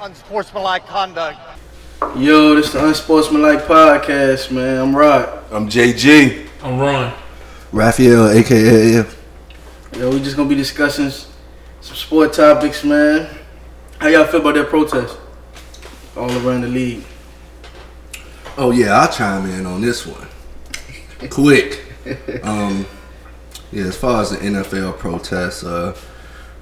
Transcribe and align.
unsportsmanlike 0.00 0.86
conduct. 0.86 1.38
Yo, 2.16 2.54
this 2.54 2.66
is 2.66 2.72
the 2.72 2.86
Unsportsmanlike 2.86 3.60
Podcast, 3.60 4.50
man. 4.50 4.78
I'm 4.78 4.94
Rod. 4.94 5.44
I'm 5.50 5.68
JG. 5.68 6.46
I'm 6.62 6.78
Ron. 6.78 7.12
Raphael, 7.72 8.28
aka 8.30 8.96
AF. 8.96 9.22
Yo, 9.96 10.10
we 10.10 10.20
just 10.20 10.36
gonna 10.36 10.48
be 10.48 10.54
discussing 10.54 11.10
some 11.80 11.96
sport 11.96 12.32
topics, 12.32 12.84
man. 12.84 13.28
How 13.98 14.08
y'all 14.08 14.26
feel 14.26 14.40
about 14.40 14.54
that 14.56 14.68
protest 14.68 15.16
all 16.16 16.30
around 16.46 16.62
the 16.62 16.68
league? 16.68 17.02
Oh 18.58 18.70
yeah, 18.70 18.98
I'll 18.98 19.12
chime 19.12 19.48
in 19.50 19.66
on 19.66 19.80
this 19.80 20.06
one. 20.06 20.28
Quick. 21.30 21.82
Um, 22.44 22.86
yeah, 23.72 23.86
as 23.86 23.96
far 23.96 24.22
as 24.22 24.30
the 24.30 24.36
NFL 24.36 24.96
protests, 24.98 25.64
uh, 25.64 25.96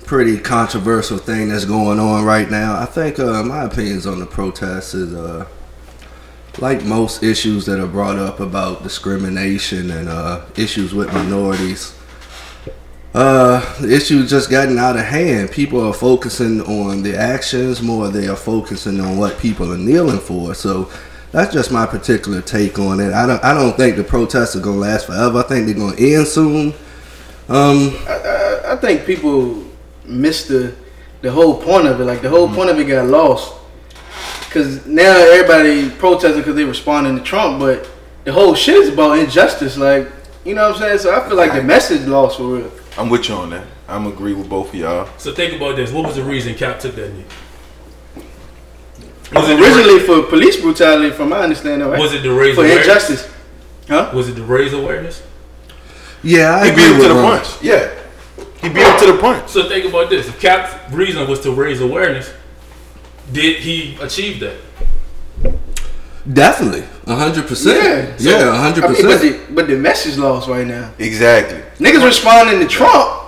pretty 0.04 0.38
controversial 0.38 1.18
thing 1.18 1.48
that's 1.48 1.64
going 1.64 1.98
on 1.98 2.24
right 2.24 2.50
now. 2.50 2.78
I 2.78 2.84
think 2.84 3.18
uh, 3.18 3.42
my 3.42 3.64
opinions 3.64 4.06
on 4.06 4.20
the 4.20 4.26
protests 4.26 4.94
is 4.94 5.14
uh, 5.14 5.46
like 6.58 6.84
most 6.84 7.22
issues 7.22 7.66
that 7.66 7.80
are 7.80 7.86
brought 7.86 8.18
up 8.18 8.40
about 8.40 8.82
discrimination 8.82 9.90
and 9.90 10.08
uh, 10.08 10.44
issues 10.56 10.94
with 10.94 11.12
minorities. 11.12 11.98
Uh, 13.14 13.80
the 13.80 13.94
issue 13.94 14.26
just 14.26 14.50
gotten 14.50 14.78
out 14.78 14.96
of 14.96 15.04
hand. 15.04 15.50
People 15.50 15.80
are 15.80 15.94
focusing 15.94 16.60
on 16.62 17.02
the 17.02 17.16
actions 17.16 17.80
more. 17.80 18.08
They 18.08 18.26
are 18.26 18.36
focusing 18.36 19.00
on 19.00 19.16
what 19.16 19.38
people 19.38 19.72
are 19.72 19.78
kneeling 19.78 20.18
for. 20.18 20.54
So 20.54 20.90
that's 21.30 21.52
just 21.52 21.70
my 21.70 21.86
particular 21.86 22.42
take 22.42 22.78
on 22.78 23.00
it. 23.00 23.12
I 23.12 23.26
don't. 23.26 23.42
I 23.42 23.54
don't 23.54 23.76
think 23.76 23.96
the 23.96 24.04
protests 24.04 24.56
are 24.56 24.60
gonna 24.60 24.78
last 24.78 25.06
forever. 25.06 25.38
I 25.38 25.42
think 25.42 25.66
they're 25.66 25.76
gonna 25.76 25.96
end 25.96 26.26
soon. 26.26 26.74
Um, 27.48 27.94
I, 28.08 28.20
I, 28.24 28.72
I 28.72 28.76
think 28.76 29.06
people 29.06 29.63
missed 30.04 30.48
the 30.48 30.74
the 31.22 31.30
whole 31.30 31.60
point 31.60 31.86
of 31.86 32.00
it. 32.00 32.04
Like 32.04 32.22
the 32.22 32.28
whole 32.28 32.48
mm. 32.48 32.54
point 32.54 32.70
of 32.70 32.78
it 32.78 32.84
got 32.84 33.06
lost. 33.06 33.54
Cause 34.50 34.86
now 34.86 35.16
everybody 35.16 35.90
protesting 35.90 36.40
because 36.40 36.54
they 36.54 36.64
responding 36.64 37.16
to 37.16 37.22
Trump, 37.24 37.58
but 37.58 37.88
the 38.24 38.32
whole 38.32 38.54
shit 38.54 38.76
is 38.76 38.90
about 38.90 39.18
injustice. 39.18 39.76
Like 39.76 40.08
you 40.44 40.54
know 40.54 40.68
what 40.68 40.76
I'm 40.76 40.80
saying? 40.80 40.98
So 40.98 41.14
I 41.14 41.26
feel 41.26 41.36
like 41.36 41.52
the 41.52 41.62
message 41.62 42.06
lost 42.06 42.36
for 42.36 42.56
real. 42.56 42.70
I'm 42.96 43.08
with 43.08 43.28
you 43.28 43.34
on 43.34 43.50
that. 43.50 43.66
I'm 43.88 44.06
agree 44.06 44.34
with 44.34 44.48
both 44.48 44.68
of 44.68 44.74
y'all. 44.74 45.08
So 45.18 45.34
think 45.34 45.54
about 45.54 45.76
this. 45.76 45.90
What 45.90 46.06
was 46.06 46.16
the 46.16 46.24
reason 46.24 46.54
Cap 46.54 46.78
took 46.78 46.94
that 46.94 47.12
knee? 47.12 47.24
Was 49.32 49.48
it 49.48 49.60
Originally 49.60 49.98
for 50.00 50.22
police 50.28 50.60
brutality, 50.60 51.10
from 51.10 51.30
my 51.30 51.40
understanding, 51.40 51.88
right? 51.88 51.98
Was 51.98 52.12
it 52.12 52.22
to 52.22 52.38
raise 52.38 52.54
for 52.54 52.60
awareness? 52.60 52.86
injustice? 52.86 53.34
Huh? 53.88 54.12
Was 54.14 54.28
it 54.28 54.36
to 54.36 54.44
raise 54.44 54.72
awareness? 54.72 55.22
yeah, 56.22 56.54
I 56.54 56.66
agree 56.66 56.92
with 56.92 57.02
to 57.02 57.08
the 57.08 57.14
Ron. 57.14 57.40
punch. 57.40 57.62
Yeah. 57.62 57.92
He 58.64 58.70
beat 58.70 58.86
him 58.86 58.98
to 59.00 59.12
the 59.12 59.18
punch. 59.18 59.50
So 59.50 59.68
think 59.68 59.84
about 59.84 60.08
this. 60.08 60.26
If 60.26 60.40
Cap's 60.40 60.92
reason 60.92 61.28
was 61.28 61.40
to 61.40 61.52
raise 61.52 61.80
awareness, 61.82 62.32
did 63.30 63.58
he 63.58 63.96
achieve 64.00 64.40
that? 64.40 64.56
Definitely, 66.32 66.84
hundred 67.06 67.46
percent. 67.46 68.18
So, 68.18 68.30
Yeah, 68.30 68.56
hundred 68.56 68.84
I 68.84 68.88
mean, 68.88 69.02
but 69.02 69.10
percent. 69.12 69.48
the, 69.48 69.54
but 69.54 69.66
the 69.66 69.76
message 69.76 70.16
lost 70.16 70.48
right 70.48 70.66
now. 70.66 70.90
Exactly. 70.98 71.58
Niggas 71.78 72.02
responding 72.02 72.60
to 72.60 72.66
Trump, 72.66 73.22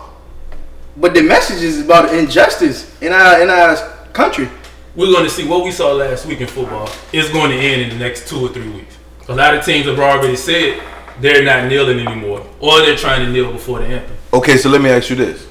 but 0.97 1.13
the 1.13 1.21
message 1.23 1.63
is 1.63 1.83
about 1.85 2.15
injustice 2.15 2.99
in 3.03 3.13
our 3.13 3.43
in 3.43 3.51
our 3.51 3.77
country. 4.15 4.49
We're 4.95 5.13
going 5.13 5.25
to 5.25 5.31
see 5.31 5.47
what 5.47 5.63
we 5.63 5.71
saw 5.73 5.93
last 5.93 6.25
week 6.25 6.41
in 6.41 6.47
football 6.47 6.89
is 7.13 7.29
going 7.29 7.51
to 7.51 7.57
end 7.59 7.83
in 7.83 7.89
the 7.91 7.97
next 8.03 8.29
two 8.29 8.47
or 8.47 8.49
three 8.49 8.71
weeks. 8.71 8.97
A 9.29 9.35
lot 9.35 9.55
of 9.55 9.63
teams 9.63 9.85
have 9.85 9.99
already 9.99 10.37
said 10.37 10.83
they're 11.21 11.45
not 11.45 11.69
kneeling 11.69 12.07
anymore, 12.07 12.47
or 12.61 12.81
they're 12.81 12.97
trying 12.97 13.25
to 13.25 13.33
kneel 13.33 13.53
before 13.53 13.81
the 13.81 13.87
anthem. 13.87 14.17
Okay, 14.33 14.57
so 14.57 14.69
let 14.69 14.81
me 14.81 14.91
ask 14.91 15.11
you 15.11 15.17
this. 15.17 15.45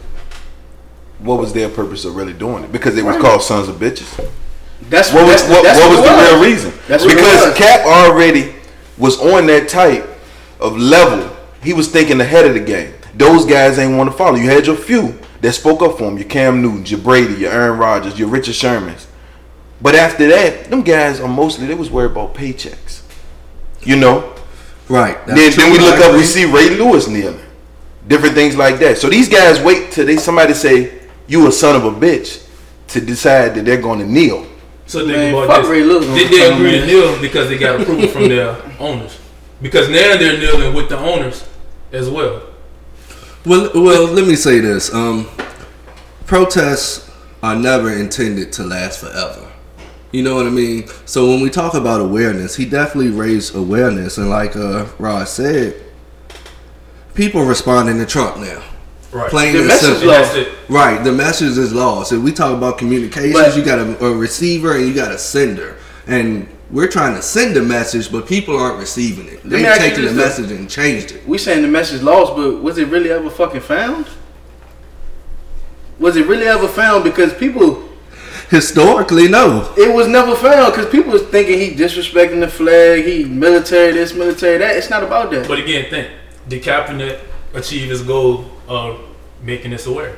What 1.19 1.39
was 1.39 1.53
their 1.53 1.69
purpose 1.69 2.05
of 2.05 2.15
really 2.15 2.33
doing 2.33 2.63
it? 2.63 2.71
Because 2.71 2.95
they 2.95 3.01
was 3.01 3.19
called 3.21 3.41
sons 3.41 3.67
of 3.67 3.77
bitches. 3.77 4.31
That's 4.89 5.11
What 5.11 5.25
was 5.25 5.41
what, 5.49 5.63
that's 5.63 5.79
what 5.79 5.89
was 5.89 5.99
it 5.99 6.03
the 6.03 6.31
real 6.31 6.43
reason? 6.43 6.73
That's 6.87 7.03
because 7.03 7.47
was. 7.47 7.57
Cap 7.57 7.85
already 7.85 8.53
was 8.97 9.19
on 9.19 9.47
that 9.47 9.67
type 9.67 10.07
of 10.59 10.77
level. 10.77 11.35
He 11.63 11.73
was 11.73 11.89
thinking 11.89 12.21
ahead 12.21 12.45
of 12.45 12.53
the 12.53 12.59
game. 12.59 12.93
Those 13.15 13.45
guys 13.45 13.79
ain't 13.79 13.97
want 13.97 14.11
to 14.11 14.15
follow. 14.15 14.35
You 14.35 14.49
had 14.49 14.67
your 14.67 14.75
few 14.75 15.17
that 15.41 15.53
spoke 15.53 15.81
up 15.81 15.97
for 15.97 16.09
him. 16.09 16.17
Your 16.17 16.27
Cam 16.27 16.61
Newton, 16.61 16.85
your 16.85 16.99
Brady, 16.99 17.33
your 17.35 17.51
Aaron 17.51 17.79
Rodgers, 17.79 18.19
your 18.19 18.27
Richard 18.27 18.53
Shermans. 18.53 19.07
But 19.81 19.95
after 19.95 20.27
that, 20.27 20.69
them 20.69 20.83
guys 20.83 21.19
are 21.19 21.27
mostly 21.27 21.65
they 21.65 21.73
was 21.73 21.89
worried 21.89 22.11
about 22.11 22.35
paychecks. 22.35 23.01
You 23.81 23.95
know. 23.95 24.33
Right. 24.87 25.25
Then, 25.25 25.51
then 25.51 25.71
we 25.71 25.79
look 25.79 25.99
up, 25.99 26.13
we 26.13 26.23
see 26.23 26.45
Ray 26.45 26.69
Lewis 26.71 27.07
kneeling. 27.07 27.41
Different 28.07 28.35
things 28.35 28.55
like 28.55 28.77
that. 28.79 28.97
So 28.97 29.09
these 29.09 29.27
guys 29.27 29.59
wait 29.59 29.91
till 29.91 30.05
they 30.05 30.17
somebody 30.17 30.53
say 30.53 31.01
you 31.27 31.47
a 31.47 31.51
son 31.51 31.75
of 31.75 31.85
a 31.85 31.91
bitch 31.91 32.47
to 32.89 33.01
decide 33.01 33.55
that 33.55 33.65
they're 33.65 33.81
going 33.81 33.99
to 33.99 34.05
kneel. 34.05 34.45
So 34.85 34.99
think 34.99 35.17
Man, 35.17 35.33
about 35.33 35.47
fuck 35.47 35.61
this. 35.63 35.71
Ray 35.71 35.83
Lewis 35.83 36.05
Did 36.05 36.31
they 36.31 36.49
phone, 36.49 36.53
agree 36.59 36.79
to 36.79 36.85
kneel 36.85 37.19
because 37.21 37.49
they 37.49 37.57
got 37.57 37.81
approval 37.81 38.07
from 38.07 38.29
their 38.29 38.55
owners? 38.79 39.19
Because 39.61 39.89
now 39.89 40.15
they're 40.17 40.37
kneeling 40.37 40.75
with 40.75 40.89
the 40.89 40.97
owners 40.99 41.47
as 41.91 42.07
well. 42.09 42.43
Well, 43.45 43.71
well, 43.73 44.05
let 44.07 44.27
me 44.27 44.35
say 44.35 44.59
this. 44.59 44.93
Um, 44.93 45.27
protests 46.27 47.09
are 47.41 47.55
never 47.55 47.91
intended 47.91 48.51
to 48.53 48.63
last 48.63 48.99
forever. 48.99 49.51
You 50.15 50.23
know 50.23 50.33
what 50.35 50.45
I 50.47 50.49
mean? 50.49 50.87
So 51.05 51.27
when 51.27 51.41
we 51.41 51.49
talk 51.49 51.73
about 51.73 51.99
awareness, 51.99 52.55
he 52.55 52.63
definitely 52.65 53.11
raised 53.11 53.53
awareness, 53.53 54.17
and 54.17 54.29
like 54.29 54.55
uh, 54.55 54.85
Rod 54.97 55.27
said, 55.27 55.75
people 57.15 57.43
responding 57.43 57.97
to 57.97 58.05
Trump 58.05 58.37
now. 58.37 58.63
Right. 59.11 59.29
Plain 59.29 59.53
The 59.53 59.59
and 59.59 59.67
message 59.67 59.97
simple. 59.97 60.39
It. 60.39 60.53
Right, 60.69 61.03
the 61.03 61.11
message 61.11 61.57
is 61.57 61.73
lost. 61.73 62.13
If 62.13 62.21
we 62.21 62.31
talk 62.31 62.55
about 62.55 62.77
communications, 62.77 63.33
But- 63.33 63.57
you 63.57 63.65
got 63.65 63.79
a, 63.79 64.05
a 64.05 64.15
receiver 64.15 64.77
and 64.77 64.87
you 64.87 64.93
got 64.93 65.11
a 65.11 65.17
sender, 65.17 65.75
and 66.07 66.47
we're 66.71 66.87
trying 66.87 67.15
to 67.15 67.21
send 67.21 67.57
a 67.57 67.61
message, 67.61 68.09
but 68.09 68.25
people 68.25 68.57
aren't 68.57 68.79
receiving 68.79 69.27
it. 69.27 69.43
They've 69.43 69.65
taken 69.77 70.05
the 70.05 70.13
message 70.13 70.49
and 70.49 70.69
changed 70.69 71.11
it. 71.11 71.27
We 71.27 71.37
saying 71.37 71.61
the 71.61 71.67
message 71.67 72.01
lost, 72.01 72.37
but 72.37 72.61
was 72.63 72.77
it 72.77 72.87
really 72.87 73.11
ever 73.11 73.29
fucking 73.29 73.59
found? 73.59 74.07
Was 75.99 76.15
it 76.15 76.25
really 76.25 76.45
ever 76.47 76.69
found? 76.69 77.03
Because 77.03 77.33
people, 77.33 77.84
Historically, 78.55 79.27
no. 79.27 79.73
it 79.77 79.93
was 79.93 80.07
never 80.07 80.33
found. 80.33 80.73
Because 80.73 80.89
people 80.89 81.11
was 81.11 81.23
thinking 81.23 81.59
he 81.59 81.71
disrespecting 81.75 82.39
the 82.39 82.47
flag, 82.47 83.05
he 83.05 83.25
military 83.25 83.91
this, 83.91 84.13
military 84.13 84.57
that. 84.59 84.77
It's 84.77 84.89
not 84.89 85.03
about 85.03 85.29
that. 85.31 85.45
But 85.45 85.59
again, 85.59 85.89
think 85.89 86.09
did 86.47 86.63
Kaepernick 86.63 87.19
achieve 87.53 87.89
his 87.89 88.01
goal 88.01 88.49
of 88.69 89.01
making 89.41 89.73
us 89.73 89.85
aware? 89.87 90.15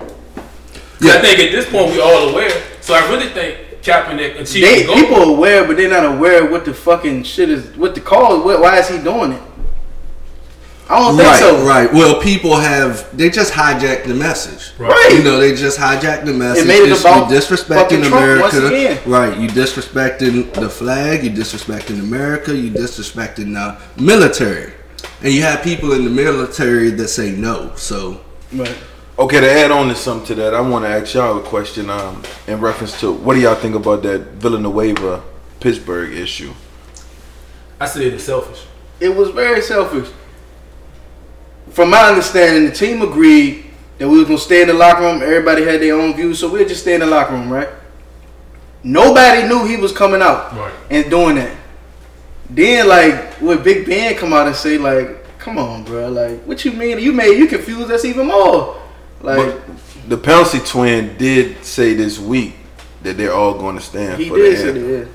Yeah. 1.01 1.13
I 1.13 1.21
think 1.21 1.39
at 1.39 1.51
this 1.51 1.67
point 1.67 1.91
we 1.91 1.99
all 1.99 2.29
aware. 2.29 2.51
So 2.81 2.93
I 2.93 3.09
really 3.09 3.29
think 3.29 3.81
Kaepernick 3.81 4.39
achieved 4.39 4.67
They, 4.67 4.79
his 4.79 4.85
goal. 4.85 4.95
people 4.95 5.23
aware, 5.23 5.65
but 5.65 5.77
they're 5.77 5.89
not 5.89 6.05
aware 6.05 6.45
what 6.45 6.63
the 6.63 6.75
fucking 6.75 7.23
shit 7.23 7.49
is. 7.49 7.75
What 7.75 7.95
the 7.95 8.01
cause? 8.01 8.45
What, 8.45 8.61
why 8.61 8.77
is 8.77 8.87
he 8.87 8.99
doing 8.99 9.31
it? 9.31 9.41
I 10.89 10.99
don't 10.99 11.17
think 11.17 11.27
right, 11.27 11.39
so. 11.39 11.65
right. 11.65 11.93
Well, 11.93 12.21
people 12.21 12.55
have 12.55 13.15
they 13.17 13.29
just 13.29 13.51
hijacked 13.53 14.05
the 14.05 14.13
message. 14.13 14.71
Right. 14.79 15.09
You 15.13 15.23
know, 15.23 15.37
they 15.37 15.53
just 15.53 15.77
hijacked 15.77 16.25
the 16.25 16.33
message. 16.33 16.63
It 16.63 16.67
made 16.67 16.79
it 16.83 16.91
It's- 16.91 17.01
about 17.01 17.29
you 17.29 17.37
disrespecting 17.37 17.75
fucking 17.75 17.99
Trump 18.03 18.15
America. 18.15 18.41
once 18.41 18.53
again. 18.55 18.99
Right. 19.05 19.37
You 19.37 19.49
disrespecting 19.49 20.53
the 20.53 20.69
flag. 20.69 21.23
You 21.23 21.31
disrespecting 21.31 21.99
America. 21.99 22.55
You 22.55 22.71
disrespecting 22.71 23.53
the 23.53 23.77
military. 24.01 24.71
And 25.21 25.33
you 25.33 25.41
have 25.41 25.61
people 25.61 25.91
in 25.93 26.03
the 26.05 26.09
military 26.09 26.89
that 26.91 27.07
say 27.09 27.31
no. 27.31 27.71
So 27.75 28.21
Right. 28.53 28.77
Okay, 29.19 29.41
to 29.41 29.51
add 29.51 29.71
on 29.71 29.89
to 29.89 29.95
something 29.95 30.27
to 30.27 30.35
that, 30.35 30.53
I 30.53 30.61
want 30.61 30.85
to 30.85 30.89
ask 30.89 31.15
y'all 31.15 31.39
a 31.39 31.41
question 31.41 31.89
um, 31.89 32.21
in 32.45 32.61
reference 32.61 32.99
to 32.99 33.11
what 33.11 33.33
do 33.33 33.39
y'all 33.41 33.55
think 33.55 33.73
about 33.75 34.03
that 34.03 34.33
Villanueva 34.33 35.23
Pittsburgh 35.59 36.13
issue? 36.13 36.53
I 37.79 37.87
say 37.87 38.05
it's 38.05 38.23
selfish. 38.23 38.63
It 38.99 39.09
was 39.15 39.29
very 39.31 39.61
selfish. 39.61 40.09
From 41.72 41.89
my 41.91 42.07
understanding, 42.09 42.66
the 42.66 42.72
team 42.75 43.01
agreed 43.01 43.66
that 43.97 44.07
we 44.07 44.17
was 44.19 44.25
gonna 44.28 44.38
stay 44.39 44.61
in 44.61 44.67
the 44.67 44.73
locker 44.73 45.01
room. 45.01 45.22
Everybody 45.22 45.63
had 45.63 45.81
their 45.81 45.95
own 45.95 46.16
views, 46.16 46.39
so 46.39 46.50
we'll 46.51 46.67
just 46.67 46.81
stay 46.81 46.94
in 46.95 47.00
the 47.01 47.05
locker 47.07 47.33
room, 47.33 47.50
right? 47.51 47.69
Nobody 48.83 49.47
knew 49.47 49.66
he 49.66 49.75
was 49.77 49.91
coming 49.91 50.22
out 50.22 50.56
Right. 50.56 50.71
and 50.89 51.09
doing 51.09 51.36
that. 51.36 51.51
Then, 52.50 52.88
like, 52.88 53.33
when 53.41 53.62
Big 53.62 53.86
Ben 53.86 54.15
come 54.15 54.31
out 54.33 54.47
and 54.47 54.56
say, 54.56 54.77
like, 54.77 55.38
"Come 55.39 55.57
on, 55.57 55.83
bro, 55.83 56.09
like, 56.09 56.44
what 56.44 56.63
you 56.63 56.71
mean? 56.71 57.00
You 57.00 57.12
made 57.12 57.38
you 57.38 57.47
confused 57.47 57.91
us 57.91 58.06
even 58.06 58.27
more." 58.27 58.77
Like, 59.21 59.38
But 59.38 59.62
the 60.09 60.18
Pouncey 60.18 60.65
twin 60.65 61.15
did 61.18 61.63
say 61.65 61.94
this 61.94 62.18
week 62.19 62.56
that 63.03 63.18
they're 63.18 63.33
all 63.33 63.56
going 63.56 63.75
to 63.75 63.81
stand 63.83 64.21
he 64.21 64.30
for 64.30 64.38
did 64.38 64.53
the 64.53 64.57
say 64.57 64.68
anthem. 64.69 64.91
that. 64.91 64.97
yeah. 65.00 65.06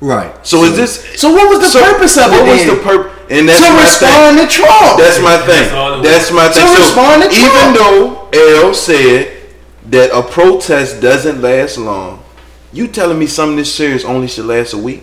right. 0.00 0.46
So 0.46 0.64
is 0.64 0.76
this? 0.76 1.04
So 1.20 1.32
what 1.34 1.48
was 1.50 1.60
the 1.60 1.66
so 1.66 1.82
purpose 1.82 2.16
of 2.16 2.30
what 2.30 2.46
it? 2.46 2.50
was 2.50 2.64
then? 2.64 2.76
the 2.76 2.82
purpose? 2.82 3.17
And 3.30 3.48
that's 3.48 3.60
to 3.60 3.70
my 3.72 3.82
respond 3.82 4.38
thing. 4.38 4.48
to 4.48 4.52
Trump. 4.54 4.98
That's 4.98 5.20
my 5.20 5.36
thing. 5.38 5.48
That's 5.48 5.72
all 5.72 5.94
it 5.94 5.98
was. 5.98 6.06
That's 6.08 6.30
my 6.32 6.48
thing. 6.48 6.62
To 6.62 6.68
So 6.68 6.78
respond 6.78 7.22
to 7.24 7.28
Trump. 7.28 7.44
even 7.44 7.74
though 7.74 8.28
L 8.66 8.74
said 8.74 9.36
that 9.90 10.10
a 10.16 10.22
protest 10.22 11.00
doesn't 11.02 11.40
last 11.42 11.76
long, 11.78 12.22
you 12.72 12.86
telling 12.88 13.18
me 13.18 13.26
something 13.26 13.56
this 13.56 13.74
serious 13.74 14.04
only 14.04 14.28
should 14.28 14.46
last 14.46 14.72
a 14.74 14.78
week? 14.78 15.02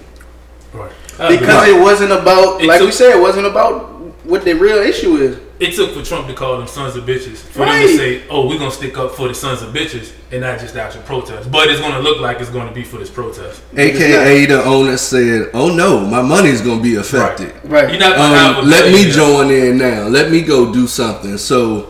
Right. 0.74 0.92
I 1.20 1.26
agree. 1.26 1.38
because 1.38 1.68
uh, 1.70 1.72
it 1.72 1.82
wasn't 1.82 2.12
about 2.12 2.62
It 2.62 2.68
like 2.68 2.80
took- 2.80 2.88
we 2.88 2.92
said 2.92 3.16
it 3.16 3.22
wasn't 3.22 3.48
about 3.48 3.92
what 4.26 4.44
the 4.44 4.54
real 4.54 4.78
issue 4.78 5.16
is 5.18 5.40
it 5.60 5.74
took 5.76 5.94
for 5.94 6.04
Trump 6.04 6.28
to 6.28 6.34
call 6.34 6.58
them 6.58 6.68
sons 6.68 6.96
of 6.96 7.06
bitches 7.06 7.38
for 7.38 7.60
them 7.66 7.82
to 7.82 7.98
say, 7.98 8.24
"Oh, 8.30 8.48
we're 8.48 8.58
gonna 8.60 8.72
stick 8.72 8.98
up 8.98 9.16
for 9.16 9.28
the 9.28 9.34
sons 9.34 9.62
of 9.62 9.70
bitches 9.74 10.12
and 10.32 10.42
not 10.42 10.60
just 10.60 10.74
the 10.74 10.82
actual 10.82 11.02
protest." 11.04 11.50
But 11.52 11.70
it's 11.70 11.80
gonna 11.80 12.00
look 12.02 12.20
like 12.20 12.40
it's 12.42 12.50
gonna 12.50 12.72
be 12.72 12.84
for 12.84 12.98
this 12.98 13.10
protest. 13.10 13.62
AKA 13.78 14.46
the 14.48 14.64
owner 14.66 14.98
said, 14.98 15.50
"Oh 15.54 15.70
no, 15.74 16.00
my 16.02 16.22
money's 16.22 16.62
gonna 16.62 16.82
be 16.84 16.96
affected. 16.96 17.54
Right. 17.64 17.90
You're 17.90 18.00
not 18.00 18.18
gonna 18.18 18.36
have 18.38 18.56
a 18.58 18.60
Um, 18.60 18.70
let 18.70 18.92
me 18.92 19.10
join 19.10 19.50
in 19.50 19.78
now. 19.78 20.08
Let 20.08 20.30
me 20.32 20.42
go 20.42 20.74
do 20.74 20.88
something." 20.88 21.38
So, 21.38 21.88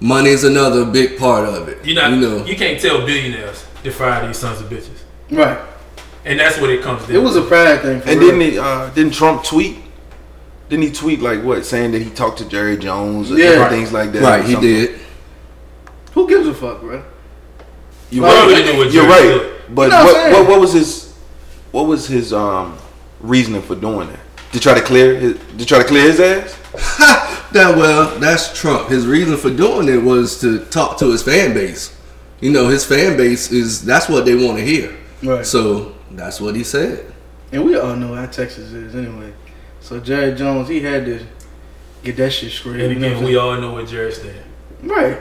money 0.00 0.30
is 0.30 0.44
another 0.44 0.84
big 0.84 1.18
part 1.18 1.48
of 1.48 1.68
it. 1.68 1.78
You're 1.84 1.96
not. 2.00 2.12
you 2.12 2.44
You, 2.46 2.56
can't 2.56 2.80
tell 2.80 3.04
billionaires 3.04 3.64
to 3.82 3.90
fire 3.90 4.26
these 4.26 4.38
sons 4.38 4.60
of 4.60 4.68
bitches, 4.70 5.00
Right. 5.30 5.58
and 6.24 6.38
that's 6.38 6.58
what 6.60 6.70
it 6.70 6.80
comes 6.82 7.02
down. 7.06 7.16
It 7.16 7.22
was 7.22 7.36
a 7.36 7.42
pride 7.42 7.82
thing. 7.82 8.00
For 8.00 8.08
And 8.10 8.20
real. 8.20 8.30
didn't 8.30 8.52
he? 8.52 8.58
Uh, 8.58 8.88
didn't 8.94 9.14
Trump 9.14 9.42
tweet? 9.44 9.78
Didn't 10.68 10.84
he 10.84 10.90
tweet 10.92 11.20
like 11.20 11.42
what, 11.42 11.64
saying 11.66 11.92
that 11.92 12.02
he 12.02 12.10
talked 12.10 12.38
to 12.38 12.48
Jerry 12.48 12.76
Jones 12.76 13.30
or 13.30 13.36
Yeah. 13.38 13.68
things 13.68 13.92
like 13.92 14.12
that? 14.12 14.22
right? 14.22 14.44
He 14.44 14.56
did. 14.56 14.98
Who 16.12 16.28
gives 16.28 16.46
a 16.46 16.54
fuck, 16.54 16.80
bro? 16.80 17.02
You're 18.10 18.22
Well, 18.24 18.48
right. 18.48 18.64
really 18.66 18.88
do 18.90 18.94
You're 18.96 19.06
right. 19.08 19.22
did. 19.22 19.52
But 19.74 19.82
You 19.84 19.88
know 19.90 20.04
what 20.04 20.14
what, 20.14 20.32
what 20.32 20.48
what 20.48 20.60
was 20.60 20.72
his 20.72 21.12
what 21.72 21.86
was 21.86 22.06
his 22.06 22.32
um 22.32 22.76
reasoning 23.20 23.62
for 23.62 23.74
doing 23.74 24.08
that? 24.08 24.20
To 24.52 24.60
try 24.60 24.74
to 24.74 24.80
clear 24.80 25.16
his 25.18 25.36
to 25.58 25.64
try 25.66 25.78
to 25.78 25.84
clear 25.84 26.02
his 26.12 26.20
ass? 26.20 26.56
That 27.54 27.76
well, 27.76 28.18
that's 28.18 28.52
Trump. 28.58 28.88
His 28.88 29.06
reason 29.06 29.36
for 29.36 29.48
doing 29.48 29.88
it 29.88 30.02
was 30.02 30.40
to 30.40 30.58
talk 30.64 30.98
to 30.98 31.12
his 31.12 31.22
fan 31.22 31.54
base. 31.54 31.96
You 32.40 32.50
know, 32.50 32.66
his 32.68 32.84
fan 32.84 33.16
base 33.16 33.52
is 33.52 33.84
that's 33.84 34.08
what 34.08 34.24
they 34.24 34.34
want 34.34 34.58
to 34.58 34.64
hear. 34.64 34.92
Right. 35.22 35.46
So 35.46 35.94
that's 36.10 36.40
what 36.40 36.56
he 36.56 36.64
said. 36.64 37.12
And 37.52 37.64
we 37.64 37.76
all 37.78 37.94
know 37.94 38.12
how 38.12 38.26
Texas 38.26 38.72
is 38.72 38.96
anyway. 38.96 39.32
So 39.84 40.00
Jerry 40.00 40.34
Jones, 40.34 40.66
he 40.70 40.80
had 40.80 41.04
to 41.04 41.20
get 42.02 42.16
that 42.16 42.30
shit 42.32 42.52
straight. 42.52 42.80
And 42.80 42.92
again, 42.92 43.22
we 43.22 43.36
all 43.36 43.60
know 43.60 43.74
where 43.74 43.84
Jerry 43.84 44.12
stands. 44.12 44.38
Right. 44.82 45.18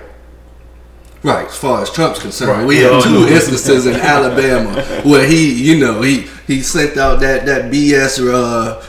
Right, 1.21 1.47
as 1.47 1.55
far 1.57 1.81
as 1.81 1.89
Trump's 1.91 2.19
concerned, 2.21 2.51
Right. 2.51 2.65
we 2.67 2.77
We 2.77 2.81
have 2.83 3.03
two 3.03 3.27
instances 3.27 3.85
in 3.85 3.95
Alabama 4.13 4.81
where 5.03 5.27
he, 5.27 5.53
you 5.53 5.79
know, 5.79 6.01
he 6.01 6.27
he 6.47 6.61
sent 6.61 6.97
out 6.97 7.19
that 7.19 7.45
that 7.45 7.71
BS. 7.71 8.19
Uh, 8.33 8.81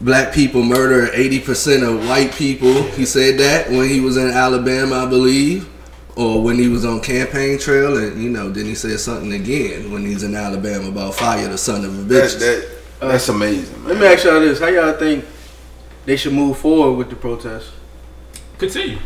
black 0.00 0.32
people 0.34 0.62
murder 0.64 1.10
eighty 1.14 1.38
percent 1.40 1.82
of 1.84 2.08
white 2.08 2.32
people. 2.34 2.82
He 2.82 3.04
said 3.04 3.38
that 3.38 3.70
when 3.70 3.88
he 3.88 4.00
was 4.00 4.16
in 4.16 4.28
Alabama, 4.30 5.04
I 5.04 5.06
believe, 5.06 5.68
or 6.16 6.42
when 6.42 6.58
he 6.58 6.66
was 6.68 6.84
on 6.84 7.00
campaign 7.00 7.58
trail, 7.60 7.96
and 7.96 8.20
you 8.22 8.28
know, 8.30 8.50
then 8.50 8.64
he 8.66 8.74
said 8.76 8.98
something 8.98 9.32
again 9.32 9.92
when 9.92 10.04
he's 10.04 10.24
in 10.24 10.34
Alabama 10.34 10.88
about 10.88 11.14
fire 11.14 11.46
the 11.48 11.58
son 11.58 11.84
of 11.84 11.96
a 11.96 12.02
That, 12.02 12.24
bitch. 12.30 12.38
that 12.40 12.68
Uh, 13.02 13.08
that's 13.08 13.28
amazing, 13.28 13.84
Let 13.84 13.98
me 13.98 14.06
ask 14.06 14.22
y'all 14.22 14.38
this: 14.38 14.60
How 14.60 14.68
y'all 14.68 14.92
think 14.92 15.24
they 16.04 16.16
should 16.16 16.32
move 16.32 16.56
forward 16.56 16.92
with 16.92 17.10
the 17.10 17.16
protest? 17.16 17.72
Continue. 18.58 18.98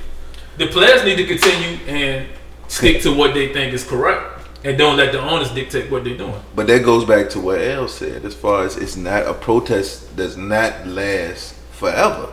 The 0.58 0.66
players 0.66 1.02
need 1.02 1.16
to 1.16 1.26
continue 1.26 1.78
and 1.87 2.28
stick 2.69 3.00
to 3.02 3.14
what 3.14 3.32
they 3.32 3.54
think 3.54 3.72
is 3.72 3.84
correct, 3.84 4.46
and 4.64 4.76
don't 4.76 4.98
let 4.98 5.12
the 5.12 5.20
owners 5.20 5.50
dictate 5.50 5.90
what 5.90 6.04
they're 6.04 6.16
doing. 6.16 6.38
But 6.54 6.66
that 6.66 6.84
goes 6.84 7.06
back 7.06 7.31
to 7.31 7.40
what 7.40 7.58
El 7.58 7.88
said, 7.88 8.26
as 8.26 8.34
far 8.34 8.64
as 8.64 8.76
it's 8.76 8.96
not 8.96 9.26
a 9.26 9.32
protest 9.32 10.14
does 10.14 10.37
not 10.37 10.87
last 10.87 11.54
forever. 11.70 12.31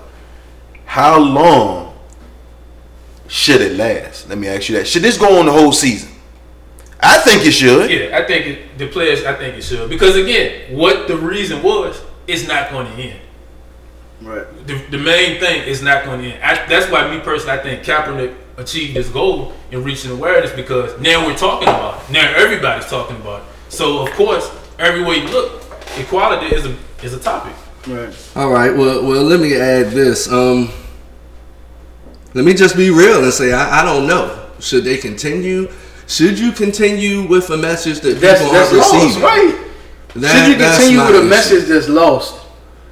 How 0.84 1.18
long 1.18 1.98
should 3.30 3.62
it 3.62 3.78
last? 3.78 4.28
Let 4.28 4.38
me 4.38 4.50
ask 4.50 4.68
you 4.68 4.76
that. 4.76 4.86
Should 4.86 5.04
this 5.04 5.18
go 5.18 5.40
on 5.40 5.46
the 5.46 5.54
whole 5.54 5.72
season? 5.72 6.13
I 7.04 7.18
think 7.20 7.46
it 7.46 7.52
should. 7.52 7.92
Yeah, 7.92 8.18
I 8.18 8.26
think 8.26 8.46
it, 8.48 8.78
the 8.78 8.88
players. 8.88 9.26
I 9.26 9.34
think 9.34 9.58
it 9.58 9.64
should 9.64 9.90
because 9.90 10.16
again, 10.16 10.76
what 10.76 11.08
the 11.08 11.18
reason 11.18 11.62
was, 11.62 12.02
it's 12.28 12.48
not 12.48 12.72
going 12.72 12.88
to 12.88 12.94
end. 12.94 13.20
Right. 14.22 14.68
The, 14.68 14.76
the 14.90 14.98
main 14.98 15.40
thing 15.40 15.68
is 15.68 15.82
not 15.82 16.06
going 16.06 16.22
to 16.22 16.28
end. 16.30 16.44
I, 16.44 16.66
that's 16.68 16.90
why 16.90 17.14
me 17.14 17.22
personally, 17.22 17.60
I 17.60 17.62
think 17.62 17.84
Kaepernick 17.84 18.36
achieved 18.58 18.96
his 18.96 19.10
goal 19.10 19.54
in 19.72 19.84
reaching 19.84 20.12
awareness 20.12 20.52
because 20.54 20.98
now 21.02 21.26
we're 21.26 21.36
talking 21.36 21.68
about 21.68 22.02
it. 22.02 22.12
Now 22.14 22.32
everybody's 22.36 22.86
talking 22.86 23.18
about 23.18 23.42
it. 23.42 23.48
So 23.68 24.06
of 24.06 24.12
course, 24.14 24.50
everywhere 24.80 25.18
you 25.18 25.28
look, 25.28 25.64
equality 25.98 26.56
is 26.56 26.66
a 26.66 26.78
is 27.04 27.14
a 27.14 27.20
topic. 27.20 27.54
Right. 27.86 28.32
All 28.36 28.50
right. 28.50 28.76
Well, 28.76 29.06
well, 29.06 29.24
let 29.24 29.42
me 29.42 29.56
add 29.56 29.92
this. 29.92 30.32
Um, 30.32 30.70
let 32.34 32.46
me 32.46 32.54
just 32.54 32.78
be 32.78 32.90
real 32.92 33.24
and 33.24 33.34
say 33.34 33.52
I, 33.52 33.82
I 33.82 33.84
don't 33.84 34.08
know. 34.08 34.52
Should 34.60 34.86
they 34.86 34.98
continue? 34.98 35.70
Should 36.08 36.38
you 36.40 36.52
continue 36.52 37.28
with 37.28 37.50
a 37.50 37.58
message 37.58 38.02
that 38.02 38.20
That's 38.20 38.40
people 38.42 38.54
that's 38.54 38.72
aren't 38.74 38.84
lost, 38.84 39.04
receiving? 39.06 39.24
right? 39.24 39.60
That- 40.16 40.32
should 40.46 40.52
you 40.52 40.66
continue 40.66 41.06
with 41.14 41.22
a 41.24 41.26
message 41.26 41.66
that's 41.66 41.90
lost? 41.90 42.36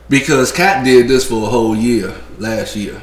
Because 0.09 0.51
Cat 0.51 0.83
did 0.83 1.07
this 1.07 1.25
for 1.25 1.47
a 1.47 1.49
whole 1.49 1.75
year 1.75 2.13
last 2.39 2.75
year. 2.75 3.01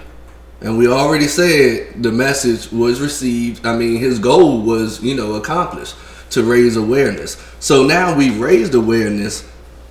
And 0.60 0.76
we 0.76 0.88
already 0.88 1.28
said 1.28 2.02
the 2.02 2.10
message 2.10 2.72
was 2.72 3.00
received. 3.00 3.64
I 3.64 3.76
mean, 3.76 3.98
his 3.98 4.18
goal 4.18 4.60
was, 4.62 5.00
you 5.02 5.14
know, 5.14 5.34
accomplished 5.34 5.94
to 6.30 6.42
raise 6.42 6.76
awareness. 6.76 7.36
So 7.60 7.84
now 7.84 8.16
we've 8.16 8.38
raised 8.40 8.74
awareness, 8.74 9.44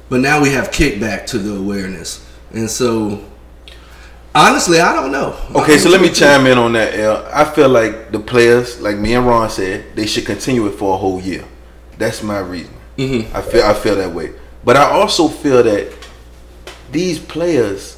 but 0.10 0.20
now 0.20 0.42
we 0.42 0.50
have 0.50 0.72
kickback 0.72 1.26
to 1.28 1.38
the 1.40 1.56
awareness. 1.56 2.24
And 2.54 2.70
so, 2.70 3.24
honestly, 4.36 4.80
I 4.80 4.94
don't 4.94 5.12
know. 5.12 5.36
Okay, 5.56 5.78
so 5.78 5.90
let 5.90 6.02
me 6.02 6.10
chime 6.10 6.46
in 6.48 6.58
on 6.58 6.74
that, 6.74 6.94
El. 6.96 7.26
I 7.34 7.46
feel 7.46 7.70
like 7.70 8.12
the 8.12 8.20
players, 8.20 8.80
like 8.82 8.98
me 8.98 9.14
and 9.16 9.26
Ron 9.26 9.50
said, 9.50 9.96
they 9.96 10.06
should 10.06 10.26
continue 10.26 10.66
it 10.68 10.74
for 10.76 10.94
a 10.94 10.98
whole 10.98 11.22
year. 11.22 11.44
That's 11.98 12.22
my 12.24 12.40
reason. 12.40 12.74
Mhm. 12.98 13.34
I 13.34 13.42
feel 13.42 13.64
I 13.64 13.74
feel 13.74 13.96
that 13.96 14.14
way. 14.14 14.32
But 14.64 14.76
I 14.78 14.84
also 14.90 15.28
feel 15.28 15.64
that 15.64 15.88
these 16.92 17.20
players 17.20 17.98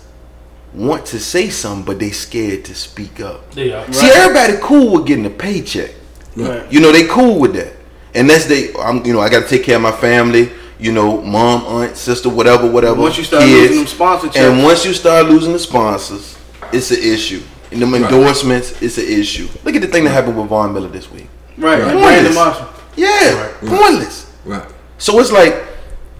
want 0.74 1.06
to 1.08 1.20
say 1.20 1.50
something, 1.50 1.84
but 1.86 2.00
they 2.00 2.12
scared 2.12 2.66
to 2.66 2.76
speak 2.76 3.20
up. 3.20 3.54
They 3.54 3.72
are. 3.74 3.92
See, 3.92 4.10
everybody 4.10 4.58
cool 4.62 4.92
with 4.94 5.06
getting 5.08 5.26
a 5.26 5.30
paycheck. 5.30 5.92
Right. 6.36 6.72
You 6.72 6.80
know, 6.80 6.92
they 6.92 7.06
cool 7.08 7.40
with 7.40 7.54
that. 7.54 7.74
And 8.14 8.30
that's 8.30 8.46
they 8.46 8.74
I'm 8.76 9.06
you 9.06 9.14
know, 9.14 9.20
I 9.20 9.30
gotta 9.30 9.48
take 9.48 9.64
care 9.64 9.76
of 9.78 9.82
my 9.82 9.92
family, 9.92 10.52
you 10.80 10.92
know, 10.92 11.22
mom, 11.22 11.64
aunt, 11.66 11.98
sister, 11.98 12.30
whatever, 12.30 12.70
whatever. 12.70 13.00
Once 13.02 13.18
you 13.18 13.24
start 13.24 13.44
kids. 13.44 13.76
losing 13.76 13.86
them 13.86 14.08
sponsorships, 14.08 14.36
And 14.38 14.64
once 14.64 14.86
you 14.86 14.94
start 14.94 15.26
losing 15.28 15.54
the 15.54 15.60
sponsors, 15.60 16.38
it's 16.72 16.92
an 16.92 17.00
issue. 17.02 17.42
And 17.72 17.82
them 17.82 17.94
endorsements, 17.94 18.82
it's 18.82 18.98
an 18.98 19.06
issue. 19.08 19.48
Look 19.64 19.76
at 19.76 19.82
the 19.82 19.88
thing 19.88 20.04
that 20.06 20.12
happened 20.12 20.38
with 20.38 20.48
Von 20.48 20.74
Miller 20.74 20.88
this 20.90 21.12
week. 21.12 21.28
right, 21.58 21.80
Right. 21.82 21.92
and 21.92 22.00
Brandon 22.00 22.34
Marshall. 22.34 22.68
Yeah, 22.96 23.52
pointless. 23.66 24.32
Right. 24.46 24.64
So 24.98 25.20
it's 25.20 25.32
like 25.32 25.56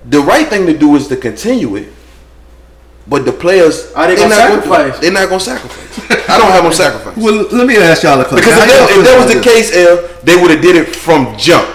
the 0.10 0.22
right 0.22 0.48
thing 0.48 0.66
to 0.68 0.78
do 0.78 0.96
is 0.96 1.08
to 1.08 1.16
continue 1.18 1.76
it. 1.76 1.94
But 3.08 3.26
the 3.26 3.32
players 3.32 3.92
Are 3.94 4.06
they 4.08 4.14
they're 4.16 4.30
gonna 4.30 4.36
not 4.40 4.48
do 4.52 4.54
it. 4.60 4.64
sacrifice? 4.76 5.00
They're 5.02 5.12
not 5.12 5.30
gonna 5.30 5.40
sacrifice. 5.40 6.30
I 6.30 6.38
don't 6.38 6.52
have 6.52 6.64
them 6.64 6.74
sacrifice. 6.74 7.18
Well, 7.18 7.48
let 7.52 7.66
me 7.66 7.76
ask 7.78 8.04
y'all 8.04 8.20
a 8.22 8.24
question. 8.26 8.38
Because 8.38 8.58
if 8.62 8.70
that, 8.70 8.90
if 8.92 9.06
that 9.06 9.18
was 9.26 9.34
the 9.34 9.42
case, 9.42 9.76
L, 9.76 10.08
they 10.24 10.36
would 10.40 10.52
have 10.52 10.62
did 10.62 10.76
it 10.76 10.96
from 10.96 11.36
jump. 11.38 11.68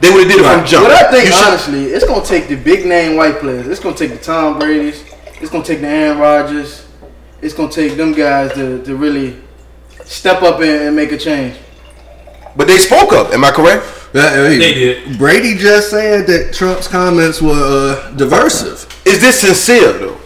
They 0.00 0.10
would 0.10 0.26
have 0.26 0.32
did 0.32 0.40
it 0.40 0.44
from 0.44 0.64
jump. 0.64 0.86
But 0.88 0.92
I 1.06 1.10
think 1.10 1.24
You 1.26 1.32
should- 1.32 1.46
honestly, 1.48 1.84
it's 1.86 2.04
gonna 2.06 2.24
take 2.24 2.48
the 2.48 2.54
big 2.56 2.86
name 2.86 3.16
white 3.16 3.40
players. 3.40 3.66
It's 3.66 3.80
gonna 3.80 3.96
take 3.96 4.10
the 4.10 4.16
Tom 4.24 4.58
Brady's. 4.58 5.02
It's 5.40 5.50
gonna 5.50 5.64
take 5.64 5.80
the 5.80 5.88
Aaron 5.88 6.18
Rodgers. 6.18 6.82
It's 7.42 7.54
gonna 7.54 7.70
take 7.70 7.96
them 7.96 8.12
guys 8.12 8.52
to, 8.54 8.82
to 8.84 8.96
really 8.96 9.36
step 10.04 10.42
up 10.42 10.60
and, 10.60 10.70
and 10.88 10.96
make 10.96 11.12
a 11.12 11.18
change. 11.18 11.54
but 12.56 12.66
they 12.66 12.78
spoke 12.78 13.12
up. 13.12 13.32
Am 13.32 13.44
I 13.44 13.50
correct? 13.50 13.84
that? 14.12 14.34
Hey, 14.34 14.56
They 14.58 14.74
did. 14.74 15.18
Brady 15.18 15.54
just 15.56 15.90
said 15.90 16.26
that 16.28 16.52
Trump's 16.54 16.88
comments 16.88 17.40
were 17.42 17.52
uh, 17.52 18.10
diversive. 18.16 18.86
Is 19.04 19.20
this 19.20 19.40
sincere 19.40 19.92
though? 19.92 20.16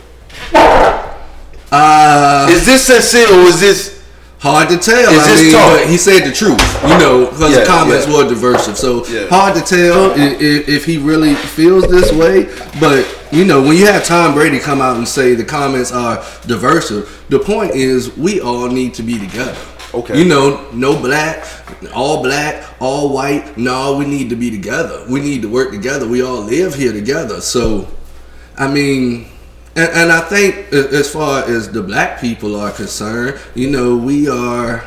Uh, 1.70 2.46
Is 2.50 2.66
this 2.66 2.86
sincere 2.86 3.26
or 3.28 3.46
is 3.48 3.60
this? 3.60 4.01
Hard 4.42 4.68
to 4.70 4.76
tell. 4.76 5.08
I 5.08 5.40
mean, 5.40 5.52
talk? 5.52 5.78
but 5.78 5.88
he 5.88 5.96
said 5.96 6.24
the 6.26 6.32
truth, 6.32 6.58
you 6.82 6.98
know, 6.98 7.26
because 7.26 7.52
Yeah, 7.52 7.60
the 7.60 7.66
comments 7.66 8.08
yeah. 8.08 8.16
were 8.16 8.28
diversive. 8.28 8.76
So 8.76 9.06
Yeah. 9.06 9.28
hard 9.28 9.54
to 9.54 9.60
tell 9.60 10.10
if, 10.18 10.68
if 10.68 10.84
he 10.84 10.98
really 10.98 11.34
feels 11.36 11.86
this 11.86 12.12
way. 12.12 12.48
But 12.80 13.06
you 13.30 13.44
know, 13.44 13.62
when 13.62 13.76
you 13.76 13.86
have 13.86 14.04
Tom 14.04 14.34
Brady 14.34 14.58
come 14.58 14.80
out 14.80 14.96
and 14.96 15.06
say 15.06 15.34
the 15.36 15.44
comments 15.44 15.92
are 15.92 16.24
diversive, 16.46 17.08
the 17.28 17.38
point 17.38 17.76
is 17.76 18.16
we 18.16 18.40
all 18.40 18.66
need 18.68 18.94
to 18.94 19.04
be 19.04 19.16
together. 19.16 19.56
Okay. 19.94 20.18
You 20.18 20.24
know, 20.24 20.66
no 20.72 21.00
black, 21.00 21.44
all 21.94 22.20
black, 22.22 22.64
all 22.80 23.12
white. 23.14 23.56
No, 23.56 23.96
we 23.96 24.06
need 24.06 24.28
to 24.30 24.36
be 24.36 24.50
together. 24.50 25.04
We 25.08 25.20
need 25.20 25.42
to 25.42 25.48
work 25.48 25.70
together. 25.70 26.08
We 26.08 26.20
all 26.22 26.40
live 26.40 26.74
here 26.74 26.92
together. 26.92 27.40
So, 27.42 27.86
I 28.58 28.66
mean, 28.66 29.26
and, 29.76 29.90
and 29.90 30.12
I 30.12 30.20
think 30.20 30.72
as 30.72 31.10
far 31.12 31.44
as 31.44 31.70
the 31.70 31.82
black 31.82 32.20
people 32.20 32.56
are 32.56 32.70
concerned, 32.70 33.38
you 33.54 33.70
know, 33.70 33.96
we 33.96 34.28
are, 34.28 34.86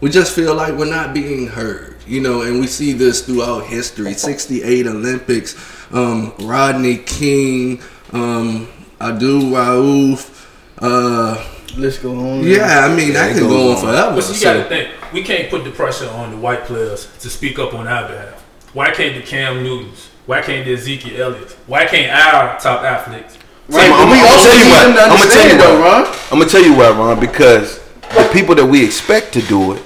we 0.00 0.10
just 0.10 0.34
feel 0.34 0.54
like 0.54 0.74
we're 0.74 0.84
not 0.90 1.12
being 1.14 1.46
heard, 1.48 1.96
you 2.06 2.20
know, 2.20 2.42
and 2.42 2.60
we 2.60 2.66
see 2.66 2.92
this 2.92 3.22
throughout 3.26 3.66
history 3.66 4.14
68 4.14 4.86
Olympics, 4.86 5.56
um, 5.92 6.32
Rodney 6.40 6.98
King, 6.98 7.80
um, 8.12 8.68
Abdul 9.00 9.42
Rauf, 9.52 10.46
uh, 10.78 11.44
Let's 11.76 11.98
go 11.98 12.10
on. 12.16 12.42
yeah, 12.44 12.86
I 12.90 12.94
mean, 12.94 13.08
Yeah, 13.12 13.26
that 13.28 13.36
can 13.36 13.48
go 13.48 13.70
on 13.72 13.76
on. 13.76 13.82
forever. 13.82 14.10
But 14.16 14.28
you 14.28 14.34
So- 14.34 14.54
got 14.54 14.62
to 14.64 14.68
think, 14.68 14.88
we 15.12 15.22
can't 15.22 15.48
put 15.50 15.64
the 15.64 15.70
pressure 15.70 16.08
on 16.10 16.30
the 16.32 16.36
white 16.36 16.64
players 16.64 17.06
to 17.20 17.30
speak 17.30 17.58
up 17.58 17.74
on 17.74 17.86
our 17.86 18.08
behalf. 18.08 18.42
Why 18.72 18.90
can't 18.90 19.14
the 19.14 19.22
Cam 19.22 19.62
Newtons? 19.62 20.08
Why 20.26 20.42
can't 20.42 20.64
the 20.66 20.74
Ezekiel 20.74 21.22
Elliott? 21.22 21.56
Why 21.66 21.86
can't 21.86 22.12
our 22.12 22.58
top 22.60 22.82
athletes? 22.84 23.37
Right, 23.68 23.82
I'm- 23.82 23.90
but 23.90 23.98
I'm- 23.98 24.10
we 24.10 24.18
I'm 24.18 24.24
gonna 24.24 24.42
tell 24.42 24.58
you 24.58 24.64
need 24.64 24.70
why. 24.70 24.84
them 24.84 24.94
to 24.94 25.02
I'm 25.02 25.08
gonna 25.18 25.30
tell 25.30 25.48
you 25.48 25.58
though. 25.58 25.78
Ron. 25.82 26.06
I'm 26.32 26.38
gonna 26.38 26.50
tell 26.50 26.62
you 26.62 26.72
why, 26.74 26.90
Ron. 26.90 27.20
Because 27.20 27.80
the 28.14 28.24
people 28.32 28.54
that 28.54 28.64
we 28.66 28.84
expect 28.84 29.32
to 29.34 29.42
do 29.42 29.72
it 29.72 29.82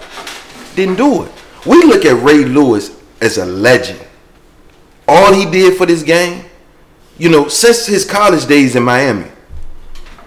didn't 0.77 0.97
do 0.97 1.25
it. 1.25 1.33
We 1.67 1.83
look 1.83 2.05
at 2.05 2.23
Ray 2.23 2.45
Lewis 2.45 2.91
as 3.21 3.39
a 3.39 3.45
legend. 3.45 4.01
All 5.09 5.33
he 5.33 5.45
did 5.47 5.77
for 5.77 5.85
this 5.87 6.03
game, 6.03 6.45
you 7.19 7.29
know, 7.29 7.49
since 7.49 7.87
his 7.87 8.05
college 8.05 8.47
days 8.47 8.77
in 8.77 8.83
Miami. 8.85 9.27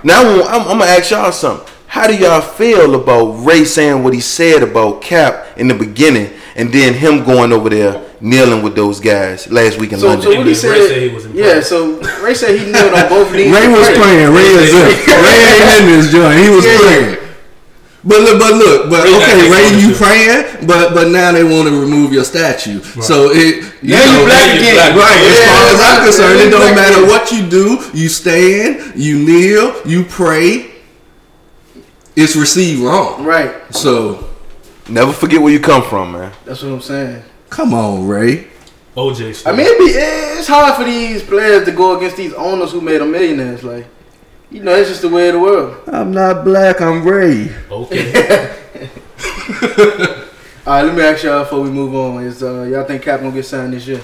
Now 0.04 0.22
I'm, 0.44 0.62
I'm 0.68 0.78
gonna 0.80 0.86
ask 0.92 1.12
y'all 1.12 1.32
something. 1.32 1.68
How 1.88 2.08
do 2.08 2.16
y'all 2.16 2.42
feel 2.42 2.94
about 2.96 3.46
Ray 3.46 3.64
saying 3.64 4.04
what 4.04 4.14
he 4.14 4.20
said 4.20 4.64
about 4.64 5.02
Cap 5.02 5.48
in 5.56 5.70
the 5.70 5.74
beginning, 5.74 6.30
and 6.56 6.72
then 6.74 6.94
him 6.94 7.24
going 7.24 7.52
over 7.52 7.70
there 7.70 8.02
kneeling 8.22 8.64
with 8.64 8.76
those 8.76 9.00
guys 9.00 9.52
last 9.52 9.78
week 9.78 9.92
in 9.92 10.00
So, 10.00 10.08
London? 10.08 10.24
so 10.24 10.30
what 10.38 10.48
he 10.48 10.54
Ray 10.54 10.54
said? 10.54 10.88
said 10.88 11.02
he 11.02 11.10
was 11.10 11.28
yeah. 11.28 11.60
So 11.62 12.00
Ray 12.24 12.34
said 12.34 12.58
he 12.60 12.66
kneeled 12.72 12.94
on 12.94 13.10
both 13.10 13.32
knees. 13.34 13.52
Ray 13.54 13.68
was 13.68 13.88
pray. 13.88 13.98
playing. 13.98 14.34
Ray 14.34 14.48
is 14.56 14.74
Ray 14.74 15.38
ain't 15.52 15.80
in 15.82 15.86
this 16.00 16.12
joint. 16.12 16.40
He 16.40 16.50
was 16.50 16.66
Yeah. 16.66 16.78
playing. 16.80 17.18
But 18.08 18.20
look, 18.22 18.38
but 18.40 18.54
look, 18.54 18.90
but 18.92 19.04
Ray 19.04 19.16
okay, 19.18 19.50
Ray, 19.50 19.80
you 19.82 19.88
ownership. 19.90 19.98
praying, 19.98 20.68
but 20.68 20.94
but 20.94 21.10
now 21.10 21.32
they 21.32 21.44
want 21.44 21.68
to 21.68 21.74
remove 21.82 22.14
your 22.14 22.24
statue. 22.24 22.80
So 23.02 23.32
it 23.34 23.66
you 23.82 23.96
Now 23.98 24.06
you 24.06 24.26
black 24.26 24.56
again. 24.56 24.76
black. 24.76 24.94
Right, 24.96 25.18
as 25.26 25.40
Yeah, 25.40 25.50
far 25.50 25.66
as 25.74 25.80
I'm 25.82 25.98
yeah, 25.98 26.06
concerned, 26.06 26.40
it 26.42 26.50
don't 26.52 26.76
matter 26.76 27.00
again. 27.00 27.10
what 27.10 27.32
you 27.32 27.50
do. 27.50 27.84
You 27.98 28.08
stand, 28.08 28.94
you 28.96 29.18
kneel, 29.26 29.74
you 29.88 30.04
pray. 30.06 30.70
It's 32.16 32.36
received 32.36 32.82
wrong. 32.82 33.26
Right. 33.26 33.52
So 33.74 34.24
Never 34.88 35.12
forget 35.12 35.42
where 35.42 35.52
you 35.52 35.60
come 35.60 35.84
from, 35.84 36.12
man. 36.12 36.32
That's 36.46 36.62
what 36.62 36.72
I'm 36.72 36.82
saying. 36.82 37.24
come 37.50 37.74
on, 37.74 38.08
Ray. 38.08 38.48
OJ. 38.96 39.46
I 39.46 39.52
mean, 39.52 39.66
it 39.66 39.78
be, 39.80 39.86
it's 40.40 40.48
hard 40.48 40.76
for 40.76 40.84
these 40.84 41.22
players 41.24 41.66
to 41.66 41.72
go 41.72 41.98
against 41.98 42.18
these 42.18 42.34
owners 42.34 42.72
who 42.72 42.82
made 42.82 43.02
them 43.02 43.12
millionaires. 43.12 43.64
Like, 43.64 43.88
you 44.50 44.64
know, 44.64 44.74
it's 44.76 44.90
just 44.90 45.02
the 45.02 45.10
way 45.10 45.28
of 45.30 45.34
the 45.34 45.40
world. 45.42 45.90
I'm 45.90 46.12
not 46.12 46.46
black. 46.46 46.82
I'm 46.82 47.06
Ray. 47.06 47.54
okay. 47.70 48.56
All 50.68 50.74
right, 50.74 50.84
let 50.84 50.96
me 50.96 51.04
ask 51.04 51.24
y'all 51.24 51.44
before 51.44 51.62
we 51.62 51.70
move 51.70 51.94
on: 51.94 52.24
Is 52.24 52.42
uh, 52.42 52.64
y'all 52.64 52.86
think 52.86 53.04
Cap 53.04 53.20
gonna 53.20 53.32
get 53.32 53.46
signed 53.46 53.74
this 53.74 53.86
year? 53.88 54.02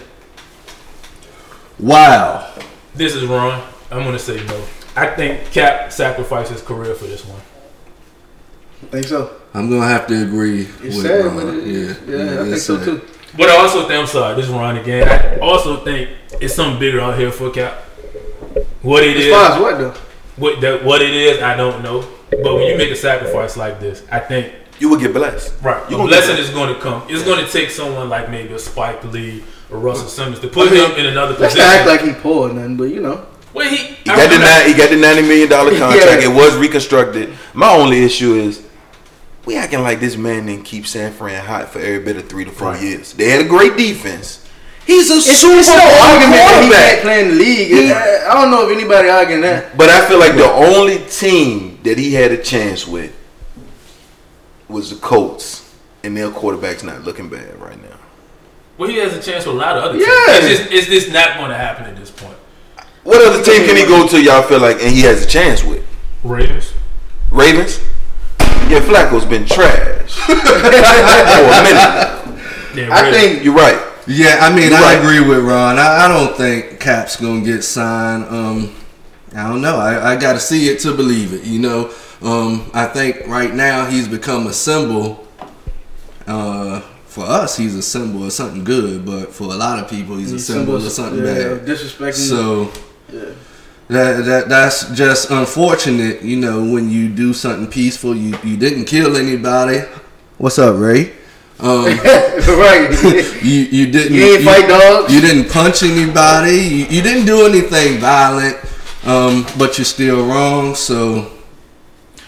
Wow. 1.80 2.54
This 2.94 3.16
is 3.16 3.26
Ron. 3.26 3.68
I'm 3.90 4.04
gonna 4.04 4.20
say 4.20 4.44
no. 4.46 4.64
I 4.96 5.08
think 5.08 5.52
Cap 5.52 5.92
sacrificed 5.92 6.52
his 6.52 6.62
career 6.62 6.94
for 6.96 7.06
this 7.06 7.26
one. 7.26 7.42
Think 8.90 9.06
so? 9.08 9.32
I'm 9.54 9.70
gonna 9.70 9.86
have 9.88 10.08
to 10.08 10.24
agree 10.24 10.62
It's 10.62 10.82
with 10.98 11.02
sad, 11.04 11.26
Ron. 11.26 11.36
but 11.36 11.46
uh, 11.46 11.52
it, 11.58 11.66
yeah, 11.68 12.16
yeah, 12.16 12.34
I 12.34 12.44
think 12.44 12.56
it's 12.56 12.64
so 12.64 12.78
sad. 12.78 12.86
too. 12.86 13.02
But 13.38 13.50
I 13.50 13.58
also 13.58 13.82
think 13.88 14.00
I'm 14.02 14.08
sorry. 14.08 14.36
This 14.36 14.46
is 14.46 14.52
Ron 14.52 14.78
again. 14.78 15.08
I 15.08 15.40
also 15.40 15.84
think 15.84 16.10
it's 16.42 16.54
something 16.54 16.80
bigger 16.80 17.00
out 17.00 17.18
here 17.18 17.32
for 17.32 17.50
Cap. 17.52 17.74
What 18.82 19.04
it 19.04 19.16
As 19.18 19.26
is, 19.26 19.32
far 19.34 19.52
as 19.54 19.62
what 19.62 19.78
though? 19.78 19.94
what 20.38 20.62
that 20.62 20.84
what 20.84 21.02
it 21.02 21.14
is, 21.14 21.42
I 21.42 21.56
don't 21.56 21.84
know. 21.84 22.06
But 22.32 22.56
when 22.56 22.68
you 22.68 22.78
make 22.78 22.92
a 22.92 22.96
sacrifice 22.96 23.56
like 23.58 23.80
this, 23.80 24.04
I 24.12 24.20
think 24.20 24.54
You 24.80 24.90
will 24.90 24.98
get 25.00 25.14
blessed. 25.14 25.62
right, 25.62 25.84
You 25.92 26.02
a 26.02 26.08
blessing 26.08 26.36
get 26.38 26.40
is 26.46 26.50
going 26.50 26.74
to 26.74 26.80
come. 26.82 27.04
It's 27.10 27.24
going 27.24 27.44
to 27.46 27.50
take 27.52 27.70
someone 27.70 28.10
like 28.10 28.30
maybe 28.32 28.54
a 28.54 28.60
Spike 28.60 29.04
Lee 29.06 29.44
or 29.70 29.78
Russell 29.80 30.08
Simmons 30.08 30.40
to 30.40 30.48
put 30.48 30.70
I 30.70 30.72
mean, 30.72 30.92
him 30.92 30.98
in 31.00 31.06
another 31.08 31.34
Let's 31.38 31.54
position. 31.54 31.60
not 31.68 31.76
act 31.78 31.88
like 31.88 32.02
he 32.02 32.14
poor 32.22 32.50
or 32.50 32.54
nothing, 32.54 32.78
but 32.78 32.86
you 32.86 33.00
know. 33.02 33.28
well, 33.54 33.70
he, 33.70 33.78
He 33.78 34.06
got 34.06 34.30
the 34.30 34.40
nine, 34.40 34.68
he 34.68 34.74
got 34.74 34.90
the 34.90 34.98
ninety 34.98 35.22
million 35.22 35.50
dollar 35.50 35.72
contract. 35.78 36.24
Yeah. 36.24 36.32
It 36.32 36.36
was 36.36 36.56
reconstructed. 36.58 37.34
My 37.54 37.70
only 37.72 38.04
issue 38.04 38.34
is 38.34 38.66
we 39.46 39.58
acting 39.58 39.82
like 39.82 40.00
this 40.00 40.18
man 40.18 40.46
didn't 40.46 40.66
keep 40.66 40.86
San 40.86 41.12
Fran 41.12 41.44
hot 41.46 41.70
for 41.70 41.80
every 41.80 42.00
bit 42.00 42.18
of 42.18 42.28
three 42.30 42.46
to 42.46 42.52
four 42.52 42.70
Right. 42.72 42.82
years. 42.82 43.14
They 43.14 43.30
had 43.30 43.42
a 43.42 43.48
great 43.48 43.76
defense. 43.78 44.46
He's 44.86 45.10
a 45.12 45.16
It's, 45.16 45.38
Super 45.38 45.60
it's 45.60 45.68
no 45.68 45.78
Bowl 45.78 45.84
argument 45.84 46.32
that 46.32 46.64
he 46.64 46.70
can't 46.70 46.70
quarterback. 46.70 47.02
play 47.02 47.22
in 47.22 47.28
the 47.30 47.36
league. 47.36 47.72
It- 47.72 47.92
I, 47.96 48.32
I 48.32 48.34
don't 48.42 48.52
know 48.52 48.68
if 48.70 48.76
anybody 48.78 49.10
arguing 49.10 49.42
that. 49.42 49.78
But 49.78 49.90
I 49.90 50.08
feel 50.08 50.20
like 50.20 50.36
the 50.36 50.50
only 50.52 51.00
team 51.06 51.80
that 51.84 51.98
he 51.98 52.14
had 52.14 52.32
a 52.32 52.38
chance 52.42 52.88
with 52.88 53.14
was 54.68 54.90
the 54.90 54.96
Colts, 54.98 55.74
and 56.04 56.16
their 56.16 56.30
quarterback's 56.32 56.84
not 56.84 57.04
looking 57.04 57.30
bad 57.30 57.60
right 57.60 57.82
now. 57.82 57.98
Well, 58.78 58.90
he 58.90 58.98
has 58.98 59.14
a 59.14 59.22
chance 59.22 59.46
with 59.46 59.56
a 59.56 59.60
lot 59.60 59.78
of 59.78 59.84
other 59.84 59.98
Yeah. 60.00 60.06
teams. 60.06 60.46
It's 60.46 60.60
just, 60.60 60.72
it's 60.72 60.88
just 60.88 61.12
not 61.14 61.38
going 61.38 61.50
to 61.52 61.58
happen 61.58 61.86
at 61.86 61.96
this 61.98 62.10
point. 62.10 62.36
What 63.04 63.22
other 63.22 63.44
team 63.44 63.66
can 63.68 63.76
he 63.76 63.84
go 63.86 64.08
to? 64.08 64.22
Y'all 64.22 64.44
feel 64.44 64.60
like, 64.60 64.82
and 64.82 64.92
he 64.92 65.02
has 65.02 65.24
a 65.24 65.28
chance 65.28 65.64
with 65.64 65.84
Ravens. 66.24 66.74
Ravens. 67.32 67.80
Yeah, 68.70 68.80
Flacco's 68.80 69.26
been 69.26 69.46
trash 69.46 70.16
for 70.26 70.34
a 70.34 71.62
minute. 71.64 72.22
Yeah, 72.76 72.88
I 72.92 73.12
think 73.12 73.44
You're 73.44 73.54
right. 73.56 73.88
Yeah, 74.08 74.40
I 74.42 74.54
mean, 74.54 74.70
You're 74.70 74.80
I 74.80 74.96
right. 74.96 75.00
agree 75.00 75.28
with 75.28 75.46
Ron. 75.46 75.78
I, 75.78 76.06
I 76.06 76.08
don't 76.08 76.36
think 76.36 76.80
Cap's 76.80 77.16
gonna 77.16 77.44
get 77.44 77.64
signed. 77.64 78.26
Um, 78.26 78.76
I 79.36 79.48
don't 79.48 79.62
know. 79.62 79.78
I, 79.78 80.14
I 80.14 80.16
got 80.20 80.34
to 80.34 80.40
see 80.40 80.68
it 80.70 80.80
to 80.80 80.96
believe 80.96 81.34
it. 81.34 81.44
You 81.44 81.60
know, 81.60 81.94
um, 82.22 82.70
I 82.74 82.86
think 82.88 83.28
right 83.28 83.54
now 83.54 83.86
he's 83.86 84.08
become 84.08 84.48
a 84.48 84.54
symbol. 84.54 85.26
Uh, 86.28 86.82
for 87.06 87.26
us, 87.26 87.58
he's 87.58 87.76
a 87.76 87.82
symbol 87.82 88.26
of 88.26 88.34
something 88.34 88.64
good, 88.64 89.06
but 89.06 89.34
for 89.34 89.46
a 89.46 89.56
lot 89.56 89.80
of 89.80 89.90
people, 89.90 90.18
he's, 90.18 90.32
a 90.32 90.40
symbol 90.40 90.76
of 90.76 90.84
something 90.84 91.20
yeah, 91.20 91.56
bad. 91.56 91.66
Disrespecting. 91.66 92.14
So 92.14 92.72
yeah. 93.12 93.34
That, 93.92 94.26
that 94.26 94.50
that's 94.50 94.90
just 94.96 95.30
unfortunate. 95.32 96.22
You 96.24 96.38
know, 96.38 96.64
when 96.72 96.90
you 96.90 97.10
do 97.10 97.34
something 97.34 97.70
peaceful, 97.70 98.16
you 98.16 98.38
you 98.44 98.58
didn't 98.58 98.86
kill 98.86 99.18
anybody. 99.18 99.80
What's 100.38 100.60
up, 100.60 100.80
Ray? 100.80 101.14
Um, 101.60 101.86
right. 101.86 102.90
you 103.44 103.60
you 103.70 103.92
didn't 103.92 104.16
You 104.16 104.24
ain't 104.24 104.44
fight 104.44 104.68
dogs. 104.68 105.14
you 105.14 105.22
didn't 105.22 105.52
punch 105.52 105.84
anybody. 105.84 106.58
You, 106.58 106.86
you 106.88 107.02
didn't 107.02 107.26
do 107.26 107.46
anything 107.46 108.00
violent. 108.00 108.58
Um, 109.06 109.46
but 109.58 109.78
you're 109.78 109.86
still 109.86 110.28
wrong. 110.28 110.76
So 110.76 111.32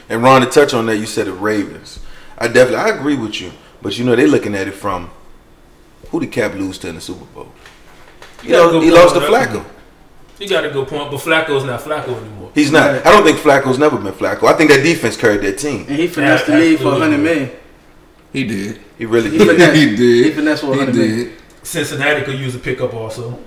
And 0.09 0.23
Ron, 0.23 0.41
to 0.41 0.47
touch 0.49 0.73
on 0.73 0.85
that, 0.87 0.97
you 0.97 1.05
said 1.05 1.27
the 1.27 1.33
Ravens. 1.33 1.99
I 2.37 2.47
definitely, 2.47 2.77
I 2.77 2.89
agree 2.89 3.15
with 3.15 3.41
you. 3.41 3.51
But 3.81 3.97
you 3.97 4.05
know, 4.05 4.15
they're 4.15 4.27
looking 4.27 4.55
at 4.55 4.67
it 4.67 4.73
from 4.73 5.11
who 6.09 6.19
did 6.19 6.31
Cap 6.31 6.53
lose 6.55 6.77
to 6.79 6.89
in 6.89 6.95
the 6.95 7.01
Super 7.01 7.25
Bowl? 7.25 7.51
You 8.43 8.49
You 8.49 8.55
know, 8.55 8.81
he 8.81 8.91
lost 8.91 9.15
to 9.15 9.21
on 9.25 9.31
that. 9.31 9.49
Flacco. 9.49 9.65
You 10.39 10.49
got 10.49 10.65
a 10.65 10.69
good 10.69 10.87
point, 10.87 11.09
but 11.11 11.19
Flacco's 11.19 11.63
not 11.63 11.79
Flacco 11.81 12.17
anymore. 12.19 12.51
He's 12.55 12.71
not. 12.71 12.91
Right. 12.91 13.05
I 13.05 13.11
don't 13.11 13.23
think 13.23 13.37
Flacco's 13.37 13.77
never 13.79 13.97
been 13.97 14.13
Flacco. 14.13 14.43
I 14.43 14.53
think 14.53 14.69
that 14.71 14.83
defense 14.83 15.15
carried 15.15 15.41
that 15.41 15.57
team. 15.57 15.85
and 15.87 15.95
he 15.97 16.07
finessed 16.07 16.47
the 16.47 16.53
Yeah, 16.53 16.59
league 16.59 16.77
for 16.79 16.85
a 16.85 16.91
absolutely. 16.91 17.17
hundred 17.17 17.23
million. 17.23 17.51
he 18.33 18.43
did. 18.45 18.81
He 18.97 19.05
really 19.05 19.29
He 19.29 19.37
did. 19.37 19.47
finessed. 19.47 19.75
He 19.79 19.95
did. 19.95 20.25
He 20.25 20.31
finessed 20.31 20.61
for 20.63 20.71
a 20.71 20.73
He 20.73 20.79
hundred 20.79 20.95
million. 20.95 21.17
did. 21.29 21.33
Cincinnati 21.63 22.23
could 22.23 22.39
use 22.39 22.55
a 22.55 22.59
pickup 22.59 22.93
also. 22.93 23.39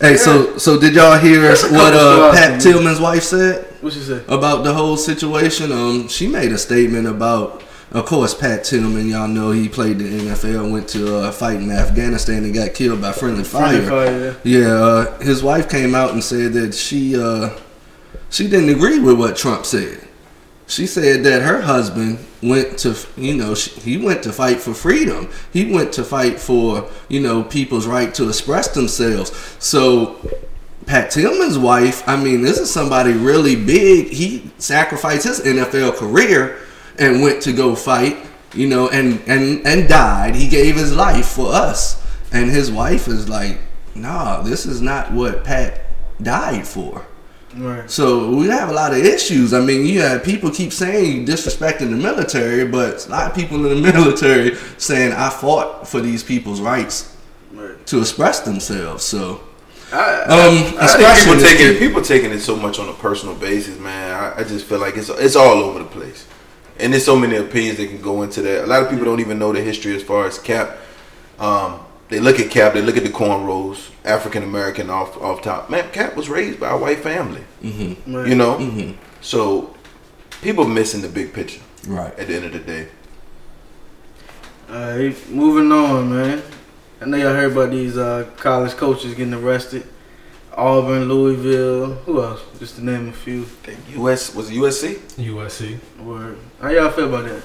Hey, 0.00 0.16
so 0.16 0.58
so 0.58 0.78
did 0.78 0.94
y'all 0.94 1.18
hear 1.18 1.40
That's 1.42 1.64
what 1.70 1.94
uh, 1.94 2.30
Pat. 2.32 2.60
Tillman's 2.60 3.00
wife 3.00 3.22
said 3.22 3.64
What 3.80 3.94
you 3.94 4.02
say? 4.02 4.22
about 4.28 4.62
the 4.62 4.74
whole 4.74 4.96
situation? 4.96 5.72
Um, 5.72 6.08
she 6.08 6.28
made 6.28 6.52
a 6.52 6.58
statement 6.58 7.06
about. 7.06 7.62
Of 7.92 8.04
course, 8.04 8.34
Pat 8.34 8.64
Tillman, 8.64 9.08
y'all 9.08 9.28
know 9.28 9.52
he 9.52 9.68
played 9.68 9.98
the 9.98 10.04
NFL, 10.04 10.72
went 10.72 10.88
to 10.88 11.18
uh, 11.18 11.32
fight 11.32 11.56
in 11.56 11.70
Afghanistan 11.70 12.42
and 12.44 12.52
got 12.52 12.74
killed 12.74 13.00
by 13.00 13.12
friendly 13.12 13.44
fire. 13.44 13.80
Friendly 13.82 14.32
fire, 14.32 14.40
Yeah, 14.42 14.72
uh, 14.72 15.18
his 15.20 15.42
wife 15.42 15.68
came 15.68 15.94
out 15.94 16.12
and 16.12 16.22
said 16.22 16.52
that 16.54 16.74
she 16.74 17.20
uh, 17.20 17.50
she 18.28 18.48
didn't 18.48 18.70
agree 18.70 18.98
with 18.98 19.18
what 19.18 19.36
Trump 19.36 19.64
said. 19.64 20.00
She 20.66 20.88
said 20.88 21.22
that 21.22 21.42
her 21.42 21.60
husband 21.60 22.18
went 22.42 22.78
to, 22.80 22.96
you 23.16 23.34
know, 23.34 23.54
he 23.54 23.96
went 23.96 24.24
to 24.24 24.32
fight 24.32 24.58
for 24.58 24.74
freedom. 24.74 25.30
He 25.52 25.72
went 25.72 25.92
to 25.92 26.02
fight 26.02 26.40
for, 26.40 26.90
you 27.08 27.20
know, 27.20 27.44
people's 27.44 27.86
right 27.86 28.12
to 28.14 28.28
express 28.28 28.68
themselves. 28.68 29.30
So, 29.60 30.16
Pat 30.86 31.12
Tillman's 31.12 31.58
wife, 31.58 32.06
I 32.08 32.16
mean, 32.16 32.42
this 32.42 32.58
is 32.58 32.72
somebody 32.72 33.12
really 33.12 33.54
big. 33.54 34.08
He 34.08 34.50
sacrificed 34.58 35.24
his 35.24 35.40
NFL 35.40 35.96
career 35.96 36.58
and 36.98 37.22
went 37.22 37.42
to 37.42 37.52
go 37.52 37.74
fight, 37.74 38.16
you 38.54 38.66
know, 38.68 38.88
and 38.88 39.20
and 39.26 39.66
and 39.66 39.88
died. 39.88 40.34
He 40.34 40.48
gave 40.48 40.76
his 40.76 40.94
life 40.94 41.26
for 41.28 41.52
us. 41.52 42.02
And 42.32 42.50
his 42.50 42.70
wife 42.70 43.06
is 43.08 43.28
like, 43.28 43.58
"Nah, 43.94 44.42
this 44.42 44.66
is 44.66 44.80
not 44.80 45.12
what 45.12 45.44
Pat 45.44 45.80
died 46.22 46.66
for." 46.66 47.06
Right. 47.56 47.90
So 47.90 48.30
we 48.30 48.48
have 48.48 48.68
a 48.68 48.72
lot 48.72 48.92
of 48.92 48.98
issues. 48.98 49.54
I 49.54 49.60
mean, 49.60 49.86
you 49.86 50.00
have 50.02 50.22
people 50.24 50.50
keep 50.50 50.72
saying 50.72 51.20
you 51.20 51.26
disrespecting 51.26 51.88
the 51.90 51.96
military, 51.96 52.66
but 52.66 53.06
a 53.06 53.10
lot 53.10 53.30
of 53.30 53.36
people 53.36 53.64
in 53.64 53.80
the 53.82 53.92
military 53.92 54.56
saying 54.76 55.12
I 55.12 55.30
fought 55.30 55.88
for 55.88 56.00
these 56.00 56.22
people's 56.22 56.60
rights 56.60 57.14
Right. 57.54 57.86
to 57.86 58.00
express 58.00 58.40
themselves. 58.40 59.02
So, 59.04 59.40
I, 59.90 60.20
um, 60.24 60.74
I 60.78 60.86
think 60.88 61.24
people 61.24 61.40
taking 61.40 61.78
people 61.78 62.02
taking 62.02 62.30
it 62.32 62.40
so 62.40 62.56
much 62.56 62.78
on 62.78 62.88
a 62.90 62.92
personal 62.94 63.34
basis, 63.36 63.78
man. 63.78 64.12
I, 64.12 64.40
I 64.40 64.44
just 64.44 64.66
feel 64.66 64.78
like 64.80 64.96
it's 64.98 65.08
it's 65.08 65.36
all 65.36 65.62
over 65.62 65.78
the 65.78 65.86
place, 65.86 66.26
and 66.78 66.92
there's 66.92 67.04
so 67.04 67.16
many 67.16 67.36
opinions 67.36 67.78
that 67.78 67.88
can 67.88 68.00
go 68.00 68.22
into 68.22 68.42
that. 68.42 68.64
A 68.64 68.66
lot 68.66 68.82
of 68.82 68.90
people 68.90 69.04
don't 69.04 69.20
even 69.20 69.38
know 69.38 69.52
the 69.52 69.62
history 69.62 69.94
as 69.96 70.02
far 70.02 70.26
as 70.26 70.38
Cap. 70.38 70.76
Um, 71.38 71.80
they 72.08 72.20
look 72.20 72.38
at 72.38 72.50
Cap, 72.50 72.74
they 72.74 72.82
look 72.82 72.96
at 72.96 73.02
the 73.02 73.10
cornrows, 73.10 73.90
African 74.04 74.42
American 74.42 74.90
off 74.90 75.16
off 75.20 75.42
top. 75.42 75.70
Man, 75.70 75.90
Cap 75.92 76.16
was 76.16 76.28
raised 76.28 76.60
by 76.60 76.70
a 76.70 76.78
white 76.78 76.98
family, 77.00 77.42
right. 77.62 78.28
you 78.28 78.34
know. 78.34 78.58
Mhm. 78.58 78.96
So 79.20 79.74
people 80.42 80.66
missing 80.66 81.00
the 81.02 81.08
big 81.08 81.32
picture 81.32 81.60
right? 81.88 82.16
at 82.18 82.28
the 82.28 82.36
end 82.36 82.44
of 82.44 82.52
the 82.52 82.60
day. 82.60 82.88
Alright, 84.70 85.28
moving 85.30 85.70
on, 85.72 86.10
man. 86.12 86.42
I 87.00 87.04
know 87.04 87.16
y'all 87.16 87.34
heard 87.34 87.52
about 87.52 87.70
these 87.70 87.96
uh, 87.96 88.28
college 88.36 88.72
coaches 88.72 89.14
getting 89.14 89.34
arrested. 89.34 89.86
Auburn, 90.56 91.06
Louisville. 91.06 91.94
Who 92.06 92.22
else? 92.22 92.40
Just 92.58 92.76
to 92.76 92.84
name 92.84 93.08
a 93.08 93.12
few. 93.12 93.46
US 93.96 94.34
was 94.34 94.50
it 94.50 94.54
USC? 94.54 94.94
USC. 95.16 95.78
Word. 96.02 96.38
How 96.62 96.70
y'all 96.70 96.90
feel 96.90 97.08
about 97.08 97.26
that? 97.26 97.42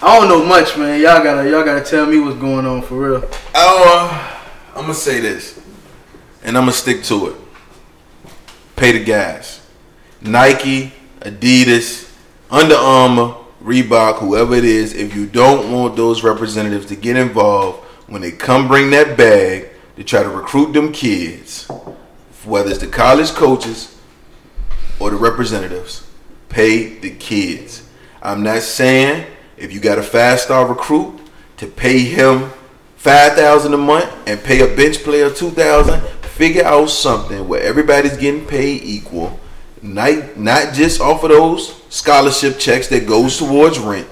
I 0.00 0.18
don't 0.18 0.28
know 0.28 0.44
much, 0.44 0.76
man. 0.76 1.00
Y'all 1.00 1.22
gotta 1.24 1.50
y'all 1.50 1.64
gotta 1.64 1.84
tell 1.84 2.06
me 2.06 2.20
what's 2.20 2.38
going 2.38 2.64
on 2.64 2.82
for 2.82 2.94
real. 2.94 3.28
Oh, 3.54 4.42
I'm 4.76 4.82
gonna 4.82 4.94
say 4.94 5.18
this, 5.18 5.60
and 6.44 6.56
I'm 6.56 6.62
gonna 6.62 6.72
stick 6.72 7.02
to 7.04 7.28
it. 7.28 7.36
Pay 8.76 8.98
the 8.98 9.04
guys. 9.04 9.60
Nike, 10.20 10.92
Adidas, 11.20 12.12
Under 12.50 12.76
Armour, 12.76 13.34
Reebok, 13.62 14.18
whoever 14.18 14.54
it 14.54 14.64
is. 14.64 14.94
If 14.94 15.16
you 15.16 15.26
don't 15.26 15.72
want 15.72 15.96
those 15.96 16.22
representatives 16.22 16.86
to 16.86 16.96
get 16.96 17.16
involved 17.16 17.84
when 18.06 18.22
they 18.22 18.30
come 18.30 18.68
bring 18.68 18.90
that 18.90 19.16
bag 19.16 19.70
to 19.96 20.04
try 20.04 20.22
to 20.22 20.28
recruit 20.28 20.72
them 20.72 20.92
kids, 20.92 21.68
whether 22.46 22.70
it's 22.70 22.78
the 22.78 22.86
college 22.86 23.30
coaches 23.30 23.96
or 25.00 25.10
the 25.10 25.16
representatives, 25.16 26.06
pay 26.48 26.98
the 26.98 27.10
kids. 27.10 27.88
I'm 28.22 28.42
not 28.42 28.62
saying 28.62 29.26
if 29.56 29.72
you 29.72 29.80
got 29.80 29.98
a 29.98 30.02
five 30.02 30.40
star 30.40 30.66
recruit 30.66 31.20
to 31.58 31.66
pay 31.66 32.00
him 32.00 32.50
five 32.96 33.32
thousand 33.34 33.74
a 33.74 33.78
month 33.78 34.10
and 34.26 34.42
pay 34.42 34.60
a 34.60 34.76
bench 34.76 35.02
player 35.04 35.30
two 35.30 35.50
thousand. 35.50 36.02
Figure 36.34 36.64
out 36.64 36.90
something 36.90 37.46
where 37.46 37.62
everybody's 37.62 38.16
getting 38.16 38.44
paid 38.44 38.82
equal, 38.82 39.38
not 39.82 40.36
not 40.36 40.74
just 40.74 41.00
off 41.00 41.22
of 41.22 41.30
those 41.30 41.80
scholarship 41.90 42.58
checks 42.58 42.88
that 42.88 43.06
goes 43.06 43.38
towards 43.38 43.78
rent. 43.78 44.08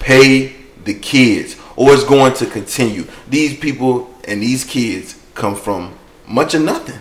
Pay 0.00 0.56
the 0.84 0.94
kids, 0.94 1.56
or 1.76 1.92
it's 1.92 2.02
going 2.02 2.34
to 2.34 2.46
continue. 2.46 3.04
These 3.28 3.58
people 3.58 4.12
and 4.24 4.42
these 4.42 4.64
kids 4.64 5.20
come 5.34 5.54
from 5.54 5.96
much 6.26 6.54
of 6.54 6.62
nothing. 6.62 6.98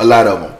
A 0.00 0.04
lot 0.04 0.26
of 0.26 0.40
them. 0.40 0.54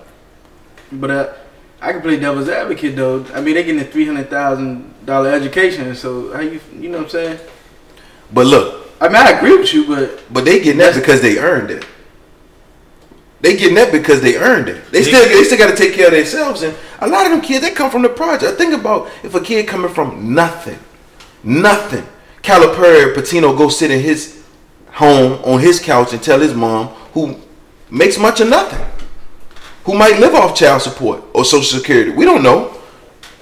But 1.01 1.11
uh, 1.11 1.33
I 1.81 1.93
can 1.93 2.03
play 2.03 2.19
devil's 2.21 2.49
advocate 2.49 2.95
though. 2.95 3.25
I 3.35 3.41
mean, 3.41 3.55
they 3.55 3.65
getting 3.65 3.81
a 3.81 3.85
three 3.85 4.07
hundred 4.07 4.29
thousand 4.31 5.07
dollar 5.07 5.31
education. 5.31 5.95
So 5.95 6.33
how 6.33 6.41
you 6.41 6.61
you 6.79 6.91
know 6.91 6.99
what 6.99 7.05
I'm 7.05 7.11
saying? 7.11 7.41
But 8.33 8.47
look, 8.47 8.87
I 9.01 9.09
mean, 9.09 9.17
I 9.17 9.31
agree 9.31 9.57
with 9.57 9.73
you, 9.73 9.87
but 9.87 10.23
But 10.33 10.45
they 10.45 10.61
getting 10.61 10.79
that 10.79 10.95
because 10.95 11.23
they 11.23 11.39
earned 11.39 11.71
it. 11.71 11.87
They 13.41 13.57
getting 13.57 13.77
that 13.77 13.91
because 13.91 14.21
they 14.21 14.37
earned 14.37 14.69
it. 14.69 14.91
They 14.93 15.03
still 15.03 15.27
they 15.27 15.43
still 15.45 15.59
got 15.59 15.71
to 15.71 15.77
take 15.77 15.95
care 15.95 16.09
of 16.09 16.13
themselves. 16.13 16.63
And 16.63 16.77
a 17.01 17.09
lot 17.09 17.25
of 17.25 17.33
them 17.33 17.41
kids 17.41 17.65
they 17.65 17.71
come 17.73 17.91
from 17.91 18.03
the 18.03 18.11
project. 18.11 18.59
Think 18.59 18.75
about 18.75 19.11
if 19.25 19.35
a 19.35 19.41
kid 19.41 19.67
coming 19.67 19.91
from 19.91 20.35
nothing, 20.35 20.79
nothing. 21.43 22.07
Calipari 22.43 23.15
Pitino 23.15 23.57
go 23.57 23.71
sit 23.71 23.91
in 23.91 24.01
his 24.01 24.45
home 24.93 25.43
on 25.45 25.61
his 25.61 25.81
couch 25.81 26.13
and 26.13 26.23
tell 26.23 26.41
his 26.41 26.53
mom 26.53 26.89
who 27.15 27.41
makes 27.91 28.19
much 28.19 28.41
of 28.41 28.49
nothing, 28.49 28.85
who 29.85 29.97
might 29.97 30.19
live 30.19 30.35
off 30.35 30.57
child 30.57 30.83
support 30.83 31.23
or 31.35 31.45
social 31.45 31.79
security. 31.79 32.11
We 32.11 32.25
don't 32.25 32.43
know. 32.43 32.77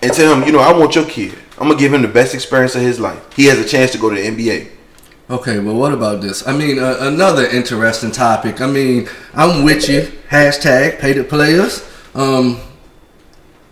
And 0.02 0.12
tell 0.12 0.33
him, 0.35 0.45
you 0.47 0.52
know, 0.52 0.61
I 0.61 0.73
want 0.78 0.95
your 0.95 1.04
kid. 1.07 1.35
I'm 1.59 1.66
gonna 1.68 1.78
give 1.78 1.92
him 1.92 2.02
the 2.02 2.09
best 2.09 2.35
experience 2.35 2.75
of 2.76 2.83
his 2.83 3.00
life. 3.00 3.21
He 3.35 3.47
has 3.47 3.59
a 3.59 3.66
chance 3.66 3.90
to 3.92 3.99
go 3.99 4.11
to 4.11 4.14
the 4.14 4.23
NBA. 4.28 4.68
Okay, 5.30 5.59
well, 5.59 5.75
what 5.75 5.92
about 5.92 6.23
this? 6.23 6.47
I 6.47 6.57
mean, 6.57 6.78
uh, 6.78 6.97
another 7.00 7.45
interesting 7.47 8.12
topic. 8.12 8.61
I 8.61 8.66
mean, 8.66 9.09
I'm 9.35 9.64
with 9.64 9.88
you. 9.88 10.02
Hashtag 10.30 11.00
pay 11.00 11.12
the 11.12 11.25
players. 11.25 11.85
Um, 12.14 12.61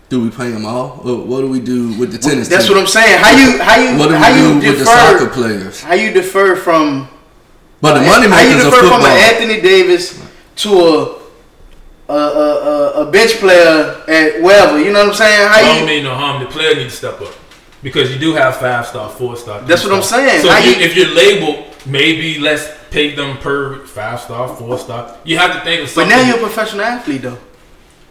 do 0.09 0.21
we 0.21 0.29
pay 0.29 0.49
them 0.51 0.65
all? 0.65 1.01
Or 1.03 1.25
what 1.25 1.41
do 1.41 1.47
we 1.49 1.59
do 1.59 1.97
with 1.97 2.11
the 2.11 2.17
tennis? 2.17 2.47
that's 2.47 2.65
team? 2.67 2.75
what 2.75 2.81
I'm 2.81 2.87
saying. 2.87 3.19
How 3.23 3.31
you 3.31 3.59
how 3.61 3.75
you 3.79 3.97
What 3.97 4.09
do 4.09 4.15
how 4.15 4.33
we 4.33 4.39
you 4.55 4.61
do 4.61 4.67
with 4.71 4.79
the 4.79 4.85
soccer 4.85 5.19
defer 5.25 5.33
players? 5.33 5.81
how 5.81 5.93
you 5.95 6.11
defer 6.13 6.55
from 6.55 7.07
But 7.81 7.95
the 7.99 8.05
money 8.05 8.27
makers 8.27 8.33
how 8.33 8.41
you 8.49 8.63
defer 8.63 8.87
from 8.87 9.01
an 9.01 9.17
Anthony 9.17 9.61
Davis 9.61 10.21
to 10.57 10.69
a 10.79 11.16
a, 12.09 12.13
a, 12.13 12.17
a, 13.03 13.07
a 13.07 13.11
bench 13.11 13.33
player 13.39 14.01
at 14.07 14.41
wherever. 14.41 14.79
You 14.79 14.91
know 14.91 14.99
what 14.99 15.09
I'm 15.09 15.15
saying? 15.15 15.47
How 15.47 15.53
I 15.55 15.61
don't 15.61 15.79
you 15.81 15.85
mean 15.85 16.03
no 16.03 16.13
harm. 16.15 16.41
The 16.43 16.49
player 16.49 16.75
needs 16.75 16.93
to 16.93 16.97
step 16.97 17.21
up 17.21 17.33
because 17.83 18.11
you 18.13 18.19
do 18.19 18.33
have 18.33 18.57
five 18.57 18.85
star, 18.87 19.09
four 19.09 19.35
star. 19.35 19.61
That's 19.61 19.83
what 19.83 19.93
I'm 19.93 20.03
saying. 20.03 20.41
So 20.41 20.49
if, 20.51 20.65
you, 20.65 20.71
you- 20.71 20.85
if 20.85 20.95
you're 20.95 21.13
labeled, 21.15 21.65
maybe 21.85 22.39
let's 22.39 22.69
pay 22.91 23.13
them 23.15 23.37
per 23.37 23.85
five 23.85 24.19
star, 24.21 24.47
four 24.55 24.77
star. 24.77 25.17
You 25.25 25.37
have 25.37 25.53
to 25.53 25.61
think 25.61 25.81
of 25.83 25.89
something. 25.89 26.09
but 26.11 26.21
now 26.21 26.27
you're 26.27 26.37
a 26.37 26.41
professional 26.41 26.85
athlete 26.85 27.21
though. 27.23 27.37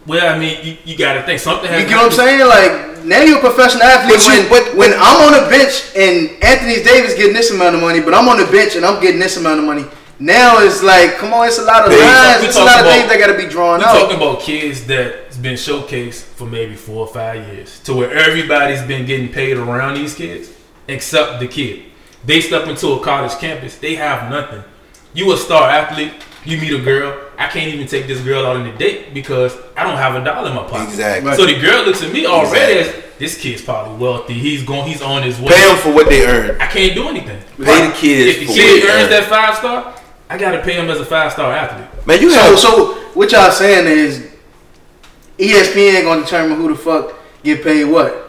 well, 0.05 0.33
I 0.33 0.37
mean, 0.37 0.57
you, 0.63 0.77
you 0.85 0.97
got 0.97 1.13
to 1.13 1.23
think 1.23 1.39
something. 1.39 1.69
Has 1.69 1.81
You 1.83 1.89
get 1.89 1.97
what 1.97 2.05
I'm 2.05 2.11
saying? 2.11 2.39
Like 2.47 3.03
now 3.05 3.21
you're 3.23 3.37
a 3.39 3.41
professional 3.41 3.83
athlete. 3.83 4.13
But 4.13 4.23
you- 4.25 4.49
when 4.49 4.49
but- 4.49 4.77
when 4.77 4.93
I'm 4.93 5.17
on 5.25 5.43
the 5.43 5.49
bench 5.49 5.91
and 5.97 6.29
Anthony 6.43 6.83
Davis 6.83 7.15
getting 7.15 7.33
this 7.33 7.49
amount 7.51 7.75
of 7.75 7.81
money, 7.81 7.99
but 8.01 8.13
I'm 8.13 8.27
on 8.29 8.37
the 8.37 8.45
bench 8.51 8.75
and 8.75 8.85
I'm 8.85 9.01
getting 9.01 9.19
this 9.19 9.37
amount 9.37 9.59
of 9.59 9.65
money. 9.65 9.85
Now 10.19 10.59
it's 10.59 10.81
like, 10.81 11.17
come 11.17 11.31
on, 11.33 11.47
it's 11.47 11.59
a 11.59 11.63
lot 11.63 11.83
of 11.83 11.89
Babe, 11.91 11.99
lines. 11.99 12.43
It's 12.43 12.55
a 12.57 12.63
lot 12.63 12.79
of 12.79 12.85
about- 12.85 12.91
things 12.97 13.09
that 13.09 13.19
got 13.19 13.27
to 13.27 13.37
be 13.37 13.45
drawn 13.47 13.79
We're 13.79 13.85
out. 13.85 13.99
talking 13.99 14.17
about 14.17 14.39
kids 14.39 14.85
that's 14.87 15.37
been 15.37 15.53
showcased 15.55 16.23
for 16.23 16.45
maybe 16.45 16.75
four 16.75 17.05
or 17.07 17.13
five 17.13 17.47
years, 17.53 17.79
to 17.81 17.93
where 17.93 18.11
everybody's 18.11 18.81
been 18.83 19.05
getting 19.05 19.29
paid 19.31 19.57
around 19.57 19.93
these 19.95 20.15
kids 20.15 20.49
except 20.87 21.39
the 21.39 21.47
kid. 21.47 21.83
They 22.25 22.41
step 22.41 22.67
into 22.67 22.87
a 22.93 22.99
college 23.03 23.33
campus, 23.39 23.77
they 23.77 23.95
have 23.95 24.31
nothing. 24.31 24.63
You 25.13 25.31
a 25.33 25.37
star 25.37 25.69
athlete, 25.69 26.13
you 26.45 26.57
meet 26.59 26.73
a 26.73 26.79
girl. 26.81 27.19
I 27.37 27.47
can't 27.47 27.71
even 27.73 27.85
take 27.87 28.07
this 28.07 28.19
girl 28.21 28.45
out 28.45 28.55
on 28.55 28.65
a 28.65 28.75
date 28.77 29.13
because 29.13 29.55
I 29.75 29.83
don't 29.83 29.97
have 29.97 30.15
a 30.15 30.23
dollar 30.25 30.49
in 30.49 30.55
my 30.55 30.63
pocket. 30.63 30.89
Exactly. 30.89 31.35
So 31.35 31.45
the 31.45 31.59
girl 31.59 31.83
looks 31.85 32.01
at 32.01 32.11
me 32.11 32.25
already 32.25 32.79
as 32.79 33.03
this 33.19 33.37
kid's 33.39 33.61
probably 33.61 33.97
wealthy. 33.97 34.33
He's 34.33 34.63
going. 34.63 34.87
He's 34.87 35.01
on 35.01 35.21
his 35.23 35.39
way. 35.39 35.49
Pay 35.49 35.67
them 35.67 35.77
for 35.77 35.93
what 35.93 36.09
they 36.09 36.25
earn. 36.25 36.59
I 36.61 36.65
can't 36.67 36.95
do 36.95 37.07
anything. 37.09 37.39
Pay 37.63 37.87
the 37.87 37.93
kids 37.93 38.37
If 38.41 38.47
the 38.47 38.53
kid 38.53 38.83
what 38.83 38.89
earns 38.91 39.03
earn. 39.05 39.09
that 39.11 39.23
five 39.29 39.55
star, 39.55 39.93
I 40.29 40.37
gotta 40.37 40.61
pay 40.61 40.73
him 40.73 40.89
as 40.89 40.99
a 40.99 41.05
five 41.05 41.31
star 41.31 41.53
athlete. 41.53 41.87
Man, 42.05 42.21
you 42.21 42.29
So, 42.31 42.39
have 42.39 42.59
so 42.59 42.93
what 43.13 43.31
y'all 43.31 43.51
saying 43.51 43.87
is 43.87 44.27
ESPN 45.39 46.03
gonna 46.03 46.21
determine 46.21 46.57
who 46.59 46.69
the 46.69 46.75
fuck 46.75 47.13
get 47.43 47.63
paid 47.63 47.85
what? 47.85 48.23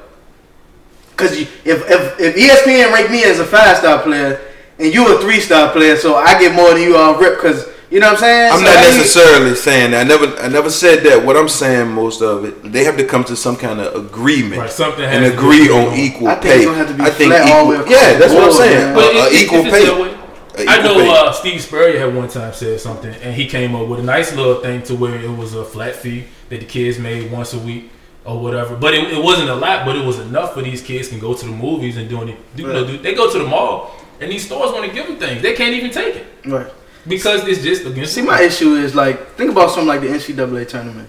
Cause 1.16 1.36
you, 1.38 1.46
if 1.64 1.90
if 1.90 2.20
if 2.20 2.36
ESPN 2.36 2.92
rank 2.92 3.10
me 3.10 3.24
as 3.24 3.40
a 3.40 3.44
five 3.44 3.76
star 3.78 4.00
player 4.02 4.40
and 4.78 4.94
you 4.94 5.12
a 5.16 5.20
three 5.20 5.40
star 5.40 5.72
player, 5.72 5.96
so 5.96 6.14
I 6.16 6.38
get 6.38 6.54
more 6.54 6.72
than 6.74 6.82
you 6.82 6.96
all 6.96 7.16
rip. 7.16 7.40
Cause 7.40 7.68
you 7.90 7.98
know 8.00 8.06
what 8.08 8.12
I'm 8.16 8.20
saying? 8.20 8.52
I'm 8.52 8.58
So 8.58 8.64
not 8.66 8.76
how 8.76 8.82
you- 8.90 8.96
necessarily 8.98 9.54
saying 9.56 9.90
that. 9.92 10.00
I 10.04 10.08
never, 10.08 10.26
I 10.42 10.48
never 10.48 10.68
said 10.70 11.02
that. 11.04 11.24
What 11.24 11.38
I'm 11.38 11.48
saying, 11.48 11.88
most 11.90 12.20
of 12.20 12.44
it, 12.44 12.70
they 12.70 12.84
have 12.84 12.98
to 12.98 13.04
come 13.04 13.24
to 13.24 13.34
some 13.34 13.56
kind 13.56 13.80
of 13.80 13.94
agreement 13.96 14.60
Right, 14.60 14.70
something 14.70 15.02
has 15.08 15.16
and 15.16 15.24
to 15.24 15.32
agree 15.32 15.62
agreed 15.64 15.70
on 15.70 15.88
on. 15.88 15.94
equal 15.98 16.28
I 16.28 16.34
think 16.34 16.42
pay. 16.44 16.56
it's 16.58 16.66
gonna 16.66 16.76
have 16.78 16.88
to 16.88 16.94
be 16.94 17.02
I 17.02 17.10
think 17.10 17.32
flat 17.32 17.50
all 17.50 17.64
the 17.64 17.70
way 17.70 17.76
equal. 17.80 17.90
Yeah, 17.92 18.18
that's 18.18 18.34
what 18.34 18.44
I'm 18.44 18.52
saying. 18.52 18.78
man. 18.78 18.92
Uh, 18.92 18.94
But 18.94 19.04
uh, 19.04 19.08
it- 19.08 19.32
it- 19.32 19.42
equal 19.42 19.66
it's 19.66 19.70
pay. 19.74 20.17
That 20.58 20.66
way. 20.66 20.72
A 20.72 20.76
I 20.76 20.78
equal 20.80 21.04
know 21.04 21.26
uh, 21.26 21.32
Steve 21.32 21.60
Spurrier 21.60 21.98
had 21.98 22.14
one 22.14 22.28
time 22.28 22.52
said 22.52 22.80
something, 22.80 23.12
and 23.14 23.34
he 23.34 23.46
came 23.46 23.74
up 23.74 23.88
with 23.88 24.00
a 24.00 24.02
nice 24.02 24.34
little 24.34 24.60
thing 24.60 24.82
to 24.84 24.94
where 24.94 25.14
it 25.20 25.30
was 25.30 25.54
a 25.54 25.64
flat 25.64 25.96
fee 25.96 26.24
that 26.48 26.60
the 26.60 26.66
kids 26.66 26.98
made 26.98 27.30
once 27.32 27.54
a 27.54 27.58
week 27.58 27.90
or 28.24 28.40
whatever. 28.40 28.76
But 28.76 28.94
it, 28.94 29.12
it 29.12 29.22
wasn't 29.22 29.48
a 29.50 29.54
lot, 29.54 29.86
but 29.86 29.96
it 29.96 30.04
was 30.04 30.18
enough 30.18 30.54
for 30.54 30.62
these 30.62 30.82
kids 30.82 31.08
can 31.08 31.18
go 31.18 31.34
to 31.34 31.46
the 31.46 31.52
movies 31.52 31.96
and 31.96 32.08
doing 32.08 32.28
it. 32.30 32.56
Do, 32.56 32.62
you 32.64 32.68
know, 32.72 32.86
do, 32.86 32.98
they 32.98 33.14
go 33.14 33.30
to 33.32 33.38
the 33.38 33.46
mall, 33.46 33.94
and 34.20 34.30
these 34.30 34.44
stores 34.46 34.72
want 34.72 34.84
to 34.86 34.92
give 34.92 35.06
them 35.06 35.16
things. 35.18 35.42
They 35.42 35.54
can't 35.54 35.74
even 35.74 35.90
take 35.90 36.16
it 36.16 36.26
Right. 36.46 36.70
because 37.06 37.46
it's 37.46 37.62
just 37.62 37.86
against. 37.86 38.14
See, 38.14 38.22
my 38.22 38.40
issue 38.42 38.74
is 38.74 38.94
like, 38.94 39.34
think 39.36 39.50
about 39.50 39.70
something 39.70 39.88
like 39.88 40.00
the 40.00 40.08
NCAA 40.08 40.68
tournament. 40.68 41.08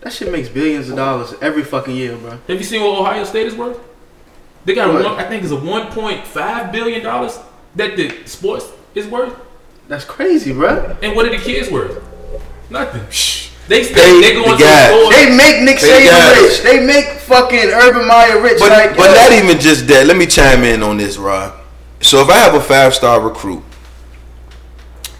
That 0.00 0.12
shit 0.12 0.30
makes 0.30 0.50
billions 0.50 0.90
of 0.90 0.96
dollars 0.96 1.34
every 1.40 1.64
fucking 1.64 1.96
year, 1.96 2.14
bro. 2.16 2.32
Have 2.32 2.58
you 2.58 2.62
seen 2.64 2.82
what 2.82 3.00
Ohio 3.00 3.24
State 3.24 3.46
is 3.46 3.54
worth? 3.54 3.80
They 4.66 4.74
got 4.74 4.90
a 4.90 4.92
one, 4.92 5.06
I 5.18 5.24
think 5.28 5.42
it's 5.42 5.52
a 5.52 5.56
one 5.56 5.90
point 5.92 6.26
five 6.26 6.70
billion 6.72 7.02
dollars 7.02 7.38
that 7.76 7.96
the 7.96 8.26
sports 8.26 8.66
is 8.94 9.06
worth. 9.06 9.38
That's 9.88 10.04
crazy, 10.04 10.52
bro. 10.52 10.96
And 11.02 11.14
what 11.14 11.26
are 11.26 11.30
the 11.30 11.38
kids 11.42 11.70
worth? 11.70 12.02
Nothing. 12.70 13.02
They 13.68 13.82
they, 13.82 14.20
they 14.20 14.34
go 14.34 14.44
the 14.44 14.52
into 14.52 14.64
the 14.64 14.86
store. 14.88 15.12
They 15.12 15.36
make 15.36 15.62
Nick 15.62 15.78
Saban 15.78 16.36
it. 16.36 16.42
rich. 16.42 16.62
They 16.62 16.84
make 16.84 17.06
fucking 17.20 17.70
Urban 17.70 18.06
Meyer 18.06 18.40
rich. 18.40 18.58
But, 18.58 18.70
like, 18.70 18.96
but 18.96 19.14
not 19.14 19.32
even 19.32 19.58
just 19.58 19.86
that. 19.88 20.06
Let 20.06 20.16
me 20.16 20.26
chime 20.26 20.64
in 20.64 20.82
on 20.82 20.98
this, 20.98 21.16
Rod. 21.16 21.52
So 22.00 22.20
if 22.20 22.28
I 22.28 22.36
have 22.36 22.54
a 22.54 22.60
five 22.60 22.94
star 22.94 23.20
recruit 23.20 23.62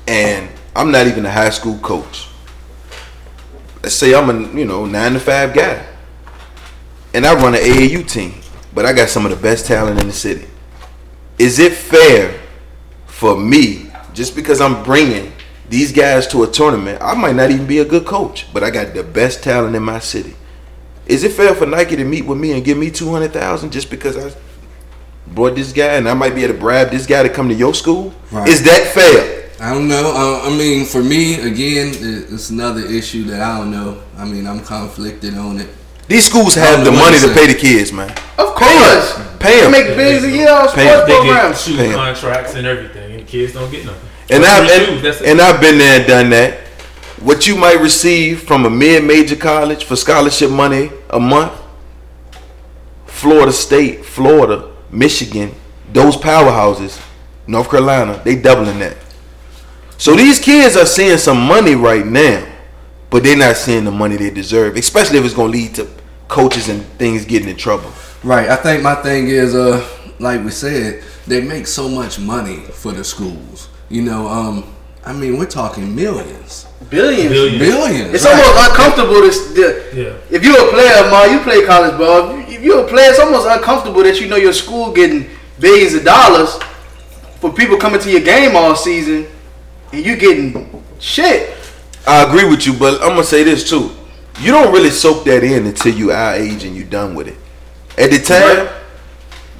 and 0.06 0.50
I'm 0.76 0.90
not 0.90 1.06
even 1.06 1.24
a 1.24 1.30
high 1.30 1.50
school 1.50 1.78
coach, 1.78 2.28
let's 3.82 3.94
say 3.94 4.14
I'm 4.14 4.28
a 4.28 4.58
you 4.58 4.66
know 4.66 4.84
nine 4.84 5.14
to 5.14 5.20
five 5.20 5.54
guy, 5.54 5.86
and 7.14 7.24
I 7.24 7.34
run 7.34 7.54
an 7.54 7.60
AAU 7.60 8.06
team, 8.06 8.34
but 8.74 8.84
I 8.84 8.92
got 8.92 9.08
some 9.08 9.24
of 9.24 9.30
the 9.30 9.38
best 9.38 9.66
talent 9.66 10.00
in 10.00 10.06
the 10.06 10.12
city. 10.12 10.46
Is 11.38 11.58
it 11.58 11.72
fair 11.72 12.43
for 13.24 13.38
me 13.38 13.86
just 14.12 14.36
because 14.36 14.60
I'm 14.60 14.82
bringing 14.82 15.32
these 15.70 15.92
guys 15.92 16.26
to 16.26 16.42
a 16.42 16.46
tournament? 16.46 16.98
I 17.00 17.14
might 17.14 17.34
not 17.34 17.50
even 17.50 17.66
be 17.66 17.78
a 17.78 17.84
good 17.86 18.04
coach, 18.04 18.46
but 18.52 18.62
I 18.62 18.68
got 18.68 18.92
the 18.92 19.02
best 19.02 19.42
talent 19.42 19.74
in 19.74 19.82
my 19.82 19.98
city. 19.98 20.34
Is 21.06 21.24
it 21.24 21.32
fair 21.32 21.54
for 21.54 21.64
Nike 21.64 21.96
to 21.96 22.04
meet 22.04 22.26
with 22.26 22.36
me 22.38 22.52
and 22.52 22.62
give 22.62 22.76
me 22.76 22.90
two 22.90 23.10
hundred 23.10 23.32
thousand 23.32 23.72
just 23.72 23.88
because 23.90 24.14
I 24.18 24.30
brought 25.28 25.54
this 25.54 25.72
guy 25.72 25.94
and 25.96 26.06
I 26.06 26.12
might 26.12 26.34
be 26.34 26.44
able 26.44 26.52
to 26.54 26.60
bribe 26.60 26.90
this 26.90 27.06
guy 27.06 27.22
to 27.22 27.30
come 27.30 27.48
to 27.48 27.54
your 27.54 27.72
school? 27.72 28.12
Right. 28.30 28.46
Is 28.46 28.62
that 28.64 28.88
fair? 28.92 29.50
I 29.58 29.72
don't 29.72 29.88
know. 29.88 30.04
Uh, 30.14 30.46
I 30.46 30.54
mean, 30.58 30.84
for 30.84 31.02
me, 31.02 31.36
again, 31.50 31.94
it's 32.30 32.50
another 32.50 32.84
issue 32.84 33.24
that 33.30 33.40
I 33.40 33.56
don't 33.58 33.70
know. 33.70 34.02
I 34.18 34.26
mean, 34.26 34.46
I'm 34.46 34.60
conflicted 34.60 35.34
on 35.38 35.60
it. 35.62 35.68
These 36.08 36.26
schools 36.26 36.54
have 36.56 36.84
the 36.84 36.92
money 36.92 37.18
to 37.20 37.28
to 37.28 37.32
pay 37.32 37.46
the 37.46 37.54
kids, 37.54 37.90
man. 37.90 38.10
Of 38.36 38.48
course. 38.54 39.06
Pay 39.38 39.60
They 39.60 39.64
'em. 39.66 39.72
make 39.72 39.86
billions 39.96 40.24
a 40.24 40.30
year 40.30 40.50
on 40.50 40.68
Pay 40.68 40.88
'em. 40.88 41.00
sports 41.04 41.12
programs. 41.12 41.60
shoe 41.62 41.92
contracts 41.94 42.54
and 42.54 42.66
everything, 42.66 43.03
and 43.03 43.03
the 43.24 43.30
kids 43.30 43.52
don't 43.54 43.70
get 43.70 43.84
nothing. 43.84 44.08
And 44.30 44.42
But 44.42 44.50
I've 44.50 44.70
and, 44.70 45.00
shoes, 45.00 45.22
and 45.22 45.40
I've 45.40 45.60
been 45.60 45.78
there 45.78 45.98
and 46.00 46.06
done 46.08 46.30
that. 46.30 46.60
what 47.20 47.46
you 47.46 47.56
might 47.56 47.80
receive 47.80 48.42
from 48.42 48.66
a 48.66 48.70
mid-major 48.70 49.36
college 49.36 49.84
for 49.84 49.96
scholarship 49.96 50.50
money 50.50 50.90
a 51.10 51.18
month, 51.20 51.52
Florida 53.06 53.52
State, 53.52 54.04
Florida, 54.04 54.70
Michigan, 54.90 55.54
those 55.92 56.16
powerhouses, 56.16 57.00
North 57.46 57.70
Carolina, 57.70 58.20
they 58.24 58.36
doubling 58.36 58.78
that. 58.80 58.96
So 59.96 60.14
these 60.16 60.38
kids 60.40 60.76
are 60.76 60.86
seeing 60.86 61.18
some 61.18 61.40
money 61.40 61.74
right 61.74 62.04
now, 62.06 62.46
but 63.10 63.22
they're 63.22 63.36
not 63.36 63.56
seeing 63.56 63.84
the 63.84 63.90
money 63.92 64.16
they 64.16 64.30
deserve, 64.30 64.76
especially 64.76 65.18
if 65.18 65.24
it's 65.24 65.34
going 65.34 65.52
to 65.52 65.58
lead 65.58 65.74
to 65.76 65.88
coaches 66.28 66.68
and 66.68 66.82
things 66.98 67.24
getting 67.24 67.48
in 67.48 67.56
trouble. 67.56 67.90
Right. 68.22 68.48
I 68.48 68.56
think 68.56 68.82
my 68.82 68.96
thing 68.96 69.28
is, 69.28 69.54
uh, 69.54 69.86
like 70.18 70.44
we 70.44 70.50
said, 70.50 71.04
they 71.26 71.40
make 71.40 71.66
so 71.66 71.88
much 71.88 72.18
money 72.18 72.56
for 72.72 72.92
the 72.92 73.04
schools. 73.04 73.68
You 73.88 74.02
know, 74.02 74.26
um, 74.28 74.64
I 75.04 75.12
mean, 75.12 75.38
we're 75.38 75.46
talking 75.46 75.94
millions, 75.94 76.66
Billions. 76.90 77.30
Billions. 77.30 77.58
billions. 77.58 78.14
It's 78.14 78.24
Right. 78.24 78.34
almost 78.44 78.70
uncomfortable 78.70 79.20
to. 79.20 79.30
The, 79.54 79.84
Yeah. 79.94 80.12
If 80.36 80.44
you're 80.44 80.60
a 80.68 80.70
player, 80.70 81.10
Ma, 81.10 81.24
you 81.24 81.38
play 81.40 81.64
college 81.64 81.96
ball. 81.98 82.38
If 82.48 82.62
you're 82.62 82.80
a 82.80 82.84
player, 82.88 83.10
it's 83.10 83.18
almost 83.18 83.46
uncomfortable 83.46 84.02
that 84.02 84.20
you 84.20 84.26
know 84.28 84.36
your 84.36 84.52
school 84.52 84.92
getting 84.92 85.28
billions 85.60 85.94
of 85.94 86.04
dollars 86.04 86.58
for 87.40 87.52
people 87.52 87.76
coming 87.76 88.00
to 88.00 88.10
your 88.10 88.20
game 88.20 88.54
all 88.56 88.74
season, 88.76 89.26
and 89.92 90.04
you 90.04 90.16
getting 90.16 90.82
shit. 91.00 91.54
I 92.06 92.22
agree 92.22 92.44
with 92.44 92.66
you, 92.66 92.74
but 92.74 92.94
I'm 93.02 93.10
gonna 93.10 93.24
say 93.24 93.44
this 93.44 93.68
too. 93.68 93.90
You 94.40 94.52
don't 94.52 94.72
really 94.72 94.90
soak 94.90 95.24
that 95.24 95.42
in 95.44 95.66
until 95.66 95.94
you 95.94 96.12
our 96.12 96.34
age 96.34 96.64
and 96.64 96.74
you 96.76 96.84
done 96.84 97.14
with 97.14 97.28
it. 97.28 97.36
At 97.96 98.10
the 98.10 98.18
time, 98.18 98.58
Right. 98.58 98.68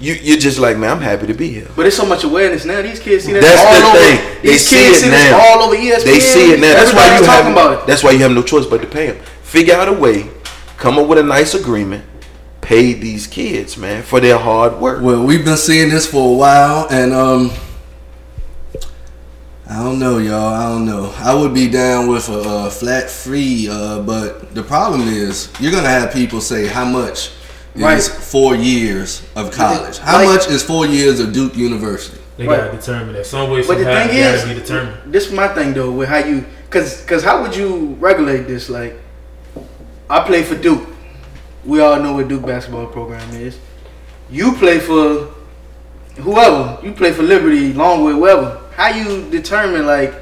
You 0.01 0.15
you're 0.15 0.39
just 0.39 0.59
like, 0.59 0.77
man, 0.77 0.91
I'm 0.91 1.01
happy 1.01 1.27
to 1.29 1.35
be 1.35 1.49
here. 1.51 1.67
But 1.77 1.83
there's 1.83 1.97
so 1.97 2.07
much 2.07 2.25
awareness 2.25 2.65
now. 2.65 2.83
These 2.83 3.01
kids 3.01 3.25
see 3.25 3.33
that 3.33 3.43
That's 3.43 3.61
all 3.63 3.73
the 3.81 3.87
over. 3.87 3.99
thing. 3.99 4.43
They 4.43 4.49
These 4.51 4.67
see 4.67 4.77
kids 4.77 4.99
it 4.99 5.01
see 5.05 5.11
this 5.11 5.31
now. 5.31 5.41
all 5.41 5.63
over 5.63 5.77
ESPN. 5.77 6.05
They 6.05 6.21
see 6.21 6.53
it 6.53 6.61
now. 6.61 6.73
That's 6.75 6.93
why 6.93 7.07
you 7.07 7.13
Everybody's 7.13 7.27
have 7.27 7.39
talking 7.39 7.53
about 7.53 7.73
it. 7.83 7.87
That's 7.87 8.03
why 8.05 8.11
you 8.11 8.19
have 8.19 8.33
no 8.33 8.43
choice 8.43 8.67
but 8.67 8.81
to 8.83 8.87
pay 8.87 9.11
them. 9.11 9.25
Figure 9.43 9.75
out 9.75 9.89
a 9.89 9.93
way, 9.93 10.31
come 10.79 10.99
up 10.99 11.07
with 11.07 11.19
a 11.19 11.23
nice 11.23 11.55
agreement, 11.55 12.05
pay 12.61 12.93
these 12.93 13.27
kids, 13.29 13.77
man, 13.77 14.03
for 14.03 14.19
their 14.21 14.37
hard 14.39 14.81
work. 14.81 15.01
Well, 15.03 15.23
we've 15.25 15.45
been 15.45 15.57
seeing 15.57 15.91
this 15.91 16.07
for 16.07 16.35
a 16.35 16.37
while, 16.37 16.89
and 16.91 17.13
um, 17.13 17.51
I 19.69 19.83
don't 19.83 19.99
know, 19.99 20.19
y'all. 20.19 20.53
I 20.53 20.69
don't 20.69 20.85
know. 20.85 21.13
I 21.19 21.35
would 21.35 21.55
be 21.55 21.69
down 21.71 22.09
with 22.09 22.29
a, 22.29 22.41
uh 22.41 22.71
flat 22.71 23.09
free, 23.09 23.69
uh, 23.71 24.03
but 24.03 24.55
the 24.55 24.63
problem 24.63 25.03
is 25.09 25.51
you're 25.61 25.73
gonna 25.73 25.89
have 25.89 26.13
people 26.13 26.41
say 26.41 26.67
how 26.67 26.85
much 26.85 27.31
is 27.75 27.83
Right. 27.83 28.03
four 28.03 28.55
years 28.55 29.23
of 29.37 29.51
college. 29.51 29.99
How 29.99 30.19
Like- 30.19 30.29
much 30.29 30.49
is 30.49 30.63
four 30.63 30.87
years 30.87 31.21
of 31.21 31.33
Duke 31.33 31.57
University? 31.57 32.19
They 32.37 32.47
Right. 32.47 32.59
gotta 32.59 32.77
determine 32.77 33.13
that 33.15 33.27
some 33.27 33.51
way, 33.51 33.63
But 33.67 33.79
the 33.79 33.85
thing 33.85 34.11
is, 34.11 34.43
be 34.45 34.55
determined. 34.55 34.95
this 35.07 35.27
is 35.27 35.33
my 35.33 35.49
thing 35.49 35.73
though 35.75 35.91
with 35.91 36.09
how 36.09 36.19
you, 36.19 36.45
cause, 36.71 37.03
cause 37.07 37.23
how 37.23 37.43
would 37.43 37.55
you 37.55 37.97
regulate 38.01 38.47
this? 38.49 38.69
Like, 38.69 39.01
I 40.11 40.21
play 40.21 40.43
for 40.43 40.55
Duke. 40.57 40.83
We 41.65 41.81
all 41.81 41.97
know 42.01 42.13
what 42.15 42.29
Duke 42.29 42.45
basketball 42.47 42.87
program 42.87 43.23
is. 43.35 43.57
You 44.31 44.53
play 44.53 44.79
for 44.79 45.29
whoever. 46.21 46.79
You 46.83 46.93
play 46.93 47.13
for 47.13 47.23
Liberty, 47.23 47.73
Longwood, 47.73 48.15
whoever. 48.17 48.59
How 48.77 48.89
you 48.89 49.25
determine 49.31 49.87
like 49.87 50.15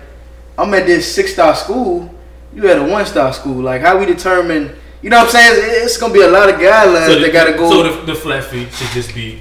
I'm 0.59 0.73
at 0.75 0.87
this 0.87 1.11
six 1.13 1.33
star 1.33 1.55
school, 1.57 2.13
you 2.55 2.69
at 2.69 2.79
a 2.79 2.83
one 2.83 3.07
star 3.07 3.33
school? 3.33 3.63
Like 3.63 3.81
how 3.81 3.97
we 3.99 4.07
determine? 4.07 4.71
You 5.03 5.11
know 5.11 5.19
what 5.19 5.27
I'm 5.27 5.31
saying? 5.33 5.85
It's 5.85 5.97
gonna 5.99 6.15
be 6.15 6.23
a 6.23 6.29
lot 6.29 6.49
of 6.49 6.57
guidelines 6.57 7.07
So 7.07 7.15
the, 7.17 7.21
that 7.27 7.33
gotta 7.33 7.53
go 7.53 7.69
So 7.71 7.83
the, 7.83 8.07
the 8.07 8.15
flat 8.15 8.45
fee 8.45 8.67
should 8.71 8.91
just 8.95 9.15
be 9.15 9.41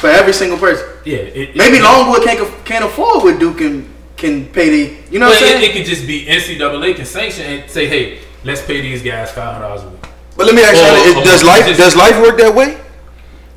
for 0.00 0.08
every 0.08 0.32
single 0.32 0.58
person. 0.58 0.86
yeah. 1.04 1.18
It, 1.18 1.56
Maybe 1.56 1.78
it, 1.78 1.82
Longwood 1.82 2.22
can't 2.24 2.64
can't 2.64 2.84
afford 2.84 3.22
what 3.24 3.38
Duke 3.40 3.58
can 3.58 3.88
can 4.16 4.46
pay. 4.46 4.68
The, 4.68 4.82
you 5.12 5.18
know 5.18 5.28
what 5.28 5.38
I'm 5.38 5.44
it, 5.44 5.48
saying? 5.48 5.70
it 5.70 5.72
could 5.72 5.86
just 5.86 6.06
be 6.06 6.26
NCAA 6.26 6.96
can 6.96 7.06
sanction 7.06 7.46
and 7.46 7.70
say, 7.70 7.86
hey, 7.86 8.18
let's 8.44 8.60
pay 8.62 8.80
these 8.82 9.02
guys 9.02 9.30
five 9.30 9.54
hundred 9.54 9.66
dollars 9.68 9.82
a 9.84 9.88
week. 9.88 10.00
But 10.36 10.46
let 10.46 10.54
me 10.54 10.62
ask 10.62 10.74
you, 10.76 11.24
does 11.24 11.42
life 11.42 11.64
just- 11.66 11.78
does 11.80 11.96
life 11.96 12.20
work 12.20 12.36
that 12.38 12.54
way? 12.54 12.78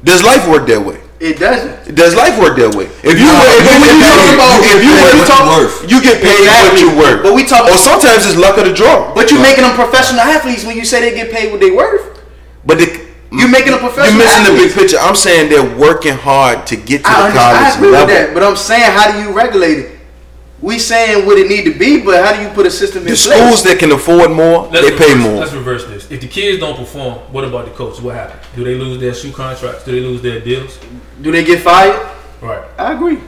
Does 0.03 0.23
life 0.23 0.47
work 0.47 0.67
that 0.67 0.81
way? 0.85 1.00
It 1.21 1.37
doesn't. 1.37 1.93
Does 1.93 2.17
life 2.17 2.33
work 2.41 2.57
that 2.57 2.73
way? 2.73 2.89
If 3.05 3.13
you 3.21 3.29
No, 3.29 3.37
work, 3.37 3.53
if 3.61 3.69
you, 3.69 3.77
you 3.77 4.01
if 4.01 4.09
talk 4.09 4.57
you, 4.65 4.73
if 4.73 4.81
you 4.81 4.89
you 4.89 4.97
work, 4.97 5.13
pay 5.13 5.21
you're 5.21 5.45
worth. 5.53 5.75
you 5.85 5.97
get 6.01 6.17
paid 6.17 6.41
what 6.49 6.81
you 6.81 6.89
worth. 6.97 7.19
But 7.21 7.33
we 7.37 7.45
talk- 7.45 7.69
Or 7.69 7.77
sometimes 7.77 8.25
it's 8.25 8.33
luck 8.41 8.57
of 8.57 8.65
the 8.65 8.73
draw. 8.73 9.13
But 9.13 9.29
you're 9.29 9.37
making 9.41 9.61
them 9.63 9.77
professional 9.77 10.21
athletes 10.21 10.65
when 10.65 10.75
you 10.75 10.83
say 10.83 10.97
they 10.99 11.13
get 11.13 11.29
paid 11.29 11.51
what 11.53 11.61
they 11.61 11.69
worth. 11.69 12.25
But 12.65 12.81
the, 12.81 12.89
You're 13.29 13.53
making 13.53 13.73
a 13.73 13.77
professional 13.77 14.17
You're 14.17 14.25
missing 14.25 14.49
the 14.49 14.57
big 14.57 14.73
picture. 14.73 14.97
I'm 14.97 15.15
saying 15.15 15.53
they're 15.53 15.77
working 15.77 16.17
hard 16.17 16.65
to 16.67 16.75
get 16.75 17.05
to 17.05 17.09
I, 17.13 17.29
the 17.29 17.37
understand, 17.37 17.53
I 17.53 17.75
agree 17.77 17.91
level. 17.93 18.07
with 18.09 18.15
that, 18.17 18.33
but 18.33 18.41
I'm 18.41 18.57
saying 18.57 18.89
how 18.89 19.05
do 19.13 19.21
you 19.21 19.29
regulate 19.31 19.77
it? 19.77 20.00
We 20.61 20.77
saying 20.77 21.25
what 21.25 21.39
it 21.39 21.47
need 21.49 21.63
to 21.65 21.77
be, 21.77 22.01
but 22.01 22.23
how 22.23 22.35
do 22.35 22.43
you 22.43 22.49
put 22.49 22.67
a 22.67 22.71
system 22.71 22.99
in 22.99 23.05
The 23.05 23.09
place? 23.15 23.23
schools 23.23 23.63
that 23.63 23.79
can 23.79 23.91
afford 23.91 24.29
more, 24.31 24.67
Let's 24.71 24.87
they 24.89 24.95
pay 24.95 25.13
reverse- 25.13 25.23
more. 25.23 25.39
Let's 25.39 25.53
reverse 25.53 25.85
this. 25.85 26.11
If 26.11 26.21
the 26.21 26.27
kids 26.27 26.59
don't 26.59 26.77
perform, 26.77 27.15
what 27.31 27.43
about 27.43 27.65
the 27.65 27.71
coach? 27.71 27.99
What 27.99 28.13
happens? 28.15 28.43
Do 28.55 28.63
they 28.63 28.75
lose 28.75 28.99
their 28.99 29.13
shoe 29.15 29.31
contracts? 29.31 29.83
Do 29.85 29.91
they 29.91 30.01
lose 30.01 30.21
their 30.21 30.39
deals? 30.39 30.77
do 31.21 31.31
they 31.31 31.43
get 31.43 31.61
fired? 31.61 31.99
Right. 32.41 32.63
I 32.77 32.93
agree. 32.93 33.19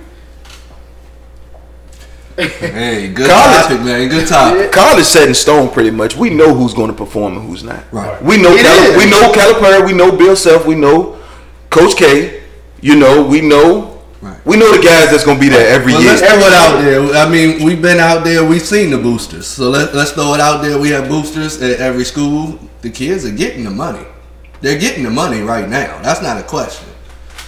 Hey, 2.35 3.09
good 3.09 3.29
College- 3.29 3.61
topic, 3.61 3.81
man. 3.81 4.09
Good 4.09 4.27
topic. 4.27 4.71
College 4.71 5.05
set 5.05 5.27
in 5.27 5.33
stone, 5.35 5.69
pretty 5.69 5.91
much. 5.91 6.15
We 6.15 6.31
know 6.31 6.53
who's 6.53 6.73
going 6.73 6.87
to 6.89 6.95
perform 6.95 7.37
and 7.37 7.47
who's 7.47 7.63
not. 7.63 7.83
Right. 7.91 8.21
We 8.23 8.37
know. 8.37 8.51
It 8.55 8.63
Cal- 8.65 8.97
we 8.97 9.05
know 9.09 9.31
Calipari. 9.31 9.85
We 9.85 9.93
know 9.93 10.11
Bill 10.11 10.35
Self. 10.35 10.65
We 10.65 10.73
know 10.75 11.17
Coach 11.69 11.95
K. 11.95 12.41
You 12.81 12.95
know. 12.95 13.23
We 13.23 13.41
know. 13.41 13.92
Right. 14.23 14.45
We 14.45 14.55
know 14.55 14.71
the 14.75 14.81
guys 14.81 15.11
that's 15.11 15.25
going 15.25 15.37
to 15.37 15.41
be 15.41 15.49
there 15.49 15.67
every 15.75 15.91
Well, 15.91 16.01
year. 16.01 16.11
let's 16.11 16.21
throw 16.21 16.39
it 16.39 16.53
out 16.53 16.81
there. 16.81 17.13
I 17.25 17.29
mean, 17.29 17.63
we've 17.65 17.81
been 17.81 17.99
out 17.99 18.23
there. 18.23 18.45
We've 18.47 18.61
seen 18.61 18.89
the 18.91 18.97
boosters. 18.97 19.45
So 19.47 19.69
let, 19.69 19.93
let's 19.93 20.11
throw 20.11 20.33
it 20.33 20.39
out 20.39 20.61
there. 20.61 20.79
We 20.79 20.89
have 20.91 21.09
boosters 21.09 21.61
at 21.61 21.79
every 21.81 22.05
school. 22.05 22.57
The 22.81 22.89
kids 22.89 23.25
are 23.25 23.31
getting 23.31 23.65
the 23.65 23.69
money. 23.71 24.05
They're 24.61 24.79
getting 24.79 25.03
the 25.03 25.09
money 25.09 25.41
right 25.41 25.67
now. 25.67 26.01
That's 26.01 26.21
not 26.21 26.37
a 26.39 26.43
question. 26.43 26.87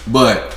But, 0.08 0.54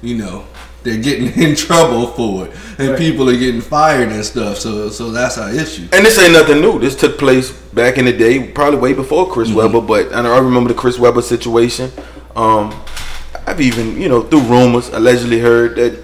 you 0.00 0.16
know, 0.16 0.46
they're 0.82 0.96
getting 0.96 1.26
in 1.42 1.54
trouble 1.54 2.06
for 2.12 2.46
it. 2.46 2.52
And 2.78 2.96
people 2.96 3.28
are 3.28 3.36
getting 3.36 3.60
fired 3.60 4.08
and 4.12 4.24
stuff. 4.24 4.56
So 4.56 4.88
so 4.88 5.10
that's 5.10 5.36
our 5.36 5.50
issue. 5.52 5.86
And 5.92 6.06
this 6.06 6.18
ain't 6.18 6.32
nothing 6.32 6.62
new. 6.62 6.78
This 6.78 6.96
took 6.96 7.18
place 7.18 7.52
back 7.52 7.98
in 7.98 8.06
the 8.06 8.16
day, 8.16 8.48
probably 8.50 8.78
way 8.80 8.94
before 8.94 9.30
Chris 9.30 9.48
Mm-hmm. 9.50 9.58
Webber. 9.58 9.80
But 9.82 10.14
I 10.14 10.20
I 10.26 10.38
remember 10.38 10.68
the 10.72 10.74
Chris 10.78 10.98
Webber 10.98 11.20
situation. 11.20 11.90
Um, 12.34 12.72
I've 13.46 13.60
even, 13.60 14.00
you 14.00 14.08
know, 14.08 14.22
through 14.22 14.42
rumors, 14.42 14.88
allegedly 14.88 15.38
heard 15.40 15.76
that 15.76 15.98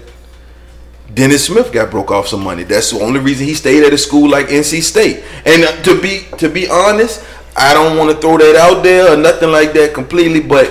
Dennis 1.13 1.45
Smith 1.45 1.71
got 1.71 1.89
broke 1.91 2.11
off 2.11 2.27
some 2.27 2.43
money. 2.43 2.63
That's 2.63 2.91
the 2.91 2.99
only 3.01 3.19
reason 3.19 3.47
he 3.47 3.53
stayed 3.53 3.83
at 3.83 3.93
a 3.93 3.97
school 3.97 4.29
like 4.29 4.47
NC 4.47 4.81
State. 4.81 5.23
And 5.45 5.63
uh, 5.63 5.81
to 5.83 6.01
be 6.01 6.25
to 6.37 6.49
be 6.49 6.67
honest, 6.69 7.23
I 7.55 7.73
don't 7.73 7.97
want 7.97 8.11
to 8.11 8.17
throw 8.17 8.37
that 8.37 8.55
out 8.55 8.83
there 8.83 9.13
or 9.13 9.17
nothing 9.17 9.49
like 9.51 9.73
that 9.73 9.93
completely, 9.93 10.41
but 10.41 10.65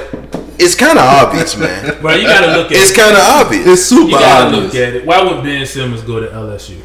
it's 0.59 0.75
kind 0.75 0.99
of 0.99 1.05
obvious, 1.05 1.57
man. 1.57 1.99
But 2.03 2.21
you 2.21 2.27
gotta 2.29 2.49
look 2.59 2.67
at 2.67 2.73
It's 2.79 2.91
it. 2.91 2.97
kind 2.97 3.17
of 3.17 3.23
obvious. 3.23 3.67
It's 3.67 3.83
super 3.87 4.05
You 4.11 4.19
gotta 4.19 4.47
obvious. 4.57 4.65
look 4.75 4.83
at 4.83 4.95
it. 4.95 5.07
Why 5.07 5.23
would 5.23 5.43
Ben 5.43 5.65
Simmons 5.67 6.03
go 6.03 6.21
to 6.21 6.27
LSU? 6.29 6.81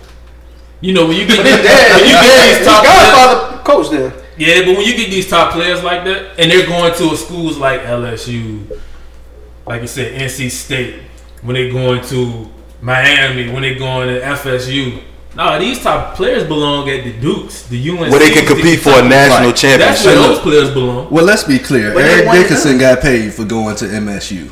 You 0.79 0.93
know 0.93 1.05
when 1.07 1.17
you 1.17 1.27
get 1.27 1.45
His 1.45 1.55
these, 1.57 1.63
dad, 1.65 1.91
when 2.01 2.09
you 2.09 2.15
his 2.17 2.25
get 2.25 2.37
dad, 2.37 2.57
these 2.59 2.65
top 2.67 2.83
players, 2.85 3.11
godfather 3.11 3.63
coach 3.63 3.89
there. 3.91 4.13
yeah, 4.37 4.65
but 4.65 4.77
when 4.77 4.85
you 4.87 4.95
get 4.97 5.09
these 5.11 5.29
top 5.29 5.51
players 5.53 5.83
like 5.83 6.03
that, 6.05 6.39
and 6.39 6.49
they're 6.49 6.65
going 6.65 6.93
to 6.95 7.15
schools 7.17 7.57
like 7.57 7.81
LSU, 7.81 8.65
like 9.65 9.81
you 9.81 9.87
said, 9.87 10.19
NC 10.19 10.49
State, 10.51 11.01
when 11.41 11.55
they're 11.55 11.71
going 11.71 12.01
to 12.05 12.49
Miami, 12.81 13.51
when 13.51 13.61
they're 13.61 13.77
going 13.77 14.07
to 14.07 14.21
FSU. 14.21 15.03
No, 15.35 15.57
these 15.57 15.81
top 15.81 16.15
players 16.15 16.43
belong 16.45 16.89
at 16.89 17.05
the 17.05 17.13
Dukes, 17.13 17.63
the 17.67 17.89
UNC, 17.89 18.11
Where 18.11 18.19
they 18.19 18.31
can 18.31 18.45
compete 18.45 18.79
for 18.79 18.89
a 18.89 19.07
national 19.07 19.53
championship. 19.53 19.79
That's 19.79 20.05
where 20.05 20.15
championship. 20.15 20.15
those 20.15 20.39
players 20.39 20.71
belong. 20.71 21.09
Well, 21.09 21.23
let's 21.23 21.45
be 21.45 21.57
clear. 21.57 21.93
But 21.93 22.03
Eric 22.03 22.25
won 22.25 22.35
it 22.35 22.41
Dickerson 22.43 22.77
got 22.77 23.01
paid 23.01 23.33
for 23.33 23.45
going 23.45 23.75
to 23.77 23.85
MSU. 23.85 24.51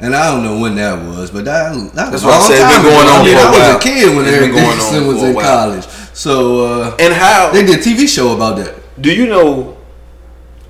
And 0.00 0.14
I 0.14 0.30
don't 0.30 0.44
know 0.44 0.60
when 0.60 0.76
that 0.76 1.02
was, 1.08 1.30
but 1.30 1.44
that, 1.46 1.72
that 1.94 2.12
was 2.12 2.22
That's 2.22 2.22
a 2.22 2.28
long 2.28 2.42
said. 2.42 2.60
Time 2.60 2.82
been 2.82 2.92
going 2.92 3.06
ago. 3.06 3.14
on 3.14 3.20
I 3.20 3.24
mean, 3.24 3.36
for 3.36 3.58
was 3.58 3.74
a 3.74 3.78
kid 3.80 4.16
when 4.16 4.24
It's 4.26 4.36
Eric 4.36 4.52
been 4.52 4.54
going 4.54 4.66
on 4.66 4.76
Dickerson 4.76 5.06
was 5.08 5.22
in 5.22 5.34
college. 5.34 5.86
So 6.14 6.66
uh, 6.66 6.96
And 7.00 7.14
how 7.14 7.50
they 7.50 7.64
did 7.64 7.80
a 7.80 7.82
TV 7.82 8.06
show 8.08 8.34
about 8.34 8.58
that. 8.58 8.74
do 9.00 9.12
you 9.14 9.26
know 9.26 9.76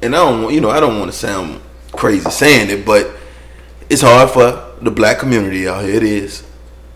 and 0.00 0.14
I 0.14 0.18
don't 0.18 0.52
you 0.54 0.60
know 0.60 0.70
I 0.70 0.80
don't 0.80 0.98
want 0.98 1.10
to 1.10 1.16
sound 1.16 1.60
crazy 1.92 2.30
saying 2.30 2.70
it 2.70 2.86
but 2.86 3.10
it's 3.90 4.02
hard 4.02 4.30
for 4.30 4.74
the 4.82 4.90
black 4.90 5.18
community 5.18 5.66
out 5.68 5.84
here 5.84 5.96
it 5.96 6.02
is 6.02 6.44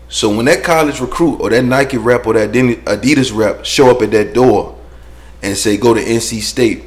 so 0.09 0.35
when 0.35 0.45
that 0.45 0.63
college 0.63 0.99
recruit 0.99 1.39
or 1.41 1.49
that 1.49 1.63
Nike 1.63 1.97
rep 1.97 2.27
or 2.27 2.33
that 2.33 2.51
Adidas 2.51 3.35
rep 3.35 3.65
show 3.65 3.89
up 3.89 4.01
at 4.01 4.11
that 4.11 4.33
door 4.33 4.79
and 5.41 5.57
say 5.57 5.75
go 5.75 5.93
to 5.93 5.99
NC 5.99 6.41
State 6.41 6.83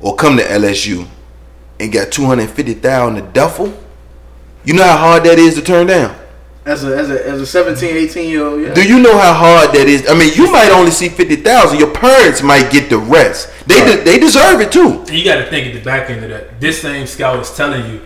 or 0.00 0.16
come 0.16 0.38
to 0.38 0.42
LSU 0.42 1.06
and 1.78 1.92
got 1.92 2.10
250,000 2.10 3.16
a 3.18 3.32
duffel 3.32 3.72
you 4.64 4.72
know 4.72 4.82
how 4.82 4.96
hard 4.96 5.24
that 5.24 5.38
is 5.38 5.54
to 5.56 5.62
turn 5.62 5.88
down 5.88 6.16
As 6.64 6.82
a 6.84 6.96
as 6.96 7.10
a 7.10 7.28
as 7.28 7.40
a 7.42 7.46
17, 7.46 7.94
18 7.94 8.30
year 8.30 8.46
old, 8.46 8.62
yeah. 8.62 8.72
do 8.72 8.82
you 8.82 8.98
know 8.98 9.12
how 9.18 9.34
hard 9.34 9.76
that 9.76 9.86
is? 9.86 10.08
I 10.08 10.14
mean, 10.18 10.32
you 10.32 10.50
might 10.50 10.70
only 10.70 10.90
see 10.90 11.10
fifty 11.10 11.36
thousand. 11.36 11.78
Your 11.78 11.92
parents 11.92 12.40
might 12.40 12.72
get 12.72 12.88
the 12.88 12.96
rest. 12.96 13.52
They 13.66 13.84
de- 13.84 14.02
they 14.02 14.18
deserve 14.18 14.62
it 14.62 14.72
too. 14.72 15.00
And 15.00 15.10
you 15.10 15.24
got 15.24 15.36
to 15.36 15.50
think 15.50 15.66
at 15.66 15.74
the 15.74 15.84
back 15.84 16.08
end 16.08 16.24
of 16.24 16.30
that. 16.30 16.58
This 16.62 16.80
same 16.80 17.06
scout 17.06 17.38
is 17.40 17.54
telling 17.54 17.84
you, 17.92 18.00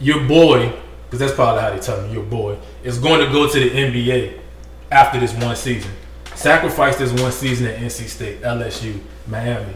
your 0.00 0.26
boy, 0.26 0.72
because 1.06 1.18
that's 1.20 1.32
probably 1.34 1.62
how 1.62 1.70
they 1.70 1.78
tell 1.80 2.00
me, 2.02 2.12
your 2.12 2.22
boy 2.24 2.56
is 2.82 2.98
going 2.98 3.24
to 3.24 3.32
go 3.32 3.48
to 3.48 3.58
the 3.58 3.70
NBA 3.70 4.40
after 4.90 5.18
this 5.20 5.32
one 5.34 5.56
season. 5.56 5.90
sacrifice 6.34 6.96
this 6.98 7.12
one 7.20 7.32
season 7.32 7.66
at 7.66 7.78
NC 7.78 8.08
State, 8.08 8.42
LSU, 8.42 9.00
Miami. 9.26 9.72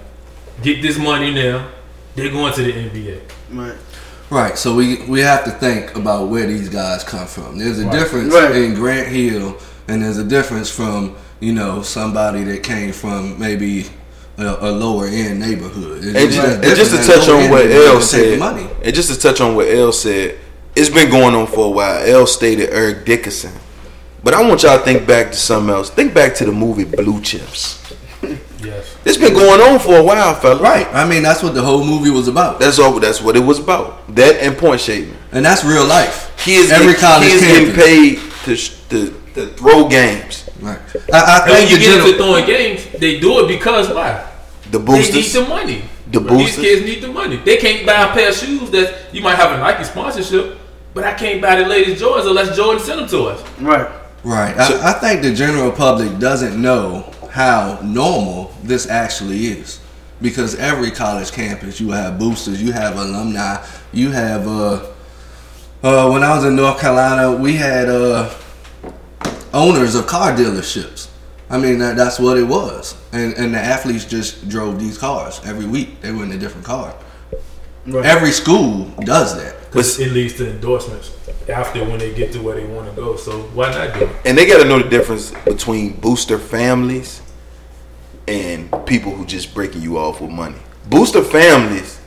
Get 0.63 0.83
this 0.83 0.99
money 0.99 1.33
now. 1.33 1.69
They're 2.15 2.31
going 2.31 2.53
to 2.53 2.63
the 2.63 2.73
NBA. 2.73 3.21
Right. 3.51 3.77
Right, 4.29 4.57
so 4.59 4.75
we 4.77 5.03
we 5.07 5.21
have 5.21 5.43
to 5.45 5.51
think 5.53 5.97
about 5.97 6.29
where 6.29 6.47
these 6.47 6.69
guys 6.69 7.03
come 7.03 7.27
from. 7.27 7.59
There's 7.59 7.81
a 7.81 7.85
Right. 7.87 7.93
difference 7.93 8.33
Right. 8.35 8.55
in 8.55 8.75
Grant 8.75 9.09
Hill, 9.09 9.57
and 9.89 10.03
there's 10.05 10.19
a 10.19 10.25
difference 10.25 10.71
from 10.71 11.17
you 11.41 11.53
know 11.55 11.83
somebody 11.83 12.45
that 12.45 12.63
came 12.63 12.93
from 12.93 13.39
maybe 13.39 13.87
a, 14.42 14.57
a 14.61 14.70
lower 14.70 15.07
end 15.07 15.40
neighborhood. 15.40 16.03
It's 16.05 16.16
And, 16.16 16.31
just 16.33 16.55
and 16.64 16.76
just 16.76 16.90
to 16.92 17.12
touch 17.12 17.29
on 17.29 17.50
what 17.50 17.64
neighborhood 17.66 17.87
L 17.94 18.00
said, 18.00 18.38
money. 18.38 18.68
and 18.85 18.94
just 18.94 19.12
to 19.12 19.18
touch 19.18 19.40
on 19.40 19.55
what 19.55 19.68
L 19.68 19.92
said, 19.92 20.38
it's 20.76 20.88
been 20.90 21.11
going 21.11 21.35
on 21.35 21.46
for 21.46 21.66
a 21.66 21.70
while. 21.70 22.03
L 22.07 22.26
stated 22.26 22.70
Eric 22.70 23.05
Dickerson, 23.05 23.53
but 24.22 24.35
I 24.35 24.46
want 24.48 24.62
y'all 24.62 24.79
to 24.79 24.85
think 24.85 25.07
back 25.07 25.31
to 25.33 25.37
something 25.37 25.74
else. 25.74 25.90
Think 25.90 26.14
back 26.14 26.35
to 26.37 26.44
the 26.44 26.53
movie 26.53 26.85
Blue 26.85 27.20
Chips. 27.20 27.79
Yes. 28.62 28.94
It's 29.07 29.16
been 29.16 29.33
going 29.33 29.59
on 29.62 29.79
for 29.79 29.96
a 29.96 30.03
while, 30.03 30.35
fella. 30.35 30.61
Right, 30.61 30.87
I 30.92 31.09
mean 31.09 31.22
that's 31.22 31.42
what 31.42 31.55
the 31.55 31.62
whole 31.62 31.83
movie 31.83 32.11
was 32.11 32.29
about, 32.29 32.61
That's 32.61 32.79
all. 32.79 33.00
That's 33.00 33.22
what 33.22 33.35
it 33.35 33.40
was 33.40 33.59
about. 33.59 34.14
That 34.14 34.37
and 34.37 34.55
point 34.55 34.83
shaving. 34.83 35.16
and 35.33 35.42
that's 35.42 35.64
real 35.64 35.87
life. 35.87 36.31
He 36.44 36.57
is 36.57 36.70
every 36.70 36.92
get- 36.92 37.00
college 37.00 37.29
he 37.29 37.35
is 37.37 37.40
getting 37.40 37.74
paid 37.74 38.18
to, 38.44 38.57
to 38.90 39.20
to 39.35 39.46
throw 39.55 39.88
games. 39.88 40.46
Right, 40.61 40.79
I, 41.11 41.16
I 41.16 41.42
And 41.44 41.50
when 41.53 41.57
think 41.57 41.70
you 41.70 41.76
the 41.79 41.83
get 41.85 41.92
into 42.00 42.11
general, 42.12 42.26
throwing 42.35 42.44
games, 42.46 43.00
they 43.00 43.18
do 43.18 43.42
it 43.42 43.48
because 43.48 43.88
why? 43.88 44.30
The 44.71 44.79
They 44.79 44.93
need 44.93 45.13
boosters. 45.13 45.33
the 45.33 45.49
money. 45.49 45.83
The 46.11 46.21
boosters. 46.21 46.57
These 46.57 46.65
kids 46.65 46.87
need 46.87 47.03
the 47.03 47.13
money. 47.13 47.37
They 47.37 47.57
can't 47.57 47.87
buy 47.87 48.03
a 48.11 48.13
pair 48.13 48.29
of 48.31 48.35
shoes 48.37 48.71
that 48.71 49.13
you 49.13 49.21
might 49.23 49.37
have 49.37 49.53
a 49.53 49.59
Nike 49.59 49.85
sponsorship, 49.85 50.57
but 50.95 51.05
I 51.05 51.15
can't 51.15 51.41
buy 51.41 51.57
the 51.57 51.67
latest 51.67 52.03
Jordans 52.03 52.27
unless 52.29 52.57
Jordan 52.57 52.83
sent 52.83 53.01
them 53.01 53.09
to 53.09 53.25
us. 53.25 53.43
Right. 53.61 53.89
right, 54.25 54.57
So- 54.67 54.79
I, 54.81 54.91
I 54.91 54.93
think 54.95 55.23
the 55.23 55.33
general 55.35 55.71
public 55.73 56.19
doesn't 56.19 56.61
know 56.61 57.11
how 57.31 57.79
normal 57.83 58.53
this 58.63 58.89
actually 58.89 59.47
is. 59.47 59.79
Because 60.23 60.55
every 60.57 60.91
college 60.91 61.33
campus, 61.33 61.81
you 61.81 61.93
have 61.93 62.19
boosters, 62.19 62.63
you 62.63 62.73
have 62.73 62.97
alumni, 62.99 63.65
you 63.93 64.11
have. 64.11 64.47
Uh, 64.47 64.85
uh, 65.83 66.11
when 66.11 66.23
I 66.23 66.35
was 66.35 66.45
in 66.45 66.57
North 66.57 66.79
Carolina, 66.79 67.33
we 67.41 67.55
had 67.57 67.89
uh, 67.89 68.29
owners 69.55 69.95
of 69.95 70.07
car 70.07 70.33
dealerships. 70.33 71.09
I 71.51 71.59
mean, 71.59 71.81
that, 71.81 71.97
that's 71.97 72.21
what 72.21 72.39
it 72.39 72.45
was, 72.45 72.97
and 73.13 73.35
and 73.35 73.53
the 73.53 73.59
athletes 73.59 74.05
just 74.05 74.49
drove 74.49 74.79
these 74.79 74.97
cars 74.97 75.41
every 75.45 75.67
week. 75.67 76.01
They 76.01 76.13
were 76.13 76.23
in 76.23 76.31
a 76.31 76.39
different 76.39 76.65
car. 76.65 76.95
Right. 77.87 78.05
Every 78.05 78.31
school 78.31 78.85
does 79.01 79.37
that. 79.37 79.59
Because 79.67 79.99
it 79.99 80.13
leads 80.13 80.35
to 80.35 80.51
endorsements 80.51 81.17
after 81.49 81.85
when 81.85 81.99
they 81.99 82.15
get 82.15 82.33
to 82.33 82.43
where 82.43 82.55
they 82.55 82.67
want 82.67 82.89
to 82.89 82.95
go. 82.95 83.17
So 83.17 83.43
why 83.55 83.71
not 83.71 83.99
do 83.99 84.05
it? 84.05 84.17
And 84.25 84.37
they 84.37 84.47
got 84.47 84.63
to 84.63 84.69
know 84.69 84.81
the 84.81 84.89
difference 84.89 85.33
between 85.45 85.99
booster 85.99 86.39
families 86.39 87.23
and 88.29 88.71
people 88.87 89.13
who 89.13 89.25
just 89.25 89.55
breaking 89.55 89.83
you 89.83 89.99
off 89.99 90.21
with 90.21 90.31
money. 90.31 90.59
Booster 90.89 91.23
families, 91.23 92.01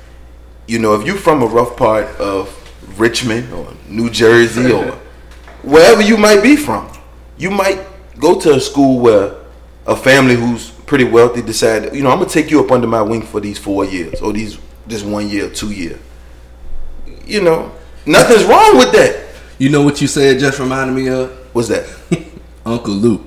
you 0.68 0.80
know, 0.80 0.96
if 0.96 1.06
you're 1.06 1.16
from 1.16 1.42
a 1.42 1.46
rough 1.46 1.76
part 1.76 2.08
of 2.20 2.60
Richmond 3.00 3.52
or 3.54 3.74
New 3.88 4.10
Jersey 4.10 4.72
or 4.72 4.92
wherever 5.64 6.02
you 6.02 6.18
might 6.18 6.44
be 6.44 6.56
from, 6.56 6.90
you 7.38 7.50
might 7.50 7.80
go 8.20 8.40
to 8.40 8.54
a 8.56 8.60
school 8.60 9.00
where 9.00 9.36
a 9.86 9.96
family 9.96 10.36
who's 10.36 10.70
pretty 10.72 11.04
wealthy 11.04 11.42
decide, 11.42 11.94
you 11.96 12.04
know, 12.04 12.10
I'm 12.12 12.20
gonna 12.20 12.30
take 12.30 12.52
you 12.52 12.64
up 12.64 12.72
under 12.72 12.88
my 12.88 13.02
wing 13.02 13.22
for 13.22 13.40
these 13.40 13.58
four 13.58 13.86
years 13.86 14.22
or 14.22 14.34
these 14.34 14.58
this 14.88 15.04
one 15.04 15.30
year, 15.30 15.50
two 15.50 15.72
year. 15.72 16.00
You 17.26 17.42
know, 17.42 17.72
nothing's 18.06 18.44
wrong 18.44 18.78
with 18.78 18.92
that. 18.94 19.26
You 19.58 19.70
know 19.70 19.82
what 19.84 20.02
you 20.02 20.08
said 20.08 20.40
just 20.40 20.60
reminded 20.60 20.94
me 20.94 21.08
of 21.10 21.32
What's 21.54 21.68
that? 21.70 21.88
Uncle 22.66 22.94
Luke 22.94 23.22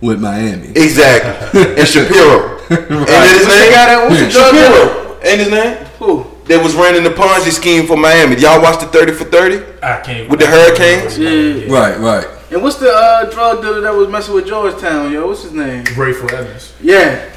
with 0.00 0.20
Miami. 0.20 0.68
Exactly. 0.70 1.60
and 1.78 1.86
Shapiro. 1.88 2.58
And 2.70 2.78
his 2.78 2.98
What's 2.98 3.48
name? 3.48 3.68
the 3.68 3.70
guy 3.70 3.86
that- 3.86 4.06
what's 4.08 4.20
the 4.20 4.30
Shapiro. 4.30 5.18
Ain't 5.22 5.40
his 5.40 5.50
name? 5.50 5.76
Who? 5.98 6.26
That 6.46 6.62
was 6.62 6.74
running 6.74 7.02
the 7.04 7.10
Ponzi 7.10 7.50
scheme 7.50 7.86
for 7.86 7.96
Miami. 7.96 8.36
Y'all 8.36 8.62
watch 8.62 8.80
the 8.80 8.86
30 8.86 9.12
for 9.12 9.24
30? 9.24 9.56
I 9.82 10.00
can't. 10.00 10.28
With 10.30 10.40
the 10.40 10.46
Hurricanes? 10.46 11.18
Yeah. 11.18 11.70
Right, 11.72 11.98
right. 11.98 12.26
And 12.50 12.62
what's 12.62 12.76
the 12.76 12.90
uh, 12.90 13.30
drug 13.30 13.60
dealer 13.60 13.80
that 13.82 13.92
was 13.94 14.08
messing 14.08 14.34
with 14.34 14.46
Georgetown, 14.46 15.12
yo? 15.12 15.26
What's 15.26 15.42
his 15.42 15.52
name? 15.52 15.84
Grateful 15.84 16.30
Evans. 16.34 16.72
Yeah. 16.80 17.28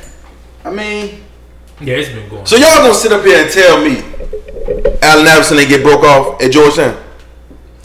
I 0.63 0.69
mean, 0.69 1.23
Yeah, 1.81 1.95
it's 1.95 2.09
been 2.09 2.29
going. 2.29 2.45
So 2.45 2.55
y'all 2.55 2.77
gonna 2.77 2.93
sit 2.93 3.11
up 3.11 3.23
here 3.25 3.43
and 3.43 3.51
tell 3.51 3.81
me 3.83 3.97
Allen 5.01 5.27
Iverson 5.27 5.57
ain't 5.59 5.69
get 5.69 5.83
broke 5.83 6.03
off 6.03 6.41
at 6.41 6.51
Georgetown? 6.51 7.01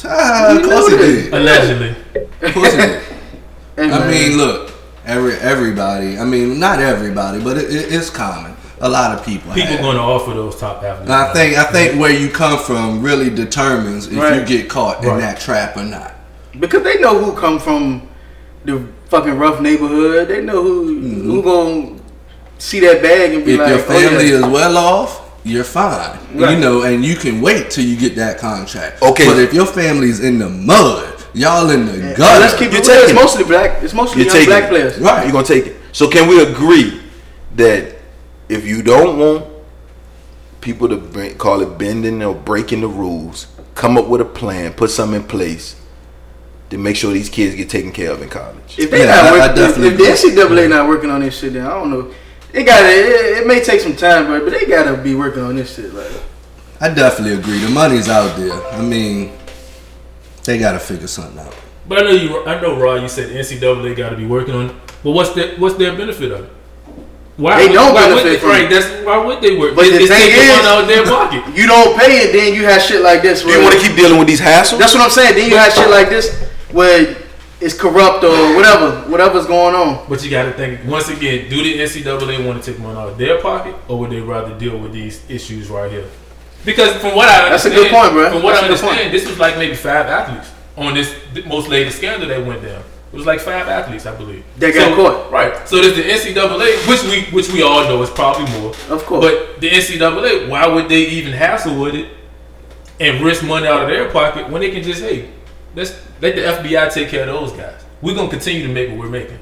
Ah, 0.05 0.57
of 0.57 0.63
course 0.63 0.91
he 0.91 0.97
did. 0.99 1.33
Allegedly. 1.35 1.97
Of 2.43 2.55
course 2.55 2.75
it 2.75 2.77
did. 2.77 3.03
hey, 3.77 3.91
I 3.91 4.11
mean, 4.11 4.37
look, 4.37 4.73
every 5.05 5.35
everybody. 5.37 6.19
I 6.19 6.25
mean, 6.25 6.61
not 6.61 6.79
everybody, 6.81 7.43
but 7.43 7.57
it, 7.57 7.65
it, 7.75 7.93
it's 7.93 8.11
common. 8.11 8.55
A 8.81 8.89
lot 8.89 9.19
of 9.19 9.25
people. 9.25 9.55
People 9.55 9.71
have. 9.73 9.81
going 9.81 9.97
to 9.97 10.03
offer 10.03 10.35
those 10.35 10.61
top 10.61 10.83
athletes. 10.83 11.11
I 11.11 11.33
think 11.33 11.57
I 11.57 11.65
think 11.65 11.99
where 11.99 12.13
you 12.13 12.29
come 12.29 12.59
from 12.59 13.03
really 13.03 13.31
determines 13.31 14.07
if 14.09 14.19
Right. 14.19 14.39
you 14.39 14.45
get 14.47 14.69
caught 14.69 15.03
in 15.03 15.09
Right. 15.09 15.21
that 15.21 15.41
trap 15.41 15.79
or 15.79 15.83
not. 15.85 16.13
Because 16.59 16.83
they 16.83 17.01
know 17.01 17.19
who 17.19 17.39
come 17.39 17.59
from 17.59 18.09
the 18.65 18.87
fucking 19.09 19.39
rough 19.39 19.61
neighborhood. 19.61 20.29
They 20.29 20.43
know 20.43 20.63
who 20.63 21.01
who 21.01 21.43
mm-hmm. 21.43 21.49
gonna 21.49 22.01
see 22.59 22.81
that 22.81 23.03
bag 23.03 23.35
and 23.35 23.45
be 23.45 23.57
like. 23.57 23.71
If 23.71 23.89
like, 23.89 24.01
your 24.01 24.11
family 24.11 24.33
oh, 24.33 24.39
yeah. 24.41 24.47
is 24.47 24.53
well 24.53 24.77
off, 24.77 25.41
you're 25.45 25.65
fine. 25.65 26.19
Right. 26.35 26.55
You 26.55 26.61
know, 26.61 26.83
and 26.83 27.05
you 27.05 27.17
can 27.17 27.41
wait 27.41 27.71
till 27.71 27.85
you 27.85 27.97
get 27.97 28.17
that 28.17 28.39
contract. 28.39 29.03
Okay. 29.03 29.27
But 29.27 29.39
if 29.39 29.55
your 29.55 29.67
family's 29.67 30.21
in 30.21 30.39
the 30.39 30.49
mud, 30.49 31.25
y'all 31.35 31.71
in 31.71 31.87
the 31.87 31.97
Yeah, 31.97 32.15
gutter. 32.17 32.41
let's 32.41 32.55
keep 32.55 32.73
You're 32.73 32.81
it 32.81 32.89
real. 32.89 33.05
It's 33.05 33.15
mostly 33.15 33.45
black. 33.45 33.83
It's 33.83 33.95
mostly 33.95 34.25
You're 34.25 34.35
young 34.35 34.47
black 34.47 34.65
it. 34.65 34.69
players. 34.69 34.99
Right. 34.99 35.25
You're 35.25 35.33
gonna 35.33 35.47
take 35.47 35.67
it. 35.67 35.77
So 35.93 36.09
can 36.09 36.29
we 36.29 36.43
agree 36.43 37.01
that 37.55 37.97
if 38.49 38.67
you 38.67 38.83
don't 38.83 39.19
want 39.19 39.47
people 40.61 40.89
to 40.89 40.97
bring, 40.97 41.37
call 41.39 41.63
it 41.63 41.79
bending 41.79 42.23
or 42.23 42.35
breaking 42.35 42.81
the 42.81 42.89
rules, 42.89 43.47
come 43.75 43.97
up 43.97 44.09
with 44.09 44.21
a 44.21 44.25
plan, 44.25 44.73
put 44.73 44.91
something 44.91 45.23
in 45.23 45.27
place 45.27 45.81
to 46.71 46.79
make 46.79 46.97
sure 46.97 47.13
these 47.13 47.29
kids 47.29 47.55
get 47.55 47.71
taken 47.71 47.93
care 47.93 48.11
of 48.11 48.23
in 48.23 48.29
college. 48.29 48.79
If 48.79 48.91
they 48.91 49.05
Yeah, 49.05 49.13
I- 49.13 49.17
not 49.17 49.25
I 49.25 49.33
working, 49.33 49.51
if, 49.51 49.57
definitely 49.69 50.05
if 50.05 50.23
the. 50.23 50.31
NCAA 50.31 50.69
not 50.69 50.89
working 50.89 51.11
on 51.11 51.21
this 51.21 51.39
shit, 51.39 51.53
then 51.53 51.67
I 51.67 51.71
don't 51.71 51.91
know. 51.91 52.11
They 52.53 52.65
got 52.65 52.83
it, 52.85 53.39
it 53.39 53.47
may 53.47 53.61
take 53.63 53.81
some 53.81 53.95
time, 53.97 54.27
but 54.29 54.45
but 54.45 54.53
they 54.59 54.67
gotta 54.67 54.97
be 54.97 55.15
working 55.15 55.43
on 55.43 55.57
this 55.57 55.75
shit. 55.77 55.93
Like, 55.93 56.11
I 56.81 56.89
definitely 56.89 57.35
agree. 57.39 57.59
The 57.59 57.69
money's 57.71 58.09
out 58.09 58.37
there. 58.37 58.53
I 58.73 58.81
mean, 58.83 59.33
they 60.45 60.59
got 60.59 60.73
to 60.73 60.79
figure 60.79 61.07
something 61.07 61.39
out. 61.39 61.55
But 61.89 61.99
I 61.99 62.03
know 62.03 62.11
you. 62.11 62.45
I 62.47 62.61
know, 62.61 62.79
Rod. 62.79 63.03
You 63.03 63.09
said 63.09 63.31
NCAA 63.31 63.97
got 63.97 64.11
to 64.11 64.17
be 64.17 64.27
working 64.27 64.55
on. 64.55 64.71
it. 64.71 64.77
But 65.03 65.13
what's 65.13 65.31
their 65.35 65.57
what's 65.57 65.77
their 65.77 65.97
benefit 65.97 66.33
of 66.33 66.45
it? 66.45 66.51
Why 67.37 67.57
They 67.61 67.67
would- 67.69 67.75
don't 67.75 67.95
why 67.95 68.09
benefit 68.09 68.25
they, 68.25 68.37
from 68.39 68.49
right? 68.51 68.71
That's 68.71 68.87
why 69.07 69.19
would 69.19 69.41
they 69.43 69.57
work? 69.59 69.75
But 69.77 69.87
It- 69.87 69.93
the 69.93 69.99
it's 70.01 70.09
thing 70.09 70.21
taking 70.31 70.41
is- 70.43 70.57
money 70.57 70.69
out 70.69 70.81
of 70.83 70.89
their 70.89 71.05
pocket. 71.17 71.43
you 71.55 71.67
don't 71.67 71.99
pay 71.99 72.25
it, 72.25 72.33
then 72.33 72.55
you 72.55 72.65
have 72.65 72.81
shit 72.83 73.03
like 73.03 73.23
this. 73.23 73.43
Do 73.43 73.51
you 73.51 73.61
want 73.63 73.75
to 73.75 73.81
keep 73.81 73.95
dealing 73.97 74.19
with 74.19 74.29
these 74.29 74.41
hassles? 74.41 74.79
That's 74.79 74.95
what 74.95 75.03
I'm 75.03 75.11
saying. 75.11 75.35
Then 75.37 75.51
you 75.51 75.57
have 75.57 75.73
shit 75.73 75.91
like 75.91 76.09
this 76.09 76.35
where 76.73 77.17
it's 77.61 77.79
corrupt 77.79 78.23
or 78.25 78.55
whatever, 78.55 79.11
whatever's 79.11 79.47
going 79.47 79.75
on. 79.75 80.07
But 80.09 80.23
you 80.25 80.31
got 80.31 80.45
to 80.45 80.53
think 80.53 80.85
once 80.85 81.09
again. 81.09 81.49
Do 81.49 81.63
the 81.63 81.79
NCAA 81.79 82.47
want 82.47 82.63
to 82.63 82.73
take 82.73 82.81
money 82.81 82.99
out 82.99 83.09
of 83.09 83.19
their 83.19 83.41
pocket, 83.41 83.75
or 83.89 83.99
would 84.01 84.11
they 84.11 84.21
rather 84.21 84.57
deal 84.59 84.79
with 84.79 84.93
these 84.93 85.29
issues 85.31 85.69
right 85.71 85.91
here? 85.91 86.09
Because 86.65 86.97
from 87.01 87.15
what 87.15 87.29
I 87.29 87.49
That's 87.49 87.65
a 87.65 87.71
good 87.71 87.91
point, 87.91 88.13
bro. 88.13 88.31
From 88.31 88.43
what 88.43 88.53
That's 88.53 88.63
I 88.63 88.67
a 88.67 88.69
good 88.71 88.81
point. 88.81 88.91
understand, 88.93 89.15
this 89.15 89.29
was 89.29 89.39
like 89.39 89.57
maybe 89.57 89.75
five 89.75 90.07
athletes 90.07 90.51
on 90.77 90.95
this 90.95 91.15
most 91.47 91.69
latest 91.69 91.99
scandal 91.99 92.29
that 92.29 92.45
went 92.45 92.63
down. 92.63 92.83
It 93.13 93.17
was 93.17 93.25
like 93.25 93.41
five 93.41 93.69
athletes, 93.69 94.05
I 94.05 94.15
believe. 94.17 94.45
That 94.59 94.75
got 94.75 94.89
so, 94.89 94.97
caught. 94.97 95.33
Right. 95.33 95.67
So 95.67 95.81
there's 95.81 95.95
the 95.97 96.03
NCAA, 96.03 96.89
which 96.89 97.03
we 97.05 97.35
which 97.35 97.51
we 97.53 97.63
all 97.63 97.85
know 97.85 98.03
is 98.03 98.11
probably 98.11 98.51
more. 98.61 98.71
Of 98.91 99.07
course. 99.07 99.25
But 99.25 99.61
the 99.61 99.71
NCAA, 99.71 100.49
why 100.49 100.67
would 100.67 100.89
they 100.89 101.07
even 101.07 101.33
hassle 101.33 101.81
with 101.81 101.95
it 101.95 102.13
and 102.99 103.25
risk 103.25 103.45
money 103.45 103.67
out 103.67 103.83
of 103.83 103.89
their 103.89 104.11
pocket 104.11 104.51
when 104.51 104.61
they 104.61 104.71
can 104.71 104.83
just 104.83 105.01
hey, 105.01 105.31
let's 105.75 105.93
let 106.21 106.35
the 106.35 106.43
FBI 106.43 106.93
take 106.93 107.09
care 107.09 107.29
of 107.29 107.35
those 107.35 107.53
guys. 107.53 107.85
We're 108.03 108.15
gonna 108.15 108.29
continue 108.29 108.67
to 108.67 108.73
make 108.73 108.91
what 108.91 108.99
we're 108.99 109.09
making. 109.09 109.39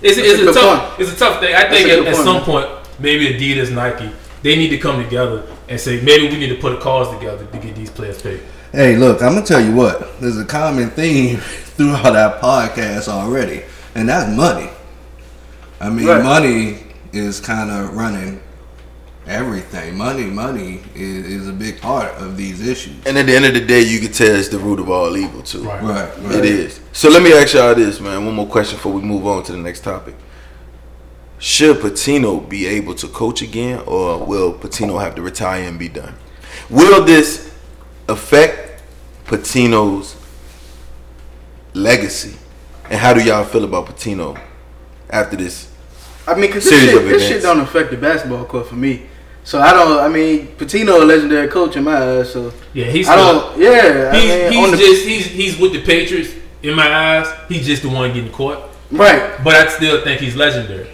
It's, 0.00 0.16
it's 0.18 0.40
a 0.40 0.50
a, 0.50 0.52
tough 0.52 0.88
point. 0.90 1.00
it's 1.00 1.12
a 1.16 1.18
tough 1.18 1.40
thing. 1.40 1.54
I 1.54 1.68
think 1.68 1.88
at, 1.88 1.98
at 2.06 2.14
point, 2.14 2.24
some 2.24 2.42
point 2.42 2.68
maybe 2.98 3.34
Adidas, 3.34 3.72
Nike, 3.72 4.12
they 4.42 4.56
need 4.56 4.68
to 4.70 4.78
come 4.78 5.02
together 5.02 5.44
and 5.68 5.80
say 5.80 6.00
maybe 6.02 6.28
we 6.28 6.38
need 6.38 6.48
to 6.50 6.60
put 6.60 6.72
a 6.72 6.78
cause 6.78 7.12
together 7.16 7.46
to 7.46 7.58
get 7.58 7.74
these 7.74 7.90
players 7.90 8.20
paid. 8.22 8.40
Hey, 8.72 8.96
look, 8.96 9.22
I'm 9.22 9.34
gonna 9.34 9.46
tell 9.46 9.60
you 9.60 9.74
what. 9.74 10.20
There's 10.20 10.38
a 10.38 10.44
common 10.44 10.90
theme 10.90 11.38
throughout 11.76 12.14
our 12.16 12.38
podcast 12.38 13.08
already, 13.08 13.62
and 13.94 14.08
that's 14.08 14.34
money. 14.36 14.70
I 15.80 15.90
mean, 15.90 16.06
Right. 16.06 16.22
money 16.22 16.84
is 17.12 17.40
kind 17.40 17.70
of 17.70 17.96
running 17.96 18.40
everything. 19.28 19.96
Money, 19.96 20.24
money 20.24 20.80
is, 20.94 21.26
is 21.26 21.48
a 21.48 21.52
big 21.52 21.80
part 21.80 22.14
of 22.16 22.36
these 22.36 22.66
issues. 22.66 23.06
and 23.06 23.16
at 23.18 23.26
the 23.26 23.34
end 23.36 23.44
of 23.44 23.54
the 23.54 23.64
day, 23.64 23.82
you 23.82 24.00
can 24.00 24.12
tell 24.12 24.34
it's 24.34 24.48
the 24.48 24.58
root 24.58 24.80
of 24.80 24.90
all 24.90 25.16
evil 25.16 25.42
too. 25.42 25.62
Right. 25.64 25.82
Right, 25.82 26.18
right. 26.18 26.34
It 26.36 26.44
is. 26.44 26.80
So 26.92 27.08
let 27.08 27.22
me 27.22 27.32
ask 27.32 27.54
y'all 27.54 27.74
this, 27.74 28.00
man. 28.00 28.24
One 28.24 28.34
more 28.34 28.46
question 28.46 28.76
before 28.76 28.92
we 28.92 29.02
move 29.02 29.26
on 29.26 29.42
to 29.44 29.52
the 29.52 29.58
next 29.58 29.80
topic. 29.80 30.14
Should 31.38 31.76
Pitino 31.78 32.48
be 32.48 32.66
able 32.66 32.94
to 32.96 33.06
coach 33.08 33.42
again, 33.42 33.80
or 33.86 34.24
will 34.24 34.52
Pitino 34.52 35.00
have 35.00 35.14
to 35.14 35.22
retire 35.22 35.62
and 35.62 35.78
be 35.78 35.88
done? 35.88 36.14
Will 36.68 37.04
this 37.04 37.54
affect 38.08 38.82
Pitino's 39.26 40.16
legacy? 41.74 42.36
And 42.90 42.98
how 42.98 43.14
do 43.14 43.22
y'all 43.22 43.44
feel 43.44 43.64
about 43.64 43.86
Pitino 43.86 44.40
after 45.10 45.36
this. 45.36 45.70
I 46.26 46.34
mean, 46.34 46.52
cause 46.52 46.64
this 46.64 46.84
shit, 46.84 46.96
of 46.96 47.04
this 47.04 47.26
shit 47.26 47.42
don't 47.42 47.60
affect 47.60 47.90
the 47.90 47.96
basketball 47.96 48.44
court 48.44 48.66
for 48.66 48.76
me. 48.76 49.06
So 49.48 49.58
I 49.62 49.72
don't. 49.72 49.98
I 49.98 50.08
mean, 50.08 50.48
Pitino 50.58 51.00
a 51.00 51.04
legendary 51.06 51.48
coach 51.48 51.74
in 51.74 51.84
my 51.84 51.96
eyes. 51.96 52.30
So 52.34 52.52
Yeah, 52.74 52.84
he's 52.84 53.08
I 53.08 53.16
don't. 53.16 53.58
Yeah, 53.58 54.12
he's, 54.12 54.30
I 54.30 54.50
mean, 54.50 54.52
he's 54.52 54.70
the, 54.72 54.76
just 54.76 55.06
he's 55.06 55.24
he's 55.24 55.58
with 55.58 55.72
the 55.72 55.82
Patriots 55.82 56.34
in 56.62 56.74
my 56.74 56.86
eyes. 56.86 57.26
He's 57.48 57.66
just 57.66 57.80
the 57.80 57.88
one 57.88 58.12
getting 58.12 58.30
caught. 58.30 58.58
right. 58.90 59.42
But 59.42 59.54
I 59.54 59.68
still 59.68 60.04
think 60.04 60.20
he's 60.20 60.36
legendary. 60.36 60.90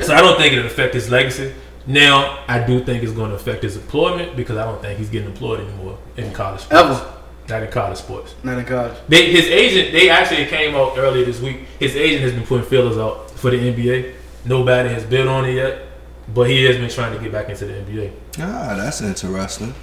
So 0.00 0.14
I 0.14 0.22
don't 0.22 0.38
think 0.38 0.54
it'll 0.54 0.64
affect 0.64 0.94
his 0.94 1.10
legacy. 1.10 1.52
Now 1.86 2.42
I 2.48 2.66
do 2.66 2.82
think 2.82 3.02
it's 3.02 3.12
going 3.12 3.28
to 3.28 3.36
affect 3.36 3.62
his 3.62 3.76
employment 3.76 4.34
because 4.34 4.56
I 4.56 4.64
don't 4.64 4.80
think 4.80 4.98
he's 4.98 5.10
getting 5.10 5.28
employed 5.28 5.60
anymore 5.60 5.98
in 6.16 6.32
college 6.32 6.62
sports. 6.62 6.82
Ever. 6.82 7.12
Not 7.50 7.62
in 7.62 7.70
college 7.70 7.98
sports. 7.98 8.34
Not 8.42 8.58
in 8.58 8.64
college. 8.64 8.96
They, 9.06 9.30
his 9.30 9.44
agent, 9.44 9.92
they 9.92 10.08
actually 10.08 10.46
came 10.46 10.74
out 10.74 10.96
earlier 10.96 11.26
this 11.26 11.42
week. 11.42 11.58
His 11.78 11.94
agent 11.94 12.22
has 12.22 12.32
been 12.32 12.46
putting 12.46 12.66
fillers 12.66 12.96
out 12.96 13.30
for 13.32 13.50
the 13.50 13.58
NBA. 13.58 14.14
Nobody 14.46 14.88
has 14.88 15.04
bid 15.04 15.26
on 15.26 15.44
it 15.44 15.54
yet, 15.56 15.85
but 16.34 16.48
he 16.50 16.64
has 16.64 16.76
been 16.76 16.90
trying 16.90 17.12
to 17.16 17.22
get 17.22 17.32
back 17.32 17.48
into 17.48 17.64
the 17.66 17.72
NBA. 17.74 18.12
Ah, 18.40 18.74
that's 18.76 19.00
interesting. 19.00 19.74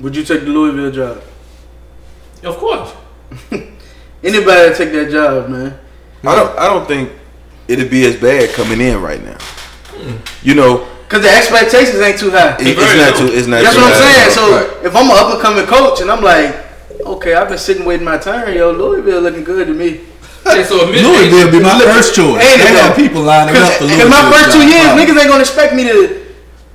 Would 0.00 0.14
you 0.16 0.24
take 0.24 0.40
the 0.42 0.46
Louisville 0.46 0.90
job? 0.92 1.22
Of 2.44 2.56
course. 2.58 2.92
Anybody 4.22 4.74
take 4.74 4.92
that 4.92 5.08
job, 5.10 5.48
man? 5.48 5.78
I 6.24 6.34
don't. 6.34 6.58
I 6.58 6.66
don't 6.66 6.86
think 6.86 7.12
it'd 7.68 7.90
be 7.90 8.04
as 8.06 8.16
bad 8.16 8.50
coming 8.54 8.80
in 8.80 9.00
right 9.00 9.22
now. 9.24 9.38
You 10.42 10.54
know, 10.54 10.86
Cause 11.08 11.22
the 11.22 11.30
expectations 11.30 12.00
ain't 12.00 12.18
too 12.18 12.30
high. 12.30 12.54
it- 12.56 12.66
it's 12.66 12.80
very 12.80 12.98
not 12.98 13.18
low. 13.18 13.26
too. 13.28 13.34
It's 13.34 13.46
not. 13.46 13.62
That's 13.62 13.74
too 13.74 13.80
what 13.82 13.92
I'm 13.94 14.00
bad. 14.00 14.30
saying. 14.32 14.34
So 14.34 14.52
Right. 14.76 14.86
if 14.86 14.94
I'm 14.96 15.06
an 15.10 15.16
up 15.16 15.32
and 15.32 15.40
coming 15.42 15.66
coach 15.66 16.00
and 16.02 16.10
I'm 16.10 16.22
like, 16.22 16.54
okay, 17.00 17.34
I've 17.34 17.48
been 17.48 17.58
sitting 17.58 17.84
waiting 17.84 18.04
my 18.04 18.18
turn, 18.18 18.54
yo, 18.54 18.70
Louisville 18.72 19.20
looking 19.22 19.42
good 19.44 19.66
to 19.68 19.72
me. 19.74 20.00
Yeah, 20.56 20.64
so 20.64 20.80
a 20.80 20.86
mid- 20.90 21.04
Louisville 21.04 21.50
be 21.52 21.60
my 21.60 21.78
first 21.80 22.14
choice. 22.14 22.42
Ain't 22.42 22.62
They 22.62 22.72
got 22.74 22.96
people 22.96 23.22
lining 23.22 23.56
up 23.56 23.72
for 23.74 23.84
Louisville. 23.84 24.08
Cause, 24.08 24.10
Louisville. 24.10 24.10
'cause 24.10 24.22
my 24.22 24.32
first 24.32 24.52
two 24.56 24.64
years, 24.66 24.86
Wow. 24.86 24.96
niggas 24.96 25.18
ain't 25.20 25.28
gonna 25.28 25.40
expect 25.40 25.74
me 25.74 25.84
to 25.84 26.20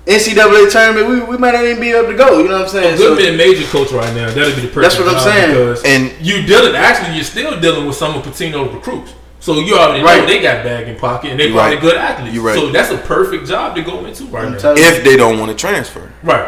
NCAA 0.06 0.70
tournament. 0.70 1.08
We, 1.08 1.20
we 1.22 1.38
might 1.38 1.54
not 1.54 1.64
even 1.66 1.80
be 1.80 1.92
able 1.92 2.10
to 2.10 2.14
go. 2.18 2.40
You 2.40 2.50
know 2.50 2.56
what 2.58 2.62
I'm 2.64 2.70
saying? 2.70 2.94
a 2.96 2.98
So, 2.98 3.16
good 3.16 3.18
mid 3.24 3.38
major 3.38 3.66
coach 3.68 3.92
right 3.92 4.14
now. 4.16 4.28
That'll 4.28 4.54
be 4.56 4.62
the 4.62 4.68
perfect 4.68 4.82
That's 4.82 5.00
what 5.00 5.08
I'm 5.16 5.20
saying. 5.24 5.50
Because 5.54 5.84
And- 5.84 6.12
you 6.22 6.42
dealing 6.46 6.76
actually, 6.76 7.16
you're 7.16 7.24
still 7.24 7.60
dealing 7.60 7.86
with 7.88 7.96
some 7.96 8.16
of 8.16 8.24
Pitino's 8.24 8.74
recruits. 8.74 9.12
So 9.40 9.60
you 9.60 9.76
already 9.78 10.00
know 10.00 10.06
Right. 10.08 10.26
they 10.28 10.40
got 10.40 10.64
bag 10.64 10.88
in 10.88 10.96
pocket 10.96 11.32
and 11.32 11.40
they 11.40 11.48
You're 11.48 11.54
probably 11.56 11.76
right. 11.76 11.82
good 11.82 11.96
athletes. 11.98 12.34
You're 12.34 12.44
right. 12.44 12.56
So 12.56 12.68
that's 12.72 12.92
a 12.92 12.98
perfect 12.98 13.48
job 13.48 13.76
to 13.76 13.82
go 13.82 14.06
into 14.06 14.24
right 14.26 14.46
I'm 14.46 14.54
now. 14.54 14.58
telling 14.60 14.78
you. 14.78 14.84
If 14.86 15.04
they 15.04 15.18
don't 15.18 15.38
want 15.40 15.52
to 15.52 15.58
transfer, 15.58 16.02
Right. 16.24 16.46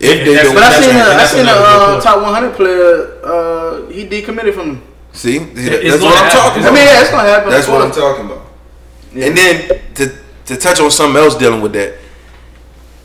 if 0.00 0.10
And 0.18 0.26
they 0.28 0.42
don't, 0.42 0.54
But 0.54 0.62
I 0.62 0.80
seen 0.80 0.96
a. 0.96 0.98
I 0.98 1.04
That's 1.16 1.30
seen 1.32 1.46
a 1.46 1.50
uh, 1.50 2.00
top 2.00 2.22
100 2.22 2.56
player. 2.56 3.06
Uh, 3.22 3.90
he 3.92 4.06
decommitted 4.06 4.54
from 4.54 4.66
them. 4.68 4.82
See, 5.12 5.36
It's 5.36 5.54
that's 5.54 6.02
gonna 6.02 6.04
what 6.04 6.24
I'm 6.24 6.30
talking 6.30 6.62
It's 6.62 6.66
I 6.66 6.70
about. 6.70 6.74
mean, 6.74 6.86
yeah, 6.86 7.00
it's 7.00 7.10
gonna 7.10 7.28
happen. 7.28 7.50
That's 7.50 7.68
what 7.68 7.82
I'm 7.82 7.90
talking 7.92 8.24
about. 8.26 8.46
And 9.14 9.36
then 9.36 9.80
to 9.94 10.18
to 10.46 10.56
touch 10.56 10.80
on 10.80 10.90
something 10.90 11.20
else 11.22 11.34
dealing 11.36 11.60
with 11.60 11.72
that, 11.74 11.94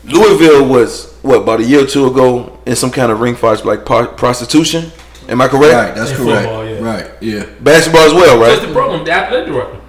Louisville 0.04 0.66
was 0.66 1.12
what 1.22 1.36
about 1.42 1.60
a 1.60 1.64
year 1.64 1.84
or 1.84 1.86
two 1.86 2.06
ago 2.06 2.58
in 2.66 2.76
some 2.76 2.90
kind 2.90 3.10
of 3.10 3.20
ring 3.20 3.34
fights 3.34 3.64
like 3.64 3.84
par- 3.86 4.08
prostitution. 4.08 4.92
Am 5.28 5.40
I 5.40 5.48
correct? 5.48 5.72
Right, 5.74 5.94
that's 5.94 6.10
In 6.10 6.16
correct. 6.18 6.42
football, 6.42 6.66
yeah. 6.68 6.80
Right, 6.80 7.10
yeah. 7.22 7.46
Basketball 7.60 8.02
as 8.02 8.12
well, 8.12 8.38
What's 8.38 8.58
right? 8.58 8.68
the 8.68 8.74
problem? 8.74 9.04
The 9.04 9.12
athletic 9.12 9.46
director. 9.52 9.80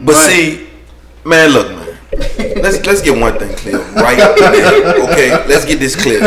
But 0.00 0.14
Right. 0.16 0.30
see, 0.30 0.66
man, 1.24 1.50
look, 1.50 1.68
man. 1.70 1.98
let's 2.62 2.84
let's 2.86 3.00
get 3.00 3.18
one 3.18 3.38
thing 3.38 3.54
clear 3.56 3.78
right. 3.94 4.18
Okay, 5.10 5.30
let's 5.48 5.64
get 5.64 5.78
this 5.80 5.96
clear. 5.96 6.20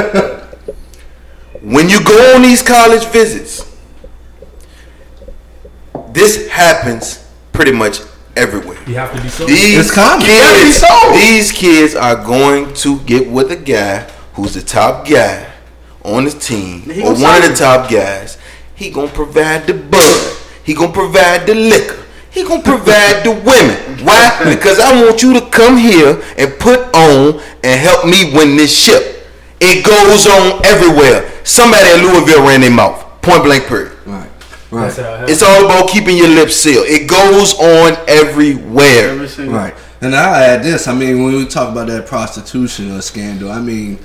When 1.62 1.89
you 1.89 2.04
go 2.04 2.36
on 2.36 2.41
these 2.41 2.62
college 2.63 3.06
visits, 3.08 3.63
this 6.18 6.50
happens 6.50 7.24
pretty 7.54 7.72
much 7.72 8.00
everywhere. 8.36 8.78
You 8.88 8.96
have 8.96 9.14
to 9.16 9.22
be 9.22 9.30
so. 9.30 9.46
These 9.46 9.78
It's 9.78 9.92
common. 9.94 10.26
gotta 10.26 10.58
be 10.58 10.64
kids, 10.66 10.78
so. 10.78 11.12
these 11.14 11.52
kids 11.52 11.96
are 11.96 12.16
going 12.16 12.74
to 12.74 13.00
get 13.02 13.30
with 13.30 13.52
a 13.52 13.56
guy 13.56 14.10
who's 14.34 14.54
the 14.56 14.62
top 14.62 15.08
guy 15.08 15.46
on 16.04 16.26
the 16.26 16.32
team 16.32 16.84
or 16.90 17.14
gonna 17.14 17.24
one 17.24 17.44
of 17.44 17.50
the 17.50 17.56
top 17.56 17.90
guys. 17.90 18.38
He 18.76 18.90
gonna 18.90 19.08
provide 19.12 19.68
the 19.68 19.74
bud. 19.74 20.38
He 20.64 20.74
gonna 20.74 20.92
provide 20.92 21.46
the 21.48 21.56
liquor. 21.56 22.04
He 22.30 22.44
gonna 22.44 22.62
provide 22.64 23.24
the 23.24 23.32
women. 23.32 24.06
Why? 24.06 24.42
Because 24.44 24.80
I 24.80 25.04
want 25.04 25.24
you 25.24 25.34
to 25.40 25.42
come 25.50 25.78
here 25.78 26.22
and 26.38 26.60
put 26.60 26.80
on 26.96 27.42
and 27.64 27.80
help 27.80 28.06
me 28.06 28.32
win 28.34 28.56
this 28.58 28.76
ship. 28.76 29.26
It 29.60 29.84
goes 29.84 30.28
on 30.28 30.64
everywhere. 30.66 31.30
Somebody 31.44 31.90
in 31.94 32.02
Louisville 32.06 32.46
ran 32.46 32.62
their 32.62 32.72
mouth. 32.72 33.04
Point 33.24 33.44
blank 33.44 33.66
period. 33.66 33.97
Right, 34.70 34.82
right, 34.82 34.96
That's 34.96 34.98
how 34.98 35.24
it. 35.24 35.30
It's 35.30 35.44
all 35.44 35.66
about 35.66 35.90
keeping 35.90 36.18
your 36.18 36.28
lips 36.30 36.56
sealed. 36.56 36.88
It 36.88 37.08
goes 37.10 37.54
on 37.60 37.98
everywhere. 38.08 39.10
Every 39.12 39.48
right. 39.48 39.74
And 40.02 40.16
I 40.16 40.44
add 40.44 40.64
this. 40.64 40.88
I 40.88 40.94
mean, 40.94 41.24
when 41.24 41.34
we 41.34 41.48
talk 41.48 41.72
about 41.72 41.88
that 41.88 42.06
prostitution 42.06 42.92
or 42.92 43.02
scandal, 43.02 43.52
I 43.52 43.60
mean, 43.60 43.98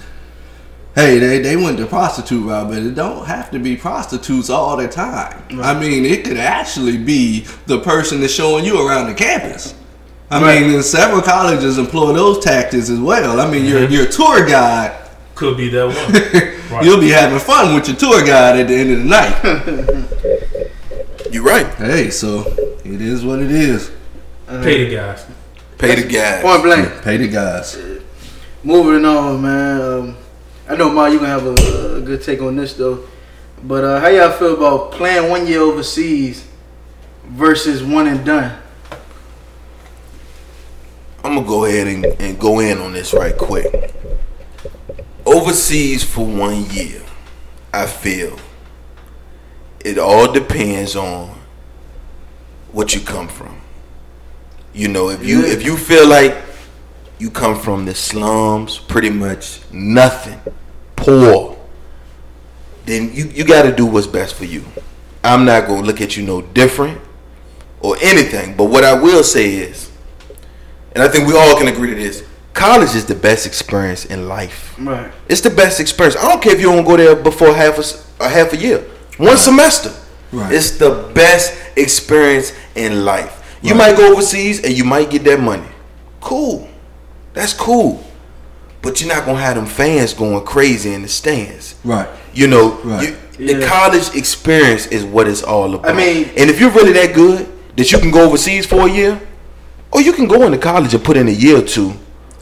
hey, 0.95 1.19
they, 1.19 1.39
they 1.41 1.57
went 1.57 1.79
the 1.79 1.87
prostitute 1.87 2.45
route, 2.47 2.69
but 2.69 2.79
it 2.79 2.95
don't 2.95 3.27
have 3.27 3.51
to 3.51 3.59
be 3.59 3.77
prostitutes 3.77 4.49
all 4.51 4.77
the 4.77 4.89
time. 4.89 5.43
I 5.61 5.79
mean, 5.79 6.05
it 6.05 6.25
could 6.25 6.39
actually 6.39 6.97
be 6.97 7.41
the 7.67 7.81
person 7.81 8.21
that's 8.21 8.33
showing 8.33 8.65
you 8.65 8.87
around 8.87 9.09
the 9.09 9.15
campus. 9.15 9.75
I 10.31 10.41
Right. 10.41 10.63
mean, 10.63 10.83
several 10.83 11.21
colleges 11.21 11.77
employ 11.77 12.15
those 12.15 12.43
tactics 12.43 12.89
as 12.89 12.99
well. 12.99 13.39
I 13.39 13.51
mean, 13.51 13.67
your 13.67 13.81
mm-hmm. 13.81 13.93
your 13.93 14.07
tour 14.07 14.47
guide, 14.47 14.97
Could 15.35 15.57
be 15.59 15.69
that 15.71 15.87
one. 15.89 16.53
Right. 16.73 16.87
you'll 16.87 17.01
be 17.01 17.11
having 17.11 17.39
fun 17.39 17.75
with 17.75 17.87
your 17.87 17.99
tour 17.99 18.25
guide 18.25 18.61
at 18.61 18.69
the 18.69 18.75
end 18.75 18.93
of 18.93 18.99
the 19.01 19.05
night. 19.05 20.39
You're 21.33 21.45
right. 21.45 21.67
hey, 21.77 22.11
so 22.11 22.41
it 22.85 23.01
is 23.01 23.25
what 23.25 23.39
it 23.39 23.51
is. 23.51 23.91
Pay 24.47 24.85
the 24.85 24.95
guys. 24.95 25.27
Pay 25.79 26.03
the 26.03 26.13
guys. 26.13 26.43
Point 26.43 26.63
blank. 26.63 27.03
Pay 27.03 27.17
the 27.17 27.29
guys. 27.29 27.79
Moving 28.63 29.07
on, 29.07 29.41
man. 29.41 29.81
Um, 29.81 30.17
I 30.69 30.77
know, 30.77 30.91
Ma, 30.91 31.07
you 31.07 31.19
gonna 31.19 31.31
have 31.31 31.47
a, 31.47 31.97
a 31.97 32.01
good 32.03 32.23
take 32.23 32.43
on 32.43 32.57
this 32.57 32.75
though. 32.75 33.09
But 33.63 33.83
uh, 33.83 34.01
how 34.01 34.09
y'all 34.09 34.31
feel 34.33 34.55
about 34.59 34.93
playing 34.93 35.31
one 35.31 35.47
year 35.47 35.61
overseas 35.61 36.47
versus 37.25 37.83
one 37.83 38.09
and 38.09 38.27
done? 38.27 38.61
I'm 41.25 41.37
gonna 41.37 41.47
go 41.47 41.65
ahead 41.65 41.87
and, 41.87 42.05
and 42.05 42.39
go 42.39 42.61
in 42.61 42.77
on 42.77 42.93
this 42.93 43.15
right 43.15 43.39
quick. 43.39 43.95
Overseas 45.25 46.05
for 46.05 46.27
one 46.27 46.69
year, 46.71 47.03
I 47.73 47.87
feel 47.87 48.39
it 49.85 49.99
all 49.99 50.33
depends 50.33 50.97
on 50.97 51.39
what 52.73 52.95
you 52.95 53.01
come 53.01 53.29
from. 53.29 53.61
You 54.73 54.89
know, 54.89 55.11
if 55.11 55.25
you 55.25 55.45
if 55.45 55.65
you 55.65 55.77
feel 55.77 56.09
like 56.09 56.37
you 57.19 57.31
come 57.31 57.59
from 57.59 57.85
the 57.85 57.95
slums, 57.95 58.79
pretty 58.79 59.11
much 59.11 59.61
nothing, 59.71 60.41
poor, 60.97 61.59
then 62.87 63.13
you, 63.15 63.27
you 63.27 63.45
gotta 63.45 63.75
do 63.75 63.87
what's 63.87 64.07
best 64.07 64.35
for 64.35 64.45
you. 64.45 64.65
I'm 65.23 65.45
not 65.45 65.67
gonna 65.67 65.87
look 65.87 66.01
at 66.01 66.17
you 66.17 66.25
no 66.25 66.41
different 66.41 67.01
or 67.81 67.97
anything, 68.01 68.57
but 68.57 68.65
what 68.65 68.85
I 68.85 68.95
will 68.95 69.23
say 69.23 69.55
is 69.57 69.93
and 70.95 71.03
I 71.03 71.09
think 71.09 71.27
we 71.27 71.35
all 71.37 71.57
can 71.57 71.69
agree 71.69 71.91
to 71.91 71.95
this. 71.95 72.25
College 72.53 72.95
is 72.95 73.07
the 73.07 73.15
best 73.15 73.47
experience 73.47 74.05
in 74.05 74.29
life. 74.29 74.75
Right. 74.79 75.11
It's 75.29 75.41
the 75.41 75.51
best 75.51 75.81
experience. 75.81 76.17
I 76.17 76.29
don't 76.29 76.43
care 76.43 76.55
if 76.55 76.61
you 76.61 76.67
don't 76.67 76.85
go 76.85 76.97
there 76.97 77.17
before 77.17 77.55
half 77.55 77.79
a 78.21 78.29
half 78.29 78.53
a 78.53 78.57
year, 78.57 78.85
one 79.27 79.37
semester. 79.37 79.93
Right. 80.33 80.53
It's 80.53 80.73
the 80.79 81.11
best 81.15 81.53
experience 81.77 82.53
in 82.75 83.05
life. 83.05 83.33
You 83.63 83.71
Right. 83.75 83.79
might 83.91 83.97
go 83.97 84.13
overseas 84.13 84.61
and 84.65 84.73
you 84.73 84.85
might 84.85 85.11
get 85.11 85.25
that 85.25 85.41
money. 85.41 85.69
Cool, 86.21 86.69
that's 87.35 87.53
cool. 87.53 88.03
But 88.81 89.01
you're 89.01 89.15
not 89.15 89.25
gonna 89.27 89.39
have 89.41 89.55
them 89.55 89.67
fans 89.67 90.13
going 90.15 90.45
crazy 90.45 90.93
in 90.93 91.03
the 91.03 91.09
stands. 91.09 91.75
Right. 91.85 92.09
You 92.35 92.47
know, 92.49 92.79
Right. 92.83 93.15
you, 93.39 93.47
the 93.59 93.67
college 93.67 94.15
experience 94.15 94.87
is 94.87 95.05
what 95.05 95.29
it's 95.29 95.43
all 95.43 95.75
about. 95.75 95.91
I 95.91 95.95
mean- 95.95 96.31
and 96.37 96.51
if 96.51 96.59
you're 96.61 96.71
really 96.71 96.93
that 96.95 97.15
good 97.15 97.47
that 97.77 97.93
you 97.93 97.99
can 97.99 98.11
go 98.11 98.23
overseas 98.27 98.67
for 98.67 98.87
a 98.87 98.91
year, 98.91 99.21
or 99.93 100.01
you 100.01 100.13
can 100.13 100.27
go 100.27 100.43
into 100.43 100.59
college 100.59 100.95
and 100.95 101.05
put 101.05 101.17
in 101.17 101.29
a 101.29 101.33
year 101.33 101.59
or 101.59 101.63
two. 101.63 101.95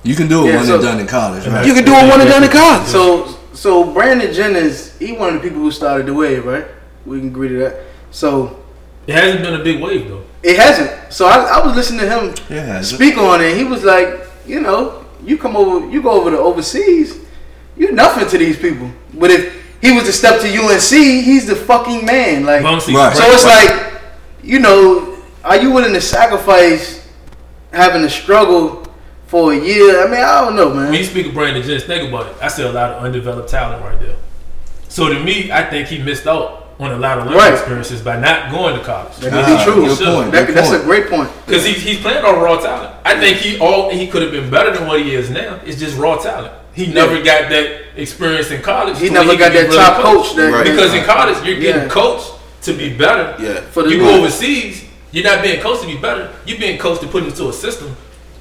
You 0.02 0.14
can 0.14 0.28
do 0.28 0.44
it 0.44 0.48
Yeah, 0.50 0.56
when 0.56 0.66
so- 0.66 0.78
they're 0.78 0.90
done 0.92 1.00
in 1.00 1.06
college, 1.06 1.46
right? 1.46 1.66
You 1.66 1.74
can 1.74 1.84
do 1.84 1.92
it 1.92 2.08
one 2.08 2.20
and 2.20 2.30
done 2.30 2.42
in 2.44 2.48
college. 2.50 2.86
So, 2.88 3.26
so 3.52 3.92
Brandon 3.92 4.32
Jennings, 4.32 4.96
he 4.98 5.12
one 5.12 5.28
of 5.36 5.42
the 5.42 5.48
people 5.48 5.62
who 5.62 5.70
started 5.70 6.06
the 6.06 6.14
wave, 6.14 6.44
right? 6.46 6.66
We 7.06 7.18
can 7.20 7.28
agree 7.28 7.48
to 7.48 7.58
that. 7.58 7.76
So 8.10 8.58
It 9.06 9.14
hasn't 9.14 9.42
been 9.42 9.54
a 9.60 9.64
big 9.64 9.80
wave 9.82 10.08
though. 10.08 10.22
it 10.42 10.56
hasn't. 10.58 11.12
So 11.12 11.26
I, 11.26 11.58
I 11.60 11.66
was 11.66 11.74
listening 11.76 12.00
to 12.00 12.08
him 12.08 12.34
Yeah, 12.48 12.56
it 12.62 12.66
hasn't. 12.66 12.98
speak 13.00 13.16
on 13.18 13.40
it. 13.42 13.56
He 13.56 13.64
was 13.64 13.84
like, 13.84 14.20
you 14.46 14.60
know, 14.60 15.04
you 15.24 15.36
come 15.38 15.56
over, 15.56 15.86
you 15.90 16.00
go 16.02 16.10
over 16.10 16.30
to 16.30 16.38
overseas, 16.38 17.18
you're 17.76 17.92
nothing 17.92 18.26
to 18.28 18.38
these 18.38 18.58
people. 18.58 18.90
But 19.14 19.30
if 19.30 19.60
he 19.80 19.92
was 19.92 20.04
to 20.04 20.12
step 20.12 20.40
to 20.42 20.46
UNC, 20.48 20.90
he's 20.90 21.46
the 21.46 21.56
fucking 21.56 22.04
man. 22.04 22.44
Like, 22.44 22.62
Right. 22.62 22.80
so 22.82 23.24
it's 23.26 23.44
like, 23.44 24.00
you 24.42 24.58
know, 24.60 25.16
are 25.44 25.56
you 25.56 25.70
willing 25.70 25.94
to 25.94 26.00
sacrifice 26.00 27.06
having 27.72 28.02
to 28.02 28.10
struggle 28.10 28.79
for 29.30 29.52
a 29.52 29.56
year? 29.56 30.02
I 30.02 30.10
mean, 30.10 30.20
I 30.20 30.40
don't 30.44 30.56
know, 30.56 30.74
man. 30.74 30.86
when 30.90 30.94
you 30.94 31.04
speak 31.04 31.26
of 31.26 31.34
Brandon 31.34 31.62
Jennings, 31.62 31.84
think 31.84 32.08
about 32.08 32.26
it. 32.26 32.36
I 32.42 32.48
see 32.48 32.62
a 32.64 32.72
lot 32.72 32.90
of 32.90 33.04
undeveloped 33.04 33.48
talent 33.48 33.82
right 33.84 33.98
there. 34.00 34.16
So 34.88 35.08
to 35.08 35.22
me, 35.22 35.52
I 35.52 35.62
think 35.70 35.86
he 35.88 35.98
missed 35.98 36.26
out 36.26 36.66
on 36.80 36.90
a 36.90 36.96
lot 36.98 37.18
of 37.18 37.24
learning 37.26 37.38
Right. 37.38 37.52
experiences 37.52 38.00
by 38.02 38.18
not 38.18 38.50
going 38.50 38.74
to 38.76 38.82
college. 38.84 39.14
That 39.18 39.30
could 39.32 39.46
be 39.46 39.64
true. 39.64 39.86
good 39.86 40.14
point. 40.14 40.32
That, 40.32 40.46
good 40.48 40.56
that's 40.56 40.70
a 40.72 40.82
great 40.82 41.08
point. 41.08 41.30
Because 41.46 41.64
he's, 41.64 41.80
he's 41.82 42.00
playing 42.00 42.24
on 42.24 42.40
raw 42.42 42.58
talent. 42.58 42.94
I 43.04 43.20
think 43.20 43.36
he 43.36 43.58
all 43.60 43.90
he 43.90 44.08
could 44.08 44.22
have 44.22 44.32
been 44.32 44.50
better 44.50 44.72
than 44.76 44.88
what 44.88 45.00
he 45.00 45.14
is 45.14 45.30
now. 45.30 45.60
It's 45.64 45.78
just 45.78 45.96
raw 45.96 46.16
talent. 46.16 46.52
He 46.72 46.92
never 46.92 47.16
got 47.22 47.50
that 47.50 47.82
experience 47.96 48.50
in 48.50 48.62
college. 48.62 48.98
He 48.98 49.08
to 49.08 49.12
where 49.12 49.24
never 49.26 49.38
got 49.38 49.52
that 49.52 49.64
really 49.64 49.76
top 49.76 50.02
coached. 50.02 50.28
coach. 50.28 50.36
That, 50.36 50.52
Right. 50.52 50.64
Because 50.64 50.94
in 50.94 51.04
college, 51.04 51.36
you're 51.46 51.60
getting 51.60 51.82
Yeah. 51.82 51.88
coached 51.88 52.30
to 52.62 52.72
be 52.72 52.96
better. 52.96 53.36
Yeah. 53.42 53.60
For 53.70 53.82
the 53.82 53.90
you 53.90 53.98
go 53.98 54.18
overseas, 54.18 54.84
you're 55.12 55.24
not 55.24 55.42
being 55.42 55.60
coached 55.60 55.82
to 55.82 55.86
be 55.86 55.96
better. 55.98 56.30
You're 56.46 56.58
being 56.58 56.78
coached 56.78 57.02
to 57.02 57.08
put 57.08 57.24
into 57.24 57.48
a 57.48 57.52
system 57.52 57.94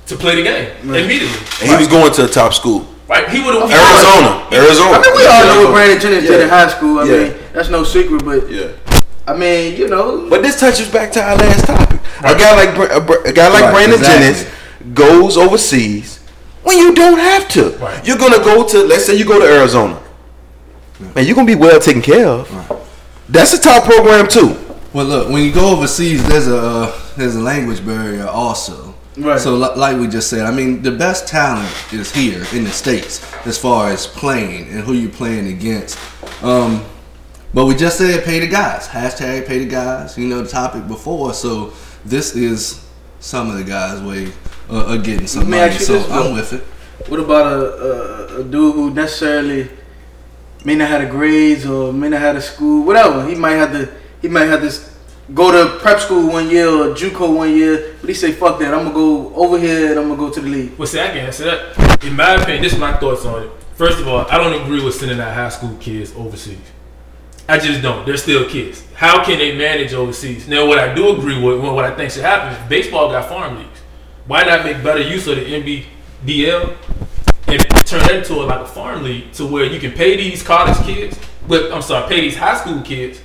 to 0.10 0.16
play 0.16 0.36
the 0.36 0.43
game 0.43 0.70
immediately. 0.84 1.38
And 1.62 1.70
he 1.72 1.76
was 1.78 1.88
going 1.88 2.12
to 2.14 2.26
a 2.26 2.28
top 2.28 2.53
school. 2.53 2.86
Right? 3.07 3.28
He 3.30 3.39
would 3.39 3.53
have 3.55 3.64
Arizona. 3.70 4.47
Arizona. 4.51 4.97
I 4.97 5.01
mean, 5.01 5.16
we 5.16 5.26
all 5.28 5.45
know 5.45 5.66
what 5.66 5.74
Brandon 5.74 5.99
Jennings 6.01 6.28
did 6.28 6.41
in 6.41 6.49
high 6.49 6.68
school. 6.70 6.99
I 6.99 7.03
Yeah. 7.05 7.18
mean, 7.24 7.34
that's 7.53 7.70
no 7.70 7.84
secret. 7.84 8.24
But 8.26 8.49
Yeah. 8.51 8.68
I 9.28 9.36
mean, 9.36 9.78
you 9.78 9.88
know, 9.88 10.28
But 10.30 10.41
this 10.41 10.60
touches 10.60 10.88
back 10.89 11.12
to 11.14 11.22
our 11.24 11.36
last 11.38 11.66
topic. 11.66 11.99
A 12.24 12.36
guy 12.36 12.53
like 12.55 12.78
a, 12.91 13.30
a 13.30 13.32
guy 13.34 13.47
like 13.49 13.64
Right, 13.64 13.74
Brandon 13.74 13.99
exactly. 13.99 14.26
Jennings 14.28 14.45
goes 14.93 15.38
overseas 15.38 16.20
when 16.64 16.78
you 16.78 16.93
don't 16.95 17.20
have 17.20 17.47
to. 17.49 17.70
Right. 17.78 18.05
You're 18.05 18.18
gonna 18.18 18.43
go 18.43 18.68
to 18.68 18.78
let's 18.84 19.05
say 19.05 19.16
you 19.16 19.26
go 19.26 19.39
to 19.39 19.45
Arizona, 19.45 19.99
and 21.16 21.26
you're 21.26 21.36
gonna 21.36 21.47
be 21.47 21.55
well 21.55 21.80
taken 21.80 22.01
care 22.01 22.28
of. 22.28 22.49
That's 23.30 23.53
a 23.53 23.60
top 23.62 23.84
program 23.86 24.28
too. 24.28 24.57
Well, 24.93 25.05
look, 25.05 25.30
when 25.30 25.43
you 25.43 25.51
go 25.51 25.70
overseas, 25.78 26.24
there's 26.28 26.47
a 26.47 26.57
uh, 26.57 26.91
there's 27.16 27.36
a 27.36 27.39
language 27.41 27.86
barrier 27.86 28.28
also. 28.28 28.89
Right. 29.20 29.40
So, 29.40 29.56
like 29.56 29.98
we 30.00 30.08
just 30.08 30.30
said, 30.30 30.46
I 30.46 30.52
mean, 30.52 30.82
the 30.82 30.92
best 30.92 31.28
talent 31.28 31.70
is 31.94 32.12
here 32.14 32.46
in 32.54 32.64
the 32.64 32.72
states 32.72 33.22
as 33.46 33.58
far 33.58 33.90
as 33.90 34.08
playing 34.08 34.70
and 34.70 34.80
who 34.82 34.94
you're 34.94 35.12
playing 35.12 35.48
against. 35.48 35.98
Um, 36.44 36.86
but 37.54 37.66
we 37.66 37.76
just 37.76 37.98
said 37.98 38.24
pay 38.24 38.40
the 38.40 38.48
guys. 38.48 38.88
Hashtag 38.88 39.46
pay 39.48 39.60
the 39.60 39.66
guys. 39.70 40.18
You 40.18 40.28
know 40.28 40.42
the 40.42 40.50
topic 40.50 40.88
before. 40.88 41.34
So 41.34 41.74
this 42.06 42.36
is 42.36 42.86
some 43.20 43.50
of 43.50 43.58
the 43.58 43.64
guys' 43.64 44.02
way 44.02 44.32
uh, 44.70 44.96
of 44.96 45.04
getting 45.04 45.28
some 45.28 45.50
money. 45.50 45.74
So 45.74 45.94
this, 45.94 46.10
I'm 46.12 46.34
with 46.34 46.54
it. 46.54 46.64
what 47.10 47.20
about 47.20 47.48
a, 47.52 48.38
a, 48.38 48.42
a 48.42 48.44
dude 48.44 48.76
who 48.76 48.92
necessarily 48.92 49.70
may 50.64 50.76
not 50.76 50.90
have 50.90 51.02
the 51.02 51.08
grades 51.08 51.66
or 51.66 51.92
may 51.92 52.10
not 52.10 52.22
have 52.22 52.36
the 52.36 52.42
school, 52.42 52.86
whatever. 52.86 53.28
He 53.28 53.36
might 53.36 53.54
have 53.56 53.72
to. 53.74 53.92
He 54.22 54.28
might 54.28 54.46
have 54.46 54.62
to 54.62 54.68
s- 54.68 54.98
go 55.34 55.52
to 55.52 55.80
prep 55.80 56.00
school 56.00 56.28
one 56.32 56.50
year 56.50 56.68
or 56.68 56.94
JUCO 56.94 57.36
one 57.36 57.56
year, 57.56 57.96
but 58.02 58.10
he 58.10 58.14
say, 58.14 58.32
"Fuck 58.32 58.60
that! 58.60 58.74
I'm 58.74 58.84
gonna 58.84 58.94
go 58.94 59.34
over 59.36 59.60
here 59.60 59.92
and 59.92 60.00
I'm 60.00 60.08
gonna 60.10 60.20
go 60.20 60.30
to 60.30 60.42
the 60.42 60.50
league." 60.50 60.78
Well, 60.78 60.88
see, 60.88 61.00
I 61.00 61.08
can 61.08 61.18
answer 61.18 61.46
that. 61.46 62.04
In 62.04 62.16
my 62.16 62.36
opinion, 62.36 62.64
this 62.64 62.74
is 62.74 62.80
my 62.80 62.94
thoughts 62.94 63.26
on 63.26 63.44
it. 63.44 63.50
First 63.76 64.00
of 64.00 64.08
all, 64.08 64.26
I 64.30 64.38
don't 64.38 64.62
agree 64.62 64.84
with 64.84 64.96
sending 64.96 65.20
out 65.20 65.34
high 65.34 65.50
school 65.50 65.76
kids 65.80 66.14
overseas. 66.16 66.58
I 67.48 67.58
just 67.58 67.82
don't. 67.82 68.06
They're 68.06 68.18
still 68.18 68.48
kids. 68.48 68.84
How 68.94 69.24
can 69.24 69.40
they 69.40 69.58
manage 69.58 69.94
overseas? 69.94 70.48
Now, 70.48 70.68
what 70.68 70.78
I 70.78 70.94
do 70.94 71.18
agree 71.18 71.42
with, 71.42 71.60
what 71.62 71.84
I 71.84 71.96
think 71.96 72.12
should 72.12 72.24
happen 72.24 72.54
is 72.54 72.70
baseball 72.70 73.10
got 73.10 73.28
farm 73.28 73.58
leagues. 73.58 73.80
Why 74.28 74.44
not 74.44 74.64
make 74.64 74.84
better 74.84 75.02
use 75.02 75.28
of 75.28 75.38
the 75.38 75.46
NBDL 75.46 76.76
and 77.48 77.62
turn 77.88 78.02
that 78.02 78.12
into 78.18 78.36
a, 78.36 78.46
like 78.46 78.60
a 78.62 78.68
farm 78.68 79.04
league 79.04 79.32
to 79.34 79.48
where 79.48 79.66
you 79.66 79.80
can 79.80 79.94
pay 79.94 80.16
these 80.16 80.44
college 80.44 80.78
kids, 80.86 81.18
but 81.48 81.72
I'm 81.72 81.82
sorry, 81.82 82.08
pay 82.08 82.22
these 82.22 82.38
high 82.38 82.56
school 82.56 82.82
kids 82.82 83.22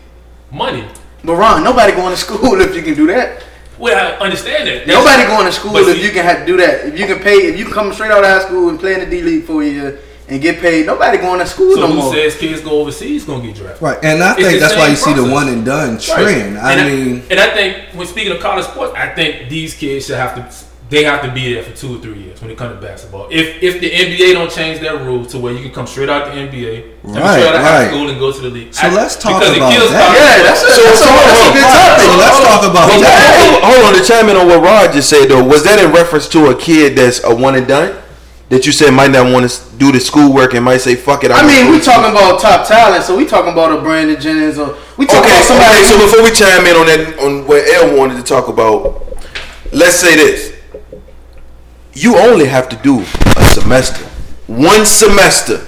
money. 0.50 0.86
But 1.24 1.36
Ron, 1.36 1.64
nobody 1.64 1.92
going 1.92 2.10
to 2.10 2.16
school 2.16 2.60
if 2.60 2.74
you 2.74 2.82
can 2.82 2.94
do 2.94 3.06
that. 3.08 3.42
Well, 3.78 3.96
I 3.96 4.24
understand 4.24 4.68
that. 4.68 4.86
That's- 4.86 4.88
Nobody 4.88 5.24
going 5.26 5.46
to 5.46 5.52
school 5.52 5.76
if 5.76 5.96
see- 5.96 6.04
you 6.04 6.10
can 6.12 6.24
have, 6.24 6.40
to 6.40 6.46
do 6.46 6.56
that. 6.58 6.86
If 6.86 6.98
you 6.98 7.06
can 7.06 7.18
pay, 7.18 7.46
if 7.48 7.58
you 7.58 7.66
come 7.66 7.92
straight 7.92 8.10
out 8.12 8.22
of 8.22 8.30
high 8.30 8.40
school 8.46 8.68
and 8.68 8.78
play 8.78 8.94
in 8.94 9.00
the 9.00 9.06
D 9.06 9.22
League 9.22 9.44
for 9.44 9.62
a 9.62 9.66
year 9.66 9.98
and 10.28 10.40
get 10.40 10.60
paid, 10.60 10.86
nobody 10.86 11.18
going 11.18 11.40
to 11.40 11.46
school 11.46 11.74
So 11.74 11.80
no 11.80 11.86
who 11.88 11.94
more. 11.94 12.12
says 12.14 12.36
kids 12.36 12.60
go 12.62 12.80
overseas 12.80 13.24
gonna 13.24 13.44
get 13.44 13.56
drafted? 13.56 13.82
Right, 13.82 13.98
and 14.04 14.22
I 14.22 14.32
It's 14.36 14.42
think 14.46 14.60
that's 14.60 14.74
why 14.76 14.82
same 14.82 14.90
you 14.90 14.96
see 14.96 15.12
the 15.26 15.32
one 15.32 15.48
and 15.48 15.64
done 15.64 15.94
Right. 15.94 16.02
trend. 16.02 16.58
I 16.58 16.72
and 16.74 16.88
mean, 16.88 17.22
and 17.30 17.40
I 17.40 17.48
think 17.50 17.76
when 17.94 18.06
speaking 18.06 18.32
of 18.32 18.40
college 18.40 18.64
sports, 18.66 18.94
I 18.96 19.08
think 19.08 19.48
these 19.50 19.74
kids 19.74 20.06
should 20.06 20.16
have 20.16 20.34
to 20.36 20.42
they 20.90 21.02
have 21.04 21.22
to 21.22 21.32
be 21.32 21.54
there 21.54 21.62
for 21.62 21.74
two 21.74 21.96
or 21.96 21.98
three 21.98 22.20
years 22.22 22.40
when 22.42 22.50
it 22.50 22.58
comes 22.58 22.74
to 22.74 22.80
basketball. 22.80 23.26
If 23.30 23.62
if 23.62 23.80
the 23.80 23.90
NBA 23.90 24.34
don't 24.34 24.50
change 24.50 24.80
their 24.80 24.98
rule 24.98 25.24
to 25.26 25.38
where 25.38 25.52
you 25.52 25.62
can 25.62 25.72
come 25.72 25.86
straight 25.86 26.10
out 26.10 26.26
the 26.26 26.32
NBA, 26.32 26.44
I 26.44 27.06
mean, 27.06 27.16
Right, 27.16 27.40
straight 27.40 27.48
out 27.48 27.54
of 27.56 27.60
high 27.62 27.82
right. 27.84 27.88
school 27.88 28.08
and 28.10 28.18
go 28.18 28.30
to 28.32 28.40
the 28.40 28.50
league. 28.50 28.74
So 28.74 28.88
let's 28.90 29.16
talk 29.16 29.40
about 29.42 29.48
that. 29.48 29.58
college 29.58 29.90
yeah, 29.90 30.42
that's 30.44 30.62
a, 30.62 30.70
sports. 30.70 31.00
that's, 31.00 31.08
a, 31.08 31.24
that's 31.24 31.40
a 31.40 31.52
good 31.56 31.68
topic. 31.72 32.04
so 32.04 32.12
let's 32.20 32.38
talk 32.44 32.62
about 32.70 32.86
Hold, 32.92 33.02
that. 33.02 33.32
hold- 33.48 33.64
hold 33.64 33.82
on, 33.88 33.92
to 33.96 34.02
chime 34.04 34.28
in 34.28 34.36
on 34.36 34.46
what 34.46 34.60
Rod 34.62 34.92
just 34.92 35.08
said 35.08 35.28
though, 35.28 35.42
was 35.42 35.64
that 35.64 35.80
in 35.80 35.90
reference 35.90 36.28
to 36.36 36.50
a 36.50 36.54
kid 36.54 36.96
that's 36.96 37.24
a 37.24 37.34
one 37.34 37.54
and 37.56 37.66
done? 37.66 37.96
That 38.50 38.66
you 38.66 38.72
said 38.72 38.92
might 38.92 39.10
not 39.10 39.32
want 39.32 39.48
to 39.50 39.56
do 39.78 39.90
the 39.90 39.98
schoolwork 39.98 40.52
and 40.52 40.62
might 40.62 40.76
say 40.84 40.94
fuck 40.96 41.24
it. 41.24 41.30
I 41.32 41.40
I'm 41.40 41.46
mean, 41.48 41.72
we 41.72 41.78
go 41.80 41.84
talking 41.84 42.12
about 42.12 42.38
top 42.44 42.68
talent, 42.68 43.02
so 43.02 43.16
we 43.16 43.24
talking 43.24 43.50
about 43.50 43.72
a 43.72 43.80
Brandon 43.80 44.20
Jennings 44.20 44.58
or 44.60 44.76
we 44.98 45.06
talking 45.06 45.24
Okay, 45.24 45.32
about 45.32 45.48
somebody. 45.48 45.80
okay, 45.80 45.88
so 45.88 45.96
before 45.96 46.22
we 46.22 46.30
chime 46.30 46.60
in 46.68 46.76
on 46.76 46.86
that, 46.86 47.18
on 47.24 47.48
what 47.48 47.64
El 47.72 47.96
wanted 47.96 48.16
to 48.20 48.22
talk 48.22 48.48
about, 48.48 49.00
let's 49.72 49.96
say 49.96 50.14
this: 50.14 50.53
you 51.94 52.16
only 52.16 52.46
have 52.46 52.68
to 52.70 52.76
do 52.76 53.00
a 53.36 53.44
semester, 53.44 54.04
one 54.46 54.84
semester 54.86 55.66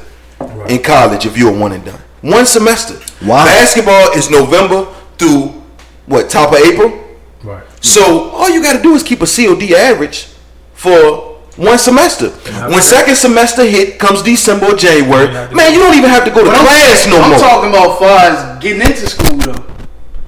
in 0.69 0.83
college 0.83 1.27
if 1.27 1.37
you're 1.39 1.55
a 1.55 1.59
one 1.59 1.73
and 1.73 1.85
done. 1.85 2.01
One 2.23 2.47
semester. 2.47 2.95
Wow. 3.25 3.45
Basketball 3.45 4.13
is 4.13 4.31
November 4.31 4.87
through 5.19 5.63
what 6.07 6.29
top 6.29 6.53
of 6.53 6.59
April. 6.59 7.05
Right. 7.43 7.65
So 7.81 8.31
all 8.31 8.51
you 8.51 8.63
got 8.63 8.77
to 8.77 8.83
do 8.83 8.95
is 8.95 9.03
keep 9.03 9.23
a 9.23 9.27
COD 9.27 9.73
average 9.75 10.27
for 10.75 11.37
one 11.57 11.79
semester. 11.79 12.31
When 12.69 12.83
second 12.83 13.17
semester 13.17 13.65
hit, 13.65 13.99
comes 13.99 14.23
December 14.23 14.67
or 14.67 14.77
January, 14.77 15.29
man, 15.55 15.73
you 15.73 15.79
don't 15.79 15.95
even 15.97 16.11
have 16.11 16.25
to 16.25 16.31
go 16.31 16.43
to 16.45 16.51
But 16.51 16.57
I'm- 16.57 16.67
class 16.67 17.07
no 17.07 17.17
more. 17.19 17.35
I'm 17.35 17.41
talking 17.41 17.71
about 17.71 17.99
far 17.99 18.19
as 18.19 18.63
getting 18.63 18.83
into 18.83 19.09
school 19.09 19.39
though. 19.39 19.65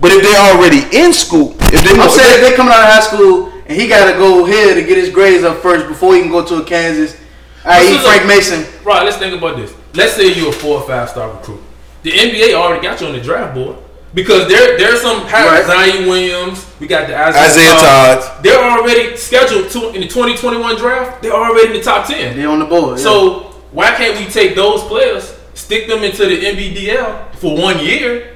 But 0.01 0.13
if 0.13 0.23
they're 0.23 0.55
already 0.55 0.87
in 0.97 1.13
school, 1.13 1.57
if 1.61 1.83
they 1.83 2.01
I'm 2.01 2.09
saying 2.09 2.35
if 2.37 2.41
they're 2.41 2.57
coming 2.57 2.73
out 2.73 2.81
of 2.87 2.89
high 2.95 3.01
school 3.01 3.53
and 3.69 3.81
he 3.81 3.87
got 3.87 4.11
to 4.11 4.19
go 4.19 4.45
here 4.45 4.75
to 4.75 4.83
get 4.83 4.97
his 4.97 5.11
grades 5.11 5.45
up 5.45 5.59
first 5.59 5.87
before 5.89 6.15
he 6.15 6.23
can 6.23 6.31
go 6.31 6.45
to 6.45 6.57
a 6.57 6.65
Kansas, 6.65 7.17
i.e. 7.65 7.87
This 7.87 8.03
Frank 8.05 8.27
Mason. 8.27 8.65
Right, 8.85 9.05
let's 9.05 9.19
think 9.19 9.37
about 9.37 9.57
this. 9.57 9.75
Let's 9.95 10.15
say 10.15 10.33
you're 10.33 10.51
a 10.51 10.53
four 10.53 10.81
or 10.81 10.87
five 10.87 11.09
star 11.11 11.31
recruit. 11.31 11.61
The 12.03 12.11
NBA 12.11 12.55
already 12.55 12.83
got 12.83 13.01
you 13.01 13.09
on 13.09 13.13
the 13.13 13.21
draft 13.21 13.55
board. 13.55 13.77
Because 14.15 14.49
there, 14.49 14.79
there's 14.79 15.03
some 15.03 15.23
Right. 15.25 15.67
Zion 15.67 16.09
Williams, 16.09 16.67
we 16.81 16.87
got 16.87 17.09
the 17.09 17.15
Isaiah, 17.15 17.45
Isaiah 17.45 17.75
Todd. 17.77 18.43
They're 18.43 18.59
already 18.65 19.17
scheduled 19.19 19.71
to 19.73 19.89
in 19.91 20.01
the 20.01 20.09
2021 20.09 20.77
draft. 20.77 21.23
They're 21.23 21.33
already 21.35 21.69
in 21.69 21.73
the 21.75 21.83
top 21.83 22.07
10. 22.07 22.37
They're 22.37 22.49
on 22.49 22.59
the 22.61 22.65
board. 22.65 22.97
yeah. 22.99 23.05
So 23.05 23.41
why 23.71 23.91
can't 23.97 24.19
we 24.19 24.25
take 24.33 24.55
those 24.57 24.83
players, 24.85 25.37
stick 25.53 25.89
them 25.89 26.03
into 26.05 26.25
the 26.25 26.41
NBDL 26.41 27.35
for 27.37 27.55
one 27.55 27.79
year? 27.85 28.35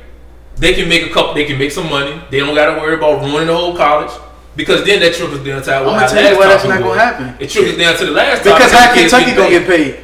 They 0.57 0.75
can 0.75 0.91
make 0.91 1.11
a 1.11 1.13
couple. 1.13 1.33
They 1.33 1.47
can 1.47 1.59
make 1.59 1.73
some 1.73 1.89
money. 1.89 2.21
They 2.31 2.41
don't 2.41 2.55
got 2.55 2.75
to 2.75 2.81
worry 2.81 2.97
about 2.97 3.23
ruining 3.23 3.47
the 3.47 3.57
whole 3.57 3.75
college 3.75 4.13
because 4.57 4.85
then 4.85 5.01
that 5.01 5.15
trickles 5.15 5.41
down 5.45 5.63
to 5.63 5.71
I'm 5.75 5.85
what 5.87 6.01
gonna 6.01 6.09
tell 6.13 6.33
you 6.33 6.39
why 6.39 6.47
that's 6.49 6.65
not 6.65 6.81
gonna 6.81 7.01
happen. 7.01 7.27
It 7.41 7.49
trickles 7.51 7.77
down 7.79 7.97
to 7.97 8.05
the 8.07 8.13
last 8.13 8.45
time. 8.45 8.55
because 8.55 8.73
how 8.73 8.93
Kentucky 8.95 9.33
gonna 9.35 9.51
get 9.51 9.67
paid? 9.67 9.99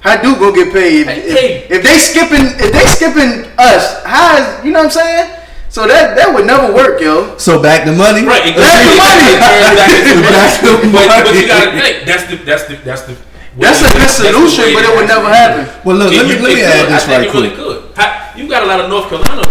How 0.00 0.16
Duke 0.22 0.38
gonna 0.40 0.56
get 0.56 0.72
paid? 0.72 1.04
If, 1.04 1.36
Hey, 1.36 1.68
if, 1.68 1.70
if 1.70 1.80
they 1.84 1.96
skipping, 2.00 2.46
if 2.56 2.70
they 2.72 2.86
skipping 2.88 3.44
us, 3.60 4.00
how 4.04 4.40
is 4.40 4.64
you 4.64 4.72
know 4.72 4.80
what 4.88 4.96
I'm 4.96 4.96
saying? 4.96 5.36
So 5.68 5.86
that 5.86 6.16
that 6.16 6.32
would 6.34 6.46
never 6.48 6.72
work, 6.74 6.98
yo. 7.00 7.36
So 7.36 7.60
back 7.62 7.84
the 7.84 7.92
money. 7.92 8.24
Right, 8.26 8.42
it 8.48 8.56
Back 8.56 8.80
to 8.80 8.96
money. 8.96 9.36
Back 9.38 10.50
to 10.64 10.72
money. 10.88 11.06
But, 11.06 11.24
but 11.28 11.34
you 11.36 11.46
gotta 11.46 11.70
think 11.76 12.06
that's 12.08 12.24
the 12.26 12.36
that's 12.42 12.64
the 12.66 12.74
that's 12.82 13.02
the 13.06 13.14
That's 13.60 13.82
a 13.84 13.90
good 13.92 14.08
solution, 14.10 14.72
but 14.74 14.82
it 14.88 14.92
would 14.96 15.06
never 15.06 15.28
happen. 15.28 15.68
Well, 15.84 15.96
look, 16.00 16.10
let 16.16 16.24
me 16.26 16.34
It- 16.34 16.42
let 16.42 16.54
me 16.56 16.62
add 16.64 16.88
this 16.88 17.04
I 17.04 17.06
think 17.06 17.18
right 17.18 17.28
it 17.28 17.34
really 17.34 17.52
quick. 17.54 17.94
could. 17.94 18.38
You 18.40 18.48
got 18.48 18.62
a 18.62 18.66
lot 18.66 18.80
of 18.80 18.88
North 18.88 19.10
Carolina 19.12 19.42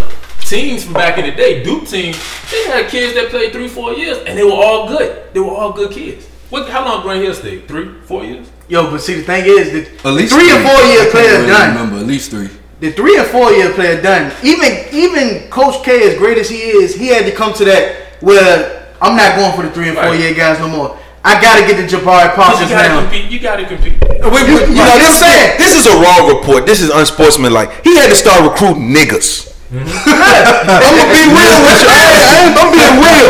teams 0.50 0.84
from 0.84 0.94
back 0.94 1.18
in 1.18 1.26
the 1.26 1.32
day, 1.32 1.64
Duke 1.64 1.88
teams. 1.88 2.18
They 2.52 2.64
had 2.66 2.90
kids 2.90 3.14
that 3.16 3.30
played 3.30 3.52
three, 3.54 3.68
four 3.68 3.94
years, 3.94 4.18
and 4.26 4.38
they 4.38 4.44
were 4.44 4.52
all 4.52 4.88
good. 4.88 5.32
They 5.34 5.40
were 5.40 5.52
all 5.52 5.72
good 5.72 5.92
kids. 5.92 6.26
What? 6.50 6.68
How 6.70 6.84
long 6.84 7.04
Grant 7.04 7.24
Hill 7.24 7.34
stayed? 7.36 7.68
Three, 7.68 7.94
four 8.04 8.24
years. 8.24 8.50
Yo, 8.68 8.90
but 8.90 9.02
see 9.02 9.14
the 9.16 9.24
thing 9.24 9.46
is 9.46 9.72
that 9.72 10.06
At 10.06 10.14
least 10.14 10.34
three 10.34 10.52
or 10.52 10.60
four 10.62 10.72
I 10.82 10.92
year 10.94 11.12
player 11.12 11.34
really 11.38 11.48
done. 11.48 11.76
Remember 11.76 11.98
at 11.98 12.06
least 12.08 12.32
three. 12.32 12.50
The 12.80 12.92
three 12.92 13.18
or 13.20 13.24
four 13.26 13.52
year 13.52 13.72
player 13.74 14.02
done. 14.02 14.32
Even 14.44 14.72
even 14.92 15.50
Coach 15.50 15.84
K, 15.84 16.10
as 16.12 16.18
great 16.18 16.38
as 16.38 16.50
he 16.50 16.58
is, 16.58 16.96
he 16.96 17.08
had 17.08 17.26
to 17.26 17.32
come 17.32 17.54
to 17.54 17.66
that 17.66 18.14
where 18.22 18.94
I'm 19.02 19.16
not 19.16 19.36
going 19.38 19.54
for 19.56 19.64
the 19.64 19.72
three 19.72 19.90
and 19.90 19.98
four 19.98 20.16
year 20.16 20.34
guys 20.34 20.60
no 20.60 20.68
more. 20.70 20.98
I 21.24 21.40
gotta 21.42 21.62
get 21.68 21.76
the 21.78 21.84
Jabari 21.86 22.34
But 22.34 22.36
Parkers 22.36 22.62
you 22.70 22.76
gotta 22.76 22.88
now. 22.90 23.02
compete. 23.02 23.30
You 23.30 23.40
gotta 23.40 23.66
compete. 23.66 23.94
We- 24.10 24.30
we- 24.30 24.40
You- 24.40 24.46
you 24.48 24.60
you 24.60 24.68
know, 24.68 24.74
know 24.74 24.82
what 24.86 24.94
I'm 24.94 25.00
this, 25.00 25.20
saying? 25.20 25.58
this 25.58 25.76
is 25.76 25.86
a 25.88 25.96
wrong 26.00 26.30
report. 26.36 26.66
This 26.66 26.82
is 26.82 26.90
unsportsmanlike. 26.90 27.84
He 27.84 27.98
had 27.98 28.10
to 28.10 28.16
start 28.16 28.42
recruiting 28.44 28.94
niggas. 28.94 29.52
I'm 29.72 29.86
gonna 29.86 31.14
be 31.14 31.24
real 31.30 31.58
with 31.62 31.80
you. 31.86 31.90
I 31.94 32.50
I'm 32.58 32.70
being 32.74 32.98
real. 32.98 33.30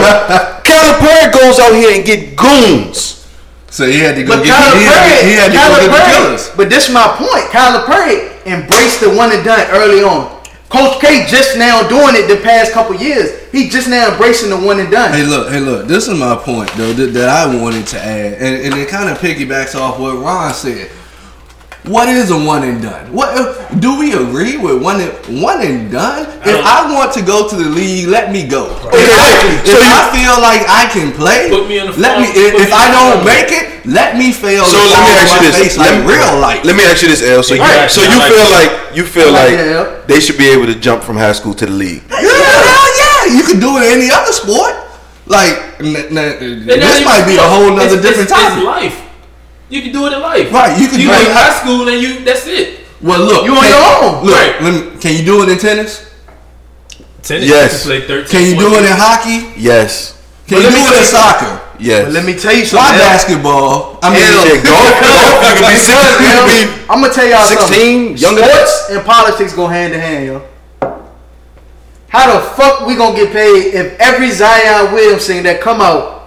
Calipari 0.63 1.33
goes 1.33 1.59
out 1.59 1.73
here 1.75 1.91
and 1.95 2.05
get 2.05 2.35
goons. 2.37 3.27
So 3.69 3.85
he 3.85 3.99
had 3.99 4.15
to 4.15 4.23
go 4.23 4.37
But 4.37 4.43
get 4.45 4.55
Kyler 4.55 4.79
he 4.79 4.83
had, 4.85 5.03
Perry, 5.03 5.29
he 5.29 5.35
had 5.35 5.51
to 5.51 5.57
Kyler 5.57 5.69
go 5.69 5.79
get 5.79 5.91
the 5.91 5.97
Perry- 5.99 6.11
killers. 6.25 6.49
But 6.55 6.69
this 6.69 6.87
is 6.87 6.93
my 6.93 7.07
point. 7.19 7.45
Calipari 7.51 8.45
embraced 8.47 9.01
the 9.01 9.09
one 9.13 9.31
and 9.31 9.43
done 9.43 9.67
early 9.71 10.01
on. 10.01 10.39
Coach 10.69 11.01
K 11.01 11.25
just 11.27 11.57
now 11.57 11.87
doing 11.89 12.13
it 12.15 12.27
the 12.27 12.39
past 12.41 12.71
couple 12.73 12.95
years. 12.95 13.49
He 13.51 13.69
just 13.69 13.89
now 13.89 14.11
embracing 14.11 14.49
the 14.51 14.57
one 14.57 14.79
and 14.79 14.89
done. 14.91 15.11
Hey, 15.11 15.23
look, 15.25 15.49
hey, 15.51 15.59
look. 15.59 15.87
This 15.87 16.07
is 16.07 16.17
my 16.17 16.35
point, 16.35 16.69
though, 16.77 16.93
that, 16.93 17.07
that 17.13 17.27
I 17.27 17.53
wanted 17.61 17.87
to 17.87 17.99
add, 17.99 18.33
and, 18.33 18.55
and 18.65 18.73
it 18.79 18.87
kind 18.87 19.09
of 19.09 19.17
piggybacks 19.17 19.73
off 19.73 19.99
what 19.99 20.15
Ron 20.23 20.53
said. 20.53 20.89
What 21.89 22.07
is 22.07 22.29
a 22.29 22.37
one 22.37 22.63
and 22.63 22.81
done? 22.81 23.11
What 23.11 23.29
uh, 23.33 23.67
do 23.81 23.97
we 23.97 24.13
agree 24.13 24.57
with 24.57 24.77
one 24.81 25.01
and 25.01 25.11
one 25.41 25.59
and 25.65 25.91
done? 25.91 26.29
If 26.45 26.45
don't- 26.45 26.63
I 26.65 26.85
want 26.93 27.11
to 27.17 27.21
go 27.25 27.49
to 27.49 27.55
the 27.55 27.67
league, 27.69 28.07
let 28.07 28.31
me 28.31 28.45
go. 28.47 28.69
If, 28.93 29.09
Exactly. 29.09 29.57
I, 29.57 29.65
So 29.65 29.73
if 29.73 29.81
you- 29.81 29.97
I 29.97 30.03
feel 30.13 30.35
like 30.41 30.61
I 30.69 30.83
can 30.93 31.09
play, 31.11 31.49
Put 31.49 31.67
me 31.67 31.79
in 31.79 31.87
the 31.89 31.97
let 31.99 32.21
me. 32.21 32.27
If, 32.29 32.53
if 32.63 32.69
me 32.69 32.73
I 32.73 32.85
don't 32.93 33.21
front. 33.21 33.25
make 33.25 33.49
it, 33.51 33.65
let 33.89 34.17
me 34.17 34.31
fail. 34.31 34.65
So 34.65 34.77
let 34.77 34.85
me 34.85 34.93
fall 34.93 35.17
ask 35.17 35.31
you 35.33 35.41
this. 35.49 35.57
face 35.57 35.77
Let 35.77 35.97
like 35.97 36.05
me, 36.05 36.13
real 36.13 36.33
life. 36.39 36.61
let 36.63 36.75
me 36.77 36.83
ask 36.85 37.01
you 37.01 37.09
this, 37.09 37.23
L. 37.25 37.41
So 37.43 37.55
you, 37.57 37.65
so 37.89 38.01
you 38.05 38.17
like 38.21 38.31
feel 38.31 38.45
that. 38.45 38.53
like 38.59 38.71
you 38.97 39.03
feel 39.03 39.31
like 39.33 39.53
like 39.57 40.07
they 40.07 40.19
should 40.19 40.37
be 40.37 40.47
able 40.49 40.67
to 40.67 40.75
jump 40.77 41.01
from 41.03 41.17
high 41.17 41.33
school 41.33 41.53
to 41.55 41.65
the 41.65 41.71
league. 41.73 42.03
Yeah, 42.09 42.29
hell 42.29 42.89
yeah, 43.01 43.33
you 43.37 43.43
can 43.49 43.59
do 43.59 43.77
it 43.81 43.89
in 43.89 43.99
any 44.01 44.09
other 44.13 44.31
sport. 44.31 44.73
Like 45.25 45.57
n- 45.81 45.95
n- 46.17 46.65
this 46.65 47.05
might 47.05 47.25
be 47.25 47.33
a 47.37 47.41
sports. 47.41 47.53
whole 47.53 47.69
nother 47.73 47.97
It's- 47.97 48.01
different 48.01 48.29
it's, 48.29 48.33
topic. 48.33 48.57
It's 48.57 48.65
life. 48.65 48.97
You 49.69 49.81
can 49.83 49.91
do 49.91 50.07
it 50.07 50.13
in 50.13 50.21
life. 50.21 50.51
Right, 50.51 50.79
you 50.79 50.87
can 50.87 50.99
you 50.99 51.07
do 51.07 51.11
go 51.13 51.19
it 51.19 51.23
to 51.25 51.29
in 51.29 51.35
high 51.37 51.53
school 51.61 51.87
and 51.87 52.01
you 52.01 52.25
that's 52.25 52.47
it. 52.47 52.79
Well, 53.01 53.19
look, 53.21 53.45
You 53.45 53.53
on 53.55 53.61
can- 53.61 53.69
your 53.69 53.85
own. 54.03 54.25
Look, 54.25 54.35
Right. 54.35 54.61
let 54.61 54.73
me, 54.73 54.99
can 54.99 55.15
you 55.15 55.23
do 55.23 55.43
it 55.43 55.49
in 55.49 55.57
tennis? 55.57 56.05
Tennis, 57.23 57.45
Yes. 57.47 57.85
you 57.85 57.91
can 57.91 58.01
play 58.07 58.07
13. 58.07 58.27
Can 58.31 58.43
you 58.49 58.55
do 58.59 58.75
it 58.75 58.85
in 58.85 58.91
hockey? 58.97 59.53
Yes. 59.57 60.13
Can 60.47 60.57
But 60.57 60.65
you 60.65 60.71
do 60.71 60.83
it 60.93 60.97
in 60.99 61.03
soccer? 61.05 61.59
Yes. 61.79 62.03
But 62.05 62.13
let 62.13 62.25
me 62.25 62.33
tell 62.33 62.51
you 62.53 62.61
Why 62.63 62.67
something. 62.67 62.95
L. 62.99 63.07
basketball? 63.13 63.99
I 64.03 64.09
mean, 64.09 64.19
Hell. 64.21 64.43
Shit, 64.43 64.63
golf, 64.65 65.01
golf, 65.05 65.43
you 65.45 65.55
can 65.55 65.71
be 65.71 65.77
six, 65.79 65.99
you 66.19 66.27
can 66.27 66.47
be 66.47 66.81
I'm 66.89 67.01
gonna 67.01 67.13
tell 67.13 67.27
y'all 67.27 67.45
16, 67.45 67.69
something. 67.69 68.17
younger 68.17 68.41
than 68.41 68.49
Sports 68.49 68.89
and 68.89 69.05
politics 69.05 69.53
go 69.53 69.67
hand 69.67 69.93
in 69.93 69.99
hand, 70.01 70.25
yo. 70.25 70.41
How 72.09 72.33
the 72.33 72.39
fuck 72.57 72.87
we 72.87 72.95
gonna 72.95 73.15
get 73.15 73.31
paid 73.31 73.73
if 73.75 73.97
every 73.99 74.31
Zion 74.31 74.91
Williamson 74.91 75.43
that 75.43 75.61
come 75.61 75.79
out 75.79 76.18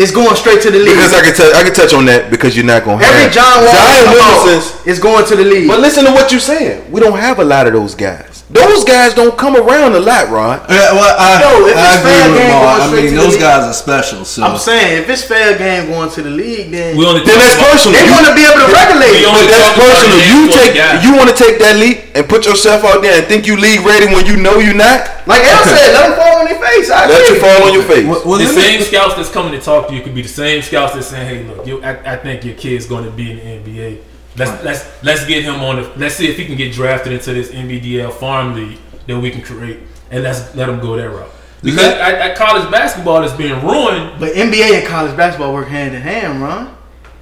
is 0.00 0.10
going 0.10 0.34
straight 0.36 0.62
to 0.62 0.70
the 0.70 0.78
league? 0.78 0.96
Because 0.96 1.12
I 1.12 1.20
can 1.22 1.34
I 1.54 1.62
can 1.62 1.74
touch 1.74 1.92
on 1.92 2.04
that 2.06 2.30
because 2.30 2.56
you're 2.56 2.64
not 2.64 2.84
gonna 2.84 3.02
every 3.04 3.28
have 3.28 3.32
John 3.32 3.56
Wall 3.64 3.74
Zion 3.76 3.84
that 3.84 4.04
come 4.08 4.16
Williamson's. 4.16 4.80
out 4.80 4.86
is 4.88 4.98
going 4.98 5.24
to 5.26 5.34
the 5.36 5.44
league. 5.44 5.68
But 5.68 5.80
listen 5.80 6.04
to 6.06 6.12
what 6.12 6.32
you're 6.32 6.40
saying. 6.40 6.90
We 6.90 7.00
don't 7.00 7.18
have 7.18 7.38
a 7.38 7.44
lot 7.44 7.66
of 7.66 7.72
those 7.74 7.94
guys. 7.94 8.29
Those 8.50 8.82
guys 8.82 9.14
don't 9.14 9.38
come 9.38 9.54
around 9.54 9.94
a 9.94 10.02
lot, 10.02 10.26
Ron. 10.26 10.58
Yeah, 10.66 10.90
well, 10.90 11.06
I, 11.14 11.38
Yo, 11.38 11.70
if 11.70 11.76
I 11.78 11.86
it's 11.86 12.02
agree 12.02 12.10
fair 12.10 12.26
with 12.26 12.38
game 12.42 12.50
Maul. 12.50 12.66
going 12.66 12.82
I 12.82 12.86
mean, 12.90 13.04
to 13.06 13.10
the 13.14 13.16
those 13.22 13.34
league. 13.38 13.46
guys 13.46 13.62
are 13.62 13.78
special. 13.78 14.24
So 14.26 14.42
I'm 14.42 14.58
saying 14.58 15.02
if 15.02 15.06
it's 15.08 15.22
fair 15.22 15.54
game 15.56 15.86
going 15.86 16.10
to 16.10 16.20
the 16.26 16.34
league, 16.34 16.70
then 16.74 16.96
We 16.98 17.06
only 17.06 17.22
Then 17.22 17.38
that's 17.38 17.54
about- 17.54 17.70
personal. 17.78 17.94
they 17.94 18.06
You- 18.06 18.10
want 18.10 18.26
to 18.26 18.34
be 18.34 18.42
able 18.42 18.58
to 18.66 18.70
regulate. 18.74 19.22
it. 19.22 19.30
But 19.30 19.46
that's 19.54 19.70
personal. 19.78 20.18
You 20.34 20.40
take, 20.50 20.74
you 21.06 21.10
want 21.14 21.30
to 21.30 21.36
take 21.38 21.62
that 21.62 21.76
leap 21.78 22.10
and 22.18 22.26
put 22.28 22.42
yourself 22.44 22.82
out 22.82 23.02
there 23.06 23.22
and 23.22 23.26
think 23.30 23.46
you 23.46 23.54
league 23.54 23.86
ready 23.86 24.06
when 24.10 24.26
you 24.26 24.34
know 24.36 24.58
you're 24.58 24.74
not. 24.74 25.06
Like 25.30 25.46
El 25.46 25.62
said, 25.62 25.94
let 25.94 26.10
them 26.10 26.18
fall 26.18 26.42
on 26.42 26.44
their 26.50 26.58
face. 26.58 26.90
I 26.90 27.06
Let 27.06 27.22
agree. 27.22 27.36
you 27.38 27.40
fall 27.40 27.62
on 27.68 27.72
your 27.72 27.86
face. 27.86 28.02
Well, 28.04 28.22
well, 28.26 28.38
the 28.42 28.50
let 28.50 28.54
me- 28.56 28.62
same 28.66 28.82
scouts 28.82 29.14
that's 29.14 29.30
coming 29.30 29.52
to 29.54 29.60
talk 29.62 29.86
to 29.88 29.94
you 29.94 30.02
could 30.02 30.14
be 30.14 30.22
the 30.22 30.28
same 30.28 30.58
scouts 30.62 30.94
that's 30.94 31.06
saying, 31.06 31.22
"Hey, 31.28 31.44
look, 31.46 31.64
you, 31.68 31.78
I, 31.86 32.14
I 32.14 32.16
think 32.16 32.42
your 32.44 32.54
kid's 32.58 32.86
going 32.86 33.04
to 33.04 33.10
be 33.14 33.30
in 33.30 33.36
the 33.38 33.44
NBA. 33.62 33.98
Let's 34.36 34.64
let's 34.64 35.02
let's 35.02 35.26
get 35.26 35.42
him 35.42 35.56
on 35.56 35.76
the. 35.76 35.92
Let's 35.96 36.14
see 36.14 36.28
if 36.28 36.36
he 36.36 36.46
can 36.46 36.56
get 36.56 36.72
drafted 36.72 37.12
into 37.12 37.32
this 37.32 37.50
NBDL 37.50 38.12
farm 38.12 38.54
league 38.54 38.78
that 39.06 39.18
we 39.18 39.30
can 39.30 39.42
create, 39.42 39.80
and 40.10 40.22
let's 40.22 40.54
let 40.54 40.68
him 40.68 40.80
go 40.80 40.96
that 40.96 41.08
route. 41.10 41.30
Because 41.62 41.94
at, 41.94 42.14
at 42.14 42.36
college 42.36 42.70
basketball 42.70 43.22
is 43.22 43.32
being 43.32 43.60
ruined. 43.62 44.18
But 44.18 44.32
NBA 44.32 44.80
and 44.80 44.88
college 44.88 45.16
basketball 45.16 45.52
work 45.52 45.68
hand 45.68 45.94
in 45.94 46.00
hand, 46.00 46.40
Ron. 46.40 46.76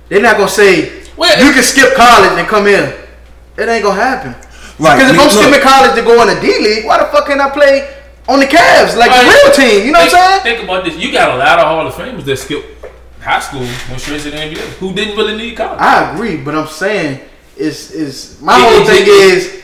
They're 0.09 0.23
not 0.23 0.37
gonna 0.37 0.49
say 0.49 1.03
Well, 1.17 1.45
you 1.45 1.53
can 1.53 1.63
skip 1.63 1.95
college 1.95 2.39
and 2.39 2.47
come 2.47 2.67
here. 2.67 3.09
It 3.57 3.69
ain't 3.69 3.83
gonna 3.83 4.01
happen. 4.01 4.33
right? 4.79 4.97
Because 4.97 5.11
if 5.11 5.17
look, 5.17 5.27
I'm 5.27 5.31
skipping 5.31 5.61
college 5.61 5.95
to 5.97 6.03
go 6.03 6.23
in 6.23 6.29
the 6.35 6.41
D 6.41 6.47
League, 6.63 6.87
why 6.87 6.99
the 6.99 7.07
fuck 7.07 7.27
can't 7.27 7.41
I 7.41 7.51
play 7.51 7.97
on 8.29 8.39
the 8.39 8.47
Cavs 8.47 8.97
like 8.97 9.11
All 9.11 9.25
the 9.25 9.29
real 9.29 9.53
team? 9.53 9.87
You 9.87 9.93
know 9.93 10.01
think, 10.01 10.13
what 10.13 10.23
I'm 10.23 10.41
saying? 10.41 10.57
Think 10.57 10.65
about 10.65 10.85
this. 10.85 10.97
You 10.97 11.11
got 11.11 11.35
a 11.35 11.39
lot 11.39 11.59
of 11.59 11.65
Hall 11.65 11.87
of 11.87 11.95
Famers 11.95 12.25
that 12.25 12.37
skipped 12.37 12.78
high 13.21 13.41
school, 13.41 13.61
went 13.61 14.01
straight 14.01 14.21
to 14.23 14.31
the 14.31 14.37
NBA, 14.37 14.59
who 14.79 14.93
didn't 14.95 15.17
really 15.17 15.37
need 15.37 15.57
college. 15.57 15.81
I 15.81 16.13
agree, 16.13 16.37
but 16.37 16.55
I'm 16.55 16.69
saying 16.69 17.21
is 17.57 17.91
is 17.91 18.41
my 18.41 18.59
whole 18.59 18.85
thing 18.85 19.03
it- 19.03 19.09
is 19.09 19.63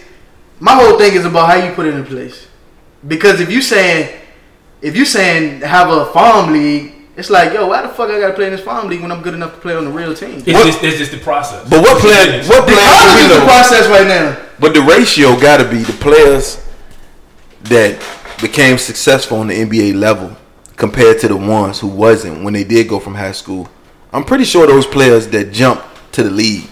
my 0.61 0.73
whole 0.75 0.99
thing 0.99 1.15
is 1.15 1.25
about 1.25 1.49
how 1.49 1.65
you 1.65 1.73
put 1.75 1.87
it 1.87 1.95
in 1.95 2.05
place. 2.05 2.47
Because 3.07 3.41
if 3.41 3.51
you 3.51 3.63
saying 3.63 4.09
if 4.83 4.97
you 4.97 5.05
saying 5.05 5.61
have 5.63 5.89
a 5.91 6.07
farm 6.07 6.53
league, 6.53 6.93
it's 7.17 7.31
like 7.31 7.53
yo, 7.53 7.67
why 7.69 7.83
the 7.83 7.89
fuck 7.89 8.11
I 8.11 8.19
gotta 8.21 8.33
play 8.35 8.47
in 8.47 8.53
this 8.53 8.61
farm 8.61 8.89
league 8.89 9.01
when 9.03 9.13
I'm 9.13 9.23
good 9.23 9.35
enough 9.35 9.55
to 9.55 9.61
play 9.61 9.75
on 9.77 9.85
the 9.85 9.91
real 9.91 10.15
team? 10.15 10.43
It's 10.45 10.53
What- 10.53 10.67
just, 10.67 10.83
it's 10.83 10.99
just 10.99 11.11
the 11.13 11.19
process. 11.19 11.69
But 11.69 11.81
what 11.81 12.01
player? 12.01 12.43
What 12.45 12.67
The 12.67 12.73
college 12.75 13.21
is 13.23 13.29
we 13.29 13.35
the 13.35 13.45
process 13.47 13.89
right 13.89 14.07
now. 14.07 14.37
But 14.59 14.75
the 14.75 14.83
ratio 14.83 15.37
got 15.39 15.59
to 15.59 15.65
be 15.65 15.79
the 15.79 15.93
players 15.95 16.59
that 17.65 17.97
became 18.41 18.79
successful 18.79 19.39
on 19.39 19.47
the 19.49 19.55
NBA 19.55 19.93
level 19.95 20.37
compared 20.77 21.20
to 21.20 21.29
the 21.29 21.37
ones 21.37 21.81
who 21.81 21.89
wasn't 21.89 22.43
when 22.45 22.55
they 22.55 22.64
did 22.64 22.89
go 22.89 22.99
from 22.99 23.14
high 23.14 23.33
school. 23.33 23.68
I'm 24.12 24.25
pretty 24.25 24.45
sure 24.45 24.66
those 24.66 24.87
players 24.87 25.29
that 25.29 25.53
jumped 25.53 25.85
to 26.12 26.22
the 26.22 26.31
league 26.31 26.68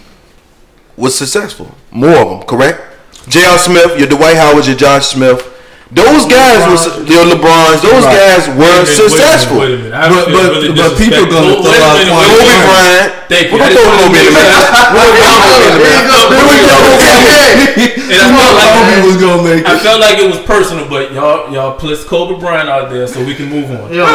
was 0.95 1.17
successful. 1.17 1.73
More 1.91 2.15
of 2.15 2.29
them, 2.29 2.43
correct? 2.43 2.81
J.R. 3.27 3.57
Smith, 3.57 3.97
your 3.97 4.07
Dwight 4.07 4.35
Howard, 4.35 4.65
your 4.65 4.75
Josh 4.75 5.07
Smith. 5.07 5.52
Those 5.91 6.25
guys 6.25 6.63
were, 6.65 7.05
your 7.05 7.25
LeBrons. 7.29 7.81
Those 7.85 8.01
Right. 8.07 8.17
guys 8.17 8.47
were 8.49 8.65
Wait 8.65 8.71
a 8.71 8.81
minute, 8.81 8.97
successful. 8.97 9.59
Wait 9.61 9.73
a 9.73 9.77
minute, 9.77 9.93
But- 9.93 10.25
but- 10.25 10.49
really 10.57 10.73
but 10.73 10.97
people 10.97 11.27
disrespectful. 11.27 11.53
gonna 11.53 11.61
throw 11.61 11.85
out 11.85 11.97
minute, 11.99 12.09
a 12.09 12.17
Kobe 12.17 12.45
minute. 12.49 12.65
Bryant. 12.65 13.11
Thank 13.29 13.43
you. 13.43 13.53
We're 13.53 13.59
gonna 13.59 13.75
throw 13.77 13.93
Kobe 13.93 14.17
in 14.17 14.25
the 14.25 14.31
make 14.33 14.41
mix. 14.41 14.57
We're 14.89 15.05
gonna 15.05 15.21
throw 15.21 15.37
Kobe 15.43 15.63
in 15.63 15.73
the 15.73 15.81
mix. 15.83 15.93
There 15.93 15.93
you 15.93 16.07
go. 16.09 16.17
We're 16.33 16.49
gonna 16.49 16.65
throw 16.65 16.81
Kobe 16.81 17.05
in 17.05 17.13
the 17.13 17.27
mix. 17.29 17.93
And 18.13 18.21
I 18.21 18.29
felt 18.33 18.55
like 18.57 18.71
Kobe 18.73 19.05
was 19.07 19.17
gonna 19.17 19.43
make 19.43 19.61
I 19.67 19.73
it. 19.73 19.81
felt 19.81 19.99
like 20.01 20.17
it 20.19 20.27
was 20.29 20.39
personal, 20.49 20.85
but 20.89 21.13
y'all 21.13 21.51
y'all 21.53 21.71
plus 21.77 22.03
Kobe 22.03 22.39
Bryant 22.39 22.69
out 22.69 22.89
there 22.91 23.05
so 23.07 23.21
we 23.21 23.33
can 23.35 23.49
move 23.49 23.69
on. 23.71 23.93
Yo, 23.93 24.05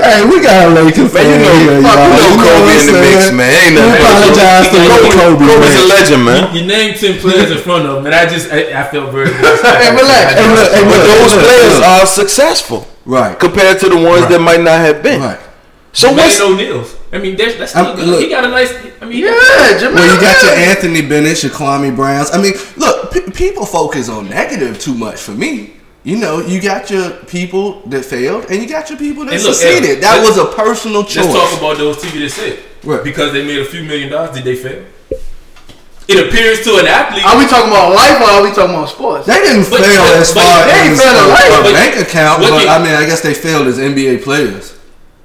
Hey, 0.00 0.22
we 0.24 0.38
got 0.40 0.68
a 0.68 0.70
Lakers 0.76 1.10
fan 1.10 1.24
Man, 1.24 1.40
you 1.40 1.66
know, 1.66 1.80
here, 1.80 1.82
fuck, 1.82 1.96
y'all. 1.96 2.04
you 2.04 2.16
know 2.16 2.28
You 2.30 2.36
know 2.36 2.44
Kobe 2.44 2.72
in 2.80 2.86
the 2.86 2.92
mix, 3.00 3.32
man. 3.32 3.50
Ain't 3.50 3.74
We 3.74 3.98
apologize 3.98 4.68
to 4.68 4.76
Kobe, 4.76 5.10
Kobe, 5.10 5.36
Kobe, 5.40 5.46
Kobe's 5.50 5.76
a 5.80 5.86
legend, 5.88 6.24
man. 6.24 6.54
You, 6.54 6.60
you 6.60 6.66
named 6.68 7.00
ten 7.00 7.18
players 7.18 7.50
in 7.50 7.58
front 7.58 7.86
of 7.86 7.96
him, 7.98 8.06
and 8.06 8.14
I 8.14 8.26
just 8.26 8.52
I, 8.52 8.70
I 8.76 8.84
felt 8.92 9.10
very. 9.10 9.32
Hey, 9.80 9.90
relax. 9.96 10.34
Hey, 10.36 10.46
look, 10.54 10.69
hey, 10.72 10.82
But 10.84 10.90
look, 10.96 11.06
those 11.06 11.34
look, 11.34 11.44
players 11.44 11.74
look. 11.78 11.86
are 11.86 12.06
successful 12.06 12.86
Right. 13.04 13.38
compared 13.38 13.78
to 13.80 13.88
the 13.88 13.96
ones 13.96 14.26
that 14.28 14.40
might 14.40 14.60
not 14.60 14.78
have 14.80 15.02
been. 15.02 15.20
Right. 15.20 15.40
So 15.92 16.12
What's 16.12 16.38
what's 16.38 16.40
O'Neal's? 16.40 16.96
I 17.12 17.18
mean, 17.18 17.36
that's, 17.36 17.56
that's 17.56 17.72
still 17.72 17.96
good. 17.96 18.06
look. 18.06 18.20
he 18.20 18.28
got 18.28 18.44
a 18.44 18.48
nice. 18.48 18.72
I 19.02 19.06
mean, 19.06 19.24
yeah, 19.24 19.76
Jamal. 19.78 19.94
Well, 19.96 20.14
you 20.14 20.20
got 20.20 20.40
your 20.44 20.52
Anthony 20.52 21.02
Bennett, 21.02 21.42
your 21.42 21.50
Kwame 21.50 21.96
Browns. 21.96 22.30
I 22.32 22.40
mean, 22.40 22.52
look, 22.76 23.12
p- 23.12 23.28
people 23.32 23.66
focus 23.66 24.08
on 24.08 24.28
negative 24.30 24.78
too 24.78 24.94
much 24.94 25.18
for 25.20 25.32
me. 25.32 25.72
You 26.04 26.16
know, 26.16 26.38
you 26.40 26.62
got 26.62 26.88
your 26.90 27.10
people 27.26 27.82
that 27.88 28.04
failed, 28.04 28.46
and 28.50 28.62
you 28.62 28.68
got 28.68 28.88
your 28.88 28.98
people 28.98 29.24
that 29.24 29.32
look, 29.32 29.54
succeeded. 29.54 29.98
Ed, 29.98 30.02
that 30.02 30.22
was 30.24 30.38
a 30.38 30.46
personal 30.54 31.02
choice. 31.02 31.26
Let's 31.26 31.32
talk 31.50 31.58
about 31.58 31.76
those 31.78 31.96
TV 31.96 32.20
that 32.20 32.30
said 32.30 32.58
Right. 32.84 33.02
because 33.02 33.32
they 33.32 33.44
made 33.44 33.58
a 33.58 33.64
few 33.64 33.82
million 33.82 34.10
dollars. 34.10 34.30
Did 34.36 34.44
they 34.44 34.54
fail? 34.56 34.84
It 36.10 36.18
appears 36.26 36.64
to 36.66 36.76
an 36.82 36.86
athlete. 36.90 37.24
Are 37.24 37.38
we 37.38 37.46
talking 37.46 37.70
about 37.70 37.94
life 37.94 38.18
or 38.20 38.28
are 38.34 38.42
we 38.42 38.50
talking 38.50 38.74
about 38.74 38.88
sports? 38.90 39.26
they 39.26 39.38
didn't 39.46 39.70
But- 39.70 39.80
fail 39.86 40.02
but- 40.02 40.16
as 40.18 40.32
but 40.34 40.42
far 40.42 40.66
they 40.66 40.72
ain't 40.82 40.92
as 40.92 41.00
failed 41.00 41.22
a, 41.22 41.28
life. 41.30 41.52
a 41.60 41.62
But- 41.62 41.72
bank 41.72 41.96
account, 42.02 42.42
but 42.42 42.50
but 42.50 42.68
I 42.68 42.78
mean, 42.82 42.94
I 42.94 43.06
guess 43.06 43.20
they 43.20 43.32
failed 43.34 43.68
as 43.68 43.78
NBA 43.78 44.18
players. 44.18 44.74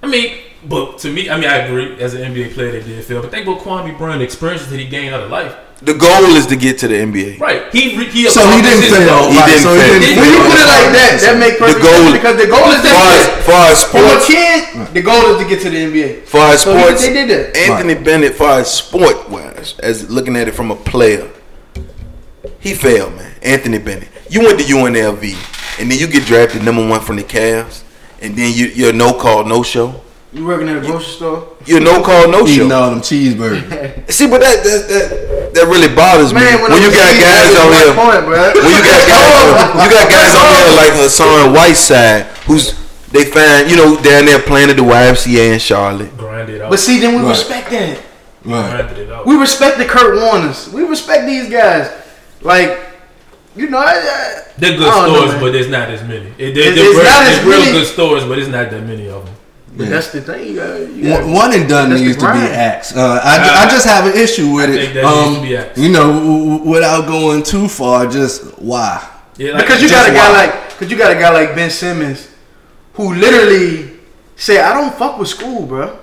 I 0.03 0.07
mean, 0.07 0.37
but 0.67 0.97
to 0.99 1.11
me, 1.11 1.29
I 1.29 1.37
mean, 1.39 1.49
I 1.49 1.57
agree. 1.57 1.99
As 2.01 2.13
an 2.13 2.21
NBA 2.33 2.53
player, 2.53 2.71
they 2.71 2.81
did 2.83 3.03
fail. 3.05 3.21
But 3.21 3.31
think 3.31 3.47
about 3.47 3.61
Kwame 3.61 3.97
Bryant, 3.97 4.19
the 4.19 4.25
experiences 4.25 4.69
that 4.69 4.79
he 4.79 4.87
gained 4.87 5.13
out 5.13 5.21
of 5.23 5.29
life. 5.29 5.55
the 5.81 5.93
goal 5.93 6.23
is 6.39 6.47
to 6.47 6.55
get 6.55 6.79
to 6.79 6.87
the 6.87 6.95
NBA. 6.95 7.39
Right. 7.39 7.71
He 7.73 7.97
re- 7.97 8.05
he. 8.09 8.27
So 8.29 8.41
he 8.49 8.61
didn't 8.61 8.89
fail. 8.89 9.05
goal. 9.07 9.29
He 9.31 9.37
right, 9.37 9.45
didn't 9.47 9.63
so 9.63 9.75
fail. 9.75 9.99
didn't 9.99 10.17
When 10.17 10.29
you 10.31 10.39
put 10.49 10.57
it 10.57 10.69
like 10.71 10.89
that, 10.97 11.17
that 11.21 11.35
make 11.39 11.59
perfect 11.59 11.81
goal- 11.83 11.91
sense 11.91 12.13
because 12.17 12.35
the 12.41 12.47
goal 12.47 12.69
is 12.71 12.81
to 12.81 12.89
Far 12.95 13.11
as, 13.11 13.25
get 13.27 13.43
far 13.45 13.65
as 13.67 13.83
from 13.83 14.05
a 14.07 14.17
kid. 14.25 14.93
The 14.95 15.01
goal 15.01 15.35
is 15.35 15.37
to 15.43 15.47
get 15.49 15.61
to 15.63 15.69
the 15.69 15.77
NBA. 15.85 16.25
far 16.25 16.53
as 16.53 16.61
So 16.63 16.73
he- 16.73 16.81
sports, 16.81 17.01
they 17.05 17.13
did 17.13 17.27
that. 17.29 17.57
Anthony 17.57 17.95
Bennett, 17.95 18.33
far 18.35 18.59
as 18.61 18.73
sport 18.73 19.29
wise, 19.29 19.75
as 19.79 20.09
looking 20.09 20.35
at 20.35 20.47
it 20.47 20.53
from 20.55 20.71
a 20.71 20.75
player, 20.75 21.29
he 22.59 22.73
failed, 22.73 23.13
man. 23.15 23.31
Anthony 23.43 23.77
Bennett. 23.77 24.07
You 24.29 24.41
went 24.41 24.57
to 24.59 24.65
UNLV, 24.65 25.23
and 25.79 25.91
then 25.91 25.99
you 25.99 26.07
get 26.07 26.25
drafted 26.25 26.63
number 26.63 26.87
one 26.87 27.01
from 27.01 27.17
the 27.17 27.23
Cavs, 27.23 27.83
and 28.21 28.35
then 28.35 28.53
you, 28.55 28.67
you're 28.67 28.93
no 28.93 29.13
call, 29.13 29.43
no 29.43 29.61
show. 29.61 30.01
You 30.35 30.43
working 30.45 30.67
at 30.67 30.75
a 30.75 30.81
grocery 30.81 31.15
store? 31.15 31.47
You're 31.65 31.79
no 31.79 32.03
call, 32.03 32.27
no 32.29 32.43
Eating 32.45 32.67
show. 32.67 32.75
all 32.75 32.89
them 32.91 32.99
cheeseburgers. 32.99 34.11
See, 34.11 34.27
but 34.27 34.41
that 34.43 34.67
that, 34.67 34.81
that, 34.91 35.07
that 35.55 35.65
really 35.71 35.87
bothers 35.95 36.33
me 36.35 36.43
when, 36.43 36.59
when, 36.75 36.81
you 36.83 36.91
got 36.91 37.15
guys 37.15 37.55
on 37.55 37.71
here. 37.71 37.95
Point. 37.95 38.27
When 38.27 38.67
you 38.67 38.83
got 38.83 38.99
guys, 39.07 39.79
you 39.79 39.87
got 39.95 40.07
guys 40.11 40.35
on 40.35 40.47
here 40.59 40.75
like 40.75 40.91
Hassan 40.99 41.53
Whiteside, 41.55 42.27
who's 42.51 42.75
they 43.15 43.23
find 43.31 43.71
you 43.71 43.77
know 43.79 43.95
down 44.03 44.25
there 44.27 44.41
playing 44.43 44.69
at 44.69 44.75
the 44.75 44.83
YMCA 44.83 45.53
in 45.53 45.59
Charlotte. 45.59 46.11
Grinded 46.17 46.61
out. 46.61 46.69
But 46.69 46.79
see, 46.83 46.99
then 46.99 47.15
we 47.15 47.21
Right. 47.23 47.29
respect 47.29 47.69
that. 47.71 47.97
Right. 48.43 48.69
grinded 48.75 48.97
it 49.07 49.11
out. 49.13 49.25
We 49.25 49.37
respect 49.37 49.77
the 49.77 49.85
Kurt 49.85 50.19
Warners. 50.19 50.67
We 50.69 50.83
respect 50.83 51.25
these 51.25 51.49
guys. 51.49 51.89
Like, 52.41 52.77
you 53.55 53.69
know, 53.69 53.79
I, 53.79 53.95
I, 53.95 54.43
They're 54.57 54.75
good 54.77 54.85
I 54.87 55.07
don't 55.07 55.13
know, 55.13 55.19
stories, 55.31 55.41
but 55.41 55.51
there's 55.53 55.69
not 55.69 55.89
as 55.89 56.01
many. 56.03 56.27
It, 56.37 56.53
they're, 56.53 56.75
It's- 56.75 56.77
it's 56.77 56.93
real, 56.93 57.03
not 57.07 57.23
as 57.23 57.37
it's 57.37 57.45
real 57.47 57.59
many- 57.59 57.71
good 57.71 57.87
stories, 57.87 58.23
but 58.25 58.37
it's 58.37 58.49
not 58.49 58.69
that 58.69 58.83
many 58.83 59.07
of 59.09 59.25
them. 59.25 59.34
But 59.77 59.89
that's 59.89 60.11
the 60.11 60.21
thing. 60.21 60.47
You 60.47 60.55
gotta, 60.55 60.79
you 60.89 61.11
One, 61.11 61.21
gotta, 61.21 61.33
one 61.33 61.53
and 61.53 61.69
done 61.69 61.89
needs 61.91 62.15
to 62.17 62.21
be 62.31 62.39
axed. 62.39 62.95
Uh, 62.95 63.19
I, 63.23 63.65
I 63.65 63.69
just 63.69 63.85
have 63.85 64.05
an 64.05 64.17
issue 64.17 64.53
with 64.53 64.69
I 64.69 64.73
it. 64.73 64.75
think 64.77 64.93
that 64.93 65.05
um, 65.05 65.25
needs 65.33 65.41
to 65.41 65.47
be 65.47 65.57
axed. 65.57 65.77
You 65.81 65.89
know, 65.89 66.13
w- 66.13 66.49
w- 66.59 66.69
without 66.71 67.07
going 67.07 67.43
too 67.43 67.67
far, 67.67 68.07
just 68.07 68.57
why? 68.59 69.05
Yeah, 69.37 69.51
like, 69.53 69.63
because 69.65 69.81
you 69.81 69.89
got 69.89 70.09
a 70.09 70.13
guy 70.13 70.29
why? 70.31 70.45
like, 70.45 70.69
because 70.69 70.89
you 70.91 70.97
got 70.97 71.11
a 71.11 71.15
guy 71.19 71.29
like 71.31 71.55
Ben 71.55 71.69
Simmons, 71.69 72.29
who 72.93 73.13
literally 73.15 73.99
said, 74.37 74.61
"I 74.63 74.73
don't 74.79 74.93
fuck 74.95 75.19
with 75.19 75.27
school, 75.27 75.65
bro." 75.65 75.99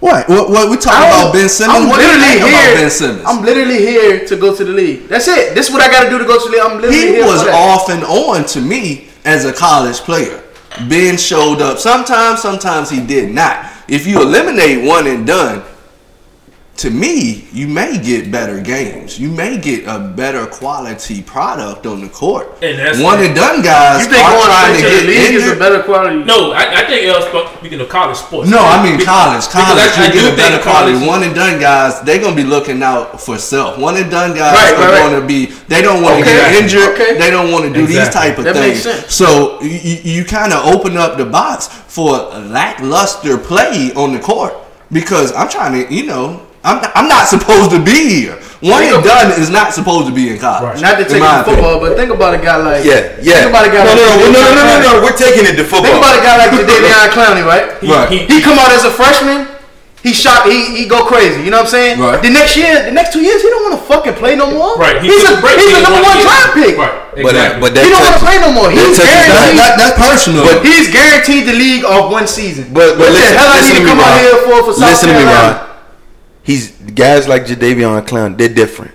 What? 0.00 0.26
What? 0.30 0.48
What? 0.48 0.70
We 0.70 0.76
talking 0.78 1.08
about 1.12 1.34
Ben 1.34 1.46
Simmons? 1.50 1.76
I'm 1.78 1.88
What 1.90 2.00
do 2.00 2.06
you 2.06 2.16
literally 2.16 2.40
think 2.40 2.48
here. 2.48 2.70
about 2.72 2.74
Ben 2.80 2.90
Simmons? 2.90 3.22
I'm 3.26 3.44
literally 3.44 3.78
here 3.78 4.26
to 4.26 4.36
go 4.36 4.56
to 4.56 4.64
the 4.64 4.72
league. 4.72 5.08
That's 5.08 5.28
it. 5.28 5.54
This 5.54 5.68
is 5.68 5.72
what 5.74 5.82
I 5.82 5.90
got 5.92 6.04
to 6.04 6.08
do 6.10 6.16
to 6.18 6.24
go 6.24 6.38
to 6.42 6.44
the 6.48 6.52
league. 6.56 6.62
I'm 6.64 6.76
literally 6.80 6.96
he 6.96 7.06
here 7.20 7.26
was 7.26 7.42
for 7.42 7.48
that. 7.50 7.54
off 7.54 7.90
and 7.90 8.02
on 8.04 8.46
to 8.46 8.62
me 8.62 9.08
as 9.26 9.44
a 9.44 9.52
college 9.52 9.96
player. 9.98 10.42
Ben 10.88 11.16
showed 11.16 11.60
up 11.60 11.78
sometimes, 11.78 12.40
sometimes 12.40 12.90
he 12.90 13.04
did 13.04 13.34
not. 13.34 13.66
If 13.88 14.06
you 14.06 14.20
eliminate 14.20 14.86
one 14.86 15.06
and 15.06 15.26
done, 15.26 15.62
to 16.80 16.88
me, 16.88 17.44
you 17.52 17.68
may 17.68 17.98
get 18.00 18.30
better 18.32 18.58
games. 18.58 19.18
You 19.20 19.30
may 19.30 19.58
get 19.58 19.84
a 19.86 19.98
better 19.98 20.46
quality 20.46 21.20
product 21.20 21.84
on 21.84 22.00
the 22.00 22.08
court. 22.08 22.46
And 22.62 22.78
that's- 22.78 22.98
one 22.98 23.22
and 23.22 23.34
done 23.34 23.60
guys 23.60 24.04
You 24.06 24.10
think 24.10 24.24
are 24.24 24.32
going 24.32 24.46
trying 24.46 24.72
to 24.72 24.78
straight 24.78 24.90
to 24.90 24.96
get 24.96 25.00
the 25.02 25.06
league 25.08 25.18
is 25.18 25.42
a 25.42 25.44
injured. 25.44 25.58
better 25.58 25.82
quality? 25.82 26.24
No, 26.24 26.52
I, 26.52 26.80
I 26.80 26.82
think 26.86 27.04
L 27.04 27.20
speaking 27.58 27.80
of 27.80 27.88
college 27.90 28.16
sports. 28.16 28.48
No, 28.48 28.60
I 28.64 28.82
mean 28.82 28.96
Be- 28.96 29.04
college. 29.04 29.44
because 29.46 29.64
College, 29.66 29.92
I- 29.98 30.04
I 30.04 30.06
you 30.06 30.12
get 30.20 30.32
a 30.32 30.36
better 30.36 30.58
quality. 30.62 30.92
college- 30.94 31.08
One 31.08 31.22
and 31.22 31.34
done 31.34 31.60
guys, 31.60 32.00
they're 32.00 32.18
gonna 32.24 32.34
be 32.34 32.44
looking 32.44 32.82
out 32.82 33.20
for 33.20 33.36
self. 33.36 33.76
One 33.76 33.96
and 33.98 34.10
done 34.10 34.32
guys 34.34 34.54
Right, 34.56 34.72
are 34.72 34.80
right, 34.80 35.00
right. 35.00 35.10
gonna 35.12 35.26
be. 35.26 35.52
They 35.68 35.82
don't 35.82 36.02
want 36.02 36.16
to 36.16 36.22
Okay. 36.22 36.34
get 36.34 36.62
injured. 36.62 36.88
Okay. 36.94 37.18
They 37.18 37.30
don't 37.30 37.52
want 37.52 37.64
to 37.64 37.72
do 37.78 37.84
these 37.86 38.08
type 38.08 38.38
of 38.38 38.44
That 38.44 38.54
makes 38.56 38.84
things. 38.84 39.00
sense. 39.00 39.14
So 39.14 39.58
you, 39.60 39.98
you 40.02 40.24
kind 40.24 40.52
of 40.54 40.64
open 40.74 40.96
up 40.96 41.18
the 41.18 41.26
box 41.26 41.68
for 41.88 42.12
lackluster 42.48 43.36
play 43.36 43.92
on 43.94 44.12
the 44.14 44.18
court 44.18 44.54
because 44.90 45.32
I'm 45.34 45.48
trying 45.50 45.74
to, 45.86 45.92
you 45.94 46.04
know. 46.06 46.40
I'm, 46.62 46.76
I'm 46.94 47.08
not 47.08 47.24
supposed 47.26 47.70
to 47.72 47.80
be 47.82 48.28
here. 48.28 48.36
One 48.60 48.84
Think 48.84 49.00
and 49.00 49.04
done 49.04 49.28
is 49.40 49.48
not 49.48 49.72
supposed 49.72 50.04
to 50.08 50.14
be 50.14 50.28
in 50.28 50.36
college. 50.36 50.76
Right. 50.76 50.84
Not 50.84 51.00
to 51.00 51.08
take 51.08 51.24
my 51.24 51.40
it 51.40 51.48
to 51.48 51.56
football, 51.56 51.80
but 51.80 51.96
think 51.96 52.12
about 52.12 52.36
a 52.36 52.40
guy 52.44 52.60
like 52.60 52.84
Yeah, 52.84 53.16
yeah. 53.24 53.48
Think 53.48 53.56
about 53.56 53.64
a 53.64 53.72
guy 53.72 53.80
no, 53.80 53.88
like 53.88 53.96
no, 53.96 54.04
no, 54.04 54.28
no, 54.28 54.40
no, 54.44 54.52
no, 54.52 54.64
no, 54.68 54.76
no. 54.84 54.92
We're 55.00 55.16
taking 55.16 55.48
it 55.48 55.56
to 55.56 55.64
football. 55.64 55.88
Think 55.88 55.96
about 56.04 56.20
a 56.20 56.22
guy 56.22 56.36
like 56.36 56.52
Jadeveon 56.60 57.08
Clowney, 57.16 57.44
right? 57.48 57.80
He, 57.80 57.88
Right. 57.88 58.08
he, 58.12 58.18
He 58.28 58.36
come 58.44 58.60
out 58.60 58.68
as 58.76 58.84
a 58.84 58.92
freshman. 58.92 59.48
He 60.04 60.12
shot. 60.16 60.48
He 60.48 60.80
he 60.80 60.88
go 60.88 61.04
crazy. 61.04 61.40
You 61.44 61.52
know 61.52 61.60
what 61.60 61.68
I'm 61.68 61.76
saying? 61.76 62.00
Right. 62.00 62.20
The 62.24 62.32
next 62.32 62.56
year, 62.56 62.84
the 62.88 62.92
next 62.92 63.12
two 63.12 63.20
years, 63.20 63.40
he 63.44 63.48
don't 63.52 63.64
want 63.68 63.76
to 63.80 63.84
fucking 63.84 64.16
play 64.20 64.32
no 64.36 64.48
more. 64.52 64.76
right. 64.80 64.96
He 65.00 65.08
he's 65.12 65.28
a 65.28 65.36
break 65.44 65.56
he's 65.60 65.76
a 65.76 65.84
number 65.84 66.00
one 66.04 66.16
draft 66.24 66.52
pick. 66.56 66.76
Right. 66.76 66.96
But, 67.20 67.36
Exactly. 67.36 67.56
uh, 67.56 67.60
but 67.64 67.70
that 67.76 67.84
He 67.84 67.90
don't 67.92 68.00
want 68.04 68.16
to 68.16 68.24
play 68.24 68.36
no 68.40 68.48
more. 68.52 68.68
He's 68.72 68.96
touches 68.96 69.04
That, 69.08 69.28
guaranteed. 69.28 69.60
that, 69.60 69.72
that's 69.80 69.96
personal. 70.00 70.44
But- 70.48 70.64
He's 70.64 70.88
guaranteed 70.92 71.44
the 71.48 71.56
league 71.56 71.84
of 71.84 72.08
one 72.12 72.24
season. 72.28 72.72
But, 72.72 72.96
but 72.96 73.08
what 73.08 73.16
listen, 73.16 73.28
the 73.28 73.40
hell 73.44 73.48
I 73.52 73.56
listen 73.60 73.72
need 73.76 73.84
to 73.84 73.84
to 73.84 73.92
come 73.92 74.00
out 74.04 74.16
here 74.20 74.36
for 74.44 74.56
for 74.68 74.72
South 74.76 74.88
Listen 74.88 75.08
to 75.12 75.16
me, 75.16 75.24
Carolina? 75.24 75.68
Ron. 75.68 75.69
He's 76.50 76.72
guys 76.72 77.28
like 77.28 77.44
Jadeveon 77.44 78.04
Clown. 78.08 78.36
They're 78.36 78.48
different. 78.52 78.92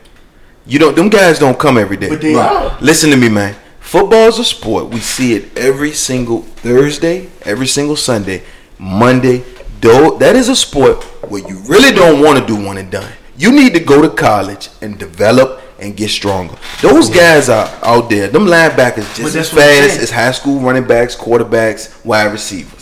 You 0.66 0.78
don't. 0.78 0.94
Them 0.94 1.08
guys 1.08 1.40
don't 1.40 1.58
come 1.58 1.78
every 1.78 1.96
day. 1.96 2.10
But 2.10 2.20
they 2.20 2.36
Right. 2.36 2.82
Listen 2.82 3.10
to 3.12 3.16
me, 3.16 3.30
man. 3.30 3.56
Football 3.80 4.28
is 4.28 4.40
a 4.40 4.44
sport. 4.44 4.90
We 4.90 5.00
see 5.00 5.36
it 5.36 5.58
every 5.58 5.94
single 5.94 6.42
Thursday, 6.42 7.30
every 7.44 7.68
single 7.68 7.96
Sunday, 7.96 8.44
Monday. 8.78 9.46
Though 9.80 10.18
that 10.18 10.36
is 10.36 10.50
a 10.50 10.56
sport 10.56 11.02
where 11.30 11.48
you 11.48 11.60
really 11.68 11.94
don't 11.96 12.22
want 12.22 12.38
to 12.40 12.46
do 12.46 12.58
one 12.62 12.78
and 12.78 12.92
done. 12.92 13.14
You 13.38 13.54
need 13.54 13.74
to 13.76 13.80
go 13.80 14.02
to 14.02 14.10
college 14.10 14.68
and 14.82 15.00
develop 15.00 15.62
and 15.80 15.96
get 15.96 16.10
stronger. 16.10 16.58
Those 16.82 17.10
guys 17.10 17.48
are 17.48 17.70
out 17.84 18.10
there. 18.10 18.28
Them 18.28 18.48
linebackers 18.48 19.08
just 19.16 19.20
as 19.20 19.34
that's 19.34 19.54
what 19.54 19.64
I'm 19.64 19.90
fast 19.90 20.00
as 20.00 20.12
high 20.12 20.32
school 20.32 20.60
running 20.60 20.88
backs, 20.88 21.16
quarterbacks, 21.16 22.04
wide 22.04 22.32
receivers. 22.34 22.75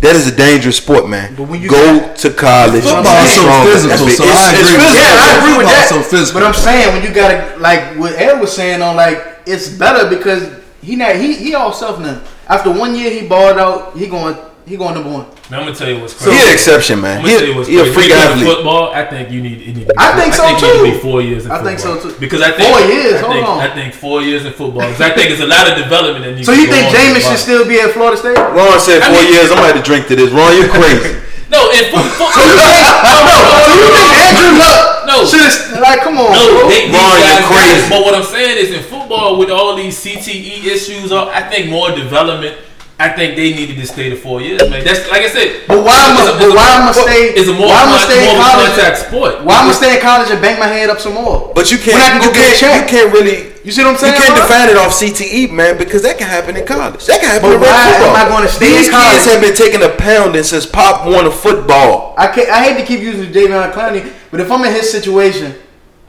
That 0.00 0.14
is 0.16 0.26
a 0.28 0.34
dangerous 0.36 0.76
sport, 0.76 1.08
man. 1.08 1.34
But 1.34 1.48
when 1.48 1.60
you 1.60 1.68
go 1.68 2.14
say- 2.14 2.28
to 2.28 2.30
college. 2.30 2.84
Football 2.84 3.24
is 3.24 3.34
so 3.34 3.64
physical, 3.64 3.98
so 4.08 4.24
it's- 4.24 4.36
I 4.36 4.52
agree 4.52 4.76
with. 4.76 4.94
Yeah, 4.94 5.26
I 5.26 5.38
agree 5.38 5.56
with 5.58 5.66
that. 5.66 5.88
so 5.88 6.02
physical. 6.02 6.40
But 6.40 6.46
I'm 6.46 6.54
saying 6.54 6.92
when 6.94 7.02
you 7.02 7.10
gotta 7.10 7.54
like 7.58 7.96
what 7.96 8.12
Ed 8.14 8.40
was 8.40 8.52
saying 8.52 8.80
on 8.82 8.96
like 8.96 9.24
it's 9.46 9.68
better 9.68 10.08
because 10.08 10.44
he 10.82 10.94
not 10.96 11.16
he 11.16 11.34
he 11.34 11.54
all 11.54 11.72
self 11.72 11.98
now. 11.98 12.18
After 12.48 12.70
one 12.70 12.94
year 12.94 13.10
he 13.10 13.26
balled 13.26 13.58
out. 13.58 13.92
He 13.96 14.06
going 14.06 14.36
he 14.68 14.76
going 14.76 14.94
number 14.94 15.08
one. 15.10 15.24
Man, 15.50 15.60
I'm 15.60 15.66
gonna 15.66 15.74
tell 15.74 15.88
you 15.88 15.98
what's 16.00 16.12
crazy. 16.12 16.36
He 16.36 16.42
an 16.44 16.52
exception, 16.52 17.00
man. 17.00 17.18
I'm 17.18 17.24
He, 17.24 17.32
gonna 17.32 17.38
tell 17.40 17.48
you 17.48 17.56
what's 17.56 17.68
he 17.72 17.76
a 17.80 17.84
freak 17.88 18.12
When 18.12 18.20
you 18.20 18.28
athlete. 18.28 18.48
Football, 18.52 18.92
I 18.92 19.02
think 19.08 19.30
you 19.32 19.40
need. 19.40 19.58
It 19.64 19.72
need 19.76 19.86
to 19.88 19.94
I 19.96 20.12
think 20.20 20.34
so, 20.36 20.44
I 20.44 20.52
think 20.52 20.60
you 20.60 20.68
need 20.68 20.76
to 20.76 20.84
too. 20.84 20.92
be 20.92 20.98
four 21.00 21.18
years. 21.24 21.42
In 21.46 21.50
I 21.50 21.62
think 21.64 21.78
so, 21.80 21.96
too. 21.98 22.12
Because 22.20 22.42
I 22.44 22.52
think 22.52 22.68
Four 22.68 22.80
years, 22.86 23.16
I 23.16 23.20
hold 23.24 23.32
think, 23.34 23.48
on. 23.48 23.58
I 23.64 23.68
think 23.74 23.88
four 23.94 24.18
years 24.22 24.44
in 24.44 24.52
football. 24.52 24.84
Because 24.84 25.00
I 25.00 25.10
think 25.16 25.26
there's 25.32 25.40
a 25.40 25.48
lot 25.48 25.64
of 25.72 25.74
development 25.80 26.22
that 26.28 26.34
needs. 26.36 26.46
So 26.46 26.52
to 26.52 26.60
you 26.60 26.68
think 26.68 26.84
on 26.86 26.92
Jameis 26.94 27.24
should 27.24 27.40
still 27.40 27.64
be 27.66 27.80
at 27.80 27.90
Florida 27.96 28.16
State? 28.20 28.36
Ron 28.36 28.76
said 28.78 29.00
I 29.02 29.08
four 29.08 29.18
mean- 29.24 29.32
years. 29.32 29.48
I'm 29.50 29.56
gonna 29.56 29.72
have 29.72 29.80
to 29.80 29.86
drink 29.88 30.06
to 30.12 30.14
this. 30.14 30.28
Ron, 30.30 30.52
you 30.54 30.68
crazy. 30.68 31.24
No, 31.48 31.64
in 31.72 31.80
football. 31.88 32.28
foot, 32.28 32.36
So 32.36 33.72
you 33.72 33.88
think 33.88 34.12
Andrew 34.20 34.52
Luck 34.60 35.08
No. 35.08 35.24
should 35.24 35.80
like 35.80 36.00
come 36.04 36.18
on? 36.20 36.28
No, 36.36 36.44
bro. 36.60 36.68
they, 36.68 36.92
Ron, 36.92 37.16
you're 37.24 37.48
crazy. 37.48 37.88
But 37.88 38.04
what 38.04 38.12
I'm 38.14 38.22
saying 38.28 38.58
is, 38.60 38.76
in 38.76 38.82
football, 38.84 39.38
with 39.38 39.48
all 39.48 39.74
these 39.74 39.96
CTE 39.96 40.64
issues, 40.68 41.10
I 41.10 41.40
think 41.48 41.70
more 41.70 41.88
development. 41.90 42.58
I 43.00 43.10
think 43.14 43.36
they 43.38 43.54
needed 43.54 43.76
to 43.78 43.86
stay 43.86 44.10
to 44.10 44.16
four 44.16 44.40
years, 44.42 44.58
man. 44.68 44.82
That's 44.82 45.06
like 45.08 45.22
I 45.22 45.28
said. 45.30 45.62
But 45.68 45.84
why 45.86 45.94
am 46.02 46.18
I- 46.18 46.34
it's 46.34 46.38
but 46.42 46.50
why 46.50 46.66
am 46.82 46.88
I 46.88 46.92
stay- 46.92 47.30
It's 47.38 47.46
a 47.48 47.52
more, 47.54 47.68
why 47.70 47.82
am 47.86 47.94
I 47.94 47.98
stay 48.02 48.18
in 48.18 48.34
more 48.34 48.42
college? 48.44 48.66
contact 48.74 48.98
sport. 49.06 49.44
Why 49.44 49.54
am 49.62 49.70
I 49.70 49.72
stay 49.72 49.94
in 49.94 50.00
college 50.02 50.30
and 50.34 50.42
bang 50.42 50.58
my 50.58 50.66
head 50.66 50.90
up 50.90 50.98
some 51.00 51.14
more? 51.14 51.52
But 51.54 51.70
you 51.70 51.78
can't. 51.78 51.94
When 51.94 52.02
I 52.02 52.10
can 52.10 52.20
go 52.20 52.26
you 52.26 52.34
get 52.34 52.42
a 52.42 52.58
can't. 52.58 52.58
check. 52.58 52.90
You 52.90 52.98
can't 52.98 53.12
really. 53.14 53.38
You 53.62 53.70
see 53.70 53.84
what 53.84 53.90
I'm 53.94 53.98
saying? 53.98 54.14
You 54.14 54.18
can't 54.18 54.34
bro? 54.34 54.42
define 54.48 54.68
it 54.70 54.76
off 54.78 54.92
CTE, 54.98 55.46
man, 55.46 55.78
because 55.78 56.02
that 56.02 56.18
can 56.18 56.26
happen 56.26 56.56
in 56.56 56.66
college. 56.66 57.06
That 57.06 57.20
can 57.20 57.30
happen 57.30 57.50
But 57.50 57.54
in 57.54 57.60
real 57.62 57.70
why 57.70 57.86
am 57.86 57.94
football. 58.02 58.16
I 58.16 58.28
gonna 58.28 58.48
stay 58.48 58.66
in 58.66 58.76
These 58.82 58.90
college? 58.90 59.12
kids 59.14 59.24
have 59.30 59.40
been 59.42 59.54
taking 59.54 59.82
a 59.82 59.90
pounding 59.90 60.42
since 60.42 60.66
Pop 60.66 61.06
won 61.06 61.26
a 61.26 61.30
football. 61.30 62.14
I 62.18 62.26
can't, 62.26 62.50
I 62.50 62.64
hate 62.64 62.78
to 62.80 62.84
keep 62.84 62.98
using 62.98 63.30
Javion 63.30 63.70
Clowney, 63.72 64.10
but 64.32 64.40
if 64.40 64.50
I'm 64.50 64.64
in 64.64 64.72
his 64.72 64.90
situation, 64.90 65.54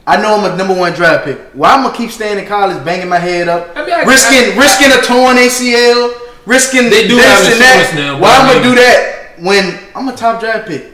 I 0.08 0.16
know 0.20 0.34
I'm 0.34 0.44
a 0.52 0.56
number 0.56 0.74
one 0.74 0.92
draft 0.92 1.24
pick. 1.26 1.38
Why 1.52 1.70
I'm 1.70 1.84
gonna 1.84 1.96
keep 1.96 2.10
staying 2.10 2.38
in 2.40 2.46
college, 2.46 2.82
banging 2.84 3.08
my 3.08 3.18
head 3.18 3.46
up, 3.48 3.70
I 3.76 3.84
mean, 3.84 3.94
I- 3.94 4.02
risking 4.02 4.54
I- 4.54 4.58
risking 4.58 4.90
a 4.90 5.00
torn 5.02 5.36
ACL, 5.38 6.10
risking 6.46 6.90
They 6.90 7.08
do 7.08 7.16
this 7.16 7.24
have 7.24 7.52
and 7.52 7.60
that. 7.60 7.92
now, 7.94 8.18
Why 8.18 8.30
I 8.30 8.38
I'm 8.40 8.46
gonna 8.52 8.62
do 8.64 8.74
that 8.76 9.40
when 9.40 9.78
I'm 9.94 10.08
a 10.08 10.16
top 10.16 10.40
draft 10.40 10.68
pick? 10.68 10.92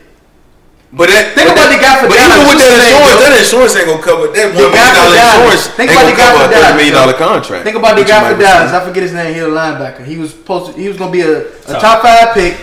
But 0.92 1.10
that, 1.10 1.34
Think 1.34 1.50
but 1.50 1.58
about 1.58 1.68
that- 1.68 1.76
the 1.76 1.82
guy 1.82 1.94
for 2.00 2.08
But 2.08 2.16
Dallas. 2.16 2.30
even 2.30 2.46
with 2.46 2.58
that 2.62 2.70
What's 2.72 2.72
his 2.72 2.86
insurance, 2.86 3.10
yo? 3.10 3.20
that 3.20 3.34
insurance 3.42 3.72
ain't 3.76 3.88
gonna 3.90 4.06
cover 4.06 4.24
that 4.32 4.46
The 4.54 4.62
one 4.64 4.72
guy 4.72 4.86
million 4.86 4.86
for 4.86 4.96
dollar 4.96 5.16
Dallas. 5.16 5.36
insurance. 5.36 5.66
Think 5.76 5.86
ain't 5.90 5.98
about 5.98 6.06
the 6.06 6.16
guy 6.16 6.30
for 6.30 6.46
Dallas, 6.46 6.74
million 6.78 6.94
yo. 6.94 7.00
dollar 7.00 7.16
contract. 7.18 7.62
Think 7.66 7.76
about 7.76 7.94
the 7.98 8.06
guy 8.06 8.20
for. 8.22 8.34
Dallas. 8.38 8.70
I 8.72 8.80
forget 8.86 9.02
his 9.02 9.12
name. 9.12 9.30
He's 9.34 9.42
a 9.44 9.52
linebacker. 9.52 10.02
He 10.06 10.16
was 10.16 10.30
supposed 10.30 10.64
to. 10.66 10.70
He 10.78 10.86
was 10.88 10.96
gonna 10.96 11.10
be 11.12 11.20
a, 11.26 11.34
a 11.42 11.74
Top. 11.76 11.82
top 11.82 11.96
five 12.06 12.28
pick. 12.38 12.54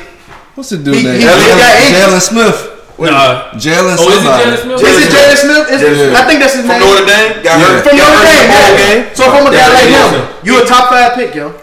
What's 0.56 0.70
the 0.72 0.78
dude 0.80 0.96
He- 0.96 1.04
name? 1.04 1.20
he- 1.20 1.28
he 1.28 1.28
got 1.28 1.76
injured. 1.84 2.00
Jaylon 2.00 2.22
Smith. 2.24 2.60
Nah. 2.98 3.52
Jaylon 3.60 3.98
Oh, 4.00 4.08
is 4.08 4.24
it. 4.24 4.24
Jaylon 4.24 4.58
Smith? 4.64 4.82
Is 4.82 4.98
it 5.04 5.12
Jaylon 5.12 5.38
Smith? 5.38 5.66
Is- 5.70 5.82
Jaylon 5.84 6.16
I 6.16 6.24
think 6.26 6.40
that's 6.40 6.54
his 6.56 6.66
From 6.66 6.80
name. 6.80 6.90
Notre 6.90 7.06
Dame, 7.06 7.32
got 7.44 7.60
Yeah. 7.60 7.66
hurt. 7.66 7.84
From 7.84 7.98
Notre 7.98 8.24
Dame, 8.24 8.40
the 8.40 8.48
ball 8.54 8.70
yeah. 8.72 8.78
game. 8.78 9.02
So 9.14 9.22
if 9.28 9.34
I'm 9.36 9.46
a 9.48 9.52
guy 9.52 9.68
like 9.68 9.90
him, 9.92 10.22
you 10.48 10.62
a 10.62 10.66
top 10.66 10.90
five 10.90 11.14
pick, 11.16 11.36
yo. 11.36 11.54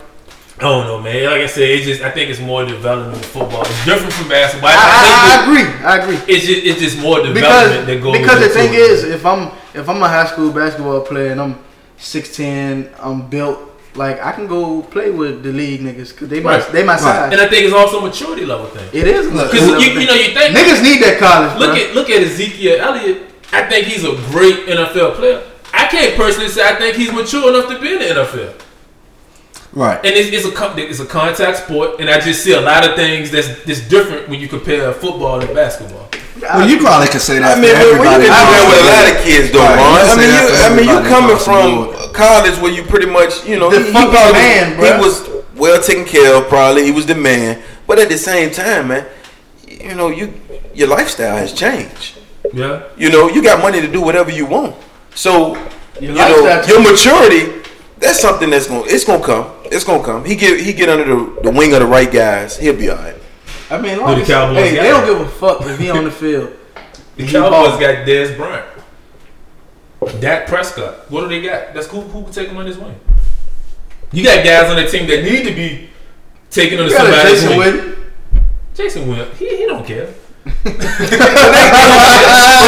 I 0.61 0.65
don't 0.65 0.87
know, 0.87 1.01
man. 1.01 1.25
Like 1.25 1.41
I 1.41 1.47
said, 1.47 1.63
it's 1.71 1.87
just 1.87 2.03
I 2.03 2.11
think 2.11 2.29
it's 2.31 2.39
more 2.41 2.65
development 2.67 3.17
in 3.17 3.23
football. 3.23 3.63
It's 3.63 3.85
different 3.87 4.13
from 4.13 4.29
basketball. 4.29 4.69
I, 4.69 4.75
I, 4.75 4.77
I, 4.77 5.25
I 5.25 5.57
think 5.57 5.69
agree. 5.69 5.87
I 5.87 5.97
agree. 5.99 6.35
it's 6.35 6.45
just 6.47 6.63
it's 6.67 6.81
just 6.81 6.99
more 7.01 7.19
Because 7.23 7.35
development 7.35 7.87
that 7.87 8.03
goes. 8.03 8.19
because 8.19 8.41
the 8.41 8.49
thing 8.51 8.75
it. 8.75 8.79
is, 8.81 9.05
if 9.05 9.25
I'm 9.25 9.51
if 9.75 9.89
I'm 9.89 10.03
a 10.03 10.09
high 10.09 10.27
school 10.27 10.53
basketball 10.53 11.01
player 11.01 11.33
and 11.33 11.41
I'm 11.41 11.59
6'10", 11.99 12.93
I'm 13.01 13.29
built 13.29 13.59
like 13.95 14.21
I 14.23 14.33
can 14.33 14.47
go 14.47 14.83
play 14.83 15.11
with 15.11 15.43
the 15.43 15.51
league 15.53 15.81
niggas 15.81 16.11
because 16.13 16.29
they 16.29 16.41
my 16.41 16.59
Right. 16.59 16.73
they 16.73 16.85
my 16.85 16.97
size. 16.97 17.33
and 17.33 17.41
I 17.41 17.49
think 17.49 17.65
it's 17.65 17.75
also 17.75 17.99
a 17.99 18.03
maturity 18.03 18.45
level 18.45 18.67
thing. 18.67 18.87
It 18.93 19.07
is 19.09 19.27
Because 19.27 19.55
you, 19.55 19.99
you 20.01 20.07
know 20.07 20.15
you 20.15 20.33
think 20.35 20.55
niggas 20.57 20.83
need 20.83 21.03
that 21.03 21.19
college. 21.19 21.59
look 21.59 21.75
bruh. 21.77 21.89
at 21.89 21.95
look 21.95 22.11
at 22.11 22.23
Ezekiel 22.23 22.81
Elliott. 22.81 23.23
I 23.53 23.63
think 23.69 23.87
he's 23.87 24.05
a 24.05 24.13
great 24.31 24.67
NFL 24.67 25.15
player. 25.17 25.43
I 25.73 25.87
can't 25.87 26.15
personally 26.17 26.49
say 26.51 26.63
I 26.69 26.75
think 26.77 26.97
he's 26.97 27.13
mature 27.13 27.49
enough 27.49 27.69
to 27.73 27.81
be 27.81 27.95
in 27.95 27.99
the 27.99 28.05
NFL. 28.23 28.55
Right. 29.73 29.97
And 30.05 30.15
it's, 30.17 30.31
it's 30.35 30.47
a 30.47 30.53
con- 30.57 30.79
it's 30.79 30.99
a 31.01 31.07
contact 31.07 31.59
sport, 31.59 32.01
and 32.01 32.11
I 32.11 32.19
just 32.21 32.43
see 32.43 32.53
a 32.55 32.61
lot 32.61 32.89
of 32.89 32.97
things 32.97 33.31
that's 33.31 33.49
that's 33.65 33.87
different 33.89 34.29
when 34.29 34.41
you 34.41 34.49
compare 34.49 34.93
football 34.93 35.41
and 35.41 35.55
basketball. 35.55 36.09
Well, 36.43 36.69
you 36.69 36.79
probably 36.79 37.07
could 37.09 37.21
say 37.21 37.39
that 37.39 37.59
I 37.59 37.61
mean, 37.61 37.71
for 37.77 38.01
but 38.01 38.01
when 38.01 38.09
everybody. 38.09 38.25
you 38.25 38.33
can 38.33 38.49
do 38.51 38.65
with 38.67 38.81
a 38.81 38.89
lot 38.91 39.07
of 39.13 39.17
kids, 39.23 39.47
though, 39.53 39.61
Right, 39.61 39.77
you 39.77 40.01
I 40.01 40.09
say 40.09 40.17
mean, 40.17 40.31
that 40.33 40.49
you, 40.49 40.65
I 40.65 40.69
mean, 40.75 40.85
you 40.89 40.97
everybody 40.97 41.15
coming 41.15 41.39
from 41.39 41.69
board. 41.85 42.15
college 42.17 42.57
where 42.59 42.73
you 42.73 42.83
pretty 42.83 43.07
much, 43.07 43.45
you 43.47 43.59
know, 43.61 43.69
The 43.71 43.79
he, 43.79 43.85
he 43.87 43.93
fucking 43.93 44.11
probably 44.11 44.41
man, 44.41 44.67
he 44.81 44.91
was 45.05 45.29
well 45.55 45.81
taken 45.83 46.05
care 46.07 46.35
of. 46.35 46.49
Probably 46.49 46.83
he 46.85 46.93
was 46.93 47.05
the 47.07 47.15
man, 47.15 47.63
but 47.87 47.99
at 48.01 48.09
the 48.09 48.17
same 48.19 48.51
time, 48.51 48.89
man, 48.89 49.07
you 49.69 49.95
know, 49.95 50.09
you 50.09 50.33
your 50.75 50.89
lifestyle 50.89 51.37
has 51.37 51.53
changed. 51.53 52.19
Yeah. 52.55 52.89
You 52.97 53.11
know, 53.13 53.29
you 53.29 53.43
got 53.43 53.61
money 53.63 53.81
to 53.83 53.87
do 53.87 54.01
whatever 54.01 54.31
you 54.33 54.47
want. 54.47 54.75
So, 55.15 55.55
Your 56.01 56.13
you 56.13 56.15
know, 56.17 56.65
your 56.67 56.81
maturity, 56.83 57.61
that's 57.99 58.19
something 58.19 58.49
that's 58.49 58.67
gonna 58.67 58.85
it's 58.87 59.05
gonna 59.05 59.23
come. 59.23 59.45
It's 59.71 59.85
gonna 59.85 60.03
come. 60.05 60.25
He 60.25 60.35
get 60.37 60.61
he 60.61 60.73
get 60.73 60.89
under 60.89 61.05
the, 61.05 61.41
the 61.43 61.51
wing 61.51 61.73
of 61.75 61.81
the 61.81 61.87
right 61.87 62.11
guys. 62.11 62.57
He'll 62.59 62.77
be 62.77 62.91
all 62.91 62.97
right. 62.97 63.17
I 63.71 63.81
mean, 63.81 63.95
Who 63.95 64.01
long 64.01 64.17
the 64.17 64.23
as- 64.23 64.29
Cowboys 64.29 64.57
hey, 64.57 64.75
got? 64.77 64.83
they 64.83 64.89
don't 64.89 65.07
give 65.07 65.21
a 65.21 65.29
fuck 65.31 65.61
if 65.63 65.79
he 65.79 65.91
on 65.91 66.05
the 66.05 66.11
field. 66.11 66.57
The 67.17 67.27
He 67.27 67.33
Cowboys 67.33 67.51
ball. 67.71 67.81
got 67.81 68.07
Dez 68.07 68.37
Bryant. 68.37 68.67
Dak 70.21 70.47
Prescott. 70.47 71.11
What 71.11 71.23
do 71.23 71.29
they 71.29 71.43
got? 71.43 71.75
That's 71.75 71.87
who 71.89 72.01
who 72.01 72.23
can 72.25 72.33
take 72.33 72.49
him 72.49 72.57
on 72.57 72.67
his 72.67 72.79
wing. 72.79 72.99
You 74.13 74.25
got 74.25 74.45
guys 74.45 74.71
on 74.71 74.77
the 74.77 74.87
team 74.89 75.07
that 75.09 75.23
need 75.23 75.45
to 75.45 75.55
be 75.55 75.91
taken 76.51 76.79
under 76.79 76.91
You 76.91 76.97
got 76.97 77.07
somebody's 77.07 77.43
Jason 77.43 77.59
wing. 77.59 77.73
Witten. 77.73 77.97
Jason 78.75 79.05
Witten, 79.07 79.33
he, 79.35 79.57
he 79.57 79.67
don't 79.67 79.85
care. 79.87 80.09
but 80.65 80.75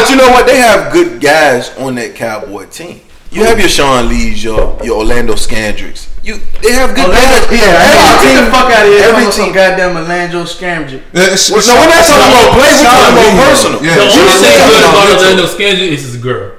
you 0.09 0.15
know 0.17 0.29
what? 0.29 0.45
They 0.45 0.57
have 0.57 0.93
good 0.93 1.19
guys 1.21 1.75
on 1.77 1.95
that 1.95 2.13
Cowboy 2.15 2.65
team. 2.67 3.01
You 3.33 3.43
have 3.45 3.59
your 3.59 3.69
Sean 3.69 4.07
Lees, 4.09 4.43
your 4.43 4.77
your 4.83 4.97
Orlando 4.99 5.33
Scandricks. 5.33 6.07
You 6.23 6.37
they 6.61 6.71
have 6.71 6.95
good 6.95 7.03
Orlando, 7.09 7.47
players. 7.47 7.59
yeah, 7.59 7.83
Every 7.83 7.99
hey, 7.99 8.13
get 8.13 8.21
team- 8.23 8.45
the 8.45 8.51
fuck 8.51 8.69
out 8.71 8.85
of 8.85 8.93
here. 8.93 9.03
Every 9.09 9.25
Every 9.27 9.33
team. 9.33 9.51
goddamn 9.53 9.97
Orlando 9.97 10.43
Scandrick 10.45 10.91
you. 10.91 11.01
Uh, 11.19 11.35
sh- 11.35 11.51
Well, 11.51 11.65
no, 11.67 11.73
we're 11.81 11.91
not 11.91 12.05
talking 12.07 12.31
about 12.31 12.47
play. 12.55 12.71
We're 12.71 12.87
talking 12.87 13.13
about 13.17 13.49
personal. 13.49 13.79
Yeah. 13.83 13.95
The 13.95 14.07
only 14.07 14.37
thing 14.39 14.55
good 14.55 14.83
about 14.85 15.03
about 15.03 15.17
Orlando 15.19 15.45
Scandrick 15.49 15.91
is 15.91 16.01
his 16.05 16.17
girl. 16.17 16.52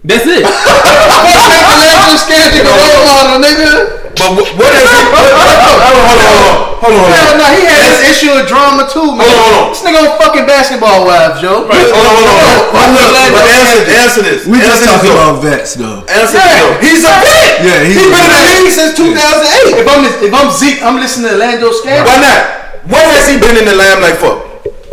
That's 0.00 0.24
it. 0.24 0.40
Orlando 0.48 2.16
Scandrick 2.16 2.64
role 2.64 3.04
model, 3.04 3.36
nigga. 3.44 4.00
But 4.16 4.32
what, 4.36 4.48
what 4.56 4.72
is 4.72 4.84
it? 4.84 5.04
Hold 5.12 5.28
on, 5.28 5.44
hold 5.44 5.92
on, 5.92 6.32
hold 6.80 6.96
on. 6.96 7.08
Hell 7.12 7.36
no, 7.36 7.46
he 7.56 7.68
had 7.68 7.80
this 7.84 8.00
issue 8.08 8.32
of 8.32 8.48
drama 8.48 8.88
too, 8.88 9.12
man. 9.12 9.28
Hold 9.28 9.36
on, 9.36 9.44
hold 9.44 9.60
on. 9.60 9.76
This 9.76 9.80
nigga 9.84 10.00
on 10.00 10.12
fucking 10.20 10.44
basketball 10.48 11.04
wives, 11.04 11.40
yo. 11.44 11.68
Hold 11.68 11.72
on, 11.72 11.84
hold 11.92 12.16
on, 12.16 12.32
hold 12.32 12.48
on. 12.48 12.64
Fuck 12.72 12.88
Look, 12.96 13.28
but 13.36 13.44
answer, 13.44 13.80
answer 13.92 14.22
this. 14.24 14.40
We 14.48 14.56
just 14.60 14.80
Answer 14.80 14.88
this 14.88 14.88
talking 14.88 15.12
though. 15.12 15.20
about 15.20 15.44
vets 15.44 15.72
though. 15.76 16.00
Answer 16.08 16.36
Yeah. 16.40 16.48
this 16.48 16.60
though. 16.64 16.80
He's 16.80 17.02
a 17.04 17.12
vet. 17.20 17.52
Yeah, 17.60 17.80
he's 17.84 17.96
he's 18.00 18.08
a 18.08 18.12
been 18.12 18.24
in 18.24 18.32
the 18.32 18.44
league 18.56 18.72
since 18.72 18.92
2008. 18.96 19.84
If 19.84 19.88
I'm 19.88 20.02
if 20.24 20.32
I'm 20.32 20.48
Zeke, 20.52 20.80
I'm 20.80 20.96
listening 20.96 21.28
to 21.28 21.36
Orlando 21.36 21.68
scam. 21.76 22.04
Why 22.08 22.16
not? 22.24 22.40
What 22.88 23.04
has 23.04 23.28
he 23.28 23.36
been 23.36 23.56
in 23.60 23.68
the 23.68 23.76
limelight 23.76 24.16
for? 24.16 24.48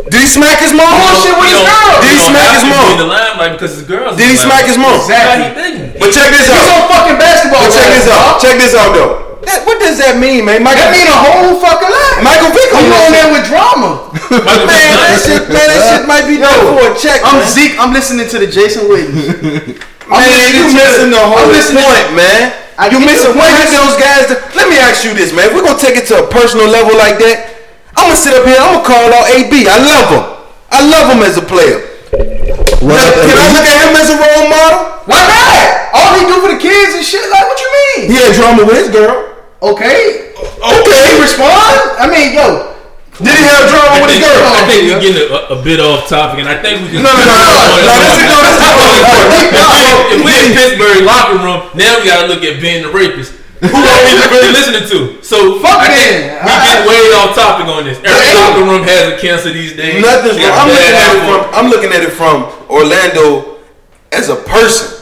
Did 0.08 0.20
he 0.24 0.28
smack 0.28 0.58
his 0.60 0.72
mom? 0.72 0.88
Bullshit 0.88 1.36
with 1.36 1.48
his 1.52 1.62
girl. 1.64 1.92
Did 2.00 2.12
he 2.16 2.20
smack 2.24 2.50
his 2.56 2.64
mom? 2.68 2.86
In 2.96 2.98
the 3.04 3.10
limelight 3.10 3.52
because 3.56 3.72
his 3.76 3.84
girls. 3.86 4.16
Did 4.16 4.28
he 4.32 4.36
smack 4.40 4.64
his 4.64 4.78
mom? 4.80 4.96
Exactly. 5.00 5.44
He 5.44 5.52
didn't. 5.54 6.00
But 6.00 6.10
check 6.14 6.28
this 6.32 6.48
out. 6.48 6.58
He's 6.64 6.72
on 6.72 6.84
fucking 6.88 7.18
basketball. 7.20 7.62
But 7.64 7.72
check 7.76 7.88
this 7.92 8.06
out. 8.08 8.16
dog. 8.16 8.40
Check 8.40 8.56
this 8.60 8.74
out 8.74 8.90
though. 8.96 9.12
That, 9.46 9.64
what 9.64 9.78
does 9.80 9.96
that 10.02 10.18
mean, 10.20 10.44
man? 10.44 10.60
Michael, 10.66 10.82
That 10.82 10.92
mean 10.92 11.08
a 11.08 11.14
whole 11.14 11.56
fucking 11.62 11.88
lot. 11.88 12.14
Michael 12.20 12.52
Vick 12.52 12.68
You 12.68 12.78
on 12.78 12.84
on 12.84 12.90
that 12.90 13.08
there 13.14 13.24
shit. 13.24 13.34
with 13.38 13.44
drama. 13.48 13.90
Man, 14.68 14.92
that 14.98 15.16
shit, 15.24 15.42
man, 15.48 15.66
that 15.72 15.80
shit 15.88 16.02
might 16.04 16.26
be 16.28 16.36
done 16.36 16.58
for 16.74 16.84
a 16.84 16.92
check. 16.98 17.22
I'm 17.24 17.40
man. 17.40 17.48
Zeke. 17.48 17.78
I'm 17.80 17.92
listening 17.96 18.28
to 18.28 18.36
the 18.42 18.50
Jason 18.50 18.90
Witten. 18.92 19.78
I'm 20.12 20.20
Man, 20.20 20.52
you 20.52 20.68
to- 20.68 20.76
missing 20.76 21.10
the 21.14 21.22
whole 21.22 21.38
I'm 21.40 21.48
listening 21.54 21.80
to- 21.80 21.88
point, 21.88 22.08
man. 22.18 22.52
I 22.76 22.92
you 22.92 23.00
get 23.00 23.08
missing 23.08 23.32
your 23.32 23.40
one 23.40 23.48
point. 23.48 23.64
of 23.64 23.70
those 23.72 23.96
guys. 23.96 24.24
That, 24.28 24.38
let 24.52 24.66
me 24.68 24.76
ask 24.78 25.00
you 25.06 25.16
this, 25.16 25.32
man. 25.32 25.48
If 25.48 25.56
we're 25.56 25.64
gonna 25.64 25.80
take 25.80 25.96
it 25.96 26.04
to 26.12 26.20
a 26.22 26.26
personal 26.28 26.68
level 26.68 26.92
like 26.98 27.16
that, 27.24 27.47
I'm 27.98 28.14
gonna 28.14 28.22
sit 28.22 28.34
up 28.38 28.46
here. 28.46 28.62
I'm 28.62 28.78
gonna 28.78 28.86
call 28.86 29.10
out 29.10 29.26
AB. 29.34 29.66
I 29.66 29.78
love 29.82 30.06
him. 30.14 30.24
I 30.70 30.80
love 30.86 31.06
him 31.10 31.20
as 31.26 31.34
a 31.34 31.42
player. 31.42 31.82
What 32.78 32.94
Now, 32.94 33.10
can 33.26 33.34
I 33.34 33.48
look 33.50 33.66
at 33.66 33.78
him 33.82 33.94
as 33.98 34.08
a 34.14 34.18
role 34.22 34.46
model? 34.46 35.02
Why 35.10 35.18
not? 35.26 35.98
All 35.98 36.10
he 36.14 36.22
do 36.30 36.38
for 36.38 36.54
the 36.54 36.62
kids 36.62 36.94
and 36.94 37.02
shit. 37.02 37.26
Like, 37.26 37.42
what 37.50 37.58
you 37.58 37.70
mean? 37.74 38.00
He 38.06 38.16
had 38.22 38.30
drama 38.38 38.62
with 38.62 38.78
his 38.78 38.90
girl. 38.94 39.34
Okay. 39.58 40.30
Oh. 40.38 40.78
Okay. 40.78 41.02
He 41.10 41.18
respond. 41.18 41.98
I 41.98 42.06
mean, 42.06 42.38
yo. 42.38 42.78
Did 43.18 43.34
he 43.34 43.42
have 43.50 43.66
drama 43.66 43.98
I 43.98 44.06
with 44.06 44.14
his 44.14 44.22
girl? 44.22 44.46
I 44.46 44.62
think 44.70 44.78
we're 44.86 45.02
getting 45.02 45.26
a, 45.26 45.58
a 45.58 45.58
bit 45.58 45.82
off 45.82 46.06
topic, 46.06 46.38
and 46.38 46.48
I 46.48 46.62
think 46.62 46.86
we 46.86 46.94
can. 46.94 47.02
No, 47.02 47.10
no, 47.10 47.18
no, 47.18 47.34
no, 47.34 47.50
no. 47.50 47.82
No, 47.82 47.94
this 47.98 48.14
is 48.14 48.30
no, 48.30 48.38
this 48.46 48.54
is 48.62 48.70
really 48.78 48.98
important. 49.02 49.42
if 50.14 50.18
we're 50.22 50.38
in 50.38 50.50
Pittsburgh 50.54 51.02
locker 51.02 51.38
room, 51.42 51.66
now 51.74 51.98
we 51.98 52.06
gotta 52.06 52.30
look 52.30 52.46
at 52.46 52.62
Ben 52.62 52.86
the 52.86 52.94
rapist. 52.94 53.34
Who 53.64 53.74
are 53.74 54.00
we 54.06 54.12
really 54.30 54.52
listening 54.54 54.86
to? 54.86 55.18
So 55.22 55.58
Fuck 55.58 55.82
I 55.82 55.88
Ben. 55.90 55.98
think 55.98 56.46
we 56.46 56.62
get 56.62 56.78
way 56.86 57.02
off 57.18 57.34
topic 57.34 57.66
on 57.66 57.84
this. 57.84 57.98
Every 57.98 58.30
locker 58.38 58.62
room 58.62 58.82
has 58.86 59.12
a 59.12 59.16
cancer 59.18 59.50
these 59.52 59.74
days. 59.74 59.98
Nothing's 60.00 60.38
wrong. 60.38 60.54
I'm 60.54 60.70
looking 60.70 60.94
at 60.94 61.10
it 61.10 61.22
from 61.26 61.40
I'm 61.54 61.68
looking 61.70 61.92
at 61.92 62.02
it 62.06 62.12
from 62.14 62.36
Orlando 62.70 63.58
as 64.12 64.28
a 64.30 64.36
person. 64.36 64.94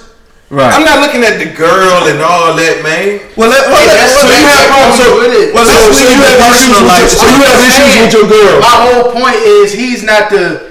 Right. 0.48 0.70
I'm 0.72 0.86
not 0.86 1.02
looking 1.02 1.26
at 1.26 1.42
the 1.42 1.50
girl 1.50 2.07
and 2.07 2.22
all 2.22 2.54
that, 2.54 2.78
man. 2.78 3.18
well, 3.34 3.50
let, 3.50 3.66
well, 3.66 3.82
Hey, 3.82 3.90
let- 3.90 3.98
that's 3.98 4.14
well, 4.14 4.30
what 4.30 4.38
you 4.38 4.46
have 4.46 4.62
problems. 4.70 4.94
problems 5.02 5.18
with 5.26 5.34
it. 5.42 5.48
Well, 5.50 5.66
So- 5.66 5.90
so 5.90 6.04
you 6.07 6.22
have 6.22 6.38
issues 6.38 6.70
personal 6.70 6.82
life. 6.86 7.09
so 7.11 7.24
you 7.26 7.40
have 7.42 7.59
issues 7.66 7.92
with 7.98 8.12
your 8.14 8.26
girl. 8.30 8.54
My 8.62 8.76
whole 8.86 9.07
point 9.11 9.42
is 9.42 9.74
he's 9.74 10.07
not 10.07 10.30
the 10.30 10.70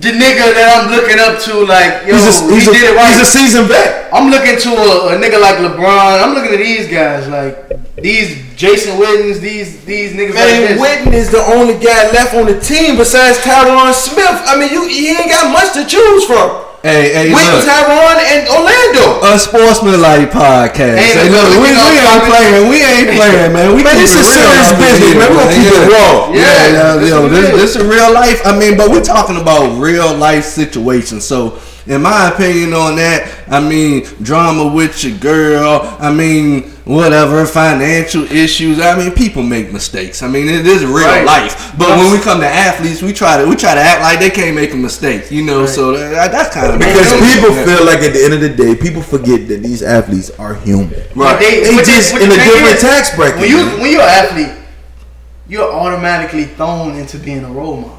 the 0.00 0.10
nigga 0.10 0.54
that 0.54 0.66
I'm 0.74 0.90
looking 0.90 1.18
up 1.22 1.38
to. 1.46 1.64
Like, 1.64 2.06
yo, 2.06 2.16
He's 2.18 2.26
a, 2.26 2.34
he's, 2.50 2.64
he 2.66 2.70
a, 2.70 2.74
did 2.74 2.84
it 2.90 2.96
right. 2.96 3.10
he's 3.14 3.22
a 3.22 3.30
seasoned 3.30 3.68
vet. 3.68 4.10
I'm 4.12 4.30
looking 4.30 4.58
to 4.58 4.70
a, 4.74 5.14
a 5.14 5.18
nigga 5.18 5.38
like 5.40 5.62
LeBron. 5.62 6.22
I'm 6.22 6.34
looking 6.34 6.52
at 6.52 6.62
these 6.62 6.88
guys 6.90 7.28
like 7.28 7.70
these 7.96 8.42
Jason 8.56 8.98
Wittens, 8.98 9.40
these 9.40 9.84
these 9.84 10.12
niggas 10.12 10.34
like 10.34 10.50
Man, 10.50 10.76
this. 10.76 10.80
Witten 10.80 11.12
is 11.12 11.30
the 11.30 11.42
only 11.54 11.74
guy 11.74 12.10
left 12.10 12.34
on 12.34 12.46
the 12.46 12.58
team 12.58 12.96
besides 12.96 13.38
Tyron 13.38 13.92
Smith. 13.94 14.42
I 14.46 14.58
mean, 14.58 14.70
you 14.70 14.88
he 14.88 15.14
ain't 15.14 15.30
got 15.30 15.52
much 15.52 15.72
to 15.74 15.86
choose 15.86 16.24
from. 16.26 16.73
Hey, 16.84 17.16
hey, 17.16 17.26
Witten, 17.32 17.48
look. 17.48 17.64
Tyron, 17.64 18.20
and 18.28 18.44
Orlando. 18.52 19.24
Unsportsmanlike 19.32 20.28
podcast. 20.28 21.00
Hey, 21.00 21.16
Hey, 21.16 21.28
look, 21.32 21.48
we, 21.56 21.72
we 21.72 21.72
we 21.72 21.96
ain't 21.96 22.24
playing. 22.28 22.68
We 22.68 22.76
ain't 22.84 23.08
playing, 23.16 23.52
man. 23.56 23.74
We 23.74 23.82
Man, 23.82 23.96
this 23.96 24.12
is 24.14 24.28
serious 24.28 24.68
business, 24.76 25.16
man. 25.16 25.32
We're 25.32 25.48
gonna 25.48 25.54
keep 25.56 25.64
it 25.64 25.88
Yeah. 25.88 25.96
raw. 25.96 26.28
Yeah, 26.28 26.42
yeah, 26.44 26.96
this 27.00 27.08
yo, 27.08 27.24
is 27.24 27.32
this, 27.32 27.50
this 27.72 27.76
is 27.76 27.84
real 27.88 28.12
life. 28.12 28.42
I 28.44 28.52
mean, 28.58 28.76
but 28.76 28.90
we're 28.90 29.02
talking 29.02 29.40
about 29.40 29.80
real 29.80 30.14
life 30.14 30.44
situations. 30.44 31.24
So, 31.24 31.58
in 31.86 32.00
my 32.02 32.28
opinion 32.32 32.72
on 32.72 32.96
that, 32.96 33.44
I 33.48 33.60
mean, 33.60 34.04
drama 34.22 34.66
with 34.72 35.04
your 35.04 35.16
girl. 35.18 35.96
I 36.00 36.10
mean, 36.12 36.70
whatever, 36.84 37.44
financial 37.44 38.24
issues. 38.32 38.80
I 38.80 38.96
mean, 38.96 39.12
people 39.12 39.42
make 39.42 39.70
mistakes. 39.72 40.22
I 40.22 40.28
mean, 40.28 40.48
it 40.48 40.66
is 40.66 40.84
real 40.84 41.06
Right. 41.06 41.24
life. 41.26 41.72
But 41.76 41.90
when 41.98 42.10
we 42.10 42.18
come 42.20 42.40
to 42.40 42.46
athletes, 42.48 43.02
we 43.02 43.12
try 43.12 43.36
to 43.42 43.46
we 43.46 43.54
try 43.56 43.74
to 43.74 43.80
act 43.80 44.00
like 44.00 44.18
they 44.18 44.30
can't 44.30 44.54
make 44.56 44.72
a 44.72 44.76
mistake. 44.76 45.30
You 45.30 45.42
know, 45.44 45.66
so 45.66 45.92
that, 45.96 46.32
that's 46.32 46.54
kind 46.54 46.72
of 46.72 46.78
Because 46.78 47.12
Yeah. 47.12 47.34
people 47.34 47.54
feel 47.64 47.84
like 47.84 48.00
at 48.00 48.12
the 48.14 48.24
end 48.24 48.32
of 48.34 48.40
the 48.40 48.48
day, 48.48 48.74
people 48.74 49.02
forget 49.02 49.46
that 49.48 49.62
these 49.62 49.82
athletes 49.82 50.30
are 50.38 50.54
human. 50.54 50.90
right. 51.14 51.38
They, 51.38 51.64
They 51.64 51.76
but 51.76 51.84
the- 51.84 51.90
just 51.92 52.14
in 52.14 52.32
a 52.32 52.34
different 52.34 52.76
is, 52.76 52.80
tax 52.80 53.14
bracket. 53.14 53.40
When 53.40 53.50
you 53.50 53.56
man. 53.56 53.80
when 53.80 53.90
you're 53.92 54.02
an 54.02 54.24
athlete, 54.24 54.52
you're 55.48 55.70
automatically 55.70 56.44
thrown 56.44 56.96
into 56.96 57.18
being 57.18 57.44
a 57.44 57.50
role 57.50 57.76
model. 57.76 57.98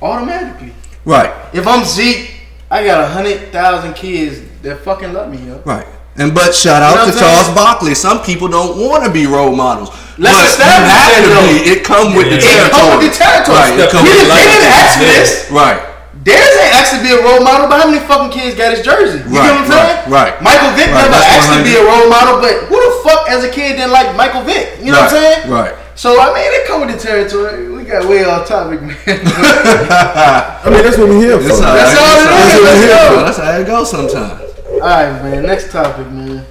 Automatically. 0.00 0.72
right. 1.04 1.30
If 1.52 1.66
I'm 1.66 1.84
Zeke, 1.84 2.31
I 2.72 2.80
got 2.88 3.04
a 3.04 3.06
hundred 3.06 3.52
thousand 3.52 3.92
kids 3.92 4.40
that 4.64 4.80
fucking 4.80 5.12
love 5.12 5.28
me, 5.28 5.44
yo. 5.44 5.60
Right. 5.68 5.84
And 6.16 6.32
but 6.32 6.54
shout 6.56 6.80
out 6.80 6.96
You 6.96 7.08
know 7.08 7.12
to 7.12 7.18
Charles 7.20 7.48
saying? 7.52 7.56
Barkley. 7.56 7.94
Some 7.94 8.20
people 8.24 8.48
don't 8.48 8.80
want 8.80 9.04
to 9.04 9.10
be 9.12 9.24
role 9.28 9.52
models. 9.54 9.88
Let's 10.16 10.36
but 10.36 10.48
establish 10.56 10.88
you 10.88 10.96
have 10.96 11.12
that, 11.12 11.20
to 11.20 11.30
though. 11.36 11.48
be. 11.52 11.56
It 11.72 11.80
come 11.84 12.08
with 12.16 12.28
the 12.32 12.40
Yeah. 12.40 12.68
It 12.68 12.72
territory. 12.72 12.80
come 12.80 12.88
with 12.96 13.04
the 13.04 13.12
territory. 13.12 13.56
Right. 13.60 13.76
It 13.80 13.88
come 13.92 14.02
We 14.04 14.08
with 14.12 14.18
didn't, 14.24 14.36
they 14.36 14.46
didn't 14.48 14.72
ask 14.72 14.92
for 14.96 15.08
this. 15.08 15.28
Right. 15.52 15.80
Darius 16.24 16.54
ain't 16.64 16.74
asked 16.80 16.92
to 16.96 17.00
be 17.04 17.10
a 17.12 17.20
role 17.20 17.40
model, 17.44 17.66
but 17.68 17.76
how 17.82 17.88
many 17.92 17.98
fucking 18.08 18.30
kids 18.32 18.54
got 18.56 18.72
his 18.76 18.80
jersey? 18.84 19.20
You 19.26 19.36
Right, 19.36 19.52
get 19.52 19.56
what 19.56 19.64
I'm 19.64 19.72
saying? 19.72 19.96
right, 20.12 20.32
right. 20.32 20.34
Michael 20.44 20.72
Vick 20.78 20.88
Right, 20.92 21.02
never 21.08 21.16
that's 21.18 21.34
asked 21.34 21.50
to 21.58 21.64
be 21.66 21.74
a 21.76 21.84
role 21.84 22.06
model, 22.08 22.38
but 22.40 22.54
who 22.70 22.76
the 22.78 22.92
fuck 23.04 23.22
as 23.28 23.40
a 23.42 23.50
kid 23.50 23.76
didn't 23.80 23.90
like 23.92 24.14
Michael 24.14 24.44
Vick? 24.46 24.78
You 24.84 24.92
know 24.94 25.02
what 25.02 25.10
I'm 25.12 25.16
saying? 25.18 25.40
right. 25.50 25.74
So 25.94 26.18
I 26.20 26.26
mean, 26.32 26.44
it 26.60 26.66
come 26.66 26.80
with 26.86 26.94
the 26.94 26.98
territory. 27.00 27.68
We 27.70 27.84
got 27.84 28.08
way 28.08 28.24
off 28.24 28.48
topic, 28.48 28.80
man. 28.80 28.96
I 29.06 30.60
mean, 30.70 30.82
that's 30.82 30.96
what 30.98 31.08
we 31.08 31.16
here 31.16 31.36
for. 31.38 31.44
That's 31.44 31.60
all, 31.60 31.74
That's 31.74 31.98
all 32.00 32.16
it 32.16 32.30
That's 32.30 32.54
is. 32.54 32.60
what 32.60 32.64
Let's 32.64 32.80
we 32.80 32.86
here 32.86 33.10
go. 33.10 33.24
That's 33.24 33.38
how 33.38 33.58
it 33.58 33.66
goes 33.66 33.90
sometimes. 33.90 34.40
All 34.72 34.78
right, 34.80 35.22
man. 35.22 35.42
Next 35.44 35.70
topic, 35.70 36.06
man. 36.10 36.46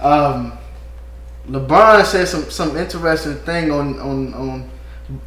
Um, 0.00 0.58
LeBron 1.48 2.04
said 2.04 2.26
some 2.28 2.50
some 2.50 2.76
interesting 2.76 3.36
thing 3.36 3.70
on 3.70 3.98
on 4.00 4.34
on. 4.34 4.70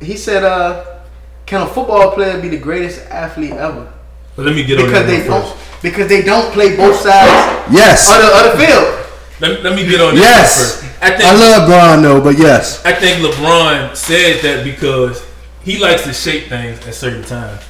He 0.02 0.18
said, 0.18 0.44
"Uh, 0.44 1.00
can 1.46 1.62
a 1.62 1.68
football 1.68 2.12
player 2.12 2.42
be 2.42 2.50
the 2.50 2.58
greatest 2.60 3.00
athlete 3.10 3.54
ever? 3.54 3.88
But 4.36 4.46
let 4.46 4.56
me 4.56 4.64
get 4.66 4.80
on 4.80 4.86
Because 4.86 5.06
that 5.06 5.08
they 5.08 5.20
one 5.30 5.42
don't 5.42 5.56
first. 5.58 5.82
because 5.82 6.08
they 6.10 6.22
don't 6.24 6.52
play 6.54 6.76
both 6.76 6.96
sides 7.00 7.72
Yes. 7.72 8.04
of 8.12 8.18
the, 8.22 8.28
of 8.36 8.44
the 8.60 8.66
field." 8.66 8.96
Let, 9.40 9.64
let 9.64 9.76
me 9.76 9.88
get 9.88 10.02
on 10.02 10.16
that 10.16 10.22
Yes. 10.22 10.82
one 10.82 10.90
first. 10.92 11.02
I 11.02 11.10
think 11.12 11.24
I 11.24 11.34
love 11.34 11.68
Bron 11.68 12.02
though, 12.04 12.22
but 12.22 12.38
yes. 12.38 12.84
I 12.86 12.92
think 12.94 13.24
LeBron 13.26 13.96
said 13.96 14.42
that 14.44 14.64
because 14.66 15.24
he 15.64 15.80
likes 15.80 16.04
to 16.04 16.14
shape 16.14 16.50
things 16.50 16.86
at 16.86 16.94
certain 16.94 17.24
times 17.24 17.62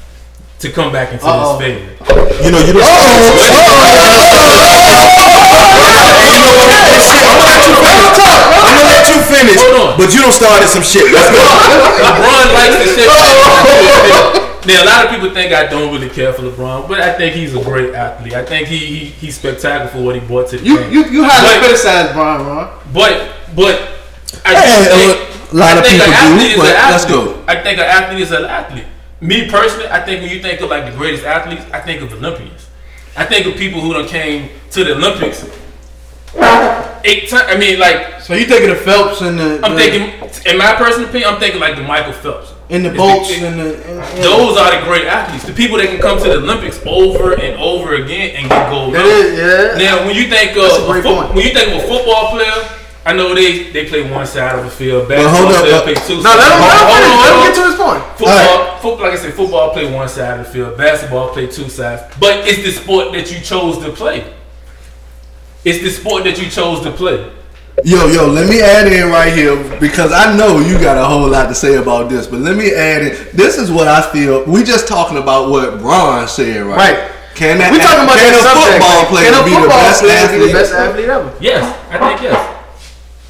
to 0.59 0.71
come 0.71 0.91
back 0.91 1.13
into 1.13 1.25
Uh-oh. 1.25 1.59
his 1.59 1.77
favor. 1.77 2.43
You 2.43 2.51
know, 2.51 2.59
you 2.59 2.73
don't. 2.73 3.99
I'm 7.39 8.75
gonna 8.75 8.89
let 8.91 9.07
you 9.07 9.21
finish, 9.23 9.55
Hold 9.61 9.93
on. 9.93 9.97
but 9.97 10.11
you 10.13 10.21
don't 10.21 10.33
start 10.35 10.61
at 10.61 10.69
some 10.69 10.83
shit. 10.83 11.07
Let's 11.13 11.31
go. 11.31 11.39
LeBron 12.03 12.45
likes 12.53 12.75
to 12.75 12.85
shape 12.91 14.48
things 14.61 14.79
into 14.79 14.83
his 14.83 14.83
favor. 14.83 14.83
Now 14.83 14.83
a 14.83 14.85
lot 14.85 15.05
of 15.05 15.11
people 15.11 15.33
think 15.33 15.53
I 15.53 15.65
don't 15.67 15.93
really 15.93 16.09
care 16.09 16.33
for 16.33 16.43
LeBron, 16.43 16.87
but 16.87 16.99
I 17.01 17.13
think 17.17 17.35
he's 17.35 17.55
a 17.55 17.63
great 17.63 17.93
athlete. 17.93 18.33
I 18.33 18.45
think 18.45 18.67
he, 18.67 18.77
he 18.77 19.05
he's 19.05 19.35
spectacular 19.37 19.87
for 19.91 20.01
what 20.03 20.15
he 20.15 20.21
brought 20.21 20.49
to 20.49 20.57
the 20.57 20.63
You 20.65 20.77
game. 20.79 20.91
you 20.91 21.05
you 21.05 21.23
highly 21.23 21.59
But- 21.59 21.63
criticize 21.65 22.11
Bron, 22.13 22.45
Ron. 22.45 22.79
But 22.93 23.31
but 23.55 23.75
I 24.45 24.53
Hey, 24.55 24.67
just 24.67 24.91
a 24.91 24.95
think, 24.95 25.53
lot 25.53 25.69
I 25.75 25.79
of 25.79 25.85
think 25.85 26.01
people 26.03 26.13
an 26.13 26.19
athlete 26.19 26.39
do, 26.41 26.53
is 26.53 26.57
but 26.57 26.69
an 26.69 26.75
athlete. 26.75 26.91
let's 26.91 27.05
go. 27.05 27.43
I 27.47 27.55
think 27.63 27.79
an 27.79 27.85
athlete 27.85 28.21
is 28.21 28.31
an 28.31 28.45
athlete. 28.45 28.85
Me 29.21 29.49
personally, 29.49 29.87
I 29.89 29.99
think 30.05 30.21
when 30.21 30.29
you 30.29 30.41
think 30.41 30.61
of 30.61 30.69
like 30.69 30.85
the 30.85 30.95
greatest 30.97 31.25
athletes, 31.25 31.63
I 31.73 31.79
think 31.81 32.01
of 32.01 32.13
Olympians. 32.13 32.67
I 33.17 33.25
think 33.25 33.47
of 33.47 33.55
people 33.55 33.81
who 33.81 33.93
done 33.93 34.07
came 34.07 34.49
to 34.71 34.83
the 34.83 34.93
Olympics 34.95 35.43
eight 37.03 37.27
times. 37.29 37.43
I 37.49 37.57
mean, 37.57 37.79
like 37.79 38.21
So 38.21 38.33
you 38.33 38.45
thinking 38.45 38.69
of 38.69 38.79
Phelps 38.81 39.21
and 39.21 39.37
the 39.39 39.59
I'm 39.63 39.73
the- 39.73 39.79
thinking, 39.81 40.51
in 40.51 40.57
my 40.57 40.73
personal 40.75 41.09
opinion, 41.09 41.33
I'm 41.33 41.39
thinking 41.39 41.59
like 41.59 41.75
the 41.75 41.81
Michael 41.83 42.13
Phelps. 42.13 42.53
In 42.69 42.83
the 42.83 42.89
It's 42.89 42.97
bolts 42.97 43.31
and 43.31 43.59
the 43.59 43.75
and, 43.81 43.99
and- 43.99 44.23
Those 44.23 44.57
are 44.57 44.69
the 44.79 44.85
great 44.85 45.05
athletes. 45.05 45.45
The 45.45 45.53
people 45.53 45.77
that 45.77 45.87
can 45.87 45.99
come 45.99 46.17
to 46.19 46.29
the 46.29 46.37
Olympics 46.37 46.79
over 46.85 47.33
and 47.33 47.59
over 47.59 47.95
again 47.95 48.35
and 48.35 48.47
get 48.49 48.69
gold 48.69 48.93
That 48.93 49.05
medals. 49.05 49.37
yeah. 49.37 49.89
Now, 49.97 50.05
when 50.05 50.15
you 50.15 50.27
think 50.29 50.51
of 50.55 50.63
a 50.63 50.99
a 50.99 51.01
fo- 51.01 51.33
when 51.33 51.45
you 51.45 51.53
think 51.53 51.73
of 51.73 51.83
a 51.83 51.87
football 51.87 52.29
player, 52.31 52.53
I 53.05 53.13
know 53.13 53.33
they 53.33 53.71
they 53.71 53.87
play 53.89 54.05
one 54.09 54.27
side 54.27 54.53
of 54.59 54.65
the 54.65 54.71
field. 54.71 55.09
hold 55.09 55.09
Basketball 55.09 55.55
up, 55.55 55.61
player 55.65 55.75
uh, 55.75 55.81
play 55.81 55.95
two. 56.05 56.21
No, 56.21 56.29
let 56.29 56.45
him, 56.45 56.61
let 56.61 56.77
him, 56.77 56.87
Hold 56.89 57.01
on, 57.01 57.09
finish. 57.09 57.17
let 57.17 57.31
him 57.31 57.39
hold 57.39 57.47
get 57.47 57.55
to 57.57 57.65
his 57.71 57.77
point. 57.81 58.03
Football, 58.19 58.77
football, 58.77 59.05
like 59.09 59.13
I 59.17 59.21
said, 59.23 59.33
football 59.33 59.71
play 59.73 59.85
one 59.91 60.09
side 60.09 60.39
of 60.39 60.45
the 60.45 60.51
field. 60.53 60.77
Basketball 60.77 61.29
play 61.33 61.47
two 61.47 61.69
sides. 61.69 62.03
But 62.19 62.47
it's 62.47 62.61
the 62.61 62.71
sport 62.71 63.13
that 63.13 63.31
you 63.31 63.39
chose 63.41 63.79
to 63.83 63.89
play. 63.91 64.31
It's 65.65 65.81
the 65.81 65.89
sport 65.89 66.23
that 66.25 66.37
you 66.41 66.49
chose 66.49 66.81
to 66.83 66.91
play. 66.91 67.31
Yo, 67.83 68.07
yo, 68.07 68.27
let 68.27 68.49
me 68.49 68.61
add 68.61 68.87
in 68.91 69.09
right 69.09 69.31
here 69.31 69.55
because 69.79 70.11
I 70.11 70.35
know 70.35 70.59
you 70.59 70.79
got 70.79 70.97
a 70.97 71.05
whole 71.05 71.27
lot 71.29 71.47
to 71.47 71.55
say 71.55 71.75
about 71.75 72.09
this, 72.09 72.27
but 72.27 72.39
let 72.39 72.57
me 72.57 72.73
add 72.73 73.01
in. 73.03 73.11
This 73.35 73.57
is 73.57 73.71
what 73.71 73.87
I 73.87 74.01
feel. 74.11 74.43
We 74.45 74.63
just 74.63 74.87
talking 74.87 75.17
about 75.17 75.49
what 75.49 75.79
Bron 75.79 76.27
said, 76.27 76.65
right? 76.65 76.75
Right. 76.77 77.11
Can 77.35 77.57
that 77.59 77.71
We 77.71 77.79
talking 77.79 78.03
about 78.03 78.19
can 78.19 78.35
that 78.35 78.41
a 78.41 78.43
subject. 78.43 78.83
football 78.83 78.99
man. 78.99 79.11
player 79.13 79.31
Can 79.31 79.39
a 79.39 79.43
be 79.47 79.53
the 79.55 79.61
football 79.63 79.79
best 79.87 80.01
player 80.03 80.27
be 80.27 80.39
the 80.47 80.53
best 80.53 80.71
athlete 80.75 81.07
ever? 81.09 81.29
Yes, 81.39 81.63
I 81.87 81.97
think 82.03 82.17
yes. 82.19 82.39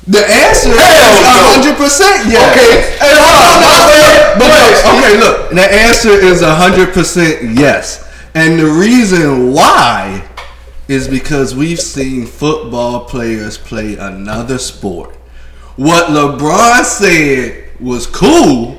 The 0.10 0.24
answer 0.26 0.74
Hell 0.74 0.98
is 1.14 1.22
no. 1.22 1.36
hundred 1.54 1.76
percent 1.78 2.18
yes. 2.26 2.42
Okay. 2.50 2.72
Hey, 2.98 3.14
hold 3.14 3.38
on. 3.38 3.54
No, 3.54 3.70
my 3.70 3.78
but 4.34 4.50
Go 4.50 4.50
ahead, 4.50 4.66
look, 4.66 4.82
Steve. 4.82 4.98
okay, 4.98 5.14
look. 5.22 5.38
The 5.54 5.68
answer 5.86 6.16
is 6.18 6.42
hundred 6.42 6.90
percent 6.98 7.54
yes, 7.54 8.02
and 8.34 8.58
the 8.58 8.66
reason 8.66 9.54
why 9.54 10.26
is 10.90 11.08
because 11.08 11.54
we've 11.56 11.80
seen 11.80 12.26
football 12.26 13.06
players 13.06 13.58
play 13.58 13.96
another 13.96 14.58
sport. 14.58 15.16
What 15.78 16.08
LeBron 16.10 16.84
said 16.84 17.70
was 17.80 18.08
cool, 18.08 18.76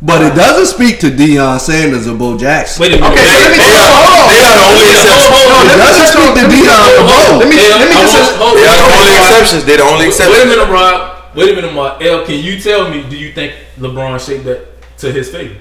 but 0.00 0.22
it 0.22 0.34
doesn't 0.36 0.72
speak 0.74 1.00
to 1.00 1.10
Deion 1.10 1.58
Sanders 1.60 2.06
or 2.06 2.16
Bo 2.16 2.38
Jackson. 2.38 2.80
Wait 2.80 2.92
a 2.94 2.96
minute. 2.96 3.10
Okay, 3.12 3.26
let 3.26 3.50
me 3.50 3.58
They 3.58 3.66
hold 3.66 4.06
on. 4.08 4.30
they 4.30 4.40
are 4.40 4.54
the 4.56 4.64
only 4.70 4.88
exceptions. 4.88 5.28
No, 5.28 5.58
It 5.60 5.66
let 5.66 5.76
me 5.76 5.84
doesn't 5.84 6.00
just 6.00 6.12
speak 6.14 6.32
to 6.32 6.40
let 6.40 6.50
Deion 6.54 6.86
or 6.96 7.04
Bo. 7.04 7.38
Let 7.42 7.48
me 7.50 7.56
let 7.58 7.88
me 7.90 7.96
just. 7.98 8.14
want- 8.14 8.38
hold- 8.40 8.56
They 8.56 8.66
are 8.70 8.78
the 8.78 8.88
only 8.94 9.12
exceptions. 9.18 9.64
They're 9.66 9.76
the 9.76 9.88
only 9.90 10.06
exceptions. 10.06 10.38
Wait 10.38 10.46
a 10.46 10.48
minute, 10.48 10.70
Rob. 10.72 10.96
Wait 11.34 11.50
a 11.50 11.54
minute, 11.54 11.74
Mark. 11.74 12.00
L, 12.02 12.24
can 12.24 12.38
you 12.40 12.58
tell 12.60 12.88
me? 12.88 13.02
Do 13.10 13.16
you 13.18 13.32
think 13.32 13.52
LeBron 13.78 14.16
shaped 14.24 14.44
that 14.44 14.80
to 14.98 15.12
his 15.12 15.28
favor? 15.30 15.56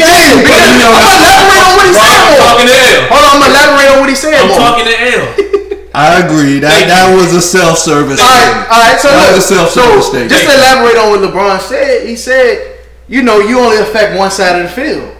He 0.00 0.08
did. 0.08 0.40
because- 0.40 0.56
I'm 0.56 0.80
gonna 0.80 1.20
elaborate 1.20 1.60
on 1.60 1.72
what 1.76 1.86
he 1.86 1.92
said. 1.92 2.16
I'm 2.24 2.38
talking 2.40 2.66
to 2.66 2.76
L. 2.80 3.00
Hold 3.12 3.20
on, 3.20 3.30
I'm 3.30 3.40
gonna 3.40 3.52
elaborate 3.52 3.88
on 3.92 3.98
what 4.00 4.08
he 4.08 4.16
said. 4.16 4.34
I'm 4.40 4.52
talking 4.56 4.86
to 4.88 4.96
L. 4.96 5.24
I 5.92 6.22
agree. 6.22 6.60
That 6.60 6.70
Thank 6.72 6.86
that 6.88 7.10
you. 7.10 7.16
was 7.18 7.34
a 7.34 7.42
self-service. 7.42 8.20
All 8.20 8.26
right, 8.30 8.66
all 8.70 8.78
right. 8.80 8.98
So 9.00 9.08
That 9.10 9.26
look, 9.26 9.36
was 9.36 9.44
a 9.44 9.54
self-service 9.54 10.04
so 10.06 10.10
statement. 10.14 10.30
just 10.30 10.44
to 10.46 10.54
elaborate 10.54 10.96
on 10.96 11.10
what 11.10 11.20
LeBron 11.26 11.60
said, 11.66 12.06
he 12.06 12.14
said, 12.14 12.78
you 13.08 13.22
know, 13.22 13.40
you 13.40 13.58
only 13.58 13.78
affect 13.78 14.16
one 14.16 14.30
side 14.30 14.54
of 14.62 14.70
the 14.70 14.72
field. 14.72 15.10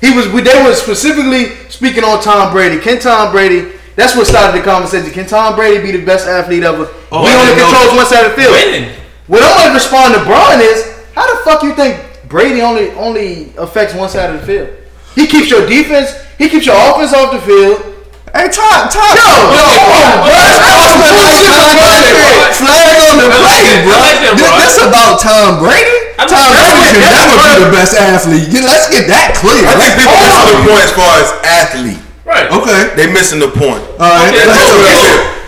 He 0.00 0.16
was, 0.16 0.26
they 0.32 0.56
were 0.64 0.72
specifically 0.74 1.52
speaking 1.68 2.04
on 2.04 2.20
Tom 2.22 2.52
Brady. 2.52 2.80
Can 2.80 2.98
Tom 3.00 3.32
Brady? 3.32 3.72
That's 3.96 4.16
what 4.16 4.26
started 4.26 4.58
the 4.58 4.64
conversation. 4.64 5.10
Can 5.12 5.26
Tom 5.26 5.54
Brady 5.56 5.80
be 5.84 5.92
the 5.96 6.04
best 6.04 6.26
athlete 6.26 6.62
ever? 6.64 6.88
Oh, 7.12 7.22
we 7.22 7.30
only 7.30 7.52
didn't 7.54 7.68
controls 7.68 7.92
one 7.94 8.06
side 8.06 8.24
of 8.26 8.34
the 8.34 8.40
field. 8.42 8.52
Winning. 8.52 8.90
What 9.28 9.42
I'm 9.44 9.56
gonna 9.60 9.74
respond 9.74 10.14
to 10.14 10.20
Bron 10.24 10.60
is, 10.60 10.88
how 11.14 11.28
the 11.32 11.40
fuck 11.44 11.62
you 11.62 11.74
think 11.74 12.00
Brady 12.34 12.66
only 12.66 12.90
only 12.98 13.54
affects 13.54 13.94
one 13.94 14.10
side 14.10 14.34
of 14.34 14.40
the 14.42 14.46
field? 14.46 14.66
He 15.14 15.30
keeps 15.30 15.46
your 15.54 15.62
defense, 15.70 16.10
he 16.34 16.50
keeps 16.50 16.66
your 16.66 16.74
offense 16.74 17.14
off 17.14 17.30
the 17.30 17.38
field. 17.46 17.78
Hey, 18.34 18.50
Todd, 18.50 18.90
Todd. 18.90 19.14
Yo, 19.14 19.22
yo, 19.22 19.62
come 19.62 19.94
on, 19.94 20.26
bro. 20.26 20.34
That's 20.34 20.82
some 20.82 20.98
bullshit 20.98 21.54
like 21.54 21.78
that. 21.78 22.58
Flag 22.58 22.98
on 23.06 23.14
the 23.22 23.30
I 23.30 23.38
like 23.38 23.62
play, 23.62 23.62
that. 23.70 23.86
bro. 23.86 23.94
Like 24.02 24.18
that, 24.26 24.34
This, 24.34 24.50
bro. 24.50 24.58
this 24.58 24.76
about 24.82 25.22
Tom 25.22 25.62
Brady. 25.62 25.94
I 26.18 26.26
like 26.26 26.34
Tom. 26.34 26.50
Brady 26.50 26.82
can 26.90 27.06
That's 27.06 27.30
never 27.30 27.38
right. 27.38 27.54
be 27.54 27.62
the 27.62 27.70
best 27.70 27.92
athlete. 27.94 28.46
Yeah, 28.50 28.66
Let's 28.66 28.90
get 28.90 29.06
that 29.06 29.38
clear. 29.38 29.62
I 29.62 29.78
think 29.78 29.94
people 30.02 30.18
Hold 30.18 30.26
missing 30.26 30.50
the 30.58 30.66
point 30.66 30.82
as 30.82 30.92
far 30.98 31.12
as 31.22 31.28
athlete. 31.46 32.02
Right. 32.26 32.46
Okay. 32.50 32.80
They 32.98 33.06
missing 33.14 33.38
the 33.38 33.54
point. 33.54 33.86
All 34.02 34.10
right. 34.10 34.34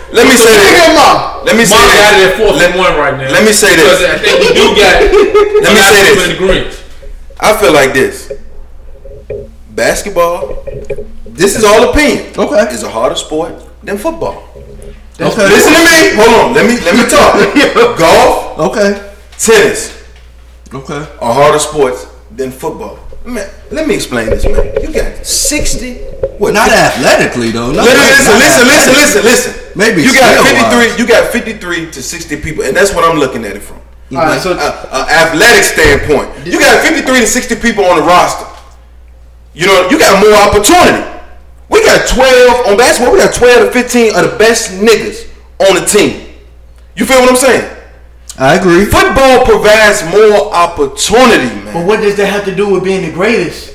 Okay, 0.07 0.23
let's 0.23 0.39
That's 0.39 0.43
do 0.43 0.47
what 0.47 0.57
it. 0.57 0.63
I 0.63 0.73
said. 0.73 1.43
Let 1.43 1.55
me 1.55 1.65
say 1.65 1.67
Nigga, 1.67 1.67
this. 1.67 1.67
Let 1.67 1.67
me 1.67 1.67
say 1.67 1.75
Mark 1.75 1.91
got 1.97 2.11
this. 2.17 2.31
at 2.31 2.37
fourth 2.37 2.55
Let, 2.57 2.69
and 2.71 2.79
one 2.79 2.93
right 2.97 3.15
now. 3.17 3.29
let 3.31 3.43
me 3.45 3.51
say 3.51 3.71
this. 3.75 3.85
Because 3.85 4.03
I 4.07 4.17
think 4.17 4.35
we 4.39 4.49
do 4.55 4.65
got. 4.75 4.95
let 5.63 5.71
me 5.73 5.81
say 5.83 6.01
this. 6.15 6.23
In. 6.27 6.87
I 7.39 7.57
feel 7.57 7.73
like 7.73 7.93
this. 7.93 8.31
Basketball, 9.69 10.63
this 11.25 11.55
is 11.55 11.63
all 11.63 11.89
opinion. 11.91 12.33
Okay. 12.37 12.73
Is 12.73 12.83
a 12.83 12.89
harder 12.89 13.15
sport 13.15 13.53
than 13.83 13.97
football. 13.97 14.43
Okay. 15.19 15.45
Listen 15.49 15.73
to 15.73 15.81
me. 15.85 16.15
Hold 16.17 16.33
on. 16.49 16.53
Let 16.53 16.65
me 16.65 16.79
let 16.81 16.95
me 16.95 17.05
talk. 17.09 17.97
Golf, 17.99 18.57
Okay. 18.59 19.13
tennis 19.37 19.93
Okay. 20.73 21.05
are 21.21 21.33
harder 21.33 21.59
sports 21.59 22.07
than 22.31 22.51
football. 22.51 22.97
Man, 23.27 23.43
let 23.71 23.85
me 23.87 23.93
explain 23.95 24.29
this, 24.29 24.45
man. 24.45 24.71
You 24.81 24.93
got 24.93 25.25
sixty. 25.25 25.99
What? 26.39 26.53
Not 26.53 26.71
athletically 26.71 27.51
though. 27.51 27.71
No, 27.75 27.83
Listen, 27.83 27.99
listen, 27.99 28.31
not 28.31 28.39
listen, 28.39 28.65
listen, 28.65 28.93
listen, 28.93 29.23
listen. 29.23 29.53
Maybe 29.75 30.01
you 30.01 30.13
got 30.13 30.31
skill-wise. 30.39 30.95
53. 30.95 31.03
You 31.03 31.07
got 31.07 31.31
53 31.31 31.91
to 31.91 32.01
60 32.01 32.41
people, 32.41 32.63
and 32.63 32.75
that's 32.75 32.95
what 32.95 33.03
I'm 33.03 33.19
looking 33.19 33.43
at 33.43 33.57
it 33.57 33.59
from. 33.59 33.77
All 34.15 34.23
right, 34.23 34.39
so 34.39 34.53
a, 34.53 34.55
a 34.55 35.01
athletic 35.11 35.65
standpoint. 35.67 36.47
You 36.47 36.57
got 36.57 36.81
53 36.81 37.19
to 37.19 37.27
60 37.27 37.55
people 37.57 37.83
on 37.83 37.99
the 37.99 38.03
roster. 38.07 38.47
You 39.53 39.67
know, 39.67 39.89
you 39.89 39.99
got 39.99 40.23
more 40.23 40.33
opportunity. 40.47 41.03
We 41.69 41.83
got 41.83 42.07
12 42.07 42.67
on 42.67 42.77
basketball. 42.77 43.11
We 43.11 43.19
got 43.19 43.33
12 43.35 43.67
to 43.67 43.71
15 43.73 44.15
of 44.15 44.31
the 44.31 44.37
best 44.39 44.71
niggas 44.79 45.27
on 45.67 45.75
the 45.75 45.85
team. 45.85 46.31
You 46.95 47.05
feel 47.05 47.19
what 47.19 47.29
I'm 47.29 47.35
saying? 47.35 47.76
I 48.37 48.55
agree. 48.61 48.85
Football 48.85 49.45
provides 49.49 50.05
more 50.13 50.53
opportunity, 50.53 51.49
man. 51.65 51.73
But 51.73 51.83
what 51.89 52.01
does 52.05 52.15
that 52.21 52.29
have 52.29 52.45
to 52.45 52.53
do 52.53 52.69
with 52.69 52.83
being 52.85 53.01
the 53.01 53.11
greatest? 53.13 53.73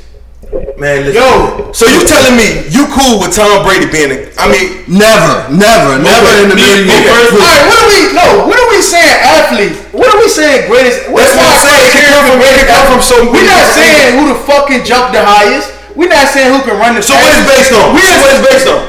Man, 0.79 1.03
listen. 1.09 1.19
Yo. 1.19 1.73
So 1.75 1.89
you 1.91 2.05
telling 2.07 2.37
me 2.39 2.69
you 2.71 2.87
cool 2.95 3.19
with 3.19 3.35
Tom 3.35 3.67
Brady 3.67 3.91
being 3.91 4.13
a? 4.15 4.19
I 4.39 4.47
mean, 4.53 4.85
Never, 4.87 5.49
never, 5.51 5.99
never 5.99 6.31
in 6.45 6.53
the 6.53 6.59
me- 6.59 6.63
million 6.63 6.87
me 6.87 6.95
years. 6.95 7.11
first- 7.11 7.35
All 7.35 7.49
right, 7.49 7.65
what 7.67 7.79
are 7.83 7.89
we? 7.91 7.99
No, 8.15 8.27
what 8.47 8.59
are 8.61 8.71
we 8.71 8.79
saying? 8.85 9.17
Athlete. 9.25 9.75
What 9.91 10.07
are 10.13 10.19
we 10.21 10.29
saying? 10.31 10.69
Greatest. 10.71 11.09
That's 11.11 11.35
what 11.35 11.43
I'm 11.43 11.59
saying. 11.67 11.83
It 11.83 11.93
can 11.99 12.05
come 12.13 12.25
from- 12.31 12.43
it 12.45 12.55
can 12.55 12.67
come 12.71 12.85
from 12.93 13.01
so 13.03 13.15
We're 13.33 13.49
not 13.49 13.67
saying 13.75 14.19
who 14.21 14.23
the 14.31 14.39
fucking 14.47 14.85
jumped 14.87 15.11
the 15.17 15.25
highest. 15.25 15.73
We're 15.97 16.13
not 16.13 16.29
saying 16.31 16.53
who 16.55 16.61
can 16.63 16.79
run 16.79 16.95
the. 16.95 17.03
so 17.03 17.15
what 17.19 17.33
is 17.35 17.43
based 17.51 17.73
on? 17.75 17.95
We 17.97 18.03
So 18.07 18.15
what 18.23 18.31
is 18.37 18.41
based 18.47 18.69
on? 18.71 18.81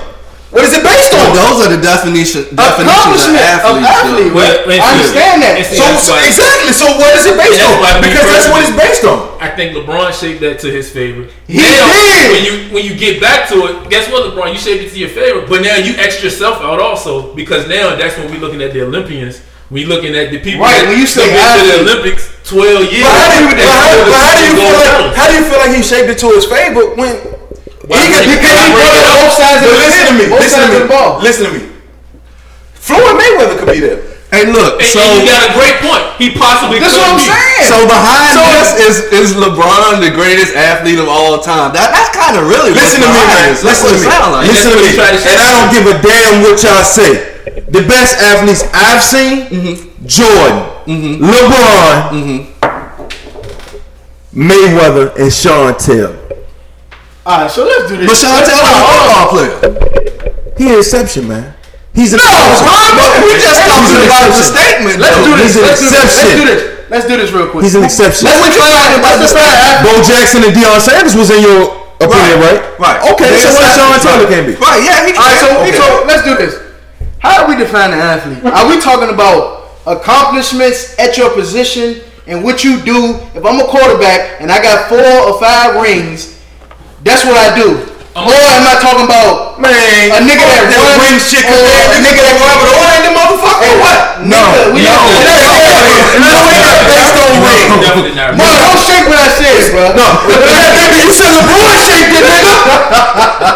What 0.54 0.62
is 0.70 0.74
it 0.78 0.86
based 0.86 1.10
But 1.10 1.34
on? 1.34 1.34
those 1.34 1.58
are 1.66 1.72
the 1.74 1.82
definition 1.82 2.46
definitions 2.54 2.62
of 2.62 2.78
accomplishment 2.86 3.42
of 3.42 3.74
athletes. 3.82 3.90
athlete. 3.90 4.30
though. 4.30 4.38
Well, 4.38 4.54
I 4.70 4.88
understand 4.94 5.38
that. 5.42 5.54
So, 5.66 5.82
so 5.98 6.14
exactly. 6.22 6.72
So 6.78 6.86
what 7.02 7.10
is 7.18 7.26
it 7.26 7.34
based 7.34 7.58
That's 7.58 7.74
on? 7.74 7.82
why 7.82 7.92
me 7.98 8.06
Because 8.14 8.26
that's 8.30 8.48
what 8.54 8.62
it's 8.62 8.76
based 8.78 9.04
on. 9.10 9.18
I 9.42 9.50
think 9.50 9.74
LeBron 9.74 10.14
shaped 10.14 10.42
that 10.46 10.62
to 10.62 10.70
his 10.70 10.94
favor. 10.94 11.26
He 11.50 11.58
now, 11.58 11.74
did. 11.90 12.38
When 12.38 12.44
you 12.46 12.56
when 12.70 12.84
you 12.86 12.94
get 12.94 13.18
back 13.18 13.50
to 13.50 13.66
it, 13.66 13.90
guess 13.90 14.06
what, 14.14 14.30
LeBron? 14.30 14.54
You 14.54 14.62
shaped 14.62 14.86
it 14.86 14.94
to 14.94 15.00
your 15.02 15.10
favor, 15.10 15.42
but 15.50 15.66
now 15.66 15.76
you 15.76 15.98
X 15.98 16.22
yourself 16.22 16.62
out 16.62 16.78
also 16.80 17.34
because 17.34 17.66
now 17.68 17.98
that's 17.98 18.14
when 18.22 18.30
we're 18.30 18.38
looking 18.40 18.62
at 18.62 18.72
the 18.78 18.86
Olympians. 18.86 19.42
We 19.74 19.86
looking 19.90 20.14
at 20.14 20.30
the 20.30 20.38
people 20.38 20.62
Right, 20.70 20.86
that 20.86 20.90
when 20.94 21.00
you 21.02 21.08
say 21.10 21.34
that 21.34 21.58
to 21.58 21.62
the. 21.66 21.82
Olympics 21.82 22.30
twelve 22.46 22.86
years. 22.94 23.02
But 23.02 23.18
how 23.18 23.26
do 23.34 23.38
you, 23.42 23.50
but 23.58 23.66
how, 23.66 24.06
but 24.06 24.22
how 24.22 24.34
do 24.38 24.44
you 24.46 24.54
feel 24.54 24.70
like? 24.78 25.18
How 25.18 25.26
do 25.26 25.34
you 25.34 25.46
feel 25.50 25.60
like 25.66 25.74
he 25.74 25.82
shaped 25.82 26.10
it 26.14 26.20
to 26.22 26.30
his 26.30 26.46
favor 26.46 26.94
when 26.94 27.18
Why 27.88 28.00
he 28.00 28.08
bring- 28.08 28.14
could? 28.14 28.30
He 28.30 28.36
could 28.40 28.56
why 28.56 28.64
he 28.64 28.72
bring 28.72 28.80
brought 28.80 28.96
it 28.96 29.04
it 29.04 29.12
up? 29.12 29.20
both 29.20 29.36
sides 29.36 29.60
of 29.60 29.68
But 29.68 29.74
the 29.74 29.84
listen 29.84 30.04
to 30.08 30.14
me, 30.16 30.26
Listen 30.32 30.60
to 30.60 30.68
me. 30.68 30.76
of 30.76 30.82
the 30.84 30.88
ball. 30.90 31.10
Listen 31.20 31.44
to 31.48 31.52
me. 31.58 31.64
Floyd 32.80 33.16
Mayweather 33.20 33.56
could 33.60 33.72
be 33.72 33.80
there. 33.80 34.00
Hey, 34.34 34.50
look. 34.50 34.82
And, 34.82 34.90
So, 34.90 34.98
and 35.00 35.22
you 35.22 35.30
got 35.30 35.46
a 35.46 35.54
great 35.54 35.78
point. 35.78 36.04
He 36.18 36.34
possibly 36.34 36.80
That's 36.82 36.96
could 36.98 37.06
what 37.06 37.12
I'm 37.16 37.22
be. 37.22 37.30
saying. 37.30 37.70
so 37.70 37.78
behind 37.86 38.34
So- 38.34 38.42
this 38.50 38.70
is 38.82 38.96
is 39.14 39.28
LeBron 39.38 40.02
the 40.02 40.10
greatest 40.10 40.56
athlete 40.58 40.98
of 40.98 41.08
all 41.08 41.38
time. 41.38 41.72
That 41.78 41.94
that's 41.94 42.12
kind 42.18 42.36
of 42.40 42.50
really 42.50 42.74
Listen 42.74 43.02
to 43.06 43.08
me, 43.14 43.14
man. 43.14 43.54
this. 43.54 43.64
Listen 43.64 43.94
to 43.94 44.00
me. 44.02 44.08
like. 44.10 44.48
Listen 44.50 44.72
to 44.74 44.78
me. 44.82 44.88
he 44.90 44.96
tried 44.98 45.12
to 45.14 45.22
say. 45.22 45.32
And 45.38 45.42
I 45.44 45.50
don't 45.54 45.72
give 45.76 45.86
a 45.86 45.96
damn 46.02 46.42
what 46.42 46.58
y'all 46.64 46.84
say. 46.84 47.14
The 47.70 47.84
best 47.86 48.18
athletes 48.20 48.64
I've 48.74 49.04
seen: 49.04 49.46
Mm-hmm. 49.54 50.06
Jordan, 50.08 51.20
LeBron, 51.22 52.48
Mayweather, 54.34 55.16
and 55.20 55.32
Sean 55.32 55.78
Taylor. 55.78 56.18
All 57.26 57.40
right, 57.40 57.52
so 57.52 57.64
let's 57.64 57.88
do 57.88 57.96
this. 57.98 58.08
But 58.08 58.18
Sean 58.20 58.36
Let's- 58.36 58.52
Taylor 58.52 58.68
a 58.68 58.84
football 58.84 59.28
player. 59.32 60.54
He 60.58 60.64
an 60.74 60.80
exception, 60.80 61.28
man. 61.28 61.54
He's 61.96 62.12
an 62.12 62.20
No, 62.20 62.26
exception. 62.28 62.68
bro, 63.00 63.08
We 63.24 63.32
just 63.40 63.62
talking 63.64 64.04
about 64.04 64.28
the 64.34 64.44
statement. 64.44 65.00
Let's 65.00 65.18
do 65.24 65.32
this. 65.38 65.56
Let's 65.56 65.80
do 65.80 65.88
this. 65.88 66.04
Let's 66.04 66.36
do 66.36 66.46
this. 66.46 66.62
Let's 66.90 67.08
do 67.08 67.16
this 67.18 67.32
real 67.32 67.48
quick. 67.48 67.64
He's 67.64 67.76
an 67.76 67.84
exception. 67.86 68.28
Let's 68.28 68.44
define. 68.56 69.02
Let's 69.02 69.34
athlete. 69.34 69.82
Bo 69.88 70.04
Jackson 70.04 70.44
and 70.44 70.54
Deion 70.54 70.82
Sanders 70.82 71.16
was 71.16 71.32
in 71.32 71.42
your 71.42 71.74
opinion, 72.02 72.40
right? 72.44 72.60
Right. 72.80 73.00
Okay, 73.14 73.30
They 73.30 73.40
so 73.40 73.50
what 73.56 73.72
Sean 73.72 74.00
Taylor 74.04 74.28
can 74.28 74.46
be? 74.46 74.54
Right. 74.60 74.84
Yeah. 74.84 75.06
He 75.08 75.14
All 75.16 75.24
right, 75.24 75.40
so, 75.40 75.48
can. 75.64 75.74
so 75.80 76.04
let's 76.06 76.24
do 76.24 76.36
this. 76.36 76.60
How 77.20 77.46
do 77.46 77.54
we 77.54 77.58
define 77.58 77.94
an 77.94 78.00
athlete? 78.00 78.44
Are 78.46 78.68
we 78.68 78.82
talking 78.82 79.10
about 79.10 79.70
accomplishments 79.88 80.94
at 81.00 81.18
your 81.18 81.30
position 81.32 82.02
and 82.28 82.44
what 82.44 82.64
you 82.66 82.82
do? 82.82 83.16
If 83.34 83.46
I'm 83.46 83.60
a 83.62 83.66
quarterback 83.66 84.42
and 84.42 84.52
I 84.52 84.62
got 84.62 84.90
four 84.90 85.00
or 85.00 85.40
five 85.40 85.82
rings, 85.82 86.33
that's 87.04 87.24
what 87.28 87.36
I 87.38 87.54
do. 87.56 87.90
Oh. 88.16 88.30
Or 88.30 88.30
I'm- 88.30 88.38
or 88.38 88.54
am 88.62 88.66
I 88.70 88.76
talking 88.78 89.06
about 89.10 89.58
Man, 89.58 89.74
a 89.74 90.20
nigga 90.22 90.46
that 90.46 90.66
oh, 90.66 90.70
that 90.70 90.82
runs 90.86 91.02
ring 91.02 91.18
shit, 91.18 91.46
or 91.50 91.58
a 91.58 91.98
nigga 92.04 92.22
that 92.22 92.36
run 92.38 92.56
with 92.62 92.70
the 92.70 92.78
oil 92.78 93.00
the 93.02 93.12
motherfucker, 93.14 93.68
or 93.70 93.78
what? 93.82 93.98
No, 94.22 94.44
we 94.74 94.82
no, 94.86 94.94
not- 94.94 95.02
no, 95.02 95.10
we 95.10 95.24
not- 95.26 96.22
no, 96.22 96.30
we 96.46 96.56
not 96.62 96.78
based 96.90 97.16
on 97.18 97.32
ring. 97.42 97.68
Definitely 97.82 98.14
not. 98.18 98.38
Bro, 98.38 98.50
don't 98.54 98.80
shake 98.86 99.06
what 99.10 99.18
I 99.18 99.30
said, 99.34 99.58
bro. 99.74 99.84
No, 99.98 100.08
nigga, 100.30 100.98
you 101.02 101.14
said 101.14 101.32
LeBron 101.42 101.74
shaped 101.90 102.14
it, 102.14 102.26
nigga. 102.28 102.54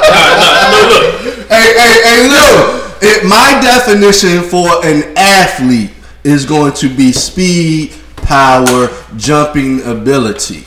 Nah, 0.09 0.41
nah, 0.41 0.73
no, 0.73 0.79
look. 0.89 1.05
Hey, 1.53 1.67
hey, 1.77 1.95
hey, 2.01 2.19
look. 2.29 2.57
It, 3.01 3.25
my 3.29 3.59
definition 3.61 4.41
for 4.49 4.81
an 4.85 5.13
athlete 5.17 5.91
is 6.23 6.45
going 6.45 6.73
to 6.73 6.89
be 6.89 7.11
speed, 7.11 7.93
power, 8.25 8.89
jumping 9.17 9.81
ability. 9.85 10.65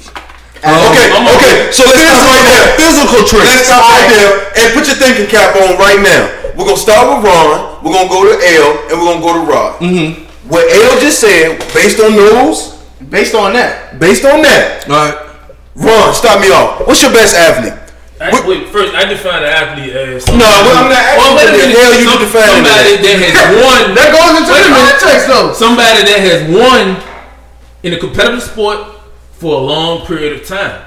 Okay, 0.61 1.09
I'm 1.17 1.25
okay, 1.41 1.73
so 1.73 1.89
let's 1.89 2.05
stop 2.05 2.21
right 2.29 2.45
there. 2.45 2.67
Physical 2.77 3.21
traits. 3.25 3.49
Let's 3.49 3.65
stop 3.73 3.81
right 3.89 4.09
there 4.13 4.33
and 4.61 4.67
put 4.77 4.85
your 4.85 4.99
thinking 5.01 5.25
cap 5.33 5.57
on 5.57 5.81
right 5.81 5.97
now. 6.05 6.29
We're 6.53 6.69
gonna 6.69 6.77
start 6.77 7.09
with 7.09 7.25
Ron. 7.25 7.81
we're 7.81 7.97
gonna 7.97 8.13
go 8.13 8.29
to 8.29 8.37
L, 8.37 8.69
and 8.93 8.95
we're 9.01 9.09
gonna 9.09 9.25
go 9.25 9.33
to 9.41 9.45
Rod. 9.49 9.81
Mm-hmm. 9.81 10.29
What 10.53 10.69
L 10.69 11.01
just 11.01 11.21
said, 11.21 11.57
based 11.73 12.01
on 12.01 12.13
those, 12.17 12.77
Based 13.09 13.35
on 13.35 13.55
that, 13.57 13.97
based 13.99 14.29
on 14.29 14.43
that, 14.45 14.85
All 14.85 14.93
right. 14.93 15.17
Ron, 15.75 16.13
start 16.13 16.39
me 16.45 16.53
off. 16.53 16.85
What's 16.87 17.01
your 17.01 17.11
best 17.17 17.33
athlete? 17.35 17.73
I, 18.21 18.29
wait, 18.47 18.69
first, 18.69 18.93
I 18.95 19.09
define 19.09 19.41
an 19.41 19.49
athlete 19.49 19.97
as 19.97 20.29
No, 20.29 20.37
well, 20.45 20.85
I'm 20.85 20.93
not 20.93 21.01
asking 21.01 21.33
wait 21.41 21.49
a 21.49 21.53
the 21.57 21.57
minute. 21.57 21.81
hell 21.81 21.95
you 21.97 22.05
Some- 22.05 22.21
define 22.21 22.53
Somebody 22.61 22.93
that 23.01 23.17
has 23.25 23.49
won. 23.65 23.81
that 23.97 24.09
goes 24.13 24.33
into 24.37 24.53
Wait 24.53 24.61
the 24.61 24.73
minute. 24.77 25.01
context 25.01 25.25
though. 25.33 25.49
Somebody 25.57 26.01
that 26.05 26.21
has 26.21 26.41
won 26.53 27.01
in 27.83 27.97
a 27.97 27.99
competitive 27.99 28.45
sport 28.45 29.00
for 29.41 29.57
a 29.57 29.63
long 29.65 30.05
period 30.07 30.37
of 30.41 30.47
time. 30.47 30.85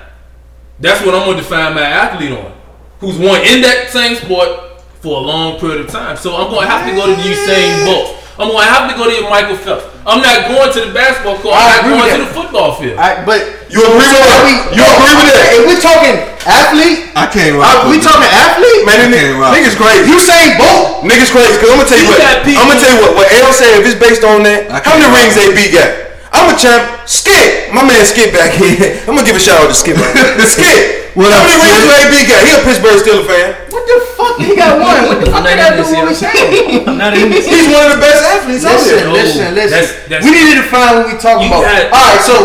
That's 0.80 1.04
what 1.06 1.16
I'm 1.16 1.26
gonna 1.26 1.42
define 1.42 1.74
my 1.74 1.82
athlete 1.86 2.32
on. 2.38 2.54
Who's 3.02 3.18
won 3.18 3.42
in 3.42 3.62
that 3.66 3.90
same 3.90 4.16
sport 4.16 4.80
for 5.02 5.18
a 5.18 5.24
long 5.26 5.60
period 5.60 5.82
of 5.82 5.90
time. 5.90 6.16
So 6.18 6.38
I'm 6.38 6.54
gonna 6.54 6.70
have 6.70 6.86
to 6.88 6.94
go 6.96 7.10
to 7.10 7.14
the 7.18 7.24
Usain 7.26 7.84
Bolt. 7.86 8.22
I'm 8.38 8.50
gonna 8.50 8.66
have 8.66 8.90
to 8.90 8.96
go 8.98 9.06
to 9.10 9.14
your 9.14 9.30
Michael 9.30 9.58
Phelps. 9.58 9.86
I'm 10.06 10.22
not 10.22 10.50
going 10.50 10.70
to 10.74 10.80
the 10.86 10.92
basketball 10.94 11.38
court. 11.42 11.54
I 11.58 11.82
I'm 11.82 11.86
agree 11.86 11.98
not 11.98 12.08
going 12.10 12.22
to 12.22 12.26
the 12.30 12.34
football 12.34 12.70
field. 12.78 12.98
I, 12.98 13.22
but 13.26 13.40
You 13.70 13.82
agree 13.86 14.06
with 14.10 14.26
that? 14.26 14.42
we- 14.46 14.74
You 14.78 14.84
agree 14.86 15.16
with 15.18 15.30
that? 15.34 15.46
If 15.54 15.62
we're 15.70 15.84
talking 15.84 16.16
athlete, 16.46 17.00
I 17.14 17.26
can't 17.30 17.56
are 17.62 17.62
uh, 17.62 17.90
we 17.90 17.98
with 18.02 18.06
talking 18.06 18.26
athlete? 18.30 18.82
Man, 18.90 18.98
I 19.00 19.06
niggas, 19.06 19.22
can't 19.22 19.38
rock. 19.42 19.52
niggas 19.54 19.76
crazy. 19.78 20.04
You 20.10 20.18
saying 20.20 20.52
Bolt? 20.62 21.06
Niggas 21.06 21.30
crazy. 21.32 21.56
Cause 21.62 21.70
I'm 21.74 21.78
gonna 21.82 21.90
tell 21.90 22.02
you, 22.02 22.10
You 22.10 22.16
what. 22.18 22.22
I'm 22.58 22.68
gonna 22.70 22.82
tell 22.82 22.94
you 22.94 23.00
what. 23.06 23.12
What 23.22 23.28
L 23.34 23.54
said. 23.54 23.70
If 23.80 23.84
it's 23.88 24.00
based 24.02 24.24
on 24.26 24.44
that, 24.50 24.68
how 24.84 24.98
many 24.98 25.08
rings 25.14 25.38
rock. 25.38 25.54
AB 25.54 25.60
got? 25.72 25.90
I'm 26.34 26.50
a 26.50 26.56
champ. 26.58 27.08
Skip. 27.08 27.70
My 27.74 27.86
man 27.86 28.02
Skip 28.06 28.34
back 28.34 28.52
here. 28.58 29.00
I'm 29.08 29.14
gonna 29.16 29.26
give 29.26 29.38
a 29.38 29.44
shout 29.44 29.62
out 29.62 29.70
to 29.70 29.78
Skip. 29.78 29.96
Skip. 30.54 31.14
What 31.14 31.30
how 31.30 31.46
many 31.46 31.62
rings 31.62 31.78
Skip? 31.78 31.94
do 31.94 32.10
AB 32.10 32.14
got? 32.26 32.40
He 32.42 32.52
a 32.58 32.60
Pittsburgh 32.66 32.98
Steelers 33.06 33.28
fan. 33.30 33.48
What 33.70 33.84
the 33.86 33.98
fuck? 34.18 34.36
He 34.42 34.56
got 34.58 34.82
one. 34.82 35.02
What 35.14 35.20
the 35.22 35.30
fuck 35.34 35.46
I'm 35.46 35.54
that 35.54 35.78
not 35.78 35.78
to 35.78 35.86
do 35.86 35.94
with 35.94 36.18
this 36.18 36.26
what 36.26 36.34
we 36.34 36.42
saying? 36.42 36.90
I'm 36.90 36.98
not 36.98 37.14
in 37.14 37.30
this. 37.30 37.46
He's 37.46 37.70
one 37.70 37.86
of 37.86 37.94
the 37.94 38.02
best 38.02 38.22
athletes 38.26 38.66
out 38.66 38.82
there. 38.82 39.06
No, 39.06 39.14
listen, 39.14 39.46
oh, 39.46 39.54
listen. 39.54 39.78
that's- 39.78 39.94
that's- 40.10 40.26
we 40.26 40.34
need 40.34 40.58
to 40.58 40.66
define 40.66 40.98
what 40.98 41.06
we 41.06 41.14
talking 41.22 41.48
about. 41.54 41.62
got- 41.70 41.94
all 41.94 42.02
right, 42.02 42.22
so 42.26 42.36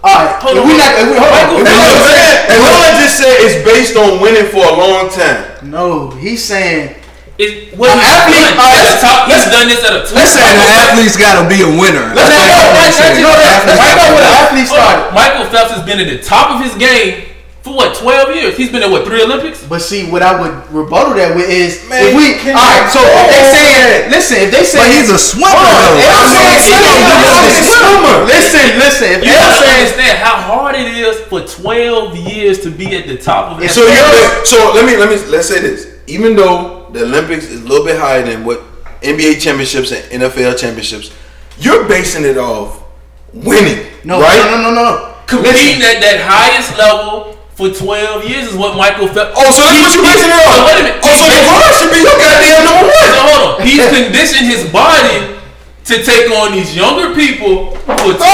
all 0.00 0.16
right. 0.24 0.32
Hold 0.40 0.56
on, 0.56 0.64
we 0.68 0.72
not, 0.80 0.92
we, 1.04 1.16
hold 1.20 1.36
on. 1.36 1.60
If 1.60 1.68
That's 1.68 1.76
what 1.76 1.84
I'm 1.84 2.00
not- 2.00 2.08
saying. 2.08 2.36
And 2.48 2.58
Ron 2.64 2.92
just 3.04 3.14
said 3.20 3.34
it's 3.44 3.58
based 3.60 3.94
on 4.00 4.10
winning 4.24 4.48
for 4.48 4.64
a 4.64 4.74
long 4.76 5.12
time. 5.12 5.68
No, 5.68 6.10
he's 6.16 6.40
saying 6.44 6.96
It, 7.36 7.74
what 7.74 7.90
An 7.90 7.98
he's 7.98 8.06
athlete- 8.14 8.46
done, 8.46 8.62
all 8.62 8.70
right, 8.70 8.78
at 8.78 8.94
the 8.94 9.00
top, 9.02 9.18
he's 9.26 9.34
let's- 9.42 9.50
done 9.50 9.66
this 9.66 9.82
at 9.82 9.90
a 9.90 10.00
top. 10.06 10.14
Let's 10.14 10.32
say 10.38 10.46
the 10.46 10.68
athlete's 10.86 11.16
got 11.18 11.34
to 11.42 11.44
be 11.50 11.58
a 11.66 11.70
winner. 11.70 12.06
let's 12.14 12.30
That's 12.30 12.46
not 12.46 12.46
what 12.46 12.62
go. 12.62 12.78
Let's 12.78 12.98
know 13.18 13.34
Athlete's 13.34 13.74
gotta 13.74 14.14
where 14.14 14.22
the 14.22 14.30
athlete 14.38 14.68
started. 14.70 15.02
Michael 15.18 15.46
Phelps 15.50 15.72
has 15.74 15.82
been 15.82 15.98
at 15.98 16.06
the 16.06 16.22
top 16.22 16.54
of 16.54 16.62
his 16.62 16.74
game 16.78 17.26
for 17.66 17.74
what, 17.74 17.96
12 17.98 18.36
years? 18.38 18.52
He's 18.54 18.70
been 18.70 18.84
at 18.86 18.90
what, 18.92 19.02
three 19.08 19.18
Olympics? 19.24 19.66
But 19.66 19.80
see, 19.82 20.06
what 20.06 20.22
I 20.22 20.38
would 20.38 20.52
rebuttal 20.70 21.14
that 21.18 21.34
with 21.34 21.48
is 21.50 21.82
Man, 21.90 22.06
if 22.06 22.14
we 22.14 22.38
all 22.52 22.60
right. 22.60 22.86
So 22.92 23.02
if 23.02 23.26
they 23.26 23.42
saying, 23.50 24.14
listen, 24.14 24.36
if 24.38 24.50
they 24.54 24.62
say 24.62 24.78
But 24.78 24.94
he's 24.94 25.10
a 25.10 25.18
swimmer 25.18 25.50
Hold 25.58 25.74
though. 25.74 26.06
I 26.06 26.14
I'm 26.14 26.28
saying, 26.30 26.54
he 26.54 26.54
listen, 26.54 26.78
listen, 27.18 27.50
listen, 27.50 27.66
swimmer. 27.82 28.16
listen, 28.30 28.64
listen. 28.78 29.08
If 29.10 29.20
You 29.26 29.32
they're 29.34 29.58
saying 29.58 29.74
understand 29.90 30.14
how 30.22 30.36
hard 30.38 30.76
it 30.78 30.86
is 30.86 31.18
for 31.26 31.40
12 31.42 32.14
years 32.30 32.60
to 32.62 32.70
be 32.70 32.94
at 32.94 33.08
the 33.10 33.16
top 33.18 33.50
of 33.50 33.58
his 33.58 33.72
So 33.74 33.82
you 33.82 33.98
so 34.46 34.70
let 34.76 34.86
me 34.86 34.94
let 34.94 35.10
me 35.10 35.16
let's 35.34 35.48
say 35.48 35.58
this. 35.58 35.90
Even 36.06 36.36
though 36.36 36.83
the 36.94 37.02
Olympics 37.02 37.46
is 37.50 37.60
a 37.62 37.64
little 37.68 37.84
bit 37.84 37.98
higher 37.98 38.22
than 38.22 38.44
what 38.44 38.62
NBA 39.02 39.40
championships 39.42 39.90
and 39.92 40.04
NFL 40.22 40.56
championships, 40.58 41.10
you're 41.58 41.84
basing 41.88 42.24
it 42.24 42.38
off 42.38 42.80
winning, 43.34 43.86
no, 44.04 44.20
right? 44.20 44.38
no, 44.50 44.56
no, 44.62 44.70
no, 44.70 44.74
no. 44.74 45.10
Competing 45.26 45.82
at 45.82 45.98
that 46.00 46.20
highest 46.22 46.76
level 46.78 47.34
for 47.58 47.70
12 47.70 48.24
years 48.28 48.48
is 48.50 48.54
what 48.56 48.76
Michael 48.76 49.08
Phelps. 49.08 49.34
Oh, 49.38 49.50
so 49.50 49.62
that's 49.62 49.80
what 49.82 49.94
you're 49.94 50.04
basing 50.06 50.30
it 50.30 50.34
So 50.38 50.44
off? 50.50 50.66
wait 50.66 50.78
a 50.78 50.82
minute. 50.84 51.00
Oh, 51.02 51.14
so 51.14 51.24
LeBron 51.30 51.70
should 51.78 51.90
be 51.94 51.98
your 52.02 52.16
goddamn 52.18 52.62
number 52.66 52.86
one. 52.90 53.08
So 53.10 53.18
hold 53.26 53.42
on. 53.46 53.54
He's 53.66 53.84
conditioned 53.90 54.46
his 54.50 54.64
body 54.74 55.18
to 55.84 56.00
take 56.02 56.30
on 56.32 56.52
these 56.56 56.72
younger 56.74 57.12
people 57.14 57.76
for 57.84 57.92
12, 57.94 58.16
for 58.16 58.16
12 58.16 58.24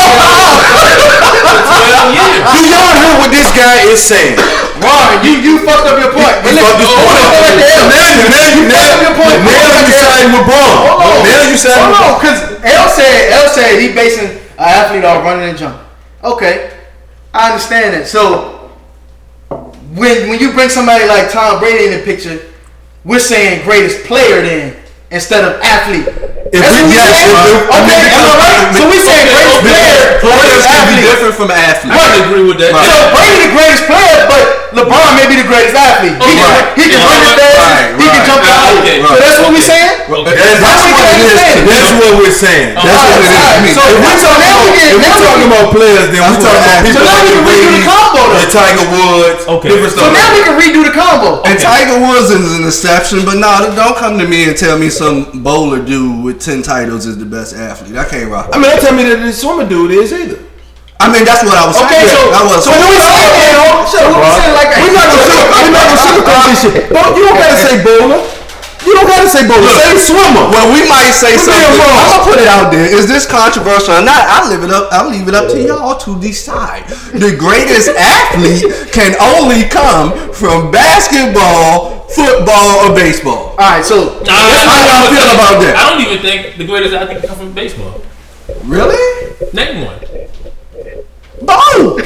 years. 2.15 2.47
Do 2.47 2.59
y'all 2.71 2.95
hear 2.97 3.11
what 3.19 3.31
this 3.35 3.51
guy 3.53 3.83
is 3.91 3.99
saying? 4.01 4.39
Ron, 4.81 5.21
you 5.27 5.35
you 5.45 5.59
fucked 5.67 5.83
up 5.85 5.99
your 6.01 6.15
point. 6.17 6.41
But 6.41 6.55
You 6.57 6.63
listen, 6.63 6.65
fucked 6.65 6.79
this 6.81 6.89
hold 6.89 7.05
point 7.05 7.21
on, 7.21 7.27
up. 7.27 7.43
right 7.45 7.59
there. 7.61 7.85
Now 7.91 8.07
you 8.09 8.25
now 8.31 8.47
you 8.57 8.63
fucked 8.71 8.89
up 8.95 9.03
your 9.05 9.13
point. 9.21 9.37
now 9.45 9.51
Hold 9.51 9.75
on, 9.77 9.85
you 10.41 10.49
right 10.49 10.49
there. 10.49 10.49
siding 10.49 10.49
with 10.49 10.49
Bron. 10.49 10.72
Hold 10.80 11.01
on. 11.01 11.24
Now 11.24 11.51
you 11.51 11.57
siding 11.57 11.95
Hold 11.95 12.09
on, 12.09 12.20
because 12.20 12.38
L 12.64 12.88
said 12.88 13.16
L 13.32 13.49
said 13.49 13.70
he 13.80 13.86
basing 13.93 14.28
an 14.57 14.68
athlete 14.68 15.05
off 15.05 15.24
running 15.24 15.49
and 15.51 15.59
jumping. 15.59 15.84
Okay, 16.24 16.70
I 17.32 17.51
understand 17.53 17.95
that. 17.95 18.07
So 18.09 18.70
when 19.95 20.28
when 20.28 20.38
you 20.38 20.53
bring 20.53 20.68
somebody 20.68 21.07
like 21.07 21.30
Tom 21.32 21.59
Brady 21.61 21.86
in 21.91 21.99
the 21.99 22.05
picture, 22.05 22.38
we're 23.05 23.18
saying 23.22 23.64
greatest 23.64 24.05
player 24.05 24.43
then 24.43 24.76
instead 25.11 25.43
of 25.45 25.61
athlete. 25.62 26.07
If 26.51 26.59
That's 26.61 26.74
we- 26.76 26.82
what 26.82 26.91
we 26.91 26.95
yes, 26.99 27.14
saying? 27.14 27.30
if- 27.30 27.62
if- 27.62 27.78
okay, 27.78 28.03
am 28.11 28.26
I 28.26 28.34
right? 28.43 28.74
So 28.74 28.82
we 28.91 28.99
saying 28.99 29.26
Okay, 29.26 29.34
greatest 29.38 29.59
okay. 29.59 29.70
player, 29.70 30.18
Players 30.20 30.43
greatest 30.43 30.66
can 30.70 30.82
be 30.91 30.97
different 31.03 31.34
from 31.34 31.51
athletes. 31.51 31.95
I 31.97 32.11
agree 32.26 32.43
with 32.47 32.59
that. 32.59 32.72
Right. 32.74 32.86
So 32.91 32.95
Brady 33.14 33.38
the 33.38 33.51
greatest 33.55 33.84
player, 33.86 34.18
but 34.26 34.43
LeBron 34.77 35.11
may 35.18 35.27
be 35.27 35.37
the 35.41 35.47
greatest 35.51 35.75
athlete. 35.75 36.14
He 36.21 36.33
can, 36.37 36.47
oh, 36.47 36.51
Right. 36.51 36.79
he 36.79 36.85
can 36.87 37.01
Yeah, 37.01 37.11
run 37.11 37.21
the 37.21 37.31
right, 37.31 37.41
fast. 37.41 37.59
right, 37.61 37.89
he 37.99 38.07
can 38.07 38.23
right. 38.23 38.29
jump 38.31 38.43
out. 38.47 38.75
So 38.81 39.16
that's 39.18 39.39
what 39.43 39.51
we 39.51 39.61
okay. 39.61 39.71
saying. 39.71 39.91
That's, 40.11 40.61
That's 40.61 40.83
what 40.87 40.95
what 40.95 41.07
it 41.07 41.18
we're 41.21 41.35
saying. 41.39 41.66
That's 41.66 41.91
what 41.99 42.12
we're 42.21 42.39
saying. 42.41 42.68
That's 42.75 43.03
what 43.07 43.18
it 43.18 43.27
is. 43.27 43.35
Alright, 43.35 43.57
to 43.57 43.62
me. 43.62 43.71
so 43.75 43.83
If 43.83 43.91
if 43.91 43.99
we 43.99 44.11
we 44.11 44.14
talking 44.21 44.47
about, 44.51 44.66
if 44.71 44.95
we 44.95 45.03
now 45.03 45.16
talking 45.21 45.49
about 45.51 45.66
players, 45.75 46.07
then 46.11 46.21
we're 46.23 46.41
talking 46.41 46.62
about 46.62 46.81
people 46.87 46.95
So 46.95 47.03
now 47.03 47.18
we 47.18 47.31
like 47.31 47.35
can 47.35 47.43
redo 47.47 47.71
the 47.71 47.71
Brady, 47.71 47.83
combo, 47.91 48.21
though. 48.21 48.39
and 48.41 48.49
Tiger 48.51 48.87
Woods, 48.91 49.43
Okay. 49.51 49.68
different 49.71 49.93
So 49.95 50.05
now 50.11 50.29
we 50.35 50.41
can 50.47 50.55
redo 50.61 50.81
the 50.87 50.95
combo. 50.95 51.29
And 51.47 51.57
Tiger 51.59 51.97
Woods 52.03 52.29
is 52.31 52.47
an 52.59 52.64
exception, 52.66 53.18
but 53.27 53.37
no, 53.43 53.51
don't 53.75 53.97
come 53.99 54.18
to 54.18 54.27
me 54.27 54.49
and 54.51 54.57
tell 54.57 54.79
me 54.79 54.89
some 54.91 55.43
bowler 55.43 55.83
dude 55.83 56.23
with 56.25 56.39
ten 56.41 56.62
titles 56.62 57.07
is 57.07 57.18
the 57.18 57.27
best 57.27 57.55
athlete. 57.55 57.97
I 57.97 58.05
can't 58.05 58.31
rock. 58.31 58.51
I 58.53 58.59
mean, 58.59 58.71
don't 58.71 58.81
tell 58.81 58.95
me 58.95 59.05
that 59.11 59.18
this 59.23 59.41
swimmer 59.41 59.66
dude 59.68 59.91
is 59.93 60.12
either. 60.12 60.39
I 61.01 61.09
mean, 61.09 61.25
that's 61.25 61.41
what 61.43 61.57
I 61.57 61.65
was 61.65 61.81
Okay, 61.81 62.05
saying. 62.05 62.13
so 62.13 62.21
I 62.37 62.41
was 62.45 62.61
so 62.63 62.71
what 62.77 62.87
we 62.93 63.01
saying? 63.01 63.33
then? 63.41 63.57
So 63.89 63.99
what 64.13 64.21
we 64.21 64.31
saying? 64.37 64.55
Like 64.55 64.71
We're 64.77 64.93
not 64.95 65.07
gonna 65.09 65.25
sugar, 65.25 65.49
we're 65.49 65.73
not 65.73 65.87
gonna 65.89 66.05
sugarcoat 66.05 66.43
this 66.47 66.59
shit. 66.61 66.75
Don't, 66.93 67.11
you 67.17 67.23
don't 67.25 67.39
gotta 67.41 67.57
say 67.59 67.75
bowler. 67.81 68.21
You 68.81 68.93
don't 68.97 69.09
gotta 69.09 69.29
say 69.29 69.45
bowler. 69.49 69.69
Say 69.77 69.97
swimmer. 70.13 70.45
Well, 70.53 70.69
we 70.73 70.81
might 70.89 71.13
say 71.13 71.37
We're 71.37 71.45
something. 71.53 71.81
wrong. 71.81 71.97
I'm 72.01 72.09
gonna 72.21 72.25
put 72.33 72.39
it 72.41 72.49
out 72.49 72.69
there. 72.73 72.85
Is 72.89 73.05
this 73.09 73.25
controversial 73.29 73.97
or 73.97 74.05
not? 74.05 74.25
I'll 74.29 74.49
leave 74.53 74.65
it 74.65 74.73
up. 74.73 74.89
I'll 74.93 75.09
leave 75.13 75.29
it 75.29 75.35
up 75.37 75.49
to 75.53 75.59
y'all 75.61 75.97
to 76.05 76.21
decide. 76.21 76.89
The 77.17 77.33
greatest 77.37 77.89
athlete 77.93 78.65
can 78.93 79.17
only 79.21 79.69
come 79.69 80.13
from 80.33 80.71
basketball, 80.73 82.09
football, 82.09 82.89
or 82.89 82.95
baseball. 82.97 83.53
All 83.57 83.69
right, 83.69 83.85
so 83.85 84.21
Nah, 84.25 84.33
How 84.33 84.81
I, 84.81 84.85
y'all 84.89 85.09
feel 85.13 85.25
think- 85.29 85.35
about 85.37 85.55
that? 85.61 85.75
I 85.77 85.83
don't 85.93 86.01
even 86.01 86.19
think 86.25 86.57
the 86.57 86.65
greatest 86.67 86.95
athlete 86.95 87.21
can 87.21 87.29
come 87.29 87.39
from 87.39 87.53
baseball. 87.53 88.01
Really? 88.65 88.97
Name 89.53 89.85
one. 89.85 89.99
Bo. 91.41 91.97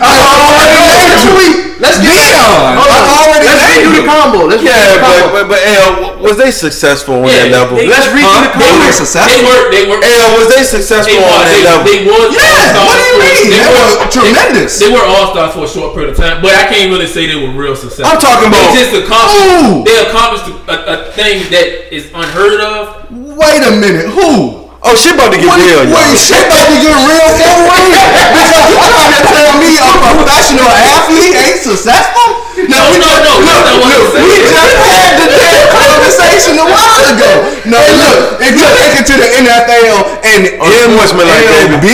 let's 0.00 1.24
do 1.24 1.30
we- 1.36 1.56
let's 1.80 1.98
get 2.00 2.12
Deion. 2.12 2.76
Hold 2.76 2.90
on. 2.92 3.02
I 3.06 3.14
already 3.24 3.46
Let's 3.46 3.64
redo 3.72 3.90
the 3.96 4.04
combo. 4.08 4.38
Let's 4.46 4.62
redo 4.62 4.66
Yeah, 4.68 4.92
the 4.96 5.00
combo. 5.00 5.24
but, 5.32 5.48
but 5.48 5.56
but 5.56 5.60
L, 5.64 6.18
was 6.20 6.36
they 6.36 6.50
successful 6.50 7.14
on 7.24 7.28
that 7.28 7.50
level? 7.50 7.76
they- 7.76 7.86
Let's 7.88 8.08
redo 8.12 8.24
Huh? 8.26 8.52
the 8.52 8.58
They 8.58 8.68
combo. 8.68 8.84
were 8.84 8.92
They 9.26 9.42
were. 9.48 9.64
They 9.72 9.84
were. 9.88 10.00
L, 10.02 10.28
was 10.38 10.48
they 10.54 10.62
successful 10.64 11.12
They, 11.12 11.20
on 11.20 11.24
were, 11.24 11.44
that 11.44 11.52
they, 11.52 11.64
level? 11.64 11.84
they 11.86 11.98
were 12.04 12.26
Yeah, 12.36 12.76
all-stars 12.76 12.86
what 12.86 12.96
do 12.96 13.04
you 13.04 13.12
for- 13.12 13.24
mean? 13.24 13.44
They 13.46 13.56
They 13.56 13.64
were, 13.64 13.88
were 13.96 14.10
tremendous. 14.12 14.70
They, 14.78 14.86
they 14.88 14.92
were 14.92 15.04
all 15.06 15.26
stars 15.32 15.52
for 15.54 15.64
a 15.64 15.68
short 15.68 15.94
period 15.94 16.10
of 16.12 16.16
time, 16.16 16.42
but 16.42 16.52
I 16.54 16.64
can't 16.68 16.90
really 16.90 17.06
say 17.08 17.26
they 17.26 17.36
were 17.40 17.52
real 17.52 17.76
successful. 17.76 18.08
I'm 18.12 18.20
talking 18.20 18.48
about- 18.48 18.72
They 18.74 18.80
just 18.84 18.92
accomplished. 18.92 19.40
Who? 19.40 19.84
They 19.84 19.96
accomplished 20.08 20.46
a, 20.68 20.76
a 20.92 20.96
thing 21.12 21.48
that 21.50 21.94
is 21.94 22.08
unheard 22.12 22.60
of. 22.60 23.08
Wait 23.10 23.62
a 23.64 23.70
minute. 23.72 24.06
Who? 24.12 24.65
Oh, 24.86 24.94
shit 24.94 25.14
about 25.18 25.34
to 25.34 25.38
get 25.38 25.50
What, 25.50 25.58
real, 25.58 25.82
y'all. 25.84 25.98
wait, 25.98 26.14
shit 26.16 26.46
about 26.46 26.66
to 26.70 26.76
get 26.78 26.94
real 26.94 27.28
for 27.34 27.52
real? 27.66 27.90
because 27.90 28.50
you 28.54 28.74
trying 28.86 29.14
to 29.18 29.22
tell 29.26 29.52
me 29.58 29.70
a 29.82 29.90
professional 29.98 30.70
athlete 30.70 31.34
ain't 31.34 31.60
successful? 31.60 32.28
No, 32.70 32.80
no, 32.96 33.10
no, 33.20 33.32
Look, 33.42 33.52
that's 33.52 33.68
not 33.68 33.76
what 33.82 33.92
I'm 33.92 34.00
look, 34.00 34.16
we 34.16 34.32
just 34.48 34.74
had 34.80 35.12
the 35.20 35.28
damn 35.34 35.66
conversation 35.74 36.54
a 36.56 36.66
while 36.66 37.04
ago. 37.12 37.30
No, 37.68 37.80
look, 38.00 38.40
if 38.40 38.52
you 38.56 38.64
take 38.80 38.94
it 38.96 39.04
to 39.10 39.14
the 39.18 39.28
NFL 39.44 40.24
and 40.24 40.40
oh, 40.62 40.70
Unfortunately, 40.88 41.28
like 41.28 41.44
MLB, 41.68 41.86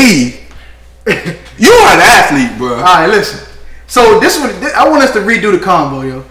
you 1.58 1.72
are 1.72 1.92
an 1.96 2.02
athlete, 2.04 2.56
bro. 2.58 2.76
All 2.76 2.82
right, 2.82 3.06
listen. 3.08 3.40
So 3.86 4.20
this 4.20 4.38
one, 4.38 4.50
I 4.76 4.88
want 4.88 5.02
us 5.02 5.12
to 5.12 5.20
redo 5.20 5.50
the 5.52 5.58
combo, 5.62 6.02
yo. 6.02 6.24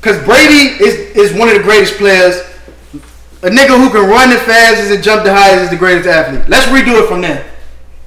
Cause 0.00 0.16
Brady 0.24 0.78
is 0.82 0.94
is 1.16 1.38
one 1.38 1.48
of 1.48 1.54
the 1.54 1.62
greatest 1.62 1.94
players. 1.98 2.40
A 3.42 3.48
nigga 3.48 3.78
who 3.78 3.88
can 3.90 4.08
run 4.10 4.30
the 4.30 4.36
fastest 4.36 4.90
and 4.90 5.02
jump 5.02 5.22
the 5.24 5.32
highest 5.32 5.64
is 5.64 5.70
the 5.70 5.76
greatest 5.76 6.08
athlete. 6.08 6.48
Let's 6.48 6.66
redo 6.66 7.00
it 7.02 7.08
from 7.08 7.20
there. 7.20 7.46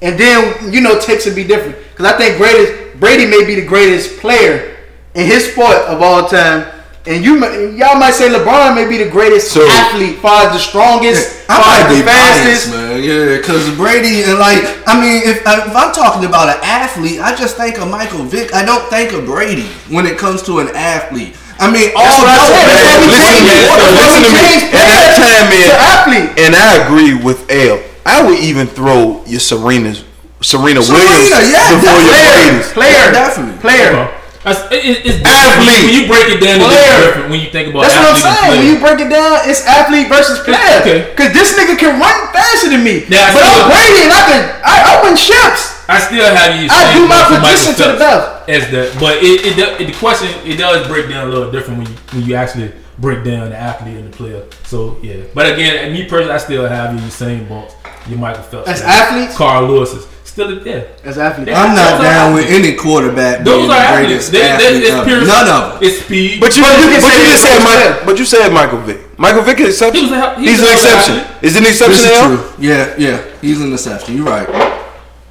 And 0.02 0.18
then 0.18 0.72
you 0.72 0.80
know 0.80 0.98
takes 1.00 1.24
would 1.26 1.34
be 1.36 1.44
different. 1.44 1.76
Cause 1.96 2.06
I 2.06 2.16
think 2.18 2.36
greatest 2.36 2.98
Brady 3.00 3.26
may 3.26 3.44
be 3.46 3.54
the 3.54 3.66
greatest 3.66 4.18
player 4.20 4.76
in 5.14 5.26
his 5.26 5.50
sport 5.52 5.76
of 5.88 6.02
all 6.02 6.28
time. 6.28 6.66
And 7.06 7.24
you 7.24 7.38
y'all 7.76 7.98
might 7.98 8.14
say 8.14 8.28
LeBron 8.28 8.74
may 8.76 8.86
be 8.88 8.96
the 9.02 9.10
greatest 9.10 9.52
So- 9.52 9.66
athlete, 9.66 10.18
far 10.18 10.46
as 10.46 10.52
the 10.52 10.58
strongest, 10.58 11.44
I 11.48 11.56
far 11.60 11.74
as 11.90 11.96
the 11.98 12.04
fastest. 12.04 12.70
biased, 12.70 12.90
man. 12.90 13.02
Yeah, 13.02 13.36
because 13.38 13.74
Brady 13.76 14.22
and 14.22 14.38
like, 14.38 14.62
I 14.86 15.00
mean, 15.00 15.22
if 15.24 15.44
uh, 15.46 15.64
if 15.66 15.74
I'm 15.74 15.92
talking 15.92 16.24
about 16.28 16.48
an 16.48 16.62
athlete, 16.62 17.20
I 17.20 17.34
just 17.34 17.56
think 17.56 17.78
of 17.80 17.88
Michael 17.90 18.22
Vick. 18.24 18.54
I 18.54 18.64
don't 18.64 18.88
think 18.88 19.12
of 19.14 19.24
Brady 19.24 19.66
when 19.88 20.06
it 20.06 20.16
comes 20.18 20.42
to 20.44 20.60
an 20.60 20.68
athlete. 20.76 21.34
I 21.62 21.70
mean, 21.70 21.90
all 21.94 22.02
That's 22.02 22.18
what 22.18 22.28
I 22.28 22.38
said. 22.42 22.50
those- 22.50 22.74
That's 22.74 22.90
what 22.90 23.00
we 23.00 23.06
Listen, 23.06 23.22
changed. 23.22 23.46
man, 23.46 23.62
That's 23.70 23.94
listen 24.02 24.22
to 24.22 24.30
me. 24.30 24.40
changed 24.42 24.64
At 24.74 24.86
that 24.90 25.10
time, 25.22 25.44
man, 25.48 25.70
athlete. 25.78 26.30
and 26.42 26.52
I 26.58 26.68
agree 26.82 27.14
with 27.14 27.38
L. 27.50 27.78
I 28.04 28.22
would 28.22 28.38
even 28.40 28.66
throw 28.66 29.22
your 29.26 29.38
Serena's 29.40 30.02
Serena, 30.42 30.82
Serena, 30.82 31.06
Williams 31.06 31.30
yeah, 31.54 31.70
before 31.78 32.02
your 32.02 32.10
Player, 32.10 32.34
Brady's. 32.50 32.72
player, 32.74 33.12
Definitely. 33.14 33.58
player. 33.62 33.90
Okay. 33.94 34.10
That's- 34.42 34.64
it- 34.74 34.82
it- 34.90 35.02
it's 35.06 35.18
Athlete. 35.22 35.86
When 35.86 35.94
you 35.94 36.02
break 36.10 36.26
it 36.34 36.40
down, 36.42 36.58
it's 36.58 36.66
Player. 36.66 36.98
different 37.06 37.30
when 37.30 37.38
you 37.38 37.50
think 37.54 37.70
about 37.70 37.82
That's 37.86 37.94
what 37.94 38.10
I'm 38.10 38.18
saying. 38.26 38.50
When 38.50 38.66
you 38.66 38.76
break 38.82 38.98
it 38.98 39.08
down, 39.08 39.38
it's 39.46 39.62
athlete 39.70 40.08
versus 40.10 40.40
player. 40.42 40.82
Okay. 40.82 41.06
Cause 41.14 41.30
this 41.30 41.54
nigga 41.54 41.78
can 41.78 41.94
run 42.02 42.16
faster 42.34 42.70
than 42.74 42.82
me. 42.82 43.06
Yeah, 43.06 43.30
but 43.32 43.44
I'm 43.46 43.70
Brady 43.70 44.02
and 44.02 44.12
I 44.12 44.22
can 44.26 44.42
I, 44.66 44.74
I 44.98 45.02
win 45.06 45.14
ships. 45.14 45.71
I 45.92 45.98
still 46.00 46.24
have 46.24 46.60
you. 46.60 46.68
I 46.70 46.74
saying 46.74 46.96
do 46.96 47.08
my 47.08 47.22
position 47.52 47.74
to 47.76 47.92
the 47.92 47.98
Phelps 47.98 48.26
best. 48.46 48.48
As 48.48 48.70
that, 48.72 48.96
but 49.00 49.16
it, 49.22 49.46
it, 49.46 49.80
it 49.80 49.86
the 49.86 49.92
question 49.98 50.28
it 50.46 50.56
does 50.56 50.86
break 50.88 51.08
down 51.08 51.28
a 51.28 51.30
little 51.30 51.50
different 51.52 51.78
when 51.80 51.88
you 51.88 51.96
when 52.12 52.22
you 52.24 52.34
actually 52.34 52.72
break 52.98 53.24
down 53.24 53.50
the 53.50 53.56
athlete 53.56 53.96
and 53.96 54.12
the 54.12 54.16
player. 54.16 54.42
So 54.64 54.98
yeah, 55.02 55.24
but 55.34 55.52
again, 55.52 55.92
me 55.92 56.06
personally, 56.08 56.34
I 56.34 56.38
still 56.38 56.66
have 56.68 56.94
you 56.94 57.00
Usain 57.06 57.48
Bolt, 57.48 57.76
your 58.08 58.18
Michael 58.18 58.42
Phelps, 58.42 58.68
As 58.68 58.80
your 58.80 58.88
athletes? 58.88 59.36
Carl 59.36 59.66
Lewis's 59.68 60.06
still 60.24 60.66
yeah. 60.66 60.84
As 61.04 61.18
athlete. 61.18 61.48
Yeah. 61.48 61.60
I'm 61.60 61.74
not 61.76 61.98
Those 61.98 62.00
are 62.00 62.10
down 62.10 62.34
with 62.34 62.46
any 62.48 62.74
quarterback 62.74 63.44
Those 63.44 63.68
being 63.68 63.70
are 63.70 63.74
the 63.74 63.80
athletes. 63.84 64.30
greatest 64.30 64.32
They, 64.32 64.38
they, 64.40 64.48
athlete 64.48 64.82
it's 64.82 64.90
ever. 64.92 65.04
pure, 65.04 65.20
None 65.26 65.48
of 65.48 65.60
them. 65.80 65.82
It's 65.84 66.04
speed. 66.04 66.40
But 66.40 66.56
you, 66.56 66.62
But 66.64 66.72
you 66.80 66.88
but 66.88 67.02
can 67.04 67.20
you 67.20 67.26
just 67.28 67.42
said 67.44 67.58
Michael. 67.62 68.06
But 68.06 68.18
you 68.18 68.24
said 68.24 68.48
Michael 68.48 68.80
Vick. 68.80 69.18
Michael 69.18 69.42
Vick 69.42 69.60
is 69.60 69.80
an 69.82 69.92
exception. 69.92 70.04
He 70.04 70.10
was 70.10 70.18
a- 70.18 70.40
he's 70.40 70.50
he's 70.50 70.60
an 70.64 70.72
exception. 70.72 71.14
athlete. 71.20 71.44
Is 71.44 71.56
an 71.56 71.66
exception? 71.66 72.02
This 72.02 72.16
is 72.16 72.56
true. 72.56 72.64
Yeah, 72.64 72.94
yeah. 72.96 73.24
He's 73.42 73.60
an 73.60 73.72
exception. 73.74 74.16
You're 74.16 74.24
right. 74.26 74.48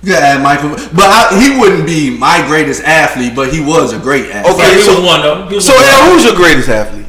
You 0.03 0.13
Michael, 0.41 0.69
but 0.95 1.05
I, 1.05 1.39
he 1.39 1.59
wouldn't 1.59 1.85
be 1.85 2.17
my 2.17 2.43
greatest 2.47 2.83
athlete, 2.83 3.35
but 3.35 3.53
he 3.53 3.59
was 3.63 3.93
a 3.93 3.99
great 3.99 4.31
athlete. 4.31 4.55
Okay, 4.55 4.69
Yeah, 4.71 4.75
he 4.77 4.81
so- 4.81 4.99
was 4.99 5.05
one. 5.05 5.47
He 5.51 5.61
So 5.61 5.73
one 5.75 5.83
of 5.83 5.89
L, 5.89 6.01
them. 6.05 6.11
who's 6.13 6.25
your 6.25 6.35
greatest 6.35 6.69
athlete? 6.69 7.05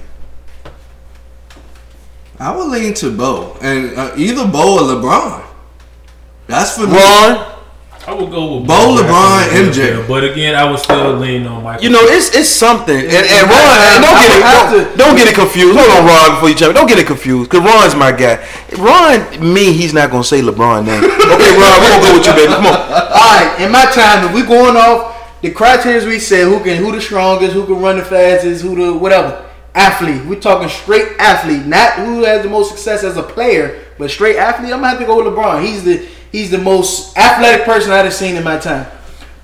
I 2.39 2.55
would 2.55 2.69
lean 2.71 2.93
to 2.95 3.17
Bo, 3.17 3.57
and 3.63 3.97
uh, 3.97 4.13
either 4.17 4.47
Bo 4.47 4.75
or 4.77 4.81
LeBron. 4.97 5.45
That's 6.49 6.77
for 6.77 6.87
me. 6.87 6.93
Ron. 8.07 8.17
I 8.17 8.21
would 8.21 8.31
go 8.31 8.59
with 8.59 8.67
Bo, 8.69 8.97
Jackson 8.97 9.07
LeBron, 9.07 9.43
as 9.43 9.77
well, 9.79 10.05
MJ. 10.05 10.09
But 10.09 10.25
again, 10.25 10.55
I 10.55 10.71
would 10.71 10.79
still 10.81 11.15
lean 11.15 11.47
on 11.47 11.63
Michael. 11.63 11.85
You 11.85 11.91
know, 11.91 12.03
it's 12.03 12.35
it's 12.35 12.49
something. 12.49 12.97
And, 12.97 13.07
and 13.11 13.51
Ron, 13.51 13.79
and 13.79 14.03
don't 14.03 14.19
get 14.19 14.31
it 14.33 14.43
don't, 14.43 14.71
to- 14.73 14.97
don't 14.97 15.17
get 15.17 15.29
it 15.29 15.35
confused. 15.35 15.79
Hold 15.79 15.91
on, 15.91 16.07
Ron, 16.07 16.37
before 16.37 16.49
you 16.51 16.55
jump. 16.55 16.75
Don't 16.75 16.89
get 16.89 16.99
it 16.99 17.07
confused, 17.07 17.51
cause 17.51 17.61
Ron's 17.61 17.95
my 17.95 18.13
guy. 18.13 18.43
Ron, 18.79 19.53
me, 19.55 19.73
he's 19.73 19.95
not 19.95 20.11
gonna 20.11 20.25
say 20.25 20.41
LeBron 20.41 20.87
name. 20.87 21.03
Okay, 21.05 21.53
Ron, 21.59 21.75
we're 21.81 21.91
gonna 21.91 22.03
go 22.03 22.13
with 22.19 22.27
you, 22.27 22.33
baby. 22.35 22.53
Come 22.53 22.67
on. 22.67 22.75
All 22.75 23.33
right, 23.39 23.57
in 23.61 23.71
my 23.71 23.85
time, 23.87 24.27
if 24.29 24.35
we 24.35 24.43
going 24.43 24.77
off 24.77 25.41
the 25.43 25.51
criteria 25.51 26.07
we 26.07 26.19
said, 26.19 26.45
who 26.45 26.63
can, 26.63 26.77
who 26.83 26.93
the 26.93 27.01
strongest, 27.01 27.53
who 27.53 27.67
can 27.67 27.81
run 27.81 27.97
the 27.99 28.05
fastest, 28.05 28.63
who 28.63 28.75
the 28.77 28.97
whatever, 28.97 29.45
athlete. 29.75 30.25
We're 30.27 30.41
talking 30.41 30.69
straight 30.69 31.17
athlete, 31.19 31.67
not 31.67 31.95
who 31.95 32.25
has 32.25 32.43
the 32.43 32.49
most 32.49 32.71
success 32.71 33.05
as 33.05 33.17
a 33.17 33.23
player, 33.23 33.85
but 33.99 34.11
straight 34.11 34.37
athlete. 34.37 34.73
I'm 34.73 34.79
gonna 34.81 34.91
have 34.91 34.99
to 34.99 35.07
go 35.07 35.17
with 35.23 35.33
LeBron. 35.33 35.65
He's 35.65 35.83
the 35.85 36.07
he's 36.33 36.51
the 36.51 36.59
most 36.59 37.17
athletic 37.17 37.65
person 37.65 37.93
I've 37.93 38.13
seen 38.13 38.35
in 38.37 38.43
my 38.45 38.59
time. 38.59 38.87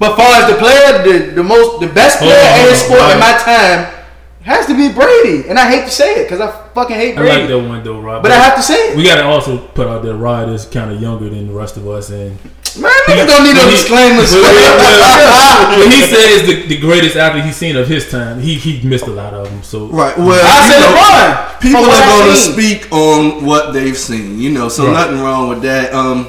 But 0.01 0.16
far 0.16 0.43
as 0.43 0.51
the 0.51 0.57
player, 0.59 1.03
the 1.03 1.34
the 1.34 1.43
most 1.45 1.80
the 1.80 1.86
best 1.89 2.18
player 2.18 2.32
on, 2.34 2.47
in 2.47 2.61
hold 2.61 2.70
his 2.70 2.80
sport 2.82 3.01
hold 3.01 3.12
in 3.12 3.20
my 3.20 3.32
time 3.39 3.95
has 4.43 4.64
to 4.66 4.74
be 4.74 4.89
Brady, 4.93 5.49
and 5.49 5.59
I 5.59 5.68
hate 5.68 5.84
to 5.84 5.91
say 5.91 6.14
it 6.20 6.24
because 6.24 6.41
I 6.41 6.49
fucking 6.72 6.97
hate 6.97 7.16
Brady. 7.16 7.30
I 7.30 7.34
Brady, 7.36 7.53
like 7.55 7.62
that 7.64 7.68
one 7.68 7.84
though, 7.84 8.01
Rob. 8.01 8.22
but 8.22 8.30
I 8.32 8.36
have 8.36 8.57
to 8.57 8.62
say 8.62 8.74
it. 8.93 8.97
We 8.97 9.05
gotta 9.05 9.24
also 9.24 9.59
put 9.59 9.86
out 9.89 10.03
there 10.03 10.14
Rod 10.14 10.49
is 10.49 10.64
kind 10.66 10.91
of 10.91 11.01
younger 11.03 11.28
than 11.28 11.49
the 11.49 11.53
rest 11.53 11.76
of 11.76 11.86
us, 11.89 12.11
and 12.11 12.39
Man, 12.78 12.93
niggas 13.09 13.26
don't 13.26 13.43
need 13.45 13.55
no 13.57 13.64
When 13.64 13.70
he- 13.70 13.76
disclaimers. 13.76 14.32
when- 14.32 14.43
when- 14.45 15.78
when 15.80 15.91
he 15.91 16.03
says 16.03 16.47
the, 16.47 16.66
the 16.68 16.78
greatest 16.78 17.16
athlete 17.16 17.45
he's 17.45 17.57
seen 17.57 17.76
of 17.76 17.89
his 17.89 18.09
time, 18.11 18.41
he 18.41 18.55
he 18.55 18.86
missed 18.86 19.07
a 19.07 19.11
lot 19.11 19.34
of 19.34 19.51
them. 19.51 19.62
So 19.64 19.86
Right. 19.86 20.16
Well, 20.16 20.39
I 20.41 20.68
said 20.70 20.80
know, 20.80 20.95
LeBron. 20.95 21.61
People 21.61 21.84
are 21.91 22.07
going 22.07 22.30
to 22.30 22.36
speak 22.36 22.93
on 22.93 23.45
what 23.45 23.72
they've 23.72 23.97
seen, 23.99 24.39
you 24.39 24.51
know, 24.51 24.68
so 24.68 24.84
Right. 24.86 24.93
nothing 24.93 25.20
wrong 25.20 25.49
with 25.49 25.62
that. 25.62 25.93
Um, 25.93 26.28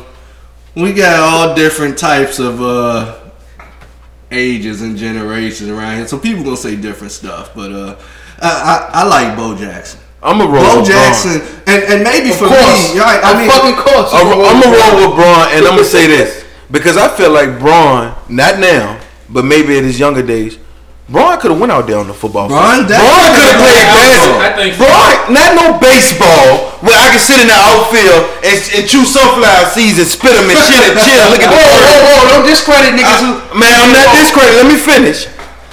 we 0.81 0.93
got 0.93 1.19
all 1.19 1.55
different 1.55 1.97
types 1.97 2.39
of 2.39 2.61
uh, 2.61 3.19
ages 4.31 4.81
and 4.81 4.97
generations 4.97 5.69
around 5.69 5.97
here, 5.97 6.07
so 6.07 6.17
people 6.17 6.43
gonna 6.43 6.57
say 6.57 6.75
different 6.75 7.11
stuff. 7.11 7.53
But 7.55 7.71
uh, 7.71 7.95
I, 8.41 8.89
I, 8.93 9.01
I 9.01 9.07
like 9.07 9.37
Bo 9.37 9.55
Jackson. 9.57 9.99
I'm 10.21 10.41
a 10.41 10.45
roll 10.45 10.61
Bo 10.63 10.79
with 10.81 10.89
Jackson, 10.89 11.41
and, 11.67 11.83
and 11.83 12.03
maybe 12.03 12.29
Of 12.29 12.37
for 12.37 12.47
course, 12.47 12.93
me, 12.93 12.99
right? 12.99 13.21
I 13.23 13.31
Of 13.31 13.37
mean, 13.39 13.49
fucking 13.49 13.75
course. 13.75 14.11
Bron. 14.11 14.23
I'm 14.23 14.63
a 14.63 14.67
roll 14.67 15.07
with 15.09 15.15
Bron, 15.15 15.47
and 15.51 15.65
I'm 15.65 15.75
gonna 15.75 15.83
say 15.83 16.07
this 16.07 16.45
because 16.71 16.97
I 16.97 17.07
feel 17.07 17.31
like 17.31 17.59
Bron, 17.59 18.15
not 18.29 18.59
now, 18.59 18.99
but 19.29 19.45
maybe 19.45 19.77
in 19.77 19.83
his 19.83 19.99
younger 19.99 20.21
days, 20.25 20.57
Bron 21.09 21.41
could 21.41 21.49
have 21.49 21.59
went 21.59 21.73
out 21.73 21.89
there 21.89 21.97
on 21.97 22.05
the 22.05 22.13
football. 22.13 22.45
Bron 22.45 22.85
field. 22.85 22.93
Bron 22.93 23.27
could 23.33 23.49
have 23.49 23.59
played 23.65 23.81
went 23.81 23.89
out 23.89 23.97
basketball. 23.97 24.41
I 24.45 24.49
think 24.53 24.69
so. 24.77 24.85
Bron, 24.85 25.09
not 25.33 25.49
no 25.57 25.65
baseball 25.81 26.49
where 26.85 26.93
I 26.93 27.07
can 27.09 27.21
sit 27.21 27.41
in 27.41 27.49
the 27.49 27.57
outfield 27.57 28.21
and, 28.45 28.57
and 28.77 28.83
chew 28.85 29.03
sunflower 29.09 29.73
seeds 29.73 29.97
and 29.97 30.05
spit 30.05 30.37
them 30.37 30.45
and 30.45 30.59
shit 30.69 30.85
and 30.85 31.01
chill. 31.01 31.25
Look 31.33 31.41
at 31.41 31.49
Whoa, 31.49 31.57
the 31.57 31.65
whoa, 31.65 31.97
bird. 31.97 32.01
whoa! 32.05 32.29
Don't 32.29 32.45
discredit 32.45 32.93
niggas 32.93 33.19
who. 33.25 33.31
Man, 33.57 33.73
I'm 33.73 33.89
not 33.89 34.13
discrediting. 34.13 34.57
Let 34.61 34.69
me 34.69 34.77
finish. 34.77 35.25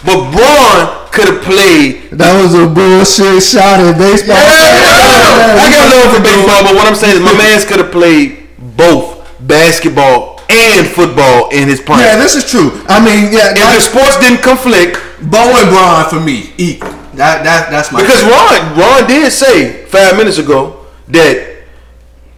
But 0.09 0.33
Bron 0.33 1.09
could 1.13 1.29
have 1.33 1.43
played 1.43 2.13
That 2.13 2.37
was 2.41 2.53
a 2.55 2.69
bullshit 2.69 3.43
shot 3.43 3.81
at 3.81 3.97
baseball. 4.01 4.37
I 4.41 5.69
got 5.69 5.85
love 5.93 6.17
for 6.17 6.23
baseball, 6.25 6.65
but 6.65 6.75
what 6.77 6.87
I'm 6.89 6.95
saying 6.95 7.17
is 7.17 7.23
my 7.25 7.37
man's 7.37 7.65
could 7.65 7.81
have 7.81 7.93
played 7.93 8.49
both 8.57 9.21
basketball 9.41 10.36
and 10.51 10.87
football 10.87 11.51
in 11.51 11.69
his 11.69 11.81
prime. 11.81 12.01
Yeah, 12.01 12.17
this 12.17 12.35
is 12.37 12.49
true. 12.49 12.71
I 12.89 12.99
mean, 13.03 13.33
yeah, 13.33 13.55
if 13.57 13.69
the 13.75 13.81
sports 13.81 14.19
didn't 14.21 14.43
conflict, 14.43 14.99
Bo 15.31 15.43
and 15.57 15.69
Bron 15.71 16.09
for 16.09 16.21
me 16.21 16.53
equal. 16.59 16.91
That 17.17 17.45
that 17.49 17.71
that's 17.73 17.91
my 17.93 18.01
because 18.05 18.21
Ron 18.29 18.77
Ron 18.77 19.09
did 19.09 19.33
say 19.33 19.87
five 19.87 20.17
minutes 20.17 20.37
ago 20.37 20.85
that 21.09 21.65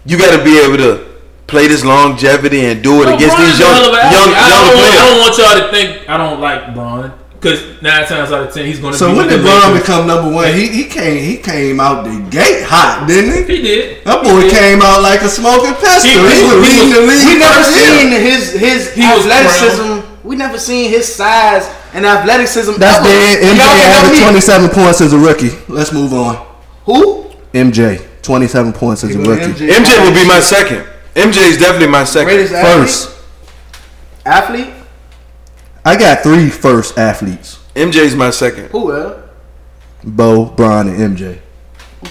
you 0.07 0.17
got 0.17 0.37
to 0.39 0.45
be 0.45 0.57
able 0.63 0.77
to 0.79 1.09
play 1.49 1.67
this 1.67 1.85
longevity 1.85 2.67
and 2.67 2.83
do 2.83 3.03
it 3.03 3.07
No, 3.07 3.17
against 3.17 3.35
Bron's 3.37 3.59
these 3.59 3.61
a 3.61 3.65
young 3.67 3.75
hell 3.75 3.93
young. 3.93 4.31
I 4.31 4.47
young 4.47 4.63
don't, 4.63 4.77
want, 4.79 4.93
I 4.95 5.09
don't 5.09 5.19
want 5.19 5.35
y'all 5.39 5.59
to 5.59 5.67
think 5.75 6.09
I 6.09 6.17
don't 6.17 6.41
like 6.41 6.75
Bron 6.75 7.13
because 7.41 7.81
nine 7.83 8.05
times 8.07 8.33
out 8.33 8.47
of 8.49 8.53
ten 8.53 8.67
he's 8.67 8.81
going 8.81 8.93
to. 8.93 8.99
So 8.99 9.11
be 9.13 9.19
when 9.19 9.29
did 9.29 9.41
the 9.41 9.45
Bron 9.45 9.71
Lakers. 9.73 9.81
become 9.87 10.07
number 10.07 10.31
one? 10.35 10.53
He 10.53 10.67
he 10.69 10.85
came 10.85 11.23
he 11.23 11.37
came 11.39 11.79
out 11.79 12.05
the 12.05 12.19
gate 12.31 12.65
hot, 12.67 13.07
didn't 13.07 13.47
he? 13.47 13.57
He 13.57 13.63
did. 13.63 14.05
That 14.05 14.23
boy 14.25 14.43
did. 14.43 14.51
came 14.53 14.83
out 14.83 15.03
like 15.03 15.23
a 15.23 15.29
smoking 15.31 15.75
pistol. 15.79 16.11
He, 16.11 16.19
He- 16.19 16.23
was 16.23 16.35
he 16.35 16.43
was- 16.45 16.63
leading 16.67 16.91
the 16.91 17.03
league. 17.07 17.27
We 17.31 17.35
never 17.39 17.63
first 17.63 17.79
year. 17.79 17.91
seen 17.95 18.09
his 18.11 18.43
his 18.53 18.81
He 18.95 19.03
athleticism. 19.07 20.07
We 20.27 20.35
never 20.37 20.59
seen 20.59 20.91
his 20.91 21.07
size 21.07 21.65
and 21.95 22.05
athleticism. 22.05 22.75
That's 22.77 22.99
ever. 22.99 23.09
dead. 23.09 23.39
MJ 23.41 23.57
Y'all 23.57 23.77
can 23.79 23.93
help 23.93 24.05
averaged 24.13 24.23
27 24.23 24.69
points 24.71 25.01
as 25.01 25.13
a 25.15 25.19
rookie. 25.19 25.51
Let's 25.69 25.93
move 25.93 26.13
on. 26.13 26.45
Who? 26.85 27.31
MJ, 27.55 28.05
27 28.23 28.73
points 28.75 29.05
as 29.05 29.15
a 29.15 29.19
rookie. 29.19 29.53
MJ 29.71 29.89
will 30.05 30.13
be 30.13 30.27
my 30.29 30.41
second. 30.41 30.85
MJ 31.15 31.39
is 31.49 31.57
definitely 31.57 31.89
my 31.89 32.05
second. 32.05 32.29
greatest 32.35 32.53
athlete. 32.53 32.83
First, 32.89 33.17
athlete. 34.27 34.75
I 35.85 35.97
got 35.99 36.23
three 36.23 36.49
first 36.51 36.99
athletes: 36.99 37.59
MJ 37.75 37.97
is 37.97 38.15
my 38.17 38.31
second. 38.31 38.71
Who 38.71 38.95
else? 38.95 39.23
Bo, 40.05 40.47
Bron, 40.47 40.89
and 40.89 41.17
MJ. 41.17 41.41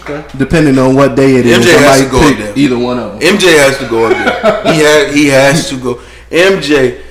Okay. 0.01 0.25
Depending 0.37 0.77
on 0.77 0.95
what 0.95 1.15
day 1.15 1.35
it 1.37 1.45
is, 1.45 1.65
MJ 1.65 1.75
I 1.75 1.79
has 1.79 1.99
might 1.99 2.05
to 2.05 2.11
go 2.11 2.29
pick 2.29 2.37
there. 2.39 2.53
either 2.57 2.77
one 2.77 2.99
of 2.99 3.11
them. 3.13 3.21
MJ 3.37 3.57
has 3.57 3.77
to 3.77 3.87
go 3.87 4.05
up 4.07 4.11
there. 4.11 4.73
He 4.73 4.79
has 4.81 5.15
he 5.15 5.27
has 5.27 5.69
to 5.69 5.77
go. 5.79 5.95
MJ 6.29 7.01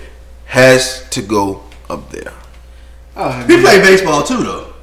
has 0.44 1.08
to 1.10 1.22
go 1.22 1.62
up 1.88 2.10
there. 2.10 2.32
Oh, 3.16 3.32
He 3.46 3.54
man. 3.56 3.62
played 3.62 3.82
baseball 3.82 4.22
too, 4.22 4.42
though. 4.42 4.74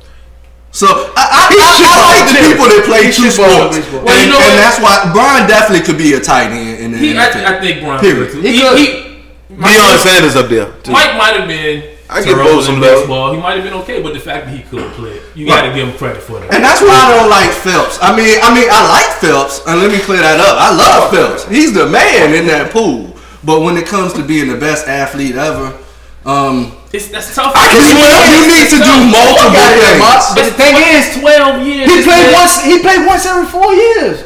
So 0.72 0.88
I, 0.90 1.22
I, 1.22 1.54
He 1.54 1.60
I, 1.62 1.70
I 1.70 2.02
like 2.10 2.26
the 2.34 2.42
ball, 2.42 2.50
people 2.50 2.66
that 2.66 2.84
play 2.90 3.04
two 3.14 3.30
sports, 3.30 3.78
baseball. 3.78 4.02
Well, 4.02 4.18
you 4.18 4.24
and, 4.26 4.32
know 4.34 4.42
and 4.42 4.58
that's 4.58 4.82
why 4.82 5.12
Brian 5.14 5.48
definitely 5.48 5.86
could 5.86 6.00
be 6.02 6.14
a 6.14 6.20
tight 6.20 6.50
end 6.50 6.80
in 6.82 6.92
the 6.94 6.98
He, 6.98 7.16
I, 7.16 7.30
I 7.30 7.62
think 7.62 7.82
Brian. 7.86 8.02
Period. 8.02 8.32
could, 8.34 8.42
too. 8.42 8.42
He 8.42 8.58
He, 8.58 9.03
could. 9.56 9.66
he, 9.66 9.74
Deion 9.78 9.98
Sanders 9.98 10.36
up 10.36 10.48
there. 10.50 10.72
Too. 10.82 10.92
Mike 10.92 11.18
might 11.18 11.36
have 11.38 11.48
been. 11.48 11.92
I 12.10 12.20
give 12.22 12.36
terrible 12.36 12.60
Bo 12.60 12.62
some 12.62 12.76
in 12.76 12.82
love. 12.82 13.00
baseball. 13.00 13.34
He 13.34 13.40
might 13.42 13.56
have 13.56 13.64
been 13.64 13.74
okay, 13.82 14.02
but 14.04 14.14
the 14.14 14.20
fact 14.20 14.46
that 14.46 14.54
he 14.54 14.62
could 14.64 14.86
play, 14.94 15.18
you 15.34 15.48
got 15.48 15.64
to 15.66 15.74
give 15.74 15.88
him 15.88 15.98
credit 15.98 16.22
for 16.22 16.38
that. 16.40 16.54
And 16.54 16.62
that's 16.64 16.82
why 16.82 16.94
I 16.94 17.10
don't 17.18 17.30
like 17.32 17.50
Phelps. 17.50 17.98
I 18.04 18.14
mean, 18.14 18.38
I 18.44 18.54
mean, 18.54 18.70
I 18.70 18.82
like 18.92 19.12
Phelps, 19.18 19.66
and 19.66 19.80
let 19.82 19.90
me 19.90 19.98
clear 19.98 20.22
that 20.22 20.38
up. 20.38 20.56
I 20.62 20.70
love 20.76 21.10
Phelps. 21.10 21.48
He's 21.50 21.74
the 21.74 21.88
man 21.90 22.36
in 22.36 22.46
that 22.48 22.70
pool. 22.72 23.16
But 23.44 23.62
when 23.62 23.76
it 23.78 23.88
comes 23.88 24.14
to 24.14 24.24
being 24.24 24.48
the 24.48 24.60
best 24.60 24.88
athlete 24.88 25.36
ever, 25.36 25.74
um, 26.24 26.78
It's, 26.94 27.10
that's 27.10 27.34
tough. 27.36 27.52
i 27.56 27.66
you, 27.76 27.82
you 27.92 28.42
need 28.48 28.68
to 28.72 28.80
do 28.80 28.94
multiple 29.10 29.52
Got 29.52 29.76
it, 29.76 30.00
Mark. 30.00 30.22
things. 30.22 30.38
But 30.38 30.46
the 30.48 30.56
thing 30.56 30.76
is, 30.96 31.04
twelve 31.20 31.66
years. 31.66 31.90
he 31.90 32.04
played 32.04 32.30
once. 32.32 32.62
He 32.64 32.80
played 32.80 33.04
once 33.08 33.26
every 33.26 33.48
four 33.50 33.74
years. 33.74 34.24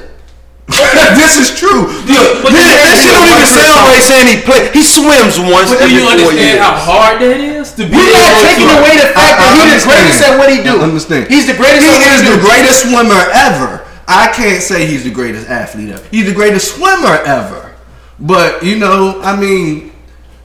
this 1.16 1.40
is 1.40 1.56
true. 1.56 1.88
Look, 2.12 2.44
but 2.44 2.52
That, 2.52 2.68
the- 2.68 2.80
that 2.84 2.96
shit 3.00 3.14
don't 3.16 3.24
even 3.32 3.48
sound 3.48 3.88
right 3.88 4.04
saying 4.04 4.28
he 4.28 4.38
play. 4.44 4.68
He 4.76 4.84
swims 4.84 5.40
once 5.40 5.72
But 5.72 5.80
do 5.80 5.88
you 5.88 6.04
understand 6.04 6.38
years. 6.38 6.60
how 6.60 6.76
hard 6.76 7.16
that 7.24 7.40
is 7.40 7.72
to 7.80 7.88
be 7.88 7.96
We're 7.96 8.12
not 8.12 8.36
able 8.36 8.44
taking 8.44 8.70
away 8.76 8.94
the 9.00 9.10
fact 9.16 9.32
I- 9.32 9.48
that 9.48 9.54
he's 9.64 9.80
the 9.80 9.88
greatest 9.88 10.20
at 10.28 10.34
what 10.36 10.50
he 10.52 10.58
do. 10.62 10.76
I 10.76 10.84
understand. 10.84 11.24
He's 11.32 11.48
the 11.48 11.56
greatest. 11.56 11.88
He 11.88 11.92
at 11.96 12.04
what 12.04 12.12
is 12.12 12.20
he 12.20 12.30
the 12.36 12.42
greatest 12.44 12.78
swimmer 12.84 13.24
ever. 13.32 13.72
I 14.08 14.28
can't 14.36 14.62
say 14.62 14.86
he's 14.86 15.04
the 15.08 15.12
greatest 15.12 15.48
athlete 15.48 15.90
ever. 15.96 16.04
He's 16.12 16.28
the 16.28 16.36
greatest 16.36 16.76
swimmer 16.76 17.16
ever. 17.24 17.72
But 18.20 18.64
you 18.64 18.76
know, 18.78 19.22
I 19.24 19.40
mean, 19.40 19.96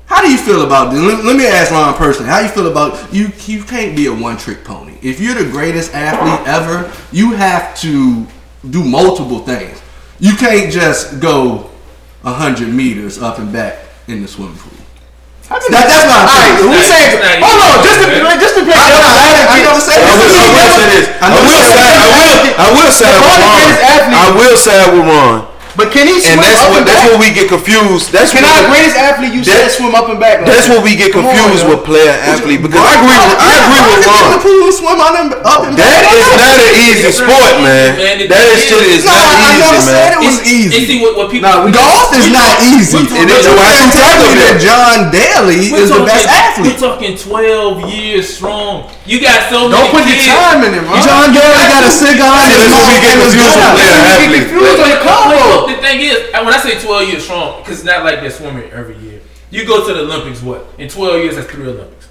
how 0.07 0.17
How 0.17 0.23
do 0.23 0.31
you 0.31 0.39
feel 0.39 0.63
about 0.63 0.93
this? 0.95 1.03
Let, 1.03 1.25
let 1.25 1.35
me 1.37 1.47
ask 1.47 1.73
Ron 1.75 1.95
personally. 1.99 2.31
How 2.31 2.39
you 2.41 2.49
feel 2.49 2.71
about 2.71 3.13
you? 3.13 3.27
You 3.47 3.65
can't 3.65 3.97
be 3.97 4.07
a 4.07 4.15
one 4.15 4.37
trick 4.39 4.63
pony. 4.63 4.95
If 5.03 5.19
you're 5.19 5.35
the 5.35 5.51
greatest 5.51 5.95
athlete 5.95 6.47
ever, 6.47 6.87
you 7.11 7.33
have 7.33 7.75
to 7.83 8.27
do 8.71 8.85
multiple 8.85 9.41
things. 9.41 9.82
You 10.23 10.39
can't 10.39 10.71
just 10.71 11.19
go 11.19 11.67
hundred 12.23 12.71
meters 12.71 13.19
up 13.19 13.43
and 13.43 13.51
back 13.53 13.83
in 14.07 14.23
the 14.23 14.29
swimming 14.31 14.55
pool. 14.55 14.71
That, 15.51 15.59
that's 15.69 16.07
my 16.07 16.23
Alright, 16.23 16.63
opinion. 16.63 16.71
we 16.71 16.79
That's 16.79 16.95
saying, 16.95 17.43
hold 17.43 17.59
on, 17.59 17.83
easy, 17.83 17.91
just 17.91 17.99
to, 17.99 18.23
man. 18.23 18.39
just 18.39 18.55
to 18.55 18.63
play 18.63 18.79
I, 18.79 18.87
devil's 18.87 19.03
I, 19.03 19.19
I, 19.19 19.35
advocate. 19.35 19.67
know 19.67 19.75
what 19.75 19.83
I'm 19.83 19.91
saying. 19.91 20.07
I 20.07 20.15
will, 20.15 20.31
I 20.31 20.49
will 20.55 20.71
say 20.71 20.87
this. 20.95 21.07
I 21.19 21.29
will 21.35 21.43
side. 21.59 21.75
I 21.83 22.07
will. 22.15 22.55
I 22.55 22.69
will 22.71 22.93
side 22.95 23.19
with 23.19 23.27
LeBron 23.27 23.35
the 23.35 23.43
Ron. 23.43 23.59
greatest 23.59 23.83
athlete. 23.83 24.15
I 24.15 24.31
will 24.39 24.57
side 24.57 24.89
with 24.95 25.05
Ron. 25.11 25.52
But 25.73 25.89
can 25.89 26.05
he 26.05 26.21
swim 26.21 26.37
And 26.37 26.45
that's 26.45 26.61
up 26.61 26.69
what 26.69 26.85
and 26.85 26.89
that's 26.89 27.01
back? 27.01 27.11
what 27.17 27.21
we 27.25 27.33
get 27.33 27.49
confused. 27.49 28.13
That's 28.13 28.33
Can 28.37 28.45
our 28.45 28.69
greatest 28.69 28.93
athlete 28.97 29.33
you 29.33 29.41
said 29.41 29.73
swim 29.73 29.97
up 29.97 30.13
and 30.13 30.21
back? 30.21 30.45
Like 30.45 30.53
that's 30.53 30.69
that? 30.69 30.77
what 30.77 30.85
we 30.85 30.93
get 31.01 31.17
Come 31.17 31.25
on, 31.25 31.33
confused 31.33 31.65
with 31.65 31.81
player 31.89 32.13
athlete 32.29 32.61
because 32.61 32.77
I 32.85 32.93
agree. 33.01 33.17
With, 33.17 33.41
I 33.41 33.53
agree 33.57 33.81
with 33.89 33.97
In 33.97 34.05
the 34.05 34.13
Ron. 34.13 34.41
pool, 34.45 34.69
swim 34.69 35.01
on 35.01 35.13
them 35.17 35.29
up 35.49 35.61
and 35.65 35.75
That 35.81 36.05
back. 36.05 36.13
is 36.13 36.29
not 36.37 36.57
an 36.61 36.73
easy 36.77 37.09
sport, 37.09 37.53
man. 37.65 37.89
Man, 37.97 38.17
That 38.29 38.45
is 38.53 38.61
is. 38.61 38.69
shit 38.69 38.85
is 38.85 39.03
No, 39.09 39.17
not 39.17 39.25
I 39.25 39.49
easy, 39.49 39.61
never 39.65 39.81
said 39.81 39.97
man. 39.97 40.13
it 40.13 40.21
was 40.21 40.37
It's- 40.45 40.53
easy. 40.53 40.73
And 40.77 40.83
see 40.85 40.99
what, 41.01 41.13
what 41.17 41.27
people. 41.33 41.49
Nah, 41.49 41.65
we- 41.65 41.73
Golf 41.73 42.13
is 42.21 42.25
we 42.29 42.37
not 42.37 42.53
talk- 42.53 42.69
easy. 42.69 42.97
we 43.01 43.03
talk- 43.09 43.23
It 43.25 43.29
is 43.33 43.45
You 43.49 43.53
why 43.57 43.71
can't 43.73 43.89
you 43.89 43.97
tell 43.97 44.17
me 44.21 44.31
that. 44.45 44.55
John 44.61 44.99
Daly 45.09 45.61
is 45.73 45.89
the 45.89 46.05
best 46.05 46.29
athlete. 46.29 46.77
We're 46.77 46.85
talking 46.85 47.13
12 47.17 47.81
years 47.89 48.29
strong. 48.29 48.93
You 49.09 49.19
got 49.25 49.49
so 49.51 49.67
many 49.67 49.73
Don't 49.73 49.91
put 49.91 50.05
the 50.05 50.15
kids. 50.15 50.29
time 50.31 50.63
in 50.63 50.77
it, 50.77 50.85
bro. 50.85 50.95
John 51.01 51.33
Daly 51.33 51.65
got 51.73 51.83
a 51.83 51.91
cigar 51.91 52.39
in 52.45 52.53
See, 52.53 52.61
his 52.61 52.71
that's 52.71 52.77
what 52.77 52.87
we 52.87 52.97
get 53.03 53.17
confused 53.19 53.35
with 53.41 53.57
gun. 53.57 53.73
player 53.75 53.89
You 53.89 54.05
get 54.05 54.13
athlete. 54.15 54.47
Confused 55.67 55.83
the 55.83 55.83
Look, 55.83 55.83
combo. 55.83 55.83
the 55.83 55.83
thing 55.83 56.01
is, 56.01 56.33
when 56.47 56.55
I 56.55 56.59
say 56.59 56.85
12 56.87 57.09
years 57.09 57.25
strong, 57.25 57.61
because 57.63 57.79
it's 57.79 57.87
not 57.87 58.05
like 58.05 58.21
they're 58.21 58.31
swimming 58.31 58.71
every 58.71 58.97
year. 58.99 59.21
You 59.51 59.67
go 59.67 59.87
to 59.87 59.93
the 59.95 60.01
Olympics, 60.01 60.43
what? 60.43 60.67
In 60.79 60.89
12 60.89 61.17
years, 61.25 61.37
that's 61.37 61.51
three 61.51 61.67
Olympics. 61.69 62.09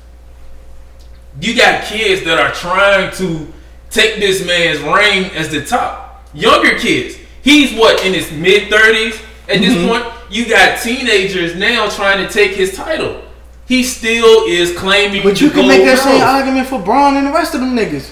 You 1.39 1.55
got 1.55 1.85
kids 1.85 2.23
that 2.25 2.37
are 2.39 2.51
trying 2.53 3.11
to 3.15 3.47
take 3.89 4.17
this 4.19 4.45
man's 4.45 4.79
reign 4.81 5.31
as 5.35 5.49
the 5.49 5.65
top. 5.65 6.25
Younger 6.33 6.77
kids. 6.77 7.17
He's 7.41 7.73
what, 7.77 8.05
in 8.05 8.13
his 8.13 8.31
mid 8.31 8.71
30s 8.71 9.21
at 9.49 9.59
this 9.59 9.73
Mm-hmm. 9.73 9.87
point? 9.87 10.05
You 10.29 10.47
got 10.47 10.81
teenagers 10.81 11.55
now 11.55 11.89
trying 11.89 12.25
to 12.25 12.31
take 12.31 12.51
his 12.51 12.75
title. 12.75 13.21
He 13.67 13.83
still 13.83 14.45
is 14.47 14.77
claiming 14.77 15.23
But 15.23 15.41
you 15.41 15.49
can 15.49 15.67
make 15.67 15.83
that 15.85 15.97
same 15.99 16.21
argument 16.21 16.67
for 16.67 16.79
Bron 16.81 17.17
and 17.17 17.27
the 17.27 17.31
rest 17.31 17.53
of 17.55 17.59
them 17.61 17.75
niggas. 17.75 18.11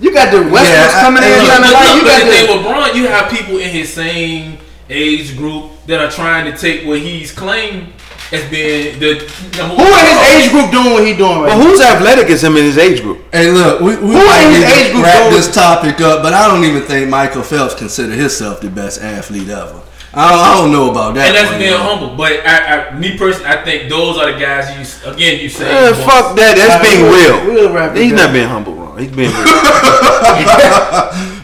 You 0.00 0.12
got 0.12 0.30
the 0.30 0.38
Westbrook's 0.42 0.68
Yeah, 0.68 0.92
I- 0.98 1.02
coming 1.02 1.22
in 1.22 1.28
hey, 1.28 1.46
trying 1.46 1.62
to 1.62 1.68
Look, 1.68 1.74
like. 1.74 1.88
look, 1.88 1.96
You 1.96 2.04
got 2.04 2.24
the 2.24 2.30
thing 2.30 2.46
the. 2.46 2.52
with 2.56 2.62
Bron, 2.66 2.96
you 2.96 3.06
have 3.08 3.30
people 3.30 3.58
in 3.58 3.70
his 3.70 3.92
same 3.92 4.57
age 4.90 5.36
group 5.36 5.70
that 5.86 6.00
are 6.00 6.10
trying 6.10 6.50
to 6.50 6.58
take 6.58 6.86
what 6.86 7.00
he's 7.00 7.32
claimed 7.32 7.92
as 8.32 8.44
being 8.50 8.98
the 9.00 9.14
number 9.56 9.76
Who 9.76 9.88
in 9.88 10.04
his 10.04 10.20
age 10.36 10.50
group 10.50 10.70
doing 10.70 10.92
what 10.92 11.06
he 11.06 11.16
doing 11.16 11.40
right 11.40 11.56
But 11.56 11.62
who's 11.62 11.80
athletic 11.80 12.28
as 12.30 12.44
him 12.44 12.56
in 12.56 12.64
his 12.64 12.78
age 12.78 13.02
group? 13.02 13.24
Hey, 13.32 13.50
look, 13.50 13.80
we, 13.80 13.96
we 13.96 13.96
Who 13.96 14.12
might 14.26 14.46
in 14.46 14.52
his 14.62 14.64
age 14.64 14.92
group 14.92 15.04
wrap 15.04 15.32
this 15.32 15.52
topic 15.52 16.00
up, 16.00 16.22
but 16.22 16.32
I 16.34 16.46
don't 16.48 16.64
even 16.64 16.82
think 16.82 17.08
Michael 17.08 17.42
Phelps 17.42 17.74
consider 17.74 18.12
himself 18.12 18.60
the 18.60 18.70
best 18.70 19.00
athlete 19.00 19.48
ever. 19.48 19.82
I 20.12 20.30
don't, 20.30 20.40
I 20.40 20.54
don't 20.56 20.72
know 20.72 20.90
about 20.90 21.14
that. 21.14 21.28
And 21.28 21.36
that's 21.36 21.50
one, 21.50 21.60
being 21.60 21.72
yo. 21.72 21.78
humble. 21.78 22.16
But 22.16 22.40
I, 22.40 22.88
I, 22.88 22.98
me 22.98 23.18
personally, 23.18 23.50
I 23.50 23.62
think 23.62 23.90
those 23.90 24.16
are 24.16 24.32
the 24.32 24.38
guys 24.40 24.64
you 24.72 24.80
again 25.12 25.38
you 25.38 25.50
say. 25.50 25.68
Eh, 25.68 25.92
fuck 25.92 26.34
that. 26.36 26.56
That's 26.56 26.80
being 26.80 27.04
real. 27.04 27.44
We'll 27.44 27.68
He's 27.94 28.12
not 28.12 28.32
being 28.32 28.48
humble, 28.48 28.74
Ron. 28.74 28.96
He's 28.98 29.12
being 29.12 29.28
real. 29.28 29.36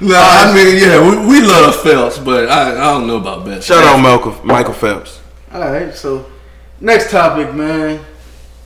No, 0.05 0.21
I 0.21 0.55
mean, 0.55 0.77
yeah, 0.77 1.01
we, 1.01 1.27
we 1.27 1.41
love 1.41 1.77
Phelps, 1.77 2.19
but 2.19 2.51
I, 2.51 2.73
I 2.73 2.93
don't 2.93 3.07
know 3.07 3.17
about 3.17 3.47
best. 3.47 3.67
Shout 3.67 3.83
out 3.85 3.97
Michael 3.97 4.39
Michael 4.45 4.75
Phelps. 4.75 5.23
All 5.51 5.61
right, 5.61 5.95
so 5.95 6.31
next 6.79 7.11
topic, 7.11 7.55
man. 7.55 8.05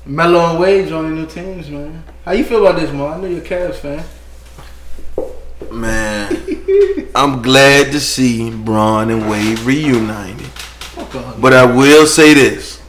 Melo 0.04 0.50
and 0.50 0.58
Wade 0.58 0.88
joining 0.88 1.14
new 1.14 1.26
teams, 1.26 1.70
man. 1.70 2.02
How 2.24 2.32
you 2.32 2.42
feel 2.42 2.66
about 2.66 2.80
this, 2.80 2.90
man? 2.90 3.02
I 3.02 3.20
know 3.20 3.28
you're 3.28 3.38
a 3.38 3.44
Cavs 3.44 3.76
fan. 3.76 4.04
Man, 5.70 7.08
I'm 7.14 7.40
glad 7.40 7.92
to 7.92 8.00
see 8.00 8.50
Bron 8.50 9.08
and 9.10 9.30
Wade 9.30 9.60
reunited. 9.60 10.50
But 11.38 11.52
I 11.52 11.64
will 11.64 12.08
say 12.08 12.34
this. 12.34 12.82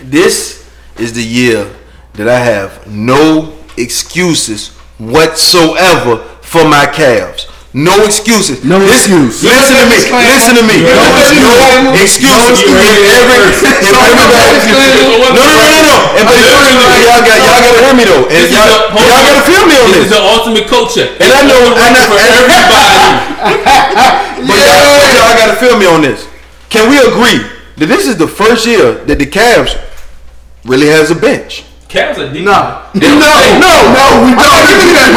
This 0.00 0.68
is 0.98 1.12
the 1.12 1.22
year 1.22 1.72
that 2.14 2.28
I 2.28 2.40
have 2.40 2.88
no 2.88 3.56
excuses 3.76 4.77
whatsoever 4.98 6.18
for 6.42 6.64
my 6.64 6.86
Cavs. 6.86 7.46
No 7.74 7.92
excuses. 8.04 8.64
No 8.64 8.78
Listen- 8.78 9.28
excuse. 9.28 9.44
Listen 9.44 9.76
to 9.76 9.84
me. 9.92 9.98
Listen 10.10 10.54
to 10.56 10.64
me. 10.64 10.82
No 10.82 10.96
No 11.84 11.92
excuses. 11.94 12.58
If 12.58 12.72
every- 12.72 13.04
if 13.04 13.62
everybody- 13.62 14.48
No, 15.28 15.36
no, 15.36 15.44
no, 15.44 15.66
no, 15.68 15.80
no. 15.84 15.96
And 16.16 16.24
but 16.26 16.36
y'all 16.40 17.20
got 17.22 17.38
y'all 17.38 17.60
gotta 17.60 17.80
hear 17.84 17.94
me 17.94 18.04
though. 18.04 18.24
And 18.26 18.50
y'all, 18.50 18.66
y'all 18.96 19.22
gotta 19.22 19.42
feel 19.44 19.66
me 19.66 19.76
on 19.78 19.90
This 19.92 19.94
This 19.94 20.04
is 20.04 20.10
the 20.10 20.22
ultimate 20.22 20.66
culture. 20.66 21.08
And 21.20 21.30
I 21.32 21.42
know, 21.42 21.60
I 21.76 21.90
know, 21.92 22.04
for 22.08 22.18
everybody. 22.18 22.58
But 24.48 24.56
y'all, 24.56 25.14
y'all 25.14 25.36
gotta 25.36 25.56
feel 25.56 25.76
me 25.78 25.86
on 25.86 26.00
this. 26.02 26.26
Can 26.70 26.88
we 26.90 26.98
agree 26.98 27.44
that 27.76 27.86
this 27.86 28.06
is 28.06 28.16
the 28.16 28.26
first 28.28 28.66
year 28.66 28.92
that 29.06 29.18
the 29.18 29.26
Cavs 29.26 29.76
really 30.64 30.86
has 30.88 31.10
a 31.10 31.14
bench? 31.14 31.64
Cavs 31.88 32.20
are 32.20 32.28
deep. 32.28 32.44
Nah. 32.44 32.84
No, 32.92 33.08
no, 33.08 33.32
no, 33.56 34.04
we 34.20 34.36
don't 34.36 34.60
agree. 34.68 35.08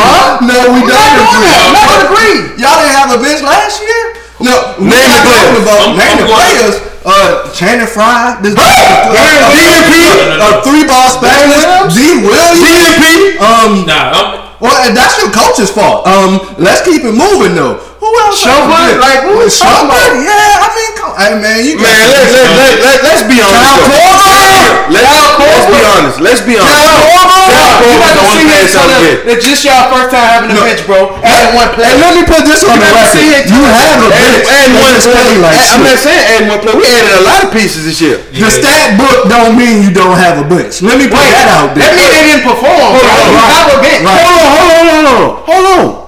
No, 0.48 0.57
we 0.72 0.80
don't 0.88 1.15
agree. 1.19 1.52
I'm 1.52 1.76
not 1.76 1.99
agree. 2.07 2.56
Y'all 2.56 2.80
didn't 2.80 2.95
have 2.95 3.11
a 3.11 3.19
bench 3.19 3.43
last 3.43 3.84
year? 3.84 4.15
No, 4.39 4.80
we 4.80 4.88
Name 4.88 5.03
not 5.11 5.19
the 5.22 5.27
players. 5.27 5.52
talking 5.52 5.68
About, 5.68 5.99
name 5.99 6.15
the 6.23 6.27
players. 6.31 6.76
Uh, 7.03 7.49
Channing 7.52 7.88
Frye, 7.91 8.39
this 8.41 8.56
DNP, 8.56 9.91
a 10.39 10.61
three 10.64 10.85
ball 10.88 11.10
specialist, 11.11 11.98
D 11.98 12.23
Williams, 12.23 12.61
DNP. 12.61 13.38
um, 13.41 13.85
Nah, 13.85 14.56
well, 14.61 14.93
that's 14.93 15.18
your 15.22 15.31
coach's 15.34 15.69
fault. 15.69 16.06
Um, 16.07 16.39
let's 16.57 16.81
keep 16.85 17.03
it 17.03 17.11
moving 17.14 17.56
though. 17.56 17.81
Who 18.02 18.10
else? 18.26 18.41
Shumpert? 18.41 18.98
Like, 18.98 19.22
who 19.30 19.45
is? 19.45 19.53
Shumpert? 19.53 20.26
Yeah, 20.26 20.65
I 20.65 20.68
mean, 20.73 20.91
come, 20.98 21.14
hey 21.22 21.38
man, 21.38 21.61
you 21.61 21.78
Man, 21.78 21.86
let's 21.86 22.34
let, 22.34 22.49
let, 22.57 22.73
let, 22.82 22.98
let's 23.06 23.23
be 23.30 23.38
honest. 23.38 23.61
Kyle. 23.61 23.78
Korver? 23.86 24.90
Let's, 24.90 25.06
let's 25.38 25.69
be 25.69 25.82
honest. 25.86 26.18
Let's 26.18 26.41
be 26.41 26.56
honest. 26.57 26.82
Kyle 26.82 26.98
Korver? 26.98 27.45
Kyle 27.53 27.78
You 27.78 27.94
Korver's 27.94 28.18
the 28.18 28.26
only 28.26 28.41
see 28.41 28.49
pass 28.49 28.65
his 28.65 28.73
I 28.73 28.82
son. 28.82 29.02
get. 29.06 29.18
It's 29.30 29.44
just 29.45 29.61
y'all 29.61 29.86
first 29.94 30.10
time 30.10 30.26
having 30.26 30.49
a 30.49 30.57
No. 30.57 30.65
bench, 30.65 30.82
bro. 30.90 31.14
Adding 31.22 31.53
one 31.53 31.69
player. 31.78 31.94
And 31.94 31.98
let 32.02 32.11
me 32.18 32.23
put 32.26 32.41
this 32.41 32.65
on 32.65 32.82
the 32.82 32.90
You 32.90 32.98
record. 32.98 33.53
You 33.53 33.61
have 33.69 34.02
a 34.02 34.10
bench. 34.10 34.49
And 34.49 34.69
one 34.82 34.98
play 34.98 35.38
like 35.38 35.61
I'm 35.61 35.86
not 35.86 35.98
saying 36.02 36.26
add 36.26 36.44
one 36.49 36.60
play. 36.65 36.73
We 36.82 36.90
added 36.90 37.14
a 37.22 37.23
lot 37.30 37.40
of 37.45 37.49
pieces 37.53 37.86
this 37.86 38.02
year. 38.02 38.18
The 38.34 38.49
stat 38.49 38.98
book 38.98 39.30
don't 39.30 39.53
mean 39.53 39.86
you 39.86 39.94
don't 39.94 40.18
have 40.18 40.41
a 40.41 40.45
bench. 40.49 40.82
Let 40.82 40.98
me 40.98 41.06
put 41.06 41.22
that 41.22 41.53
out 41.53 41.78
there. 41.78 41.86
That 41.86 41.94
mean 42.02 42.10
they 42.10 42.26
didn't 42.34 42.49
perform. 42.49 42.98
You 42.98 43.06
right. 43.06 43.69
a 43.69 43.78
bench. 43.78 44.02
Hold 44.10 44.26
on, 44.26 44.49
hold 44.49 44.73
on, 44.73 44.90
hold 44.90 45.06
on, 45.06 45.30
hold 45.45 45.68
on. 45.69 46.01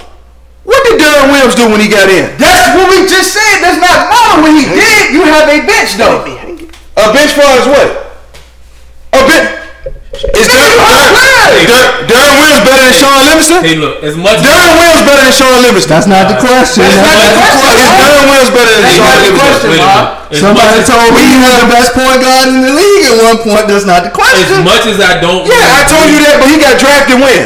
What 0.64 0.80
did 0.88 0.96
Deron 1.00 1.28
Williams 1.36 1.56
do 1.60 1.68
when 1.68 1.80
he 1.84 1.92
got 1.92 2.08
in? 2.08 2.32
That's 2.40 2.72
what 2.76 2.88
we 2.88 3.04
just 3.08 3.36
said. 3.36 3.60
Does 3.60 3.80
not 3.84 4.08
matter 4.08 4.42
when 4.48 4.56
he 4.56 4.66
did. 4.68 5.12
You 5.12 5.28
have 5.28 5.48
a 5.52 5.60
bench 5.68 6.00
though. 6.00 6.24
A 6.24 7.06
bench 7.12 7.32
for 7.36 7.44
as 7.44 7.68
what? 7.68 7.88
A 9.12 9.22
bench. 9.28 9.60
Is 10.14 10.46
Deron, 10.48 10.78
Deron, 10.78 11.10
Deron, 11.68 12.06
Deron 12.08 12.34
Williams 12.40 12.64
better 12.64 12.86
than 12.86 12.94
Shaun 12.96 13.18
Livingston? 13.28 13.60
hey, 13.66 13.76
look, 13.76 13.96
as 14.06 14.16
much 14.16 14.40
Deron 14.40 14.72
Williams 14.78 15.04
better 15.04 15.24
than 15.26 15.36
Shaun 15.36 15.58
Livingston. 15.66 15.90
That's 15.92 16.08
not 16.08 16.26
the 16.32 16.38
question. 16.40 16.86
That's 16.86 17.02
not 17.02 17.18
the 17.34 17.44
question. 17.44 17.82
Is 17.84 17.92
Deron 17.98 18.24
Williams 18.30 18.52
better 18.54 18.72
than 18.78 18.84
That's 18.88 18.96
Shaun 18.96 19.10
Livingston? 19.20 19.42
question, 19.44 19.68
Wait 19.74 19.82
a 19.84 19.90
Bob. 19.90 20.00
minute. 20.00 20.32
As 20.32 20.40
Somebody 20.40 20.80
told 20.86 21.10
me 21.18 21.22
he 21.28 21.38
was 21.44 21.56
the 21.60 21.70
best 21.70 21.90
point 21.98 22.18
guard 22.24 22.46
in 22.54 22.58
the 22.64 22.72
league 22.78 23.04
at 23.10 23.16
one 23.26 23.38
point. 23.44 23.66
That's 23.68 23.84
not 23.90 24.02
the 24.08 24.14
question. 24.14 24.54
As 24.54 24.64
much 24.64 24.86
as 24.88 24.98
I 25.02 25.18
don't. 25.20 25.44
Yeah, 25.50 25.60
I 25.76 25.82
told 25.92 26.08
you 26.08 26.22
that, 26.30 26.38
but 26.40 26.48
he 26.48 26.56
got 26.62 26.78
drafted 26.80 27.18
when? 27.20 27.42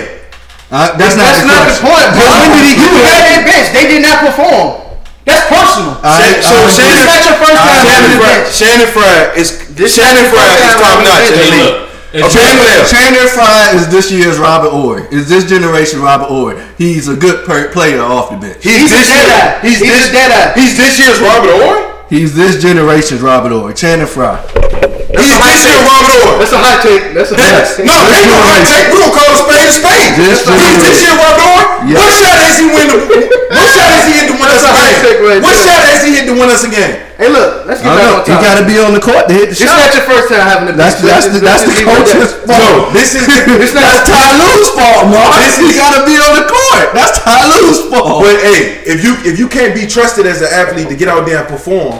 Uh, 0.70 0.92
that's 1.00 1.16
not 1.16 1.24
That's 1.32 1.42
the 1.42 1.48
not 1.48 1.64
the 1.64 1.76
point. 1.80 2.08
But 2.12 2.28
when 2.28 2.50
did 2.60 2.66
he 2.68 2.74
You 2.76 2.92
get 2.92 3.08
had 3.08 3.24
there? 3.24 3.40
a 3.40 3.46
bench. 3.48 3.68
They 3.72 3.86
did 3.88 4.02
not 4.04 4.18
perform. 4.20 4.84
That's 5.24 5.48
personal. 5.48 5.96
Uh, 6.04 6.08
I- 6.08 6.40
uh, 6.40 6.44
So 6.44 6.56
I- 6.56 6.72
Shannon, 6.72 6.98
It's 6.98 7.08
not 7.08 7.22
your 7.24 7.38
first 7.40 7.60
time 7.60 7.84
Channing 7.88 8.16
Frye. 8.20 8.42
Channing 8.52 8.92
Frye 8.92 9.24
is 9.40 9.48
Channing 9.96 10.28
Frye 10.32 10.56
is 10.60 10.74
top 10.76 10.98
notch 11.04 11.28
in 11.28 11.34
the 11.36 11.44
Hey, 11.44 11.52
league. 11.52 11.64
look. 11.64 11.84
A 12.14 12.26
as 12.26 12.34
bench 12.34 12.56
much- 12.56 12.68
player. 12.68 12.86
Channing 12.88 13.28
Frye 13.28 13.70
is 13.76 13.88
this 13.88 14.12
year's 14.12 14.38
Robert 14.38 14.72
Horry. 14.72 15.04
Is 15.12 15.28
this 15.30 15.44
generation 15.44 16.02
Robert 16.02 16.28
Horry? 16.28 16.56
He's 16.78 17.08
a 17.08 17.14
good 17.16 17.46
per- 17.46 17.68
player 17.70 18.02
off 18.02 18.30
the 18.32 18.38
bench. 18.38 18.58
He's, 18.62 18.76
He's 18.78 18.92
a 18.92 18.96
this 18.96 19.08
dead 19.08 19.26
year. 19.28 19.36
eye. 19.36 19.68
He's, 19.68 19.80
He's 19.80 19.90
this. 19.92 20.10
a 20.10 20.12
dead 20.14 20.32
eye. 20.32 20.60
He's 20.60 20.78
this 20.78 21.00
year's 21.00 21.20
Robert 21.20 21.52
Horry. 21.52 21.84
He's 22.10 22.34
this 22.34 22.62
generation's 22.62 23.22
Robert 23.22 23.52
Horry. 23.52 23.74
Channing 23.74 24.08
Frye. 24.08 24.40
He's 25.08 25.40
this 25.40 25.64
year's 25.64 25.84
Robert 25.88 26.12
Horry. 26.20 26.36
That's 26.44 26.52
a 26.52 26.60
hot 26.60 26.78
take. 26.84 27.04
That's 27.16 27.32
a 27.32 27.38
hot 27.40 27.64
take. 27.64 27.88
No, 27.88 27.96
ain't 27.96 28.28
no 28.28 28.38
hot 28.44 28.62
take. 28.68 28.92
We 28.92 29.00
gonna 29.00 29.16
call 29.16 29.30
a 29.32 29.40
spade 29.40 29.68
a 29.68 29.72
spade. 29.72 30.10
This 30.20 30.44
He's 30.44 30.76
this 30.84 31.00
generation. 31.00 31.00
year 31.08 31.16
Robert 31.16 31.44
Horry. 31.48 31.66
Yeah. 31.88 32.00
What 32.04 32.12
shot 32.12 32.36
has 32.44 32.56
he 32.60 32.66
win? 32.68 32.88
The, 32.92 32.98
what 33.56 33.68
shot 33.72 33.88
has 33.96 34.04
he 34.04 34.14
hit 34.20 34.28
to 34.28 34.36
win 34.36 34.50
us 34.52 34.60
a 34.60 34.68
That's 34.68 34.68
a 34.68 34.74
hot 34.76 34.92
take 35.00 35.18
game? 35.24 35.40
What 35.46 35.56
shot 35.64 35.82
has 35.88 36.00
he 36.04 36.10
hit 36.12 36.26
to 36.28 36.34
win 36.36 36.50
us 36.52 36.64
a 36.68 36.72
game? 36.74 36.94
Hey, 37.18 37.30
look. 37.34 37.66
Let's 37.66 37.80
get 37.82 37.90
back 37.96 38.12
on 38.14 38.20
You 38.28 38.36
top. 38.36 38.44
got 38.46 38.56
to 38.62 38.66
be 38.68 38.76
on 38.78 38.92
the 38.94 39.00
court 39.02 39.26
to 39.26 39.34
hit 39.34 39.48
the 39.50 39.56
shot. 39.58 39.64
It's 39.64 39.72
shot. 39.72 39.80
not 39.80 39.92
your 39.96 40.06
first 40.12 40.26
time 40.28 40.44
having 40.44 40.68
a 40.70 40.74
That's 40.76 41.00
that's 41.02 41.26
the 41.32 41.40
that's 41.40 41.64
the 41.64 41.72
let's 41.72 41.72
just 41.72 41.80
leave 41.80 41.88
it 41.88 41.98
coach's 42.04 42.34
fault. 42.44 42.60
No, 42.60 42.92
this 42.92 43.10
is 43.16 43.24
not- 43.80 43.88
That's 43.88 44.04
Ty 44.12 44.28
Lue's 44.44 44.70
fault, 44.76 45.02
Mark. 45.08 45.34
This 45.42 45.56
He 45.58 45.72
is- 45.72 45.80
got 45.80 45.92
to 45.98 46.02
be 46.04 46.20
on 46.20 46.32
the 46.36 46.46
court. 46.52 46.86
That's 46.94 47.18
Ty 47.24 47.42
Lue's 47.58 47.80
fault. 47.90 48.28
But 48.28 48.38
hey, 48.44 48.84
if 48.84 49.02
you 49.08 49.16
if 49.24 49.40
you 49.40 49.48
can't 49.48 49.72
be 49.72 49.88
trusted 49.88 50.28
as 50.28 50.44
an 50.44 50.52
athlete 50.52 50.92
to 50.92 50.98
get 51.00 51.08
out 51.08 51.24
there 51.26 51.40
and 51.42 51.48
perform, 51.48 51.96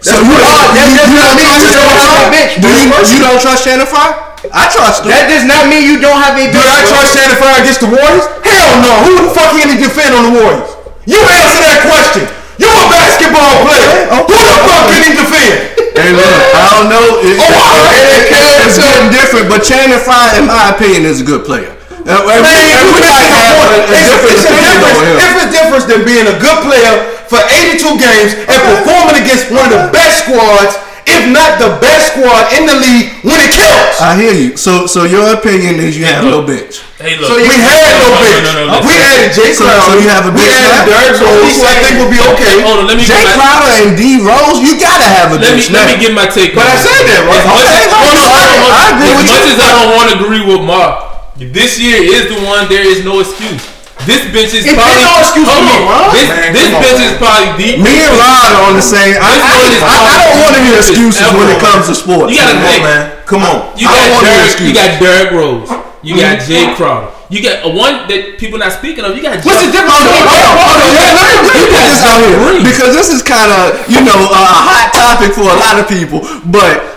So 0.00 0.16
you 0.16 0.32
don't, 0.32 0.72
that 0.72 0.88
does 0.96 1.12
not 1.12 1.30
mean 1.36 1.44
trust 1.44 1.60
you 1.60 1.76
don't 1.76 2.00
Shannon 2.00 2.16
have 2.16 2.32
a 2.32 2.40
Fry? 2.40 2.56
Do 2.56 2.68
you, 2.72 2.84
you 2.88 3.20
don't 3.20 3.40
trust 3.40 3.60
Channing 3.68 3.90
Frye? 3.90 4.12
I 4.56 4.64
trust 4.72 5.04
him. 5.04 5.12
That 5.12 5.28
does 5.28 5.44
not 5.44 5.68
mean 5.68 5.84
you 5.84 6.00
don't 6.00 6.16
have 6.16 6.34
a 6.40 6.44
Do. 6.48 6.56
I 6.56 6.80
trust 6.88 7.12
Channing 7.12 7.36
Frye 7.36 7.60
against 7.60 7.80
the 7.84 7.90
Warriors? 7.92 8.24
Hell 8.40 8.72
no. 8.80 8.92
Who 9.04 9.12
the 9.20 9.28
fuck 9.36 9.52
can 9.52 9.68
he 9.68 9.76
defend 9.76 10.16
on 10.16 10.32
the 10.32 10.34
Warriors? 10.40 10.70
You 11.04 11.20
answer 11.20 11.60
that 11.68 11.80
question. 11.84 12.24
You 12.56 12.68
a 12.68 12.84
basketball 12.92 13.64
player. 13.68 13.92
Who 14.24 14.36
the 14.40 14.56
fuck 14.64 14.82
can 14.88 15.00
he 15.04 15.12
defend? 15.16 15.52
Hey, 15.96 16.12
look, 16.16 16.32
I 16.56 16.64
don't 16.76 16.88
know. 16.88 17.04
It, 17.20 17.36
Oh, 17.36 17.44
wow. 17.52 17.92
it- 17.92 18.32
it- 18.32 18.56
it's 18.64 18.76
getting 18.80 19.08
different, 19.12 19.48
but 19.52 19.60
Channing 19.64 20.00
Frye, 20.00 20.40
in 20.40 20.48
my 20.48 20.72
opinion, 20.72 21.04
is 21.04 21.20
a 21.20 21.26
good 21.28 21.44
player. 21.44 21.76
Uh, 22.00 22.24
Man, 22.24 22.40
everybody 22.40 23.04
it's, 23.04 23.36
has 23.36 23.52
a, 23.60 23.76
a 23.76 23.92
different 23.92 24.32
it's 24.32 24.44
a 24.44 24.48
opinion 24.48 24.80
difference. 24.80 24.96
on. 25.04 25.20
It's 25.20 25.40
a 25.44 25.48
difference 25.52 25.84
than 25.84 26.00
being 26.08 26.24
a 26.24 26.36
good 26.40 26.58
player 26.64 26.92
for 27.30 27.38
82 27.38 27.78
games 28.02 28.34
and 28.50 28.58
performing 28.74 29.22
against 29.22 29.48
one 29.54 29.70
of 29.70 29.72
the 29.72 29.84
best 29.94 30.26
squads, 30.26 30.74
if 31.06 31.22
not 31.30 31.62
the 31.62 31.78
best 31.78 32.12
squad 32.14 32.50
in 32.58 32.66
the 32.66 32.74
league 32.76 33.22
when 33.22 33.38
it 33.38 33.54
counts. 33.54 34.02
I 34.02 34.18
hear 34.18 34.34
you. 34.34 34.58
So, 34.58 34.84
so 34.90 35.06
your 35.06 35.32
opinion 35.34 35.78
is 35.78 35.94
you 35.96 36.04
have 36.10 36.22
no 36.26 36.42
bench. 36.42 36.82
Hey, 37.00 37.16
look. 37.16 37.32
So 37.32 37.38
We 37.40 37.48
had 37.56 37.96
no 38.02 38.12
bench. 38.20 38.44
no, 38.44 38.52
no, 38.52 38.62
no, 38.68 38.76
we 38.84 38.92
listen. 38.92 39.08
added 39.08 39.30
Jae 39.32 39.50
So- 39.56 39.64
Crowder. 39.64 39.86
so 39.88 39.92
you 40.02 40.08
have 40.12 40.24
a 40.28 40.32
we 40.34 40.42
bench 40.44 40.52
added 40.52 40.68
now? 40.68 40.84
Derrick 40.90 41.16
So 41.16 41.24
Rose, 41.30 41.56
who 41.56 41.62
I 41.64 41.74
think 41.80 41.94
will 42.02 42.12
be 42.12 42.20
okay. 42.36 42.54
Hold 42.66 42.84
on, 42.84 42.86
let 42.90 42.98
me 43.00 43.06
Jae 43.08 43.16
get 43.24 43.38
my, 43.38 43.46
Crowder 43.48 43.72
and 43.80 43.90
D 43.96 44.02
Rose, 44.20 44.58
you 44.60 44.72
gotta 44.76 45.08
have 45.08 45.32
a 45.32 45.38
let 45.40 45.54
me 45.56 45.64
bench 45.64 45.72
let 45.72 45.84
me 45.88 45.94
get 46.02 46.12
my 46.12 46.26
take. 46.28 46.52
But 46.52 46.68
on 46.68 46.74
I 46.74 46.76
said 46.82 47.02
that, 47.08 47.22
right? 47.24 47.40
As 47.40 47.46
much 47.48 47.64
Okay, 47.64 47.82
I-. 47.88 48.74
I 48.74 48.84
agree 48.92 49.10
as 49.10 49.16
with 49.16 49.28
much 49.32 49.44
you. 49.48 49.52
as 49.54 49.58
I 49.64 49.70
don't 49.80 49.90
want 49.96 50.06
to 50.12 50.14
agree 50.20 50.42
with 50.44 50.62
Mark, 50.62 50.92
this 51.40 51.80
year 51.80 51.96
is 52.04 52.28
the 52.28 52.38
one. 52.44 52.68
There 52.68 52.84
is 52.84 53.00
no 53.02 53.24
excuse. 53.24 53.64
This 54.08 54.24
bitch 54.32 54.52
is 54.56 54.64
It 54.64 54.74
probably 54.76 55.02
no 55.04 55.12
excuse 55.20 55.44
for 55.48 55.60
me. 55.60 55.76
Ron. 55.84 56.08
This, 56.16 56.28
Man, 56.28 56.50
this 56.56 56.64
come 56.66 56.74
on, 56.76 56.82
bench 56.82 56.98
man. 57.00 57.08
is 57.10 57.14
probably 57.20 57.48
the 57.60 57.68
Me 57.84 57.92
and 58.00 58.14
Rod 58.16 58.50
are 58.56 58.64
on 58.70 58.74
the 58.78 58.84
same. 58.84 59.12
I, 59.20 59.28
This 59.36 59.76
I, 59.80 59.86
I, 59.86 59.96
I 60.00 60.14
don't 60.24 60.38
want 60.40 60.52
to 60.56 60.62
hear 60.64 60.76
excuses 60.80 61.26
when 61.36 61.46
it 61.52 61.58
comes 61.60 61.84
to 61.88 61.94
sports. 61.94 62.32
You 62.32 62.40
gotta 62.40 62.56
Come 62.56 62.64
think. 62.70 62.82
man. 62.84 63.02
Come 63.28 63.42
on. 63.44 63.58
You 63.76 63.86
I 63.86 63.92
got 63.92 64.06
want 64.10 64.22
no 64.24 64.32
Derrick, 64.32 64.58
you 64.64 64.72
got 64.72 64.90
Derrick 64.98 65.30
Rose. 65.36 65.68
You 66.00 66.16
got 66.16 66.40
mm-hmm. 66.40 66.48
Jae 66.48 66.76
Crowder. 66.80 67.12
You 67.30 67.38
got 67.46 67.62
a 67.62 67.70
one 67.70 68.08
that 68.10 68.40
people 68.42 68.58
not 68.58 68.72
speaking 68.74 69.04
of. 69.06 69.14
You 69.14 69.22
got 69.22 69.38
What's 69.46 69.62
the 69.62 69.70
difference 69.70 70.00
between 70.02 70.26
Hold 70.26 70.42
on, 70.42 70.56
hold 70.58 70.80
on, 70.82 70.90
let- 70.98 71.14
let 71.14 71.28
me- 71.30 71.70
put 71.70 71.84
this 71.86 72.02
out 72.02 72.18
here 72.24 72.40
because 72.66 72.90
this 72.96 73.06
is 73.12 73.22
kind 73.22 73.52
of 73.54 73.78
you 73.86 74.02
know 74.02 74.18
a 74.18 74.42
hot 74.66 74.90
topic 74.96 75.36
for 75.38 75.46
a 75.46 75.54
lot 75.60 75.78
of 75.78 75.86
people. 75.86 76.24
But 76.50 76.89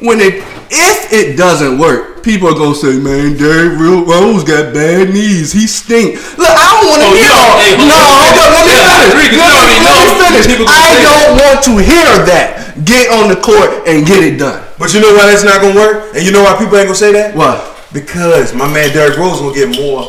when 0.00 0.20
it 0.20 0.42
if 0.70 1.12
it 1.12 1.36
doesn't 1.36 1.78
work, 1.78 2.22
people 2.22 2.48
are 2.48 2.54
gonna 2.54 2.74
say, 2.74 2.94
"Man, 2.98 3.36
Derrick 3.36 3.78
Rose 3.78 4.44
got 4.44 4.72
bad 4.72 5.10
knees. 5.12 5.52
He 5.52 5.66
stink." 5.66 6.14
Look, 6.38 6.48
I 6.48 6.66
don't 6.78 6.86
want 6.88 7.02
to 7.02 7.08
Oh, 7.10 7.14
hear 7.18 7.28
don't- 7.28 7.42
all. 7.42 7.58
hey, 7.58 7.74
no, 7.76 7.98
hold 7.98 8.38
on, 8.38 8.48
let 8.54 8.64
me 8.66 8.74
I 8.78 9.10
finish. 9.10 9.32
you 9.32 9.38
Let 9.38 9.66
me, 9.66 9.76
let 9.82 9.94
me 9.98 10.40
finish. 10.46 10.68
I 10.70 11.02
don't 11.02 11.30
want 11.42 11.58
to 11.64 11.72
hear 11.82 12.10
that. 12.30 12.84
Get 12.84 13.10
on 13.10 13.28
the 13.28 13.36
court 13.36 13.82
and 13.86 14.06
get 14.06 14.22
it 14.22 14.38
done. 14.38 14.62
But 14.78 14.94
you 14.94 15.00
know 15.00 15.12
why 15.14 15.26
that's 15.26 15.42
not 15.44 15.60
gonna 15.60 15.74
work? 15.74 16.14
And 16.14 16.24
you 16.24 16.30
know 16.32 16.42
why 16.44 16.54
people 16.56 16.76
ain't 16.78 16.86
gonna 16.86 16.94
say 16.96 17.12
that? 17.12 17.34
Why? 17.34 17.60
Because 17.92 18.54
my 18.54 18.68
man 18.72 18.92
Derrick 18.94 19.18
Rose 19.18 19.40
gonna 19.40 19.52
get 19.54 19.68
more 19.78 20.06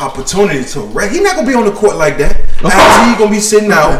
opportunity 0.00 0.64
to 0.74 0.80
wreck. 0.90 1.12
He 1.12 1.20
not 1.20 1.36
gonna 1.36 1.46
be 1.46 1.54
on 1.54 1.64
the 1.64 1.72
court 1.74 1.96
like 1.96 2.18
that. 2.18 2.34
Actually, 2.64 3.14
he 3.14 3.18
gonna 3.18 3.30
be 3.30 3.40
sitting 3.42 3.70
out. 3.70 3.94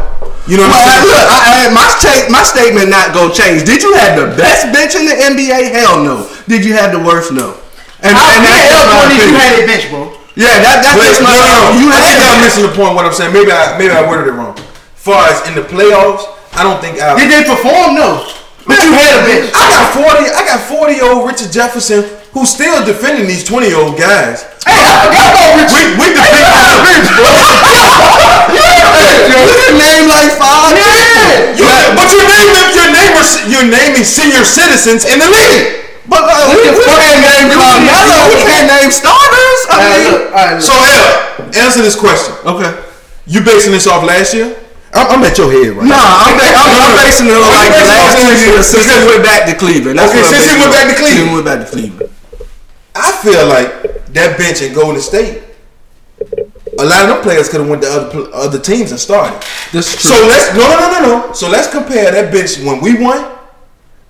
You 0.44 0.58
know 0.60 0.66
what 0.68 0.76
Well, 0.76 0.84
I'm 0.84 1.00
saying? 1.00 1.08
look, 1.08 1.24
I, 1.24 1.38
I, 1.40 1.56
my, 1.72 1.86
ta- 2.02 2.26
my 2.28 2.42
statement 2.44 2.90
not 2.92 3.14
gonna 3.16 3.32
change. 3.32 3.64
Did 3.64 3.80
you 3.80 3.94
have 3.96 4.18
the 4.18 4.28
best 4.36 4.68
bench 4.74 4.92
in 4.98 5.06
the 5.08 5.16
NBA? 5.16 5.72
Hell 5.72 6.02
no. 6.04 6.28
Did 6.50 6.66
you 6.66 6.74
have 6.76 6.92
the 6.92 7.00
worst? 7.00 7.32
No. 7.32 7.56
And, 8.04 8.12
How 8.12 8.28
and 8.36 8.44
many 8.44 8.60
that's 8.68 8.76
L 8.76 8.84
just 8.84 8.92
my 8.92 9.00
twenties 9.08 9.24
you 9.24 9.36
had 9.40 9.52
a 9.56 9.64
bench, 9.64 9.84
bro? 9.88 10.02
Yeah, 10.36 10.50
that, 10.60 10.82
that's 10.84 10.98
Wait, 10.98 11.14
just 11.14 11.22
my 11.24 11.32
no, 11.32 11.72
no. 11.72 11.80
You 11.80 11.88
I 11.88 11.96
think 12.02 12.18
had 12.20 12.28
I'm 12.28 12.42
it. 12.42 12.44
missing 12.44 12.64
the 12.68 12.74
point. 12.74 12.92
What 12.98 13.06
I'm 13.08 13.14
saying, 13.16 13.32
maybe 13.32 13.54
I 13.54 13.78
maybe 13.78 13.94
I 13.94 14.02
worded 14.04 14.28
it 14.28 14.36
wrong. 14.36 14.52
Far 14.98 15.30
as 15.30 15.40
in 15.48 15.54
the 15.56 15.62
playoffs, 15.64 16.26
I 16.52 16.66
don't 16.66 16.82
think 16.82 16.98
I. 17.00 17.14
Did 17.16 17.30
they 17.32 17.46
perform? 17.48 17.94
No. 17.96 18.26
But 18.66 18.82
you 18.84 18.92
had 18.92 19.20
a 19.20 19.22
bench. 19.24 19.48
I 19.54 19.64
got 19.72 19.94
40. 19.96 20.08
I 20.36 20.42
got 20.44 20.60
40 20.68 21.00
old 21.00 21.28
Richard 21.28 21.52
Jefferson 21.54 22.04
who's 22.34 22.50
still 22.50 22.84
defending 22.84 23.26
these 23.30 23.44
20 23.46 23.66
year 23.70 23.78
old 23.78 23.96
guys. 23.96 24.42
Hey, 24.66 24.74
I 24.82 25.06
forgot 25.06 25.30
about 25.32 25.50
Richard. 25.62 25.94
We, 25.96 26.04
we 26.04 26.06
defend 26.18 26.44
our 26.50 26.76
bench, 26.82 27.08
bro. 27.14 27.30
You 29.24 29.40
can 29.56 29.74
name 29.80 30.06
like 30.10 30.30
five. 30.36 30.74
Yeah. 30.76 31.56
You, 31.56 31.64
but 31.96 32.06
you're 32.12 32.28
naming 32.28 32.66
you're 32.74 32.90
you're 33.48 33.68
naming 33.70 34.04
senior 34.04 34.44
citizens 34.44 35.04
in 35.08 35.18
the 35.18 35.28
league. 35.30 35.80
But 36.06 36.20
uh, 36.28 36.52
we, 36.52 36.60
we 36.68 36.84
can't 36.84 37.20
name 37.24 37.48
Carmelo. 37.54 38.28
We 38.28 38.36
can't 38.44 38.68
name 38.68 38.90
starters. 38.92 39.60
I 39.72 39.74
mean, 39.80 40.02
look. 40.04 40.60
So 40.60 40.72
L, 40.76 41.48
answer 41.56 41.80
this 41.80 41.96
question. 41.96 42.34
okay. 42.44 42.70
You 43.26 43.40
basing 43.40 43.72
this 43.72 43.86
off 43.88 44.04
last 44.04 44.34
year? 44.34 44.52
I'm, 44.92 45.18
I'm 45.18 45.24
at 45.24 45.34
your 45.38 45.48
head 45.50 45.72
right 45.74 45.88
Nah, 45.88 45.96
now. 45.96 46.28
I'm, 46.28 46.36
ba- 46.36 46.54
I'm, 46.54 46.70
I'm 46.70 46.94
basing 47.00 47.26
it 47.26 47.34
on 47.34 47.42
like 47.50 47.72
the 47.72 47.80
basing 47.80 47.88
it 47.88 48.04
last 48.04 48.14
on 48.14 48.20
two 48.20 48.28
last 48.28 48.44
years 48.44 48.66
since 48.68 48.86
he 48.86 49.00
went 49.08 49.22
back 49.24 49.42
to 49.48 49.54
Cleveland. 49.56 49.96
That's 49.98 50.12
Okay, 50.12 50.22
since 50.28 50.44
he 50.52 50.54
went 50.60 50.70
back 50.76 50.86
to 50.92 50.96
Cleveland. 51.00 51.18
Since 51.18 51.26
he 51.26 51.34
went 51.34 51.46
back 51.48 51.58
to 51.64 51.66
Cleveland. 51.72 52.10
I 52.94 53.10
feel 53.22 53.46
like 53.48 54.04
that 54.14 54.38
bench 54.38 54.62
in 54.62 54.72
Golden 54.72 55.00
State, 55.00 55.42
a 56.78 56.84
lot 56.84 57.02
of 57.02 57.08
them 57.10 57.22
players 57.22 57.48
could 57.48 57.60
have 57.60 57.68
went 57.68 57.82
to 57.82 57.88
other 57.90 58.30
other 58.34 58.58
teams 58.60 58.90
and 58.90 59.00
started. 59.00 59.34
This 59.72 59.94
is 59.94 60.00
So 60.02 60.14
let's 60.26 60.54
no 60.54 60.62
no 60.62 60.76
no 60.78 60.88
no 60.92 61.00
no. 61.28 61.32
So 61.32 61.48
let's 61.50 61.66
compare 61.70 62.10
that 62.10 62.30
bench 62.32 62.58
when 62.62 62.80
we 62.80 62.94
won 63.02 63.34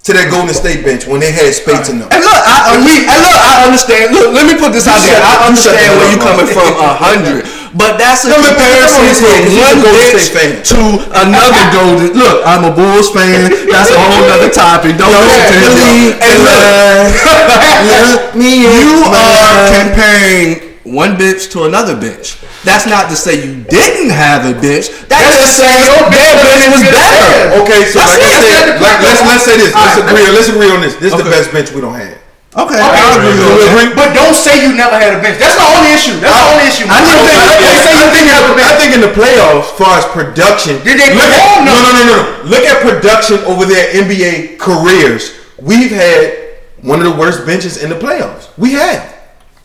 to 0.04 0.12
that 0.12 0.28
Golden 0.28 0.52
State 0.52 0.84
bench 0.84 1.06
when 1.08 1.20
they 1.20 1.32
had 1.32 1.48
Spates 1.56 1.88
in 1.88 1.96
them. 1.96 2.12
And 2.12 2.20
look, 2.20 2.36
I, 2.44 2.76
we, 2.84 3.08
and 3.08 3.20
look, 3.24 3.38
I 3.40 3.64
understand. 3.64 4.12
Look, 4.12 4.36
let 4.36 4.44
me 4.44 4.60
put 4.60 4.76
this 4.76 4.84
out 4.84 5.00
there. 5.00 5.16
I 5.16 5.48
the- 5.48 5.56
you 5.56 5.56
shut 5.56 5.72
understand 5.72 5.96
where 5.96 6.10
you 6.12 6.18
coming 6.20 6.48
from 6.52 6.68
a 6.76 6.92
hundred, 6.92 7.48
but 7.74 7.98
that's 7.98 8.22
a 8.24 8.30
No, 8.30 8.38
comparison 8.38 9.02
come 9.02 9.10
on, 9.10 9.18
from 9.18 9.26
come 9.26 9.34
on, 9.34 9.42
one 9.42 9.50
you're 9.50 9.66
a 9.66 9.82
Golden 9.82 10.14
bitch 10.14 10.30
to 10.70 10.80
another 11.26 11.64
golden. 11.74 12.08
Look, 12.14 12.38
I'm 12.46 12.62
a 12.62 12.72
Bulls 12.72 13.10
fan. 13.10 13.50
That's 13.66 13.90
a 13.90 13.98
whole 13.98 14.30
other 14.30 14.50
topic. 14.50 14.94
Don't 14.94 15.10
believe 15.10 16.14
and 16.22 16.38
look, 16.46 18.34
me 18.38 18.62
you 18.62 19.10
are 19.10 19.66
comparing 19.74 20.78
one 20.86 21.18
bench 21.18 21.48
to 21.50 21.64
another 21.64 21.98
bench. 21.98 22.38
That's 22.62 22.86
not 22.86 23.10
to 23.10 23.16
say 23.16 23.44
you 23.44 23.60
didn't 23.66 24.10
have 24.10 24.46
a 24.46 24.54
bench. 24.56 24.88
That's 25.10 25.36
just 25.36 25.58
saying 25.60 25.84
your 25.84 26.08
bench 26.08 26.40
was 26.70 26.84
better. 26.88 27.60
Okay, 27.60 27.84
so 27.90 28.00
That's 28.00 28.16
like 28.16 28.24
I 28.24 28.40
said, 28.40 28.80
like, 28.80 29.00
let's 29.02 29.20
let's 29.26 29.44
say 29.44 29.56
this. 29.58 29.74
Let's 29.74 29.98
agree. 30.00 30.24
Let's 30.32 30.48
agree 30.48 30.70
on 30.70 30.80
this. 30.80 30.96
This 30.96 31.12
is 31.12 31.18
the 31.18 31.28
best 31.28 31.52
bench 31.52 31.72
we 31.72 31.80
don't 31.82 31.94
have. 31.94 32.23
Okay, 32.54 32.78
Okay, 32.78 32.78
I 32.78 33.18
agree 33.18 33.34
with 33.34 33.66
agree? 33.66 33.90
that. 33.90 33.98
But 33.98 34.08
don't 34.14 34.38
say 34.38 34.62
you 34.62 34.78
never 34.78 34.94
had 34.94 35.10
a 35.10 35.18
bench. 35.18 35.42
That's 35.42 35.58
the 35.58 35.66
only 35.74 35.90
issue. 35.90 36.14
That's 36.22 36.38
the 36.38 36.46
only 36.54 36.66
issue. 36.70 36.86
I 36.86 37.02
Don't 37.02 37.10
knew 37.10 37.26
say- 37.26 37.34
that- 37.34 37.58
don't 37.58 37.80
say 37.82 37.90
I 37.90 37.98
you 37.98 38.08
think, 38.14 38.14
didn't 38.14 38.34
have 38.38 38.46
a 38.46 38.52
I 38.54 38.56
bench. 38.62 38.74
think 38.78 38.90
in 38.94 39.02
the 39.02 39.10
playoffs, 39.14 39.66
as 39.66 39.74
far 39.74 39.92
as 39.98 40.04
production, 40.14 40.78
Did 40.86 41.02
they 41.02 41.10
look 41.18 41.26
at, 41.34 41.66
no, 41.66 41.74
No. 41.74 41.82
no, 41.82 41.90
no, 41.90 42.02
no, 42.06 42.14
no. 42.14 42.22
Look 42.46 42.62
at 42.62 42.78
production 42.78 43.42
over 43.50 43.66
their 43.66 43.90
NBA 43.98 44.54
careers. 44.62 45.34
We've 45.58 45.90
had 45.90 46.54
one 46.86 47.02
of 47.02 47.06
the 47.10 47.16
worst 47.18 47.42
benches 47.44 47.82
in 47.82 47.90
the 47.90 47.98
playoffs. 47.98 48.46
We 48.54 48.78
have, 48.78 49.02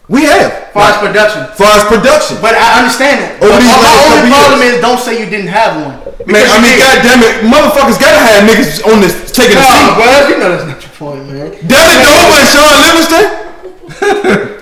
we 0.09 0.25
have. 0.25 0.73
Far 0.73 0.89
as 0.89 0.97
production. 0.97 1.45
Far 1.61 1.77
as 1.77 1.83
production, 1.85 2.37
But 2.41 2.57
I 2.57 2.81
understand 2.81 3.21
that. 3.21 3.31
Over 3.45 3.53
these 3.61 3.69
my 3.69 3.93
only 4.17 4.33
problem 4.33 4.61
years. 4.65 4.75
is 4.75 4.81
don't 4.81 4.97
say 5.01 5.13
you 5.21 5.29
didn't 5.29 5.53
have 5.53 5.77
one. 5.77 5.93
man, 6.25 6.25
Because 6.25 6.49
I 6.49 6.55
you 6.57 6.61
mean, 6.65 6.73
did. 6.73 6.89
goddamn 6.89 7.21
it, 7.21 7.35
motherfuckers 7.45 7.97
gotta 8.01 8.17
have 8.17 8.49
niggas 8.49 8.81
on 8.89 8.97
this 9.01 9.13
taking 9.29 9.57
a 9.57 9.61
Nah, 9.61 9.69
seat. 9.77 9.93
bro, 9.93 10.09
you 10.29 10.37
know 10.41 10.49
that's 10.57 10.65
not 10.65 10.81
your 10.81 10.88
point, 10.99 11.25
man. 11.27 11.49
Devin 11.51 11.99
Dover 12.03 12.35
and 12.35 12.47
Shaun 12.51 12.75
Livingston. 12.83 13.25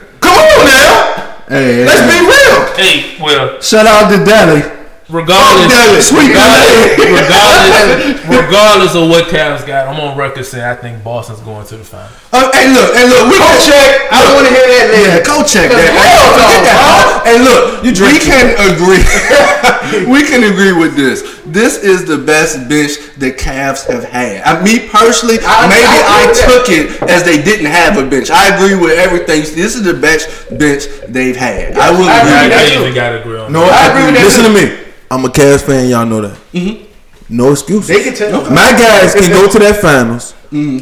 Come 0.22 0.36
on 0.38 0.66
now, 0.66 1.44
Hey, 1.50 1.84
let's 1.86 2.00
hey. 2.00 2.08
be 2.14 2.20
real. 2.30 2.58
Hey, 2.78 3.18
well, 3.22 3.60
Shout 3.62 3.88
out 3.88 4.10
to 4.12 4.24
Delhi. 4.24 4.62
Regardless, 5.10 6.12
Fuck 6.12 6.20
regardless, 6.20 7.00
regardless, 7.00 8.24
regardless 8.28 8.94
of 8.96 9.08
what 9.10 9.26
Cavs 9.32 9.66
got, 9.66 9.88
I'm 9.88 10.00
on 10.00 10.18
record 10.18 10.46
saying 10.46 10.64
I 10.64 10.76
think 10.76 11.04
Boston's 11.04 11.40
going 11.42 11.66
to 11.68 11.78
the 11.78 11.84
final. 11.84 12.12
Uh, 12.32 12.52
hey, 12.52 12.68
look, 12.74 12.92
hey, 12.94 13.08
look, 13.08 13.32
we 13.32 13.38
can 13.40 13.58
check. 13.64 14.12
I 14.12 14.20
don't 14.24 14.36
want 14.36 14.48
to 14.48 14.54
hear 14.54 14.68
that 14.68 14.86
later. 14.92 15.18
Yeah, 15.18 15.24
go 15.24 15.44
check 15.48 15.72
that. 15.72 15.88
Hell 15.96 16.04
Hey, 16.04 16.20
no, 16.28 16.44
that. 16.44 16.76
bro. 16.76 17.28
Hey, 17.28 17.38
look, 17.40 17.64
you 17.88 17.92
we 18.04 18.20
can 18.20 18.46
agree. 18.60 19.04
we 20.12 20.22
can 20.28 20.44
agree 20.44 20.76
with 20.76 20.96
this. 20.96 21.24
This 21.48 21.80
is 21.80 22.04
the 22.06 22.18
best 22.18 22.68
bench 22.68 23.00
the 23.16 23.32
Cavs 23.32 23.88
have 23.88 24.04
had. 24.04 24.44
I, 24.44 24.60
me 24.64 24.88
personally, 24.92 25.40
I- 25.42 25.68
maybe 25.72 25.88
I 25.88 26.04
I, 26.04 26.20
agree 26.28 26.36
with 26.36 26.44
took 26.44 26.66
it 26.68 27.10
as 27.10 27.24
they 27.24 27.42
didn't 27.42 27.72
have 27.72 27.96
a 27.98 28.04
bench. 28.08 28.30
I 28.30 28.52
agree 28.56 28.76
with 28.76 29.00
everything. 29.00 29.42
This 29.56 29.76
is 29.76 29.84
the 29.84 29.94
best 29.96 30.28
bench 30.60 30.84
they've 31.08 31.36
had. 31.36 31.78
I 31.80 31.92
will 31.92 32.04
I 32.08 32.20
agree. 32.20 32.36
agree 32.36 32.36
I, 32.36 32.44
with 32.44 32.52
with 32.52 32.52
that. 32.52 32.68
I 32.68 32.82
even 32.84 32.94
got 32.96 33.10
to 33.16 33.22
agree 33.24 33.40
on 33.40 33.52
No, 33.54 33.62
that. 33.64 33.72
I 33.72 33.84
agree 33.96 34.06
with 34.12 34.16
that 34.20 34.28
Listen 34.28 34.44
too. 34.44 34.52
to 34.52 34.76
me. 34.84 34.84
I'm 35.10 35.24
a 35.26 35.30
Cavs 35.30 35.64
fan. 35.64 35.90
Y'all 35.90 36.06
know 36.06 36.22
that. 36.22 36.38
Mm-hmm. 36.54 36.84
No 37.30 37.52
excuses. 37.52 37.88
They 37.88 38.04
can 38.04 38.16
tell. 38.16 38.44
My 38.52 38.72
guys 38.72 39.14
can 39.14 39.30
go 39.32 39.50
to 39.52 39.60
that 39.60 39.82
finals 39.82 40.34
mm-hmm. 40.52 40.80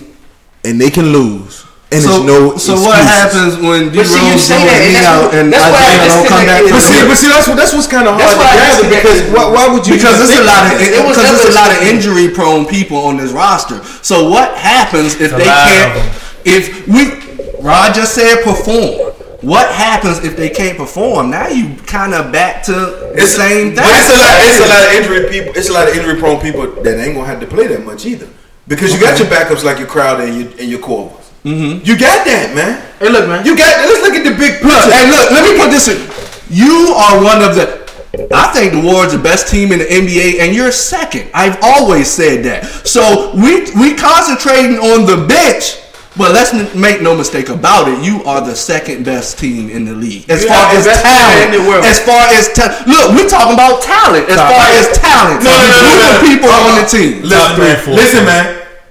and 0.64 0.82
they 0.82 0.90
can 0.90 1.10
lose, 1.10 1.66
and 1.90 2.02
So, 2.06 2.22
there's 2.22 2.26
no. 2.26 2.58
so 2.58 2.74
what 2.86 3.02
happens 3.02 3.58
when 3.58 3.90
D 3.90 3.98
But 3.98 4.06
see, 4.06 4.22
you 4.22 4.38
Rose 4.38 4.46
say 4.46 4.62
that, 4.62 4.78
and 4.78 4.94
me 4.94 4.94
that's 4.94 5.10
out 5.10 5.34
and 5.34 5.46
that's 5.50 5.66
why 5.66 5.82
Isaiah 5.90 6.06
this 6.06 6.14
don't 6.14 6.30
come 6.30 6.46
back? 6.46 6.62
But 6.70 6.78
to 6.78 6.82
see, 6.86 7.02
the- 7.02 7.08
but 7.10 7.18
see, 7.18 7.30
that's 7.34 7.48
what 7.50 7.58
that's 7.58 7.74
what's 7.74 7.90
kind 7.90 8.06
of 8.06 8.14
hard 8.14 8.30
to 8.30 8.38
why 8.38 8.54
gather 8.62 8.86
because 8.94 9.20
why, 9.34 9.46
why 9.50 9.66
would 9.74 9.86
you? 9.90 9.98
because 9.98 10.22
even 10.22 10.30
there's 10.30 10.38
a 10.38 10.50
lot 10.50 10.62
of 10.70 10.78
that? 10.78 10.86
It 10.86 11.02
was 11.02 11.18
because 11.18 11.30
there's 11.34 11.50
a 11.50 11.58
lot 11.58 11.70
of 11.74 11.78
injury 11.82 12.28
prone 12.30 12.66
people 12.70 12.98
on 13.10 13.18
this 13.18 13.34
roster. 13.34 13.82
So 14.06 14.30
what 14.30 14.54
happens 14.54 15.18
if 15.18 15.34
a 15.34 15.38
they 15.42 15.50
can't? 15.50 15.98
If 16.46 16.86
we 16.86 17.26
Rod 17.66 17.96
just 17.96 18.14
said 18.14 18.44
perform. 18.46 19.05
What 19.46 19.70
happens 19.70 20.26
if 20.26 20.36
they 20.36 20.50
can't 20.50 20.78
perform? 20.78 21.30
Now 21.30 21.48
you 21.48 21.76
kind 21.86 22.14
of 22.16 22.32
back 22.32 22.64
to 22.64 22.74
the 22.74 23.28
same 23.28 23.76
thing. 23.76 23.86
But 23.86 23.94
it's 23.94 24.10
a 24.10 24.18
lot. 24.18 24.36
It's 24.42 24.60
a 24.66 24.70
lot 24.74 24.84
of 24.88 24.92
injury 24.98 25.30
people. 25.30 25.54
It's 25.56 25.70
a 25.70 25.74
lot 25.74 25.88
of 25.88 25.96
injury 25.96 26.20
prone 26.20 26.42
people 26.42 26.82
that 26.82 26.98
ain't 26.98 27.14
gonna 27.16 27.28
have 27.28 27.40
to 27.42 27.48
play 27.48 27.68
that 27.68 27.86
much 27.86 28.06
either. 28.06 28.28
Because 28.68 28.92
you 28.92 29.00
got 29.00 29.20
your 29.20 29.28
backups 29.30 29.64
like 29.64 29.78
your 29.78 29.88
crowd 29.88 30.20
and 30.22 30.34
your 30.36 30.48
and 30.60 30.68
your 30.70 30.80
Korvers. 30.80 31.30
Mm-hmm. 31.46 31.86
You 31.86 31.94
got 31.94 32.26
that, 32.26 32.56
man. 32.58 32.82
Hey, 32.98 33.10
look, 33.10 33.30
man. 33.30 33.46
You 33.46 33.56
got. 33.56 33.70
Let's 33.86 34.02
look 34.02 34.18
at 34.18 34.24
the 34.26 34.34
big 34.34 34.66
Look, 34.66 34.74
picture. 34.74 34.98
hey, 34.98 35.06
look, 35.14 35.30
let 35.30 35.46
me 35.46 35.54
put 35.62 35.70
this 35.70 35.86
in. 35.88 36.02
You 36.50 36.96
are 36.98 37.22
one 37.24 37.46
of 37.46 37.54
the. 37.54 37.86
I 38.34 38.48
think 38.54 38.74
the 38.74 38.82
Warriors 38.82 39.14
are 39.14 39.18
the 39.18 39.24
best 39.24 39.48
team 39.52 39.72
in 39.72 39.78
the 39.78 39.86
NBA, 39.86 40.40
and 40.40 40.56
you're 40.56 40.72
second. 40.72 41.30
I've 41.36 41.60
always 41.62 42.10
said 42.10 42.44
that. 42.46 42.66
So 42.88 43.30
we 43.36 43.70
we 43.78 43.94
concentrating 43.94 44.82
on 44.82 45.06
the 45.06 45.28
bench, 45.28 45.78
but 46.18 46.32
let's 46.32 46.54
n- 46.54 46.68
make 46.80 47.02
no 47.02 47.16
mistake 47.16 47.50
about 47.50 47.88
it. 47.88 48.00
You 48.04 48.24
are 48.24 48.40
the 48.40 48.56
second 48.56 49.04
best 49.04 49.38
team 49.38 49.70
in 49.70 49.84
the 49.86 49.94
league 49.94 50.30
as 50.30 50.44
You 50.44 50.50
far 50.50 50.72
as 50.72 50.86
talent. 50.88 51.54
in 51.56 51.62
the 51.62 51.64
world. 51.68 51.84
As 51.84 52.00
far 52.00 52.24
as 52.32 52.48
ta- 52.56 52.72
look, 52.88 53.12
we're 53.16 53.28
talking 53.28 53.54
about 53.54 53.82
talent. 53.84 54.30
As 54.30 54.38
far 54.40 54.66
as 54.80 54.86
talent, 54.98 55.44
No, 55.44 55.52
no, 55.52 55.68
no, 55.68 55.80
no, 55.84 55.92
the 56.00 56.14
no. 56.16 56.28
people 56.28 56.50
Uh-uh. 56.50 56.68
on 56.72 56.76
the 56.80 56.86
uh-uh. 56.88 56.96
team. 56.96 57.12
Listen, 57.24 57.56
three, 57.56 57.66
man. 57.68 57.78
four, 57.84 57.94
Listen, 57.96 58.24
man. 58.26 58.46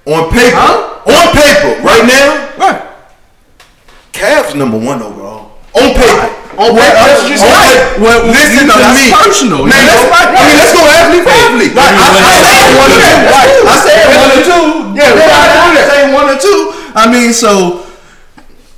On 0.05 0.23
paper, 0.29 0.69
on 1.09 1.25
paper, 1.33 1.71
right 1.81 2.05
now, 2.05 2.29
Right. 2.61 2.81
Cavs 4.13 4.55
number 4.55 4.79
one 4.79 5.03
overall. 5.03 5.59
On 5.75 5.91
paper. 5.97 6.29
On 6.55 6.71
What- 6.71 6.87
paper, 6.87 7.03
that's 7.03 7.19
what 7.25 7.31
you 7.35 7.39
on 7.41 7.51
said. 7.51 7.67
paper. 7.67 8.05
Well, 8.05 8.21
listen 8.31 8.53
you 8.55 8.67
know, 8.71 8.79
to 8.79 8.85
that's 8.85 9.01
me. 9.01 9.11
personal. 9.11 9.61
Man, 9.67 9.75
You 9.75 9.91
let's, 9.91 10.05
know? 10.07 10.15
I 10.15 10.23
mean, 10.31 10.55
let's 10.55 10.73
go 10.77 10.83
athlete 10.87 11.25
for 11.27 11.35
athlete. 11.35 11.73
Right, 11.75 11.95
I, 11.99 12.07
I 12.15 12.35
said 12.47 12.69
one 12.79 12.91
or 12.95 13.01
two. 13.03 13.19
Right, 13.27 13.51
I 13.65 13.77
said 13.83 14.07
one 14.15 14.31
or 14.31 14.43
two. 14.45 14.65
Yeah, 14.95 15.19
I 15.19 15.83
say 15.89 16.01
one 16.15 16.29
or 16.31 16.39
two. 16.39 16.59
I 16.95 17.11
mean, 17.11 17.35
so 17.35 17.83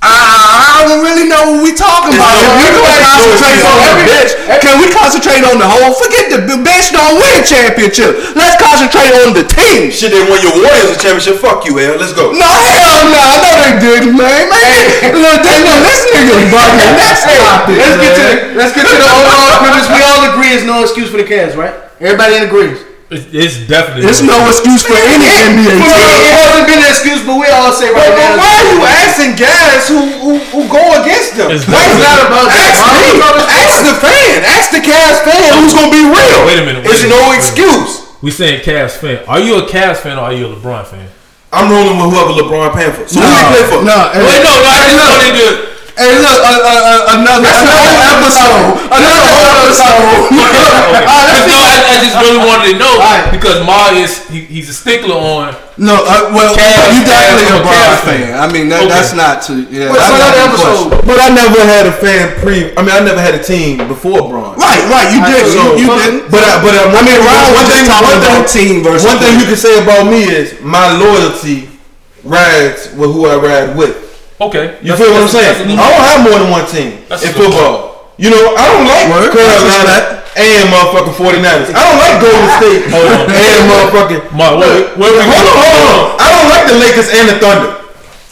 I, 0.01 0.09
I 0.09 0.89
don't 0.89 1.05
really 1.05 1.29
know 1.29 1.57
what 1.57 1.61
we 1.61 1.73
talking 1.77 2.17
about. 2.17 2.33
If 2.33 2.49
we 2.57 2.65
gonna 2.73 2.97
concentrate 2.97 3.61
on 3.61 3.77
the 3.77 4.05
bench, 4.09 4.31
can 4.61 4.75
we 4.81 4.87
concentrate 4.89 5.43
on 5.45 5.57
the 5.61 5.69
whole? 5.69 5.93
Forget 5.93 6.33
the 6.33 6.57
bench 6.57 6.93
don't 6.93 7.21
win 7.21 7.45
championship. 7.45 8.17
Let's 8.33 8.57
concentrate 8.57 9.13
on 9.21 9.37
the 9.37 9.45
team. 9.45 9.93
Shit, 9.93 10.13
they 10.13 10.25
won 10.25 10.41
your 10.41 10.57
Warriors 10.57 10.93
a 10.93 10.97
championship. 10.97 11.37
Fuck 11.37 11.69
you, 11.69 11.77
hell. 11.77 12.01
Let's 12.01 12.17
go. 12.17 12.33
No 12.33 12.45
hell 12.45 13.05
no, 13.05 13.21
no 13.37 13.49
they 13.61 13.73
didn't, 13.77 14.17
man. 14.17 14.49
Man, 14.49 15.13
look, 15.13 15.45
they 15.45 15.57
know 15.61 15.77
this 15.85 16.01
nigga 16.09 16.35
bugging. 16.49 16.93
That's 16.97 17.21
topic. 17.21 17.77
Let's 17.77 17.97
get 18.01 18.11
to 18.17 18.23
the 18.25 18.35
let's 18.57 18.73
get 18.73 18.85
to 18.85 18.97
the 18.97 19.09
overall 19.13 19.61
premise. 19.61 19.85
We 19.93 20.01
all 20.01 20.25
agree 20.33 20.57
it's 20.57 20.65
no 20.65 20.81
excuse 20.81 21.09
for 21.13 21.21
the 21.21 21.27
Cavs, 21.27 21.53
right? 21.53 21.73
Everybody 22.01 22.41
in 22.41 22.49
agrees. 22.49 22.86
It's, 23.07 23.23
it's 23.31 23.55
definitely. 23.71 24.03
There's 24.03 24.19
no 24.19 24.35
excuse 24.51 24.83
for 24.83 24.91
any 24.99 25.23
NBA 25.47 25.63
It 25.63 25.79
team. 25.79 26.35
hasn't 26.35 26.67
been 26.67 26.83
an 26.83 26.91
excuse, 26.91 27.23
but 27.23 27.39
we 27.39 27.47
all 27.47 27.71
say 27.71 27.87
right 27.95 28.03
But, 28.03 28.19
but 28.19 28.31
why 28.35 28.51
are 28.51 28.67
you 28.75 28.79
asking 28.83 29.39
guys 29.39 29.87
who 29.87 30.03
who, 30.19 30.31
who 30.51 30.61
go 30.67 30.83
against 30.99 31.39
them? 31.39 31.47
It's 31.55 31.63
Why 31.71 31.87
definitely- 31.87 32.03
it's 32.03 32.03
not 32.03 32.19
about 32.27 32.47
that? 32.51 32.67
Ask 32.67 32.83
Ask 32.83 32.99
me. 32.99 33.15
me. 33.15 33.47
Ask 33.63 33.77
the 33.87 33.95
fan. 34.03 34.37
Ask 34.43 34.67
the 34.75 34.83
Cavs 34.83 35.19
fan 35.23 35.47
who's 35.55 35.71
gonna 35.71 35.87
be 35.95 36.03
real. 36.03 36.39
Wait 36.43 36.59
a 36.59 36.65
minute, 36.67 36.83
wait 36.83 36.91
It's 36.91 37.07
a 37.07 37.07
minute, 37.07 37.15
no 37.15 37.31
minute. 37.31 37.39
excuse. 37.47 37.91
We 38.19 38.29
saying 38.35 38.59
Cavs 38.67 38.99
fan. 38.99 39.23
Are 39.31 39.39
you 39.39 39.55
a 39.55 39.63
Cavs 39.71 40.03
fan 40.03 40.19
or 40.19 40.27
are 40.27 40.35
you 40.35 40.51
a 40.51 40.55
LeBron 40.59 40.83
fan? 40.83 41.07
I'm 41.55 41.71
rolling 41.71 41.95
with 41.95 42.11
whoever 42.11 42.35
LeBron 42.35 42.75
paying 42.75 42.91
for. 42.91 43.07
So 43.07 43.23
who 43.23 43.23
No, 43.23 43.31
they 43.31 43.47
play 43.55 43.63
for? 43.71 43.79
no, 43.87 43.97
Wait, 44.19 44.43
no, 44.43 44.51
no. 44.51 44.67
I 44.67 44.83
hey, 44.83 44.91
just 44.91 44.99
wanted 45.07 45.33
to. 45.39 45.47
Hey, 45.97 46.13
look, 46.21 46.29
uh, 46.29 46.45
uh, 46.45 46.61
uh, 46.61 47.17
another, 47.17 47.41
That's 47.41 47.57
another 47.65 47.89
another 47.89 48.21
episode. 48.21 48.85
Another 48.93 49.33
episode. 49.65 50.29
Because 50.29 51.45
no, 51.49 51.57
I, 51.57 51.75
I 51.89 51.95
just 52.05 52.15
really 52.21 52.37
wanted 52.37 52.65
to 52.69 52.75
know 52.77 52.93
Alright. 53.01 53.33
because 53.33 53.65
Ma 53.65 53.89
is 53.97 54.21
he, 54.29 54.45
he's 54.45 54.69
a 54.69 54.77
stickler 54.77 55.17
on. 55.17 55.57
No, 55.81 55.97
uh, 55.97 56.29
well, 56.37 56.53
Cavs, 56.53 56.93
you 56.93 57.01
definitely 57.01 57.49
Cavs, 57.49 57.57
a 57.57 57.65
Bron 57.65 57.73
Cavs 57.73 58.01
fan. 58.05 58.21
fan. 58.29 58.37
I 58.37 58.45
mean, 58.53 58.69
that, 58.69 58.85
Okay. 58.85 58.93
that's 58.93 59.13
not 59.17 59.41
to. 59.49 59.53
Yeah, 59.73 59.89
But 59.89 59.97
that's 60.05 60.13
another 60.13 60.41
episode. 60.53 60.85
question. 60.93 61.05
But 61.09 61.17
I 61.17 61.27
never 61.33 61.61
had 61.65 61.83
a 61.89 61.95
fan 61.97 62.23
pre. 62.45 62.57
I 62.77 62.81
mean, 62.85 62.93
I 62.93 63.01
never 63.01 63.21
had 63.21 63.33
a 63.33 63.41
team 63.41 63.81
before 63.89 64.21
Bron. 64.29 64.53
Right, 64.53 64.85
right. 64.93 65.09
You 65.17 65.21
did. 65.25 65.49
So- 65.49 65.81
You, 65.81 65.85
you 65.85 65.97
didn't. 65.97 66.29
But 66.29 66.45
I, 66.45 66.61
but 66.61 66.77
I, 66.77 66.93
I 66.93 67.01
mean, 67.01 67.17
Ron 67.25 67.45
was 67.57 67.65
just 67.73 67.89
talking 67.89 68.21
about 68.21 68.45
team 68.45 68.85
versus 68.85 69.01
One 69.09 69.17
thing 69.17 69.33
you 69.41 69.49
can 69.49 69.57
say 69.57 69.81
about 69.81 70.05
me 70.05 70.29
is 70.29 70.61
my 70.61 70.93
loyalty 70.93 71.69
rides 72.21 72.93
with 72.93 73.09
who 73.17 73.25
I 73.25 73.37
ride 73.41 73.73
with. 73.73 74.05
Okay, 74.39 74.77
You 74.85 74.93
feel 74.95 75.09
what 75.13 75.23
I'm 75.25 75.27
saying? 75.27 75.49
that's 75.49 75.59
a 75.59 75.65
I 75.65 75.67
good- 75.67 75.81
don't 75.81 76.05
have 76.05 76.21
more 76.29 76.37
than 76.37 76.49
one 76.53 76.65
team 76.69 77.01
That's 77.09 77.23
in 77.25 77.29
a 77.29 77.33
good 77.33 77.49
football. 77.49 78.13
You 78.17 78.29
know, 78.29 78.53
I 78.57 78.63
don't 78.69 78.85
like 78.85 79.05
Word. 79.09 79.29
Carolina 79.33 80.21
and 80.37 80.69
motherfucking 80.69 81.13
49ers. 81.17 81.69
I 81.73 81.81
don't 81.85 81.97
like 82.01 82.15
Golden 82.21 82.49
State 82.61 82.81
Hold 82.93 83.09
on. 83.13 83.25
and 83.33 83.61
motherfucking. 83.69 84.21
Ma, 84.37 84.53
where, 84.57 84.93
where 84.97 85.09
we 85.13 85.21
Hold 85.25 85.41
on, 85.41 85.57
hold 85.57 85.77
on. 85.89 86.21
I 86.21 86.27
don't 86.33 86.49
like 86.53 86.65
the 86.69 86.77
Lakers 86.77 87.09
and 87.13 87.25
the 87.29 87.37
Thunder. 87.41 87.76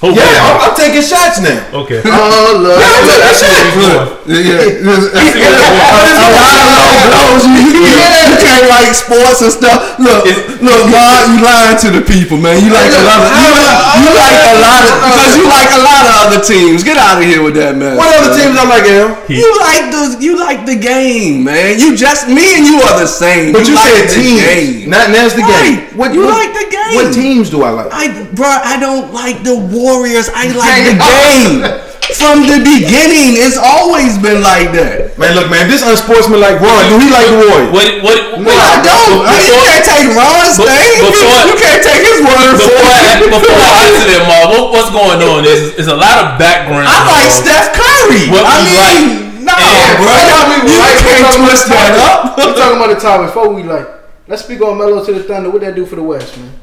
Hold 0.05 0.21
Yeah, 0.21 0.37
I'm. 0.37 0.69
I'm 0.69 0.75
taking 0.77 1.01
shots 1.01 1.41
now. 1.41 1.81
Okay. 1.81 1.97
Oh, 2.05 2.61
look. 2.61 2.77
Yeah, 2.77 2.93
I'm 2.93 3.05
taking 3.09 3.25
That's 3.25 3.41
where 3.41 3.57
shots. 3.57 3.73
we 3.73 3.81
going. 3.89 4.05
Yeah, 4.29 4.53
yeah. 4.53 4.85
A 4.85 6.29
lot 6.29 6.53
of 6.53 6.69
low 6.77 6.93
blows. 7.09 7.43
You, 7.45 7.73
you, 7.73 7.81
you 7.81 8.37
can't 8.37 8.65
like 8.69 8.93
sports 8.93 9.41
and 9.41 9.51
stuff. 9.51 9.97
Look, 9.97 10.25
look, 10.61 10.81
God, 10.93 11.21
you 11.33 11.37
lying 11.41 11.77
to 11.81 11.89
the 11.89 12.03
people, 12.05 12.37
man. 12.37 12.61
You 12.61 12.69
like 12.69 12.93
a 12.93 13.01
lot 13.01 13.19
of 13.25 13.33
you, 13.33 13.49
like- 13.57 13.73
you 13.95 14.11
like 14.13 14.45
a 14.45 14.55
lot 14.61 14.83
of 14.85 14.93
because 15.09 15.33
you 15.37 15.45
like 15.49 15.71
a 15.73 15.81
lot 15.81 16.03
of 16.05 16.13
other 16.29 16.41
teams. 16.43 16.83
Get 16.83 16.97
out 16.97 17.17
of 17.17 17.25
here 17.25 17.41
with 17.41 17.55
that, 17.55 17.75
man. 17.75 17.97
What 17.97 18.09
other 18.13 18.29
uh, 18.33 18.37
teams 18.37 18.53
I'm 18.57 18.69
like, 18.69 18.85
L? 18.85 19.09
You 19.29 19.49
like 19.57 19.85
the 19.89 20.03
you 20.21 20.37
like 20.37 20.65
the 20.65 20.75
game, 20.77 21.43
man. 21.43 21.79
You 21.79 21.95
just 21.97 22.27
me 22.29 22.57
and 22.57 22.65
you 22.65 22.77
are 22.81 22.99
the 22.99 23.07
same. 23.07 23.53
But 23.53 23.67
you, 23.67 23.75
like 23.75 23.89
said 23.89 24.09
the 24.09 24.13
teams. 24.21 24.41
game. 24.41 24.89
Not 24.89 25.09
that's 25.09 25.33
the 25.35 25.41
Right. 25.41 25.89
game. 25.89 26.13
You 26.13 26.25
like 26.29 26.53
the 26.53 26.67
game. 26.69 26.95
What 26.95 27.13
teams 27.13 27.49
do 27.49 27.63
I 27.63 27.69
like? 27.71 27.87
I, 27.91 28.23
bro, 28.33 28.45
I 28.47 28.77
don't 28.79 29.13
like 29.13 29.43
the 29.43 29.55
Warriors. 29.95 30.27
I 30.33 30.51
like 30.51 30.83
the 30.91 30.95
game. 30.99 31.55
From 32.21 32.45
the 32.45 32.61
beginning, 32.61 33.33
it's 33.33 33.57
always 33.57 34.13
been 34.21 34.45
like 34.45 34.69
that. 34.77 35.17
Man, 35.17 35.33
look, 35.33 35.49
man, 35.49 35.65
this 35.65 35.81
unsportsmanlike 35.81 36.61
Ron, 36.61 36.85
do 36.93 37.01
he 37.01 37.09
like 37.09 37.25
the 37.33 37.39
Warriors? 37.41 37.71
What? 37.73 37.87
What? 38.05 38.17
No, 38.45 38.53
I 38.53 38.77
don't. 38.85 39.25
I 39.25 39.33
mean, 39.41 39.49
you 39.49 39.57
can't 39.65 39.81
take 39.81 40.07
Ron's 40.13 40.53
But- 40.61 40.69
thing. 40.69 41.01
before- 41.01 41.45
you 41.49 41.57
can't 41.57 41.81
take 41.81 42.05
his 42.05 42.21
word 42.21 42.61
for 42.61 42.69
Before 42.69 42.85
I, 42.93 43.01
it. 43.17 43.25
before 43.25 43.57
I 43.57 43.71
answer 43.89 44.05
that, 44.05 44.21
Ma, 44.29 44.37
what, 44.53 44.63
what's 44.69 44.91
going 44.93 45.17
on? 45.17 45.49
Is 45.49 45.73
is 45.81 45.89
a 45.89 45.97
lot 45.97 46.13
of 46.21 46.37
background. 46.37 46.85
I 46.85 46.93
like 47.09 47.25
noise. 47.25 47.41
Steph 47.41 47.73
Curry. 47.73 48.29
What 48.29 48.45
I 48.45 48.55
mean, 48.61 48.77
like. 48.77 49.49
no, 49.49 49.53
And- 49.57 49.97
bro. 49.97 50.13
we 50.13 50.55
You 50.69 50.77
right, 50.77 50.93
can't 51.01 51.25
talking 51.25 51.41
twist 51.41 51.65
about 51.73 51.89
that 51.89 51.97
the 51.97 52.05
up. 52.05 52.21
topic. 52.21 52.45
We're 52.45 52.57
talking 52.61 52.77
about 52.85 52.91
the 52.93 53.01
topic 53.01 53.25
before 53.33 53.49
we 53.49 53.63
like. 53.65 53.87
Let's 54.29 54.45
speak 54.45 54.61
on 54.61 54.77
Melo 54.77 55.01
to 55.01 55.09
the 55.09 55.25
Thunder. 55.25 55.49
What 55.49 55.65
that 55.65 55.73
do 55.73 55.89
for 55.89 55.97
the 55.97 56.05
West, 56.05 56.37
man? 56.37 56.53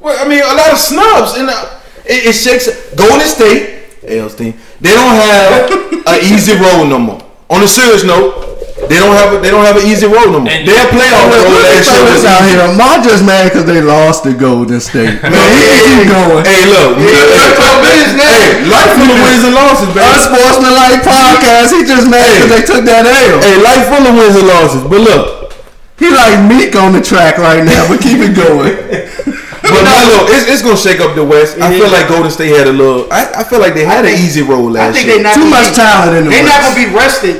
Well, 0.00 0.16
I 0.16 0.24
mean, 0.24 0.40
a 0.40 0.56
lot 0.56 0.72
of 0.72 0.78
snubs, 0.80 1.36
and 1.36 1.52
uh, 1.52 1.68
it, 2.06 2.30
it 2.30 2.34
shakes. 2.34 2.68
Golden 2.94 3.26
State, 3.26 4.00
L's 4.06 4.34
team, 4.34 4.54
they 4.80 4.92
don't 4.94 5.14
have 5.16 5.70
an 6.06 6.20
easy 6.32 6.54
road 6.54 6.86
no 6.88 6.98
more. 6.98 7.20
On 7.50 7.62
a 7.62 7.68
serious 7.68 8.04
note, 8.04 8.40
they 8.88 8.98
don't 9.00 9.14
have 9.16 9.32
a, 9.32 9.38
they 9.40 9.48
don't 9.50 9.64
have 9.64 9.76
an 9.76 9.86
easy 9.86 10.04
road 10.08 10.28
no 10.32 10.40
more. 10.44 10.50
And- 10.50 10.66
Their 10.68 10.84
playoff 10.92 11.28
Look, 11.30 11.44
road 11.44 11.56
look 11.56 11.64
at 11.64 11.80
last 11.80 11.88
year 11.92 12.02
was 12.04 12.20
this 12.20 12.28
out 12.28 12.42
easy. 12.44 12.56
here. 12.56 12.68
Ma 12.76 12.88
just 13.04 13.22
mad 13.24 13.44
because 13.48 13.64
they 13.64 13.80
lost 13.80 14.24
to 14.24 14.32
Golden 14.36 14.80
State. 14.80 15.20
Man, 15.24 15.48
he 15.52 15.60
can 15.64 15.80
keep 15.84 16.08
going. 16.12 16.44
Hey, 16.44 16.64
look, 16.68 16.98
hey, 17.00 18.64
life 18.68 18.92
full 18.96 19.08
of 19.08 19.18
wins 19.24 19.44
and 19.44 19.54
losses, 19.54 19.88
baby. 19.92 20.04
Unsportsmanlike 20.04 21.00
podcast. 21.04 21.72
He 21.72 21.84
just 21.84 22.08
mad 22.10 22.28
because 22.36 22.50
they 22.52 22.62
took 22.66 22.82
that 22.84 23.04
L. 23.08 23.40
Hey, 23.40 23.56
life 23.60 23.84
full 23.88 24.04
of 24.04 24.12
wins 24.16 24.36
and 24.36 24.46
losses. 24.48 24.82
But 24.84 25.00
look, 25.00 25.52
He 25.98 26.10
like 26.10 26.36
Meek 26.48 26.74
on 26.76 26.92
the 26.92 27.00
track 27.00 27.38
right 27.38 27.62
now, 27.64 27.86
but 27.88 28.00
keep 28.00 28.18
it 28.20 28.34
going. 28.36 28.74
but 29.72 29.80
Melo, 29.80 30.28
it's, 30.28 30.44
it's 30.44 30.60
gonna 30.60 30.76
shake 30.76 31.00
up 31.00 31.16
the 31.16 31.24
West. 31.24 31.56
I 31.56 31.72
feel 31.72 31.88
like 31.88 32.04
Golden 32.04 32.28
State 32.28 32.52
had 32.52 32.68
a 32.68 32.76
little. 32.76 33.08
I, 33.08 33.40
I 33.40 33.44
feel 33.44 33.64
like 33.64 33.72
they 33.72 33.88
had 33.88 34.04
an 34.04 34.12
easy 34.12 34.44
road 34.44 34.76
I 34.76 34.92
last 34.92 35.00
think 35.00 35.08
year. 35.08 35.24
Not 35.24 35.40
Too 35.40 35.48
much 35.48 35.72
be, 35.72 35.80
talent 35.80 36.12
in 36.20 36.24
the 36.28 36.30
They're 36.30 36.44
West. 36.44 36.52
not 36.52 36.60
gonna 36.68 36.80
be 36.84 36.88
rested 36.92 37.36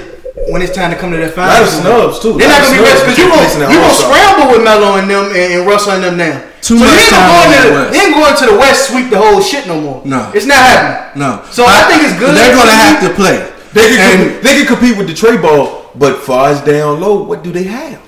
when 0.49 0.65
it's 0.65 0.73
time 0.73 0.89
to 0.89 0.97
come 0.97 1.13
to 1.13 1.21
that 1.21 1.33
a 1.33 1.37
lot 1.37 1.53
final. 1.53 1.69
of 1.69 1.69
snubs 1.69 2.17
too. 2.25 2.41
They're 2.41 2.49
not 2.49 2.65
gonna 2.65 2.81
be 2.81 2.85
rested 2.85 3.13
because 3.13 3.21
you 3.21 3.29
gonna 3.29 3.69
you 3.69 3.77
gonna 3.77 3.93
scramble 4.01 4.47
with 4.57 4.65
Melo 4.65 4.97
and 4.97 5.05
them 5.05 5.37
and, 5.37 5.49
and 5.53 5.63
Russell 5.69 6.01
and 6.01 6.05
them 6.05 6.17
now. 6.17 6.41
Too 6.65 6.81
so 6.81 6.89
much 6.89 6.97
you 6.97 7.13
ain't 7.13 7.13
the 7.13 7.61
into 7.61 7.77
West. 7.77 7.93
they 7.93 8.01
ain't 8.09 8.17
going 8.17 8.37
to 8.41 8.47
the 8.49 8.57
West 8.57 8.79
sweep 8.89 9.07
the 9.13 9.21
whole 9.21 9.45
shit 9.45 9.69
no 9.69 9.77
more. 9.77 10.01
No. 10.09 10.33
it's 10.33 10.49
not 10.49 10.65
happening. 10.65 11.21
No. 11.21 11.45
So 11.53 11.69
I, 11.69 11.85
think 11.93 12.09
it's 12.09 12.17
good. 12.17 12.33
They're 12.33 12.57
gonna 12.57 12.73
have 12.73 13.05
to 13.05 13.13
play. 13.13 13.37
They 13.77 13.93
can, 13.93 14.01
compete, 14.01 14.43
they 14.43 14.53
can 14.57 14.67
compete 14.67 14.97
with 14.97 15.09
the 15.09 15.15
trade 15.15 15.43
ball, 15.43 15.91
but 15.95 16.25
far 16.25 16.49
as 16.49 16.63
down 16.63 17.01
low, 17.01 17.23
what 17.25 17.45
do 17.45 17.53
they 17.53 17.65
have? 17.65 18.01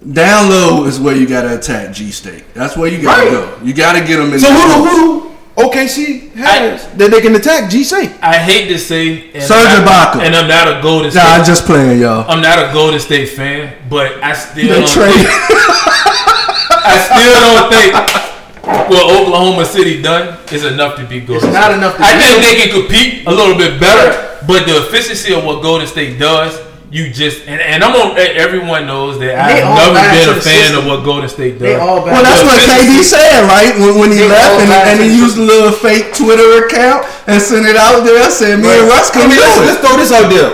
Down 0.00 0.48
low 0.48 0.84
is 0.84 1.00
where 1.00 1.16
you 1.16 1.26
gotta 1.26 1.56
attack 1.58 1.92
G 1.92 2.10
State. 2.12 2.44
That's 2.54 2.76
where 2.76 2.88
you 2.88 3.02
gotta 3.02 3.22
Right. 3.22 3.30
go. 3.32 3.48
You 3.64 3.72
gotta 3.74 4.00
get 4.00 4.18
them 4.18 4.32
in. 4.32 4.38
So 4.38 4.46
the 4.48 4.54
who 4.54 4.62
do, 4.62 4.84
who 4.84 5.20
do 5.22 5.24
OKC 5.56 6.30
has 6.36 6.86
that 6.96 7.10
they 7.10 7.20
can 7.20 7.34
attack? 7.34 7.68
G 7.68 7.82
State? 7.82 8.12
I 8.22 8.36
hate 8.36 8.68
to 8.68 8.78
say, 8.78 9.24
and 9.34 9.42
Serge 9.42 9.66
I- 9.66 9.82
Ibaka. 9.82 10.22
and 10.22 10.36
I'm 10.36 10.46
not 10.46 10.68
a 10.68 10.80
Golden 10.80 11.10
State. 11.10 11.20
Nah, 11.24 11.30
I'm 11.34 11.44
just 11.44 11.66
playing, 11.66 12.00
y'all. 12.00 12.24
I'm 12.30 12.40
not 12.40 12.58
a 12.60 12.70
Golden 12.72 13.00
State 13.00 13.30
fan, 13.30 13.72
but 13.90 14.12
I 14.22 14.34
still 14.34 14.68
They 14.68 14.80
don't 14.80 14.88
trade. 14.88 15.12
think, 15.14 15.28
I 16.70 16.98
still 17.10 17.40
don't 17.40 17.72
think 17.72 18.88
what 18.88 19.04
Oklahoma 19.20 19.64
City 19.64 20.00
done 20.00 20.36
is 20.52 20.64
enough 20.64 20.94
to 20.96 21.02
be 21.04 21.18
Golden 21.20 21.48
It's 21.48 21.54
not 21.58 21.72
enough 21.72 21.96
to 21.96 22.04
I 22.04 22.12
think 22.18 22.44
they 22.46 22.54
can 22.54 22.70
compete 22.70 23.26
a 23.26 23.32
little 23.32 23.56
bit 23.56 23.80
better, 23.80 24.16
but 24.46 24.64
the 24.64 24.76
efficiency 24.86 25.34
of 25.34 25.42
what 25.44 25.60
Golden 25.60 25.88
State 25.88 26.20
does 26.20 26.54
you 26.90 27.12
just 27.12 27.44
and, 27.46 27.60
and 27.60 27.84
I'm 27.84 27.92
on. 27.94 28.16
Eh, 28.16 28.32
everyone 28.40 28.86
knows 28.86 29.18
that 29.20 29.36
I've 29.36 29.60
never 29.60 30.00
been 30.00 30.28
a 30.32 30.40
fan 30.40 30.72
system. 30.72 30.78
of 30.78 30.86
what 30.86 31.04
Golden 31.04 31.28
State 31.28 31.52
does. 31.60 31.68
They 31.68 31.76
all 31.76 32.00
Well, 32.04 32.22
that's 32.24 32.42
what 32.44 32.56
KD 32.64 33.02
said, 33.04 33.44
right? 33.44 33.76
When, 33.76 33.98
when 34.00 34.10
he 34.10 34.24
They 34.24 34.28
left 34.28 34.60
and, 34.64 34.72
and 34.72 34.96
he 35.04 35.12
used 35.16 35.36
a 35.36 35.42
little 35.44 35.72
fake 35.72 36.14
Twitter 36.16 36.64
account 36.64 37.04
and 37.28 37.40
sent 37.42 37.66
it 37.66 37.76
out 37.76 38.00
there. 38.04 38.24
Said 38.30 38.60
me 38.60 38.68
and 38.72 38.88
Russ 38.88 39.10
I 39.10 39.12
can 39.12 39.28
mean, 39.28 39.36
do 39.36 39.44
let's, 39.44 39.56
it. 39.58 39.64
let's 39.68 39.80
throw 39.84 39.96
this 40.00 40.12
out 40.12 40.28
there. 40.32 40.52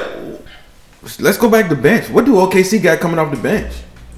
Let's 1.21 1.39
go 1.39 1.51
back 1.51 1.69
to 1.69 1.77
bench. 1.77 2.11
What 2.11 2.25
do 2.25 2.33
OKC 2.35 2.83
got 2.83 2.99
coming 2.99 3.19
off 3.19 3.31
the 3.31 3.41
bench? 3.41 3.73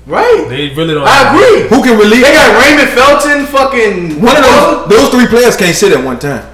Right. 0.06 0.46
They 0.48 0.70
really 0.72 0.94
don't. 0.94 1.04
I 1.04 1.34
agree. 1.34 1.68
Who 1.68 1.82
can 1.82 1.98
relieve? 1.98 2.22
They 2.22 2.32
got 2.32 2.54
Raymond 2.62 2.90
Felton, 2.94 3.44
fucking 3.46 4.22
One 4.22 4.36
of 4.38 4.44
those 4.44 4.88
those 4.88 5.08
three 5.10 5.26
players 5.26 5.56
can't 5.56 5.74
sit 5.74 5.92
at 5.92 6.02
one 6.04 6.18
time. 6.18 6.46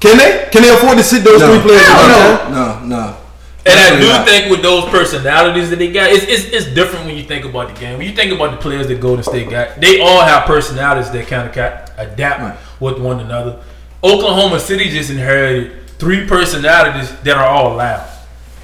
Can 0.00 0.18
they? 0.18 0.48
Can 0.52 0.62
they 0.62 0.68
afford 0.68 0.98
to 0.98 1.02
sit 1.02 1.24
those 1.24 1.40
No. 1.40 1.48
three 1.50 1.62
players 1.64 1.82
at 1.82 1.96
one 1.96 2.10
no. 2.12 2.20
time? 2.84 2.88
No, 2.90 2.96
no. 3.00 3.16
And 3.66 3.80
I 3.80 3.98
do 3.98 4.06
not. 4.08 4.28
think 4.28 4.50
with 4.50 4.62
those 4.62 4.84
personalities 4.90 5.70
that 5.70 5.76
they 5.78 5.90
got, 5.90 6.10
it's, 6.10 6.24
it's, 6.24 6.44
it's 6.52 6.74
different 6.74 7.06
when 7.06 7.16
you 7.16 7.24
think 7.24 7.44
about 7.46 7.72
the 7.74 7.80
game. 7.80 7.96
When 7.98 8.06
you 8.06 8.14
think 8.14 8.30
about 8.32 8.50
the 8.50 8.58
players 8.58 8.88
that 8.88 9.00
Golden 9.00 9.24
State 9.24 9.48
got, 9.48 9.80
they 9.80 10.00
all 10.00 10.20
have 10.22 10.44
personalities 10.44 11.10
that 11.12 11.26
kind 11.26 11.48
of 11.48 11.56
adapt 11.98 12.40
Right. 12.40 12.58
with 12.80 12.98
one 13.00 13.20
another. 13.20 13.62
Oklahoma 14.02 14.60
City 14.60 14.90
just 14.90 15.08
inherited 15.10 15.88
three 15.98 16.26
personalities 16.26 17.10
that 17.22 17.36
are 17.38 17.46
all 17.46 17.74
loud. 17.76 18.10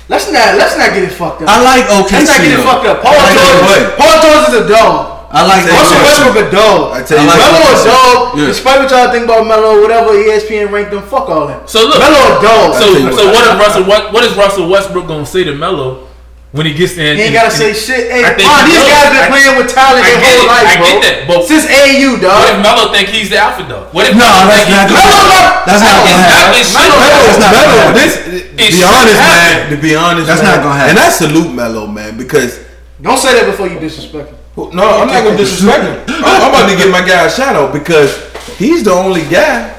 Let's 0.09 0.27
not 0.31 0.57
let's 0.59 0.77
not 0.77 0.91
get 0.91 1.05
it 1.05 1.13
fucked 1.13 1.43
up. 1.43 1.49
I 1.49 1.63
like 1.63 1.85
OKC. 1.85 2.13
Let's 2.13 2.29
not 2.29 2.41
get 2.43 2.59
it 2.59 2.63
fucked 2.65 2.87
up. 2.87 3.01
Paul 3.01 3.15
George. 3.15 3.97
Paul 3.97 4.23
George 4.23 4.49
is 4.49 4.67
a 4.67 4.69
dog. 4.69 5.20
I 5.31 5.47
like 5.47 5.63
Tell 5.63 5.71
you 5.71 5.79
Russell 5.79 5.95
what. 5.95 6.03
OKC. 6.03 6.11
Westbrook 6.11 6.39
a 6.43 6.47
dog. 6.51 6.79
I 6.91 6.99
tell 7.07 7.19
you 7.23 7.23
I 7.23 7.31
like. 7.31 7.39
Melo 7.39 7.71
a 7.71 7.79
dog. 7.87 8.19
Yeah. 8.35 8.47
Despite 8.51 8.77
what 8.83 8.91
y'all 8.91 9.11
think 9.15 9.25
about 9.31 9.47
Melo, 9.47 9.79
whatever 9.81 10.11
ESPN 10.19 10.75
ranked 10.75 10.91
him, 10.93 11.03
fuck 11.07 11.31
all 11.31 11.47
that. 11.47 11.71
So 11.71 11.87
look, 11.87 12.03
Melo 12.03 12.19
a 12.19 12.43
dog. 12.43 12.75
So, 12.75 12.87
so 13.15 13.31
what. 13.31 13.39
what 13.39 13.45
is 13.47 13.55
Russell? 13.63 13.85
What, 13.87 14.03
what 14.13 14.23
is 14.27 14.35
Russell 14.35 14.67
Westbrook 14.69 15.07
gonna 15.07 15.23
say 15.25 15.45
to 15.47 15.55
Melo 15.55 16.11
when 16.51 16.67
he 16.67 16.75
gets 16.75 16.99
in? 16.99 17.15
He 17.15 17.31
ain't 17.31 17.31
in- 17.31 17.39
gotta 17.39 17.55
say 17.55 17.71
shit. 17.71 18.11
Hey, 18.11 18.27
I 18.27 18.35
think 18.35 18.43
Ron, 18.51 18.67
he 18.67 18.75
these 18.75 18.83
knows. 18.83 18.91
guys 18.91 19.07
been 19.15 19.29
playing 19.31 19.55
with 19.55 19.69
talent 19.71 20.03
I 20.03 20.11
their 20.11 20.19
whole 20.19 20.43
it. 20.43 20.51
life, 20.51 20.67
I 20.67 20.75
bro. 20.75 20.87
get 20.91 20.99
that, 21.07 21.17
but- 21.31 21.43
Since 21.47 21.65
AAU, 21.71 22.11
What 22.19 22.51
if 22.51 22.59
dog. 22.59 22.67
Melo 22.67 22.85
think 22.91 23.07
he's 23.15 23.31
the 23.31 23.39
alpha 23.39 23.63
dog? 23.71 23.85
What 23.95 24.11
if 24.11 24.19
No, 24.19 24.27
Melo 24.27 24.51
that's 24.51 24.67
think 24.67 24.75
not 24.75 24.91
he's 24.91 24.99
gonna 24.99 25.15
Melo, 25.15 25.31
happen. 25.31 25.63
That's 25.71 25.83
not 25.87 25.95
gonna 25.95 26.11
not- 26.11 26.35
happen. 26.35 26.59
it 26.59 26.67
should- 26.67 26.75
Melo- 26.75 26.99
Melo, 27.07 27.23
That's 27.23 27.39
not 27.39 27.51
Melo, 27.55 27.71
gonna 27.71 27.87
happen. 27.87 28.03
this, 28.03 28.75
be 28.75 28.83
honest, 28.83 29.15
happen. 29.15 29.55
man. 29.63 29.71
To 29.71 29.77
be 29.79 29.93
honest, 29.95 30.27
That's 30.27 30.43
man, 30.43 30.51
not 30.51 30.59
gonna 30.67 30.75
happen. 30.75 30.91
And 30.91 30.99
I 30.99 31.09
salute 31.15 31.51
Melo, 31.55 31.87
man, 31.87 32.19
because 32.19 32.59
Don't 32.99 33.15
say 33.17 33.31
that 33.39 33.47
before 33.47 33.71
you 33.71 33.79
disrespect 33.79 34.35
him. 34.35 34.37
No, 34.57 34.67
I'm 35.01 35.07
not 35.09 35.25
gonna 35.25 35.37
disrespect 35.37 35.85
him. 35.85 36.17
I'm, 36.19 36.25
I'm 36.43 36.51
about 36.51 36.71
to 36.71 36.77
give 36.77 36.91
my 36.91 37.07
guy 37.07 37.27
a 37.27 37.31
shout 37.31 37.57
out 37.57 37.73
because 37.73 38.17
he's 38.59 38.85
the 38.85 38.93
only 38.93 39.23
guy 39.23 39.77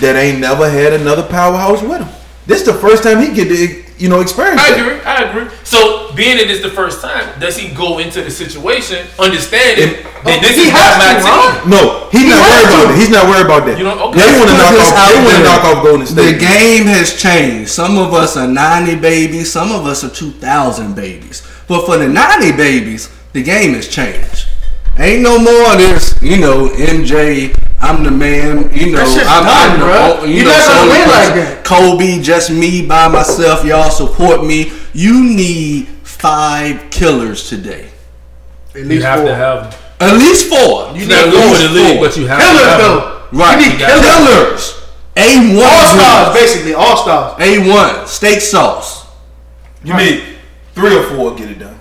that 0.00 0.16
ain't 0.16 0.40
never 0.40 0.68
had 0.68 0.92
another 0.94 1.22
powerhouse 1.22 1.82
with 1.82 2.00
him. 2.00 2.08
This 2.46 2.60
is 2.60 2.66
the 2.66 2.74
first 2.74 3.02
time 3.04 3.20
he 3.20 3.32
get 3.34 3.46
to, 3.48 3.84
you 4.02 4.08
know, 4.08 4.20
experience. 4.20 4.60
I 4.60 4.70
that. 4.72 4.80
agree. 4.80 5.00
I 5.04 5.16
agree. 5.30 5.56
So, 5.62 6.10
being 6.16 6.38
that 6.38 6.48
it's 6.50 6.62
the 6.62 6.70
first 6.72 7.02
time, 7.04 7.38
does 7.38 7.56
he 7.56 7.68
go 7.74 7.98
into 7.98 8.22
the 8.22 8.30
situation 8.30 9.06
understanding 9.20 10.00
It- 10.00 10.06
that 10.24 10.40
this 10.40 10.56
He 10.56 10.62
is 10.66 10.70
has 10.72 10.96
not 10.96 10.98
my 10.98 11.12
to, 11.20 11.60
team? 11.60 11.70
No, 11.70 12.08
he's 12.10 12.22
He 12.22 12.28
not 12.32 12.40
has 12.40 12.48
worried 12.48 12.64
to. 12.64 12.74
about 12.80 12.90
it. 12.90 12.98
He's 12.98 13.10
not 13.12 13.24
worried 13.28 13.46
about 13.46 13.62
that. 13.68 13.78
You 13.78 13.84
know, 13.84 14.08
okay. 14.08 14.18
They 14.24 14.38
want 14.40 14.50
to 14.50 14.56
knock 14.56 14.74
off. 14.80 14.96
out 14.96 15.08
They 15.12 15.20
want 15.20 15.28
to 15.28 15.36
there. 15.36 15.44
knock 15.44 15.64
off 15.68 15.78
Golden 15.84 16.06
State. 16.08 16.32
The 16.32 16.38
game 16.40 16.84
has 16.88 17.08
changed. 17.20 17.70
Some 17.70 17.98
of 17.98 18.12
us 18.14 18.36
are 18.36 18.48
90 18.48 18.96
babies, 18.96 19.52
some 19.52 19.70
of 19.70 19.86
us 19.86 20.02
are 20.02 20.10
2000 20.10 20.96
babies. 20.96 21.46
But 21.68 21.84
for 21.86 21.98
the 21.98 22.08
90 22.08 22.52
babies, 22.56 23.08
the 23.32 23.42
game 23.42 23.74
has 23.74 23.88
changed. 23.88 24.48
Ain't 24.98 25.22
no 25.22 25.38
more 25.38 25.72
of 25.72 25.78
this, 25.78 26.20
you 26.20 26.38
know, 26.38 26.68
MJ, 26.68 27.56
I'm 27.80 28.02
the 28.04 28.10
man, 28.10 28.70
you 28.74 28.92
know, 28.92 29.00
I'm, 29.02 29.16
done, 29.16 29.26
I'm 29.26 29.80
the, 29.80 29.86
bruh. 29.86 30.20
o- 30.20 30.24
you 30.24 30.34
You're 30.42 30.44
know, 30.46 30.78
only 30.80 30.90
win 30.98 31.08
like 31.08 31.34
that. 31.34 31.62
Kobe, 31.64 32.20
just 32.20 32.50
me 32.50 32.86
by 32.86 33.08
myself, 33.08 33.64
y'all 33.64 33.90
support 33.90 34.44
me. 34.44 34.72
You 34.92 35.22
need 35.24 35.86
five 36.02 36.90
killers 36.90 37.48
today. 37.48 37.88
At 38.74 38.82
You 38.84 39.00
have 39.02 39.24
to 39.24 39.34
have 39.34 39.70
them. 39.70 39.80
At 40.00 40.16
least 40.18 40.48
four. 40.48 40.94
You 40.96 41.06
not 41.08 41.30
go 41.32 41.50
with 41.50 41.60
the 41.62 41.68
league, 41.74 42.00
but 42.00 42.16
you 42.16 42.26
have 42.26 42.40
to 42.40 42.46
Killers, 42.46 42.64
have 42.64 42.80
them. 42.80 42.88
though. 42.98 43.38
Right. 43.38 43.60
You 43.60 43.66
need 43.70 43.80
You 43.80 43.86
killers. 43.86 44.04
killers. 44.16 44.76
A1. 45.16 45.62
All 45.62 45.86
stars, 45.96 46.34
basically. 46.34 46.74
All 46.74 46.96
stars. 46.96 47.38
A1. 47.40 48.06
Steak 48.06 48.40
sauce. 48.40 49.06
You 49.84 49.94
mean 49.94 50.22
three 50.74 50.96
or 50.96 51.02
four 51.04 51.34
get 51.34 51.50
it 51.50 51.58
done. 51.58 51.78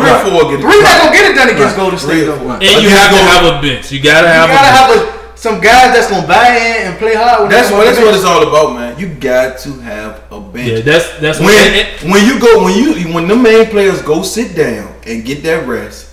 Three 0.00 0.10
Right. 0.10 0.26
or 0.26 0.30
four 0.30 0.50
get 0.50 0.58
it 0.58 0.62
Three 0.62 0.72
done. 0.72 0.82
not 0.82 0.98
gonna 1.02 1.16
get 1.16 1.30
it 1.30 1.34
done 1.36 1.48
against 1.50 1.76
Right. 1.76 1.82
Golden 1.82 1.98
State, 1.98 2.24
though. 2.24 2.50
And 2.50 2.62
you 2.62 2.68
Against 2.88 2.96
have 2.96 3.10
to 3.10 3.16
have 3.32 3.44
a 3.46 3.62
bench. 3.62 3.92
You 3.92 4.00
gotta 4.00 4.26
You 4.26 4.32
have 4.32 4.48
gotta 4.48 4.68
a 4.68 4.72
have 4.72 4.90
a, 4.96 5.38
some 5.38 5.60
guys 5.60 5.94
that's 5.94 6.08
gonna 6.10 6.26
buy 6.26 6.48
in 6.56 6.86
and 6.88 6.98
play 6.98 7.14
hard. 7.14 7.40
When 7.42 7.50
That's 7.50 7.70
what 7.70 7.84
that's 7.84 7.98
what 7.98 8.14
it's 8.14 8.24
all 8.24 8.42
about, 8.48 8.74
man. 8.74 8.98
You 8.98 9.06
got 9.08 9.58
to 9.60 9.72
have 9.80 10.20
a 10.30 10.40
bench. 10.40 10.68
Yeah, 10.68 10.80
that's 10.80 11.06
that's 11.20 11.38
when 11.40 11.48
and- 11.50 11.86
and- 12.02 12.12
when 12.12 12.24
you 12.26 12.38
go 12.38 12.64
when 12.64 12.74
you 12.74 13.12
when 13.14 13.26
the 13.28 13.36
main 13.36 13.66
players 13.66 14.02
go 14.02 14.22
sit 14.22 14.54
down 14.56 14.88
and 15.06 15.24
get 15.24 15.42
that 15.44 15.66
rest, 15.66 16.06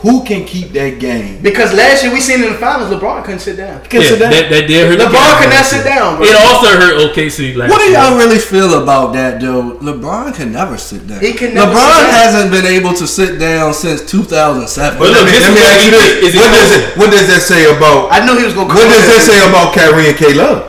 who 0.00 0.24
can 0.24 0.46
keep 0.48 0.72
that 0.72 0.96
game? 0.98 1.42
Because 1.44 1.76
last 1.76 2.00
year 2.02 2.08
we 2.12 2.20
seen 2.24 2.40
in 2.42 2.52
the 2.52 2.58
finals, 2.58 2.88
LeBron 2.88 3.20
couldn't 3.22 3.44
sit 3.44 3.56
down. 3.60 3.84
Can 3.84 4.00
yeah, 4.00 4.08
sit 4.08 4.18
down. 4.18 4.32
that, 4.32 4.48
that 4.48 4.64
did 4.64 4.88
hurt. 4.88 4.96
the 4.96 5.04
LeBron 5.04 5.12
game 5.12 5.36
could 5.44 5.52
not 5.52 5.66
sit 5.68 5.84
down, 5.84 6.16
bro. 6.16 6.24
It 6.24 6.36
also 6.40 6.68
hurt 6.72 6.94
OKC 7.04 7.52
last 7.52 7.68
What 7.68 7.84
do 7.84 7.92
y'all 7.92 8.16
really 8.16 8.40
feel 8.40 8.80
about 8.82 9.12
that, 9.12 9.40
though? 9.44 9.76
LeBron 9.84 10.32
can 10.32 10.52
never 10.56 10.80
sit 10.80 11.04
down. 11.04 11.20
He 11.20 11.36
can 11.36 11.52
never 11.52 11.68
LeBron 11.68 11.84
sit 11.84 12.08
down. 12.08 12.16
hasn't 12.16 12.48
been 12.48 12.64
able 12.64 12.96
to 12.96 13.04
sit 13.06 13.36
down 13.38 13.76
since 13.76 14.00
2007. 14.08 14.96
But 14.96 15.12
let 15.12 15.20
me, 15.28 15.36
let 15.36 15.52
me 15.52 15.60
what 15.60 15.68
ask 15.68 15.84
you 15.84 15.92
this: 15.92 16.32
what 16.32 16.48
does 16.48 16.70
it 16.72 16.82
what 16.96 17.08
does 17.12 17.26
that 17.28 17.42
say 17.44 17.68
about 17.68 18.08
I 18.08 18.24
knew 18.24 18.40
he 18.40 18.44
was 18.48 18.56
gonna. 18.56 18.72
what 18.72 18.88
does 18.88 19.04
in 19.04 19.12
that 19.12 19.20
say 19.20 19.36
about 19.44 19.76
Kyrie 19.76 20.08
and 20.08 20.16
K 20.16 20.32
Love? 20.32 20.64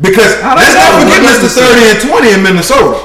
Because 0.00 0.40
How 0.40 0.56
let's 0.56 0.72
does 0.72 0.80
not 0.80 1.04
forget? 1.04 1.20
Mr. 1.20 1.48
Thirty 1.52 1.84
and 1.92 1.98
Twenty 2.00 2.30
in 2.32 2.40
Minnesota. 2.42 2.96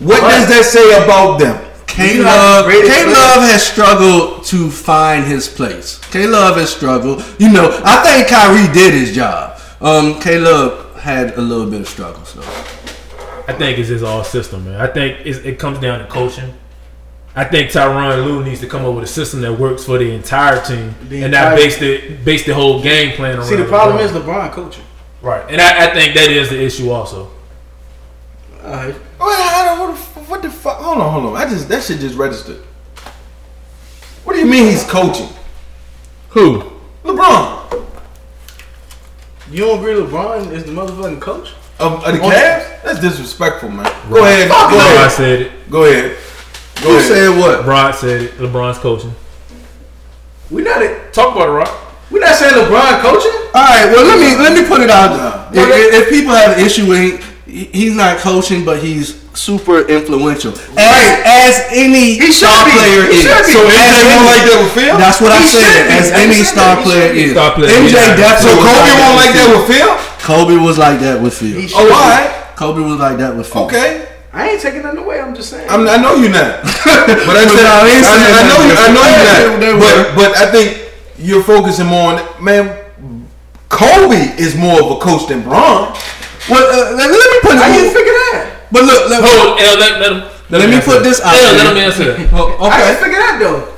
What 0.00 0.22
What? 0.22 0.30
does 0.32 0.48
that 0.48 0.64
say 0.64 0.96
about 0.96 1.36
them? 1.40 1.67
K 1.98 2.14
You 2.16 2.22
have 2.22 2.64
Love, 2.66 2.72
K 2.72 3.06
Love 3.06 3.42
has 3.50 3.66
struggled 3.66 4.44
to 4.46 4.70
find 4.70 5.24
his 5.24 5.48
place. 5.48 5.98
K 6.12 6.26
Love 6.26 6.56
has 6.56 6.72
struggled. 6.72 7.24
You 7.38 7.50
know, 7.52 7.80
I 7.84 8.02
think 8.04 8.28
Kyrie 8.28 8.72
did 8.72 8.94
his 8.94 9.14
job. 9.14 9.60
Um, 9.80 10.20
K 10.20 10.38
Love 10.38 11.00
had 11.00 11.36
a 11.36 11.40
little 11.40 11.68
bit 11.68 11.80
of 11.80 11.88
struggle. 11.88 12.24
So 12.24 12.40
I 13.48 13.52
think 13.52 13.78
it's 13.78 13.88
his 13.88 14.02
all 14.04 14.22
system, 14.24 14.64
man. 14.64 14.80
I 14.80 14.86
think 14.86 15.26
it's, 15.26 15.38
it 15.40 15.58
comes 15.58 15.78
down 15.80 15.98
to 15.98 16.06
coaching. 16.06 16.54
I 17.34 17.44
think 17.44 17.70
Tyronn 17.70 18.24
Lue 18.24 18.44
needs 18.44 18.60
to 18.60 18.66
come 18.68 18.84
up 18.84 18.94
with 18.94 19.04
a 19.04 19.08
system 19.08 19.40
that 19.42 19.52
works 19.52 19.84
for 19.84 19.98
the 19.98 20.10
entire 20.12 20.64
team 20.64 20.94
The 21.08 21.22
and 21.24 21.32
not 21.32 21.52
entire- 21.52 21.56
base 21.56 21.78
the 21.78 22.16
base 22.24 22.46
the 22.46 22.54
whole 22.54 22.80
game 22.82 23.16
plan 23.16 23.38
around. 23.38 23.46
See, 23.46 23.56
the 23.56 23.64
problem 23.64 23.98
LeBron. 23.98 24.04
is 24.04 24.10
LeBron 24.12 24.52
coaching. 24.52 24.84
right, 25.22 25.44
and 25.50 25.60
I, 25.60 25.86
I 25.88 25.94
think 25.94 26.14
that 26.14 26.30
is 26.30 26.48
the 26.50 26.60
issue 26.62 26.90
also. 26.90 27.30
All 28.68 28.74
right. 28.74 28.94
Oh, 29.20 29.26
well, 29.26 29.32
I 29.32 29.76
don't, 29.76 29.88
what, 29.88 29.96
the, 30.14 30.20
what 30.30 30.42
the 30.42 30.50
fuck? 30.50 30.78
Hold 30.78 30.98
on, 30.98 31.12
hold 31.12 31.24
on. 31.26 31.36
I 31.36 31.48
just 31.48 31.68
that 31.68 31.82
shit 31.82 32.00
just 32.00 32.16
registered. 32.16 32.58
What 34.24 34.34
do 34.34 34.40
you 34.40 34.46
mean 34.46 34.64
he's 34.64 34.84
coaching? 34.84 35.28
Who? 36.30 36.62
LeBron 37.04 37.86
You 39.50 39.58
don't 39.64 39.78
agree 39.78 39.94
LeBron 39.94 40.52
is 40.52 40.64
the 40.64 40.72
motherfucking 40.72 41.20
coach? 41.20 41.54
of, 41.80 42.04
of 42.04 42.12
the 42.12 42.18
Cavs? 42.18 42.82
That's 42.82 43.00
disrespectful, 43.00 43.70
man. 43.70 43.84
Go 44.10 44.22
ahead, 44.24 44.48
Fuck 44.48 44.70
go 44.70 44.76
no. 44.76 44.82
LeBron 44.84 44.96
ahead, 44.96 45.10
said 45.12 45.40
it. 45.42 45.70
go 45.70 45.84
ahead. 45.84 46.16
Go 46.82 46.90
who 46.90 46.96
ahead. 46.96 47.08
said 47.08 47.28
what? 47.40 47.64
LeBron 47.64 47.94
said 47.94 48.22
it. 48.22 48.32
LeBron's 48.38 48.78
coaching. 48.78 49.14
We 50.50 50.62
not 50.62 51.12
Talk 51.14 51.34
about 51.34 51.48
it, 51.48 51.52
Rock. 51.52 52.10
we 52.10 52.20
not 52.20 52.34
saying 52.34 52.52
LeBron 52.54 53.00
coaching. 53.00 53.32
All 53.54 53.62
right, 53.64 53.86
well 53.92 54.04
let 54.04 54.18
me 54.18 54.36
let 54.42 54.52
me 54.60 54.68
put 54.68 54.80
it 54.82 54.90
out. 54.90 55.52
there. 55.52 55.64
If, 55.68 55.94
if- 55.94 56.02
if 56.02 56.10
people 56.10 56.34
have 56.34 56.58
an 56.58 56.64
issue 56.64 56.86
with 56.86 56.98
him, 56.98 57.18
he- 57.18 57.27
he's 57.48 57.96
not 57.96 58.18
coaching, 58.18 58.64
but 58.64 58.78
he's 58.82 59.16
super 59.32 59.80
influential. 59.88 60.52
As, 60.52 60.76
Right. 60.76 61.22
as 61.24 61.54
any 61.72 62.18
He 62.20 62.30
star 62.32 62.64
be. 62.66 62.70
player 62.72 63.02
He 63.08 63.18
is. 63.18 63.24
So 63.24 63.32
As 63.32 63.48
MJ 63.48 64.04
any- 64.04 64.08
won't 64.12 64.26
like 64.28 64.44
that 64.44 64.58
with 64.62 64.72
Phil? 64.76 64.96
That's 64.98 65.20
what 65.20 65.32
I 65.32 65.40
said. 65.42 65.86
As 65.88 66.10
any 66.12 66.42
star 66.44 66.76
player 66.82 67.08
should 67.08 67.14
be. 67.14 67.24
is. 67.24 67.32
Star 67.32 67.50
player, 67.54 67.70
MJ 67.70 67.92
yeah. 67.94 68.16
definitely. 68.16 68.50
So 68.50 68.68
Kobe 68.68 68.92
won't 69.00 69.16
like 69.16 69.32
that 69.34 69.48
with 69.48 69.68
with 69.68 69.76
Phil? 69.78 69.88
Phil. 69.96 70.26
Kobe 70.28 70.56
was 70.60 70.76
like 70.78 71.00
that 71.00 71.22
with 71.22 71.34
Phil. 71.34 71.56
Oh, 71.74 71.86
be. 71.86 71.92
all 71.92 72.08
right. 72.10 72.30
Kobe 72.56 72.82
was 72.82 72.98
like 73.00 73.16
that 73.18 73.34
with 73.36 73.46
Phil. 73.48 73.64
Okay. 73.64 74.04
I 74.32 74.50
ain't 74.50 74.60
taking 74.60 74.82
nothing 74.82 74.98
away. 75.00 75.20
I'm 75.20 75.34
just 75.34 75.48
saying. 75.50 75.70
I'm, 75.70 75.88
I 75.88 75.96
know 75.96 76.14
you're 76.14 76.30
not. 76.30 76.60
But 77.08 77.36
I, 77.40 77.46
said, 77.48 77.64
no, 77.64 77.76
he 77.88 77.96
I, 78.04 78.12
I 78.28 78.42
know 78.44 78.60
you. 78.60 78.74
I 78.76 78.88
know 78.92 79.04
you're 79.08 79.78
not. 79.78 79.80
But 79.80 79.96
but 80.14 80.30
I 80.36 80.50
think 80.52 80.92
you're 81.18 81.42
focusing 81.42 81.86
more 81.86 82.12
on 82.12 82.44
man. 82.44 82.76
Kobe 83.70 84.34
is 84.36 84.54
more 84.56 84.80
of 84.82 84.90
a 84.92 84.96
coach 85.00 85.28
than 85.28 85.42
Bron. 85.42 85.94
Well, 86.48 86.64
uh, 86.64 86.96
let, 86.96 87.06
let 87.10 87.28
me 87.32 87.38
put 87.44 87.54
How 87.60 87.68
you 87.68 87.84
it. 87.88 87.92
figure 87.92 88.16
that? 88.32 88.68
But 88.72 88.82
look, 88.84 89.08
let, 89.10 89.20
Hold, 89.24 89.60
L, 89.60 89.74
let, 89.80 89.92
let 90.00 90.10
him. 90.12 90.20
Let 90.48 90.60
him 90.64 90.70
me 90.72 90.80
put 90.80 91.04
this 91.04 91.20
out 91.20 91.36
L, 91.36 91.52
let 91.60 91.66
him 91.72 91.76
answer 91.76 92.04
that. 92.08 92.32
oh, 92.32 92.56
How 92.68 92.80
you 92.80 92.96
okay. 92.96 93.04
figure 93.04 93.20
that 93.20 93.36
though? 93.36 93.76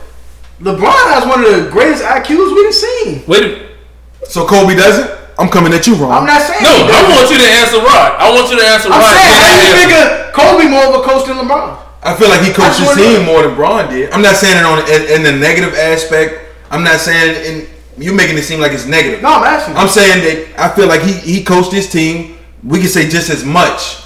LeBron 0.63 1.03
has 1.11 1.27
one 1.27 1.43
of 1.43 1.51
the 1.51 1.71
greatest 1.71 2.05
IQs 2.05 2.53
we've 2.55 2.75
seen. 2.75 3.23
Wait. 3.27 3.43
a- 3.43 4.27
So 4.27 4.47
Kobe 4.47 4.77
doesn't. 4.77 5.11
I'm 5.41 5.49
coming 5.49 5.73
at 5.73 5.87
you, 5.89 5.97
Ron. 5.97 6.13
I'm 6.13 6.27
not 6.29 6.43
saying. 6.45 6.61
No, 6.63 6.69
he 6.77 6.85
I 6.85 7.01
doesn't. 7.01 7.17
want 7.17 7.27
you 7.33 7.39
to 7.41 7.49
answer 7.65 7.79
Rod. 7.81 8.11
I 8.21 8.27
want 8.29 8.47
you 8.53 8.59
to 8.61 8.67
answer 8.67 8.89
I'm 8.93 9.01
Rod. 9.01 9.09
saying, 9.09 9.33
how 9.35 9.51
I 9.51 9.57
you 9.57 9.73
figure 9.81 10.07
Kobe 10.37 10.65
more 10.69 10.85
of 10.85 10.95
a 11.01 11.03
coach 11.03 11.25
than 11.27 11.41
LeBron? 11.41 11.81
I 12.03 12.15
feel 12.15 12.29
like 12.29 12.45
he 12.45 12.53
coached 12.53 12.77
his 12.79 12.87
That's 12.93 12.97
what 12.97 13.01
team 13.01 13.25
more 13.25 13.43
than 13.43 13.55
Bron 13.57 13.89
did. 13.91 14.11
I'm 14.13 14.23
not 14.23 14.37
saying 14.37 14.57
it 14.57 14.65
on 14.69 14.79
in, 14.87 15.01
in 15.17 15.21
the 15.25 15.33
negative 15.33 15.75
aspect. 15.75 16.45
I'm 16.71 16.85
not 16.85 17.01
saying 17.01 17.35
in 17.45 17.55
you 18.01 18.13
making 18.15 18.37
it 18.39 18.43
seem 18.45 18.61
like 18.61 18.73
it's 18.73 18.87
negative. 18.87 19.21
No, 19.23 19.33
I'm 19.41 19.45
asking. 19.45 19.77
I'm 19.77 19.89
saying 19.89 20.21
that 20.25 20.61
I 20.61 20.69
feel 20.77 20.87
like 20.89 21.01
he 21.03 21.13
he 21.19 21.43
coached 21.43 21.73
his 21.73 21.89
team. 21.91 22.37
We 22.63 22.79
can 22.81 22.89
say 22.89 23.09
just 23.09 23.31
as 23.31 23.45
much 23.45 24.03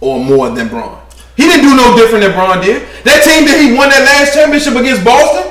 or 0.00 0.22
more 0.22 0.50
than 0.50 0.68
Bron. 0.68 1.00
He 1.36 1.44
didn't 1.44 1.66
do 1.68 1.76
no 1.76 1.96
different 1.96 2.22
than 2.24 2.32
Bron 2.32 2.60
did. 2.60 2.82
That 3.04 3.22
team 3.24 3.44
that 3.46 3.58
he 3.60 3.74
won 3.74 3.88
that 3.90 4.02
last 4.06 4.34
championship 4.34 4.74
against 4.76 5.04
Boston. 5.04 5.50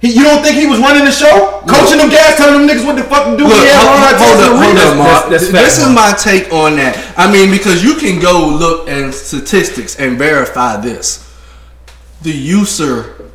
He, 0.00 0.10
you 0.12 0.24
don't 0.24 0.42
think 0.42 0.56
he 0.56 0.66
was 0.66 0.80
running 0.80 1.04
the 1.04 1.12
show, 1.12 1.62
coaching 1.68 1.98
them 1.98 2.10
guys, 2.10 2.34
telling 2.36 2.66
them 2.66 2.66
niggas 2.66 2.84
what 2.84 2.96
the 2.96 3.04
fuck 3.04 3.24
to 3.30 3.36
do? 3.36 3.44
Look, 3.46 3.54
He 3.62 3.68
had 3.70 3.86
hold, 3.86 4.18
hold 4.18 4.40
up, 4.42 4.64
hold 4.64 4.76
up, 4.78 4.96
Mark. 4.98 5.30
That's- 5.30 5.30
that's 5.30 5.52
this 5.52 5.78
fact, 5.78 5.88
is 5.88 5.94
Mark. 5.94 5.94
my 5.94 6.18
take 6.18 6.52
on 6.52 6.76
that. 6.76 6.98
I 7.16 7.30
mean, 7.30 7.50
because 7.52 7.84
you 7.84 7.94
can 7.94 8.20
go 8.20 8.48
look 8.48 8.88
at 8.88 9.14
statistics 9.14 9.96
and 9.96 10.18
verify 10.18 10.76
this. 10.80 11.28
The 12.22 12.32
user, 12.32 13.30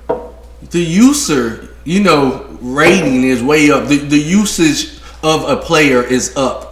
the 0.72 0.80
user, 0.82 1.70
you 1.86 2.02
know, 2.04 2.58
rating 2.62 3.24
is 3.24 3.42
way 3.42 3.72
up. 3.72 3.88
The, 3.88 3.98
the 3.98 4.18
usage 4.20 5.00
of 5.24 5.48
a 5.48 5.56
player 5.58 6.04
is 6.04 6.36
up 6.36 6.67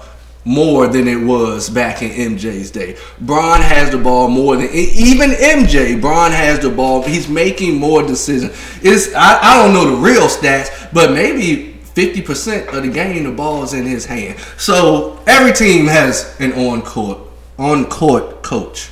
more 0.45 0.87
than 0.87 1.07
it 1.07 1.21
was 1.21 1.69
back 1.69 2.03
in 2.03 2.11
MJ's 2.11 2.69
day. 2.71 2.95
Bron 3.19 3.61
has 3.61 3.89
the 3.89 3.97
ball 3.97 4.27
more 4.29 4.55
than 4.55 4.69
even 4.69 5.31
MJ. 5.31 5.99
Bron 5.99 6.31
has 6.31 6.59
the 6.59 6.69
ball. 6.69 7.01
He's 7.01 7.27
making 7.27 7.79
more 7.79 8.03
decisions. 8.03 8.51
It's 8.81 9.13
I, 9.15 9.39
I 9.41 9.63
don't 9.63 9.73
know 9.73 9.95
the 9.95 10.01
real 10.01 10.27
stats, 10.27 10.93
but 10.93 11.11
maybe 11.11 11.75
50% 11.95 12.75
of 12.75 12.83
the 12.83 12.89
game 12.89 13.23
the 13.23 13.31
ball 13.31 13.63
is 13.63 13.73
in 13.73 13.85
his 13.85 14.05
hand. 14.05 14.39
So 14.57 15.19
every 15.25 15.53
team 15.53 15.87
has 15.87 16.35
an 16.39 16.53
on 16.53 16.81
court 16.83 17.19
on 17.57 17.85
court 17.85 18.43
coach. 18.43 18.91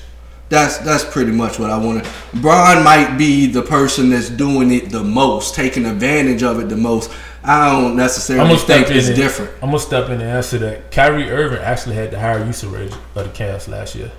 That's 0.50 0.78
that's 0.80 1.04
pretty 1.04 1.32
much 1.32 1.60
what 1.60 1.70
I 1.70 1.78
want 1.78 2.04
to. 2.04 2.12
Bron 2.40 2.84
might 2.84 3.18
be 3.18 3.48
the 3.48 3.62
person 3.62 4.10
that's 4.10 4.30
doing 4.30 4.72
it 4.72 4.90
the 4.90 5.04
most, 5.04 5.56
taking 5.56 5.86
advantage 5.86 6.44
of 6.44 6.60
it 6.60 6.70
the 6.70 6.78
most. 6.78 7.12
I 7.46 7.72
don't 7.72 7.92
I'm 7.92 7.96
necessarily 7.98 8.48
gonna 8.48 8.60
think 8.60 8.90
it's 8.92 9.08
and- 9.08 9.16
different. 9.16 9.52
I'm 9.62 9.70
gonna 9.70 9.80
step 9.80 10.06
in 10.08 10.14
and 10.14 10.24
answer 10.24 10.58
that. 10.60 10.92
Kyrie 10.92 11.30
Irving 11.30 11.60
actually 11.60 11.96
had 11.96 12.12
the 12.12 12.20
higher 12.20 12.44
usage 12.46 12.70
rate 12.70 12.92
of 13.16 13.24
the 13.26 13.30
Cavs 13.44 13.68
last 13.68 13.96
year. 13.96 14.12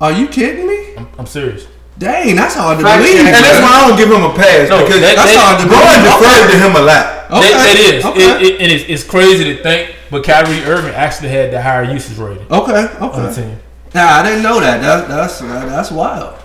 Are 0.00 0.12
you 0.12 0.28
kidding 0.28 0.66
me? 0.66 0.94
I'm, 0.96 1.08
I'm 1.18 1.26
serious. 1.26 1.66
Dang, 1.98 2.36
that's 2.36 2.54
hard 2.54 2.76
to 2.78 2.84
Fact 2.84 3.02
believe. 3.02 3.16
And 3.20 3.28
that's 3.28 3.62
why 3.62 3.80
I 3.84 3.88
don't 3.88 3.96
give 3.96 4.08
him 4.10 4.22
a 4.22 4.34
pass 4.34 4.68
No, 4.68 4.84
because 4.84 5.00
that- 5.00 5.16
That's 5.16 5.32
that- 5.32 5.40
hard 5.40 5.60
to 5.62 5.66
Bron 5.66 5.80
believe. 5.80 6.20
deferred 6.20 6.50
to 6.52 6.58
him 6.58 6.76
a 6.76 6.84
lot. 6.84 7.06
Okay. 7.26 7.52
That, 7.52 7.74
that 7.74 7.94
is, 7.94 8.04
Okay. 8.04 8.20
it, 8.20 8.42
it, 8.42 8.60
and 8.60 8.70
it's, 8.72 8.84
it's 8.86 9.02
crazy 9.02 9.44
to 9.56 9.62
think, 9.62 9.96
but 10.10 10.22
Kyrie 10.22 10.62
Irving 10.64 10.94
actually 10.94 11.30
had 11.30 11.50
the 11.52 11.60
higher 11.62 11.84
usage 11.84 12.18
rating 12.18 12.46
Okay, 12.52 12.86
on 13.00 13.10
the 13.22 13.28
okay. 13.30 13.34
team. 13.34 13.58
Nah, 13.94 14.02
I 14.20 14.22
didn't 14.22 14.42
know 14.42 14.60
that. 14.60 14.82
That 14.82 15.08
that's 15.08 15.40
uh, 15.40 15.46
that's 15.66 15.90
wild. 15.90 16.38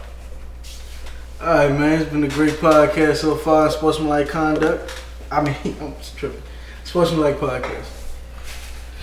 All 1.41 1.47
right, 1.53 1.69
man. 1.71 2.01
It's 2.01 2.09
been 2.09 2.23
a 2.23 2.29
great 2.29 2.53
podcast 2.53 3.17
so 3.17 3.35
far. 3.35 3.69
Sportsmanlike 3.69 4.29
conduct. 4.29 5.00
I 5.31 5.41
mean, 5.41 5.55
I'm 5.81 5.95
just 5.97 6.17
tripping. 6.17 6.41
Sportsmanlike 6.83 7.37
podcast. 7.37 7.85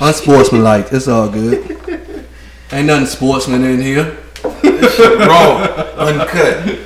Unsportsmanlike. 0.00 0.92
It's 0.92 1.08
all 1.08 1.28
good. 1.28 2.26
Ain't 2.72 2.86
nothing 2.86 3.06
sportsman 3.06 3.64
in 3.64 3.80
here. 3.80 4.18
Raw, 4.44 5.62
uncut. 5.96 6.78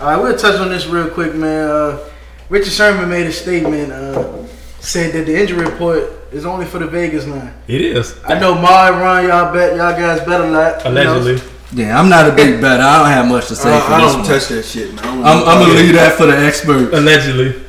All 0.00 0.06
right, 0.06 0.16
we'll 0.16 0.36
touch 0.38 0.58
on 0.60 0.68
this 0.68 0.86
real 0.86 1.10
quick, 1.10 1.34
man. 1.34 1.68
Uh, 1.68 2.08
Richard 2.48 2.72
Sherman 2.72 3.08
made 3.08 3.26
a 3.26 3.32
statement. 3.32 3.92
Uh, 3.92 4.46
said 4.80 5.12
that 5.12 5.26
the 5.26 5.40
injury 5.40 5.64
report 5.64 6.04
is 6.32 6.44
only 6.44 6.66
for 6.66 6.78
the 6.78 6.86
Vegas 6.86 7.26
line. 7.26 7.54
It 7.68 7.80
is 7.80 8.18
I 8.24 8.38
know 8.38 8.54
my 8.54 8.88
and 8.88 9.00
Ron, 9.00 9.24
y'all 9.24 9.52
bet 9.52 9.76
y'all 9.76 9.92
guys 9.92 10.20
better 10.26 10.50
not. 10.50 10.84
you 10.84 10.90
know. 10.90 11.16
allegedly. 11.16 11.48
Yeah, 11.72 11.98
I'm 11.98 12.08
not 12.08 12.28
a 12.28 12.34
big 12.34 12.60
better. 12.60 12.82
I 12.82 12.98
don't 12.98 13.06
have 13.08 13.28
much 13.28 13.48
to 13.48 13.56
say 13.56 13.74
I, 13.74 13.80
for 13.80 13.92
I 13.92 14.00
this 14.02 14.12
don't 14.12 14.20
one. 14.22 14.30
touch 14.30 14.48
that 14.48 14.62
shit, 14.64 14.94
man. 14.94 15.04
I 15.04 15.14
don't 15.14 15.24
I'm. 15.24 15.48
I'm 15.48 15.66
gonna 15.66 15.74
leave 15.80 15.94
that 15.94 16.16
for 16.18 16.26
the 16.26 16.36
expert. 16.36 16.92
Allegedly. 16.92 17.62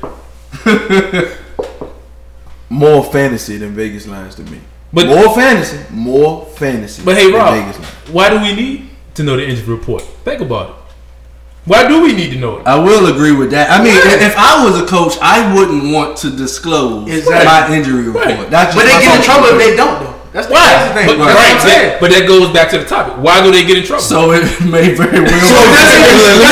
more 2.69 3.03
fantasy 3.03 3.57
than 3.57 3.73
Vegas 3.73 4.07
lines 4.07 4.35
to 4.35 4.43
me. 4.43 4.59
But- 4.91 5.07
more 5.07 5.33
fantasy, 5.35 5.79
more 5.91 6.45
fantasy. 6.45 7.03
But 7.03 7.17
hey, 7.17 7.31
Rob, 7.31 7.53
Vegas 7.55 7.77
why 8.09 8.29
do 8.29 8.39
we 8.41 8.53
need 8.55 8.89
to 9.15 9.23
know 9.23 9.35
the 9.35 9.45
injury 9.47 9.75
report? 9.75 10.01
Think 10.23 10.41
about 10.41 10.69
it. 10.69 10.75
Why 11.65 11.87
do 11.87 12.01
we 12.03 12.11
need 12.13 12.31
to 12.31 12.37
know 12.39 12.57
it? 12.59 12.67
I 12.67 12.75
will 12.75 13.07
agree 13.07 13.31
with 13.31 13.49
that. 13.51 13.69
I 13.71 13.81
mean, 13.81 13.95
if 13.95 14.21
if 14.21 14.35
I 14.35 14.65
was 14.67 14.75
a 14.81 14.85
coach, 14.85 15.15
I 15.21 15.47
wouldn't 15.55 15.93
want 15.93 16.17
to 16.17 16.29
disclose 16.29 17.07
Exactly. 17.07 17.45
my 17.47 17.71
injury 17.73 18.03
report. 18.03 18.25
Right. 18.25 18.49
That's 18.51 18.75
But 18.75 18.83
just 18.83 18.99
they 18.99 19.05
get 19.07 19.15
in 19.15 19.21
personal 19.23 19.23
trouble 19.23 19.47
if 19.55 19.59
they 19.63 19.75
don't, 19.77 20.03
though. 20.03 20.11
That's 20.33 20.47
the, 20.47 20.53
Why? 20.53 20.59
that's 20.59 20.87
the 20.89 20.93
thing. 20.97 21.07
But, 21.07 21.17
That's 21.23 21.29
what 21.29 21.39
right, 21.39 21.61
that, 21.63 21.97
but 22.01 22.09
that 22.11 22.25
goes 22.27 22.49
back 22.51 22.67
to 22.73 22.79
the 22.81 22.85
topic. 22.89 23.15
Why 23.21 23.39
do 23.45 23.51
they 23.53 23.63
get 23.63 23.77
in 23.77 23.85
trouble? 23.85 24.01
So 24.03 24.33
it 24.33 24.43
may 24.65 24.91
very 24.91 25.21
well. 25.23 25.29
So 25.29 25.55
let 25.71 25.87
me 25.87 25.95
let 26.03 26.41
me 26.41 26.49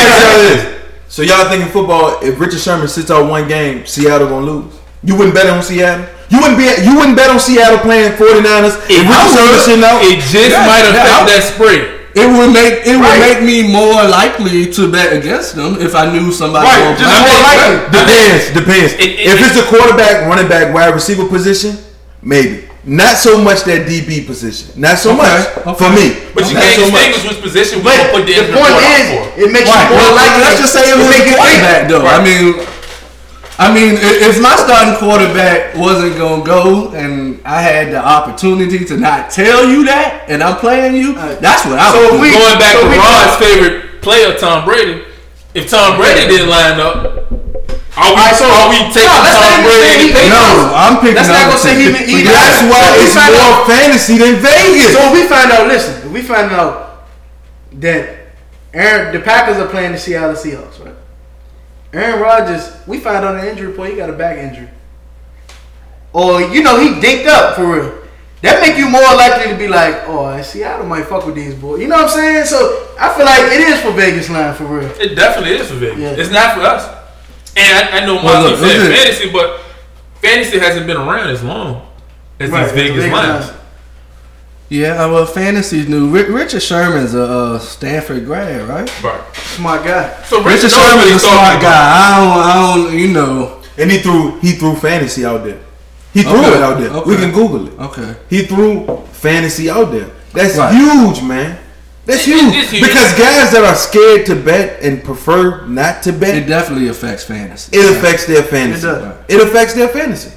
ask 0.00 0.16
y'all 0.22 0.40
this. 0.40 0.62
Let 0.64 0.75
me 1.08 1.26
y'all 1.26 1.36
this. 1.38 1.38
So 1.38 1.40
y'all 1.42 1.48
thinking 1.48 1.68
football? 1.70 2.18
If 2.22 2.38
Richard 2.40 2.60
Sherman 2.60 2.88
sits 2.88 3.10
out 3.10 3.28
one 3.28 3.48
game, 3.48 3.86
Seattle 3.86 4.28
gonna 4.28 4.46
lose? 4.46 4.74
You 5.02 5.14
wouldn't 5.16 5.34
bet 5.34 5.46
on 5.48 5.62
Seattle? 5.62 6.06
You 6.30 6.40
wouldn't 6.40 6.58
be? 6.58 6.64
You 6.82 6.96
wouldn't 6.96 7.16
bet 7.16 7.30
on 7.30 7.38
Seattle 7.38 7.78
playing 7.78 8.12
49ers 8.18 8.76
if 8.90 9.02
Richard 9.06 9.30
Sherman 9.32 9.60
sitting 9.60 9.84
out? 9.84 10.02
it 10.02 10.18
just 10.20 10.50
Yeah, 10.50 10.66
might 10.66 10.82
affect 10.82 11.06
I- 11.06 11.26
that 11.26 11.42
spread. 11.54 11.92
It 12.16 12.26
would 12.32 12.50
make 12.50 12.86
it 12.86 12.96
would 12.96 13.18
make 13.20 13.42
me 13.44 13.68
more 13.70 14.02
likely 14.08 14.72
to 14.72 14.90
bet 14.90 15.12
against 15.12 15.54
them 15.54 15.76
if 15.78 15.94
I 15.94 16.10
knew 16.10 16.32
somebody. 16.32 16.64
Right, 16.66 16.96
just 16.96 17.12
more 17.12 17.42
likely. 17.44 17.76
Depends. 17.92 18.44
Depends. 18.56 18.92
It- 18.94 19.20
it- 19.20 19.36
if 19.36 19.46
it's 19.46 19.60
a 19.60 19.64
quarterback, 19.68 20.26
running 20.26 20.48
back, 20.48 20.72
wide 20.72 20.94
receiver 20.94 21.26
position, 21.26 21.76
maybe. 22.22 22.64
Not 22.86 23.16
so 23.18 23.42
much 23.42 23.64
that 23.66 23.90
DB 23.90 24.22
position. 24.26 24.70
Not 24.80 24.98
so 25.02 25.10
Okay, 25.10 25.18
much 25.18 25.66
okay. 25.66 25.74
for 25.74 25.90
me. 25.90 26.06
But 26.30 26.46
you 26.46 26.54
Not 26.54 26.62
can't 26.62 26.78
so 26.78 26.86
much. 26.94 27.02
distinguish 27.10 27.24
which 27.34 27.42
position 27.42 27.78
we 27.82 27.90
But 27.90 28.14
put 28.14 28.22
the, 28.30 28.34
the 28.46 28.54
point 28.54 28.78
is, 28.78 29.06
for. 29.10 29.22
it 29.42 29.50
makes 29.50 29.66
Right. 29.66 29.90
you 29.90 29.90
more 29.90 30.06
Well, 30.06 30.14
likely. 30.14 30.40
let's 30.46 30.58
just 30.62 30.72
say 30.72 30.86
it 30.86 30.96
was 30.96 31.10
make 31.10 31.26
a 31.26 31.34
quarterback, 31.34 31.88
though. 31.90 32.06
I 32.06 32.22
mean, 32.22 32.62
I 33.58 33.72
mean, 33.74 33.98
if 33.98 34.38
my 34.40 34.54
starting 34.54 34.94
quarterback 35.02 35.74
wasn't 35.74 36.16
gonna 36.16 36.44
go, 36.44 36.92
and 36.94 37.40
I 37.44 37.58
had 37.60 37.90
the 37.90 37.98
opportunity 37.98 38.84
to 38.84 38.96
not 38.96 39.30
tell 39.30 39.66
you 39.66 39.84
that, 39.86 40.24
and 40.28 40.38
I'm 40.44 40.56
playing 40.56 40.94
you, 40.94 41.14
that's 41.42 41.64
what 41.66 41.80
I 41.80 41.90
So 41.90 42.12
do. 42.14 42.20
we- 42.20 42.30
Going 42.30 42.58
back 42.60 42.72
so 42.76 42.82
to 42.86 42.94
Ron's 42.94 43.36
favorite 43.42 44.00
player, 44.02 44.34
Tom 44.38 44.64
Brady. 44.64 45.02
If 45.54 45.70
Tom 45.70 45.96
Brady 45.98 46.28
didn't 46.28 46.50
line 46.50 46.78
up, 46.78 47.32
are 47.96 48.12
we, 48.12 48.20
Alright, 48.20 48.36
so- 48.36 48.44
are 48.46 48.68
we 48.68 48.78
taking 48.92 49.08
No, 49.08 49.32
Tom 49.32 49.64
Brady? 49.64 50.12
no, 50.28 50.72
I'm 50.76 50.96
picking. 51.00 51.16
Let's 51.16 51.28
not 51.28 51.36
other 51.48 51.56
gonna 51.56 51.58
say 51.58 51.74
teams. 51.76 51.98
he- 51.98 52.04
he- 52.20 52.24
But 52.24 52.32
That's 52.32 52.62
why 52.68 52.84
we 52.92 53.04
it's 53.04 53.14
more 53.16 53.40
out- 53.40 53.66
fantasy 53.66 54.18
than 54.18 54.36
Vegas. 54.36 54.92
So 54.92 55.12
we 55.12 55.22
find 55.24 55.50
out, 55.52 55.66
listen, 55.68 56.12
we 56.12 56.20
find 56.22 56.52
out 56.52 57.06
that 57.80 58.08
Aaron, 58.74 59.12
the 59.12 59.20
Packers 59.20 59.56
are 59.56 59.66
playing 59.66 59.92
the 59.92 59.98
Seattle 59.98 60.36
Seahawks, 60.36 60.84
right? 60.84 60.94
Aaron 61.94 62.20
Rodgers, 62.20 62.68
we 62.86 62.98
find 63.00 63.16
out 63.24 63.24
on 63.24 63.38
the 63.38 63.48
injury 63.50 63.68
report, 63.68 63.88
he 63.90 63.96
got 63.96 64.10
a 64.10 64.12
back 64.12 64.36
injury. 64.36 64.68
Or, 66.12 66.40
you 66.42 66.62
know, 66.62 66.78
he 66.78 66.88
dinked 67.00 67.26
up 67.26 67.56
for 67.56 67.64
real. 67.64 67.92
That 68.42 68.60
make 68.60 68.76
you 68.76 68.88
more 68.88 69.00
likely 69.14 69.50
to 69.50 69.56
be 69.56 69.66
like, 69.66 70.02
oh, 70.06 70.40
Seattle 70.42 70.86
might 70.86 71.06
fuck 71.06 71.24
with 71.26 71.34
these 71.34 71.54
boys. 71.54 71.80
You 71.80 71.88
know 71.88 71.96
what 71.96 72.04
I'm 72.04 72.10
saying? 72.10 72.44
So 72.44 72.88
I 73.00 73.08
feel 73.14 73.24
like 73.24 73.40
it 73.52 73.60
is 73.60 73.80
for 73.80 73.92
Vegas 73.92 74.28
line 74.28 74.54
for 74.54 74.64
real. 74.64 74.90
It 75.00 75.14
definitely 75.16 75.56
is 75.56 75.68
for 75.68 75.74
Vegas. 75.76 75.98
Yeah. 75.98 76.10
It's 76.10 76.30
not 76.30 76.54
for 76.54 76.60
us. 76.60 76.86
And 77.56 77.88
I, 77.88 77.98
I 78.02 78.06
know 78.06 78.16
Well, 78.16 78.42
Monty 78.50 78.56
said 78.56 78.78
look 78.78 78.90
at- 78.92 78.98
fantasy, 78.98 79.30
but 79.32 79.60
fantasy 80.20 80.58
hasn't 80.58 80.86
been 80.86 80.96
around 80.96 81.30
as 81.30 81.42
long 81.42 81.86
as 82.38 82.50
Right, 82.50 82.64
these 82.64 82.72
Vegas, 82.72 82.96
Vegas 83.04 83.12
lines. 83.12 83.46
line. 83.46 83.56
Yeah, 84.68 85.06
well, 85.06 85.24
fantasy's 85.26 85.88
new. 85.88 86.08
Ri- 86.10 86.24
Richard 86.30 86.60
Sherman's 86.60 87.14
a 87.14 87.22
uh, 87.22 87.58
Stanford 87.60 88.24
grad, 88.26 88.66
right? 88.68 89.02
Right. 89.02 89.36
Smart 89.36 89.84
guy. 89.84 90.22
So 90.24 90.38
Richard 90.42 90.62
knows 90.64 90.72
what 90.72 91.04
Sherman's 91.04 91.22
a 91.22 91.26
smart 91.26 91.62
guy. 91.62 91.70
I 91.94 92.18
don't, 92.18 92.38
I 92.38 92.54
don't, 92.90 92.98
you 92.98 93.08
know. 93.12 93.62
And 93.78 93.90
he 93.90 93.98
threw 93.98 94.40
he 94.40 94.52
threw 94.52 94.74
fantasy 94.74 95.24
out 95.24 95.44
there. 95.44 95.60
He 96.12 96.22
threw 96.22 96.32
Okay, 96.40 96.56
it 96.56 96.62
out 96.62 96.80
there. 96.80 96.90
okay. 96.90 97.10
We 97.10 97.16
can 97.16 97.30
Google 97.30 97.68
it. 97.68 97.78
Okay. 97.78 98.16
He 98.28 98.42
threw 98.46 98.86
fantasy 99.12 99.70
out 99.70 99.92
there. 99.92 100.10
That's 100.32 100.56
Right. 100.56 100.74
huge, 100.74 101.22
man. 101.22 101.58
That's 102.06 102.26
It- 102.26 102.30
it 102.36 102.40
huge. 102.54 102.68
huge. 102.70 102.82
Because 102.82 103.12
guys 103.14 103.50
that 103.52 103.64
are 103.64 103.74
scared 103.74 104.26
to 104.26 104.36
bet 104.36 104.78
and 104.82 105.02
prefer 105.02 105.66
not 105.66 106.02
to 106.04 106.12
bet, 106.12 106.34
It 106.36 106.44
it, 106.44 106.46
definitely 106.46 106.88
affects 106.88 107.24
fantasy. 107.24 107.76
It 107.76 107.84
affects 107.96 108.24
their 108.26 108.42
fantasy. 108.44 108.86
It 108.86 108.90
does. 108.92 109.14
It 109.28 109.40
affects 109.42 109.74
their 109.74 109.88
fantasy. 109.88 110.30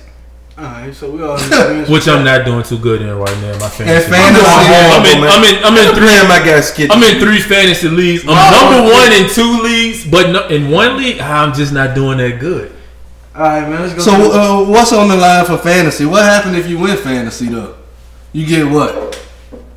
Alright, 0.58 0.94
so 0.94 1.10
we 1.12 1.24
all 1.24 1.38
in. 1.72 1.86
Which 1.86 2.08
I'm 2.10 2.26
not 2.26 2.44
doing 2.44 2.64
too 2.64 2.80
good 2.80 3.02
in 3.02 3.16
right 3.16 3.38
now. 3.42 3.54
My 3.60 3.70
fantasy. 3.70 4.10
Fantasy, 4.12 4.46
I'm 4.46 5.06
in. 5.06 5.24
I'm 5.24 5.44
in. 5.46 5.64
I'm 5.64 5.78
in 5.78 5.96
three. 5.96 6.06
Man, 6.06 6.28
my 6.28 6.40
guy 6.40 6.60
skid. 6.62 6.92
I'm 6.92 7.02
in 7.04 7.20
three 7.22 7.40
fantasy 7.40 7.88
leagues. 7.88 8.24
I'm 8.24 8.30
Wow. 8.32 8.72
number 8.72 8.92
one 8.92 9.12
in 9.14 9.30
two 9.30 9.62
leagues, 9.62 10.04
but 10.06 10.32
no, 10.32 10.48
in 10.48 10.70
one 10.70 10.98
league, 10.98 11.22
I'm 11.22 11.54
just 11.54 11.72
not 11.72 11.94
doing 11.96 12.18
that 12.18 12.40
good. 12.40 12.72
Alright, 13.34 13.70
man, 13.70 13.82
let's 13.84 13.94
go. 13.94 14.02
So, 14.02 14.12
uh, 14.34 14.64
what's 14.66 14.92
on 14.92 15.08
the 15.08 15.16
line 15.16 15.46
for 15.46 15.58
fantasy? 15.60 16.06
What 16.06 16.24
happened 16.24 16.58
if 16.58 16.68
you 16.68 16.78
win 16.80 16.98
fantasy 16.98 17.48
though? 17.48 17.76
You 18.34 18.46
get 18.46 18.68
what? 18.68 19.18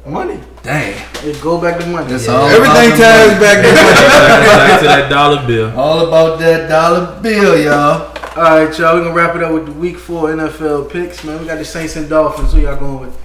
money. 0.05 0.41
Damn, 0.63 0.95
It 1.25 1.41
go 1.43 1.61
back 1.61 1.81
to 1.81 1.87
money. 1.87 2.07
That's 2.09 2.27
Yeah. 2.27 2.35
all. 2.35 2.47
Everything 2.49 2.91
ties 2.91 3.29
money. 3.29 3.41
back 3.41 3.57
to 3.57 3.63
Back 3.73 4.81
to 4.81 4.87
that 4.87 5.09
dollar 5.11 5.45
bill. 5.47 5.73
All 5.79 6.07
about 6.07 6.39
that 6.39 6.69
dollar 6.69 7.19
bill, 7.21 7.59
y'all. 7.59 8.13
All 8.37 8.43
right, 8.65 8.79
y'all. 8.79 8.95
We're 8.95 9.03
gonna 9.03 9.15
wrap 9.15 9.35
it 9.35 9.43
up 9.43 9.53
with 9.53 9.67
the 9.67 9.73
Week 9.73 9.99
Four 9.99 10.31
NFL 10.31 10.85
picks, 10.91 11.25
man. 11.25 11.41
We 11.41 11.47
got 11.47 11.59
the 11.59 11.65
Saints 11.65 11.97
and 11.97 12.09
Dolphins. 12.09 12.53
Who 12.53 12.61
y'all 12.61 12.77
going 12.77 13.01
with? 13.01 13.19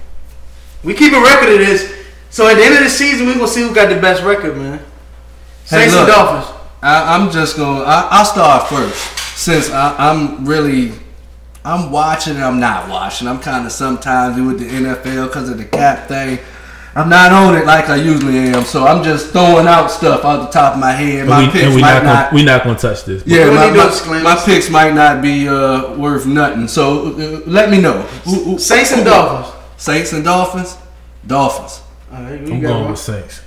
We 0.82 0.94
keep 0.94 1.12
a 1.12 1.20
record 1.20 1.50
of 1.50 1.58
this, 1.58 1.92
so 2.30 2.48
at 2.48 2.54
the 2.56 2.64
end 2.64 2.74
of 2.76 2.82
the 2.82 2.90
season, 2.90 3.26
we 3.28 3.34
gonna 3.34 3.46
see 3.48 3.62
who 3.62 3.72
got 3.74 3.88
the 3.88 4.00
best 4.00 4.22
record, 4.24 4.56
man. 4.56 4.78
Hey, 5.68 5.82
Saints 5.88 5.94
and. 5.94 6.06
Dolphins. 6.08 6.54
I, 6.82 7.14
I'm 7.16 7.30
just 7.30 7.56
gonna. 7.56 7.84
I, 7.84 8.08
I'll 8.10 8.24
start 8.24 8.68
first 8.68 9.16
since 9.38 9.70
I, 9.70 9.94
I'm 10.10 10.44
really. 10.44 10.92
I'm 11.64 11.90
watching 11.92 12.34
and 12.34 12.44
I'm 12.44 12.58
not 12.60 12.88
watching. 12.88 13.28
I'm 13.28 13.40
kind 13.40 13.64
of 13.66 13.72
sometimes 13.72 14.40
with 14.40 14.58
the 14.58 14.66
NFL 14.68 15.26
because 15.28 15.48
of 15.50 15.58
the 15.58 15.64
cap 15.64 16.08
thing. 16.08 16.38
I'm 16.94 17.08
not 17.08 17.32
on 17.32 17.54
it 17.56 17.64
like 17.64 17.88
I 17.88 17.96
usually 17.96 18.38
am, 18.38 18.64
so 18.64 18.84
I'm 18.86 19.04
just 19.04 19.30
throwing 19.30 19.66
out 19.68 19.88
stuff 19.90 20.24
out 20.24 20.46
the 20.46 20.50
top 20.50 20.74
of 20.74 20.80
my 20.80 20.92
head. 20.92 21.20
And 21.20 21.28
My 21.28 21.46
we, 21.46 21.50
picks 21.52 21.74
we 21.74 21.80
might 21.80 22.02
not 22.02 22.04
not. 22.04 22.30
gonna, 22.32 22.42
not 22.44 22.64
gonna 22.64 22.78
touch 22.78 23.04
this. 23.04 23.22
yeah, 23.26 23.50
my, 23.50 23.70
do 23.70 23.78
you 23.78 23.90
do, 24.04 24.10
my, 24.10 24.22
my 24.22 24.42
picks 24.44 24.68
might 24.70 24.94
not 24.94 25.22
be 25.22 25.48
uh, 25.48 25.94
worth 25.96 26.26
nothing. 26.26 26.66
So 26.66 27.08
uh, 27.12 27.40
let 27.46 27.70
me 27.70 27.80
know. 27.80 28.02
Who- 28.24 28.42
who- 28.44 28.58
Saints 28.58 28.92
and 28.92 29.04
Dolphins. 29.04 29.54
Saints 29.76 30.12
and 30.12 30.24
Dolphins. 30.24 30.76
Dolphins. 31.26 31.82
All 32.12 32.22
right, 32.22 32.32
I'm 32.40 32.60
going 32.60 32.82
one. 32.82 32.90
with 32.90 32.98
Saints. 32.98 33.42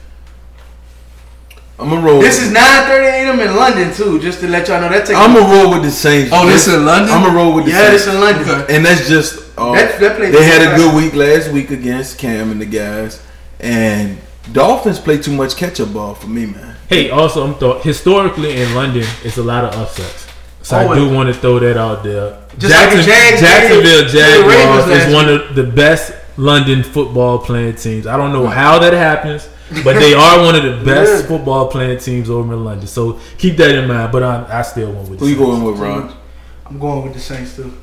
I'm 1.80 1.90
gonna 1.90 2.06
roll. 2.06 2.22
This 2.22 2.40
is 2.42 2.54
9:30 2.54 3.04
a.m. 3.10 3.40
in 3.40 3.56
London 3.56 3.92
too. 3.92 4.20
Just 4.22 4.40
to 4.42 4.48
let 4.48 4.68
y'all 4.68 4.80
know 4.80 4.90
that 4.90 5.08
takes. 5.08 5.18
I'm 5.18 5.34
gonna 5.34 5.52
roll 5.52 5.72
with 5.74 5.82
the 5.82 5.90
Saints. 5.90 6.30
Oh, 6.32 6.46
this 6.48 6.68
in 6.68 6.86
London? 6.86 7.10
I'm 7.12 7.24
gonna 7.24 7.36
roll 7.36 7.56
with 7.56 7.66
the 7.66 7.72
yeah, 7.72 7.90
Saints. 7.90 8.06
Yeah, 8.06 8.12
this 8.14 8.16
in 8.16 8.22
London. 8.22 8.50
Okay. 8.66 8.76
And 8.76 8.86
that's 8.86 9.08
just 9.10 9.40
uh, 9.58 9.72
That- 9.74 10.00
that 10.00 10.20
they 10.20 10.44
had 10.46 10.62
a 10.74 10.76
good 10.78 10.96
week 10.96 11.16
last 11.16 11.50
week 11.52 11.72
against 11.72 12.20
Cam 12.20 12.52
and 12.52 12.62
the 12.62 12.68
guys, 12.68 13.20
and 13.62 14.18
Dolphins 14.52 15.00
play 15.00 15.18
too 15.18 15.32
much 15.34 15.56
catch 15.56 15.80
up 15.80 15.94
ball 15.94 16.16
for 16.16 16.28
me, 16.28 16.48
man. 16.48 16.76
Hey, 16.90 17.10
also, 17.10 17.46
I'm 17.46 17.56
thought 17.56 17.84
historically 17.84 18.62
in 18.62 18.76
London, 18.76 19.06
it's 19.24 19.38
a 19.38 19.44
lot 19.44 19.64
of 19.64 19.74
upsets. 19.80 20.28
So 20.62 20.78
I 20.78 20.86
oh, 20.86 20.96
do 20.96 21.14
want 21.14 21.34
to 21.34 21.40
throw 21.40 21.58
that 21.60 21.78
out 21.78 22.04
there. 22.04 22.38
Just 22.58 22.74
like 22.76 22.90
the 22.90 23.02
Jags 23.02 23.40
did 23.40 23.48
Jacksonville 23.48 24.06
to 24.06 24.12
the 24.12 24.48
Ravens 24.48 24.86
Jaguars 24.86 25.08
is 25.08 25.14
one 25.14 25.30
of 25.30 25.56
the 25.56 25.64
best 25.64 26.14
London 26.38 26.84
football 26.84 27.40
playing 27.40 27.76
teams. 27.76 28.06
I 28.06 28.18
don't 28.18 28.34
know 28.34 28.48
how 28.48 28.78
that 28.80 28.94
happens, 28.94 29.48
but 29.84 29.94
they 29.94 30.14
are 30.26 30.40
one 30.44 30.56
of 30.56 30.64
the 30.64 30.86
best 30.86 31.24
Yeah. 31.24 31.28
football 31.30 31.68
playing 31.68 32.00
teams 32.00 32.30
over 32.30 32.54
in 32.54 32.64
London. 32.64 32.88
So 32.88 33.20
keep 33.38 33.58
that 33.58 33.72
in 33.74 33.88
mind. 33.88 34.12
But 34.12 34.24
I, 34.24 34.60
I 34.60 34.62
still 34.64 34.92
went 34.92 35.10
with 35.10 35.20
Who 35.20 35.26
the 35.26 35.32
you 35.32 35.38
Saints. 35.38 35.52
going 35.52 35.64
with, 35.64 35.80
Ron? 35.80 36.18
I'm 36.66 36.80
going 36.80 37.04
with 37.04 37.14
the 37.14 37.20
Saints 37.20 37.56
too. 37.56 37.74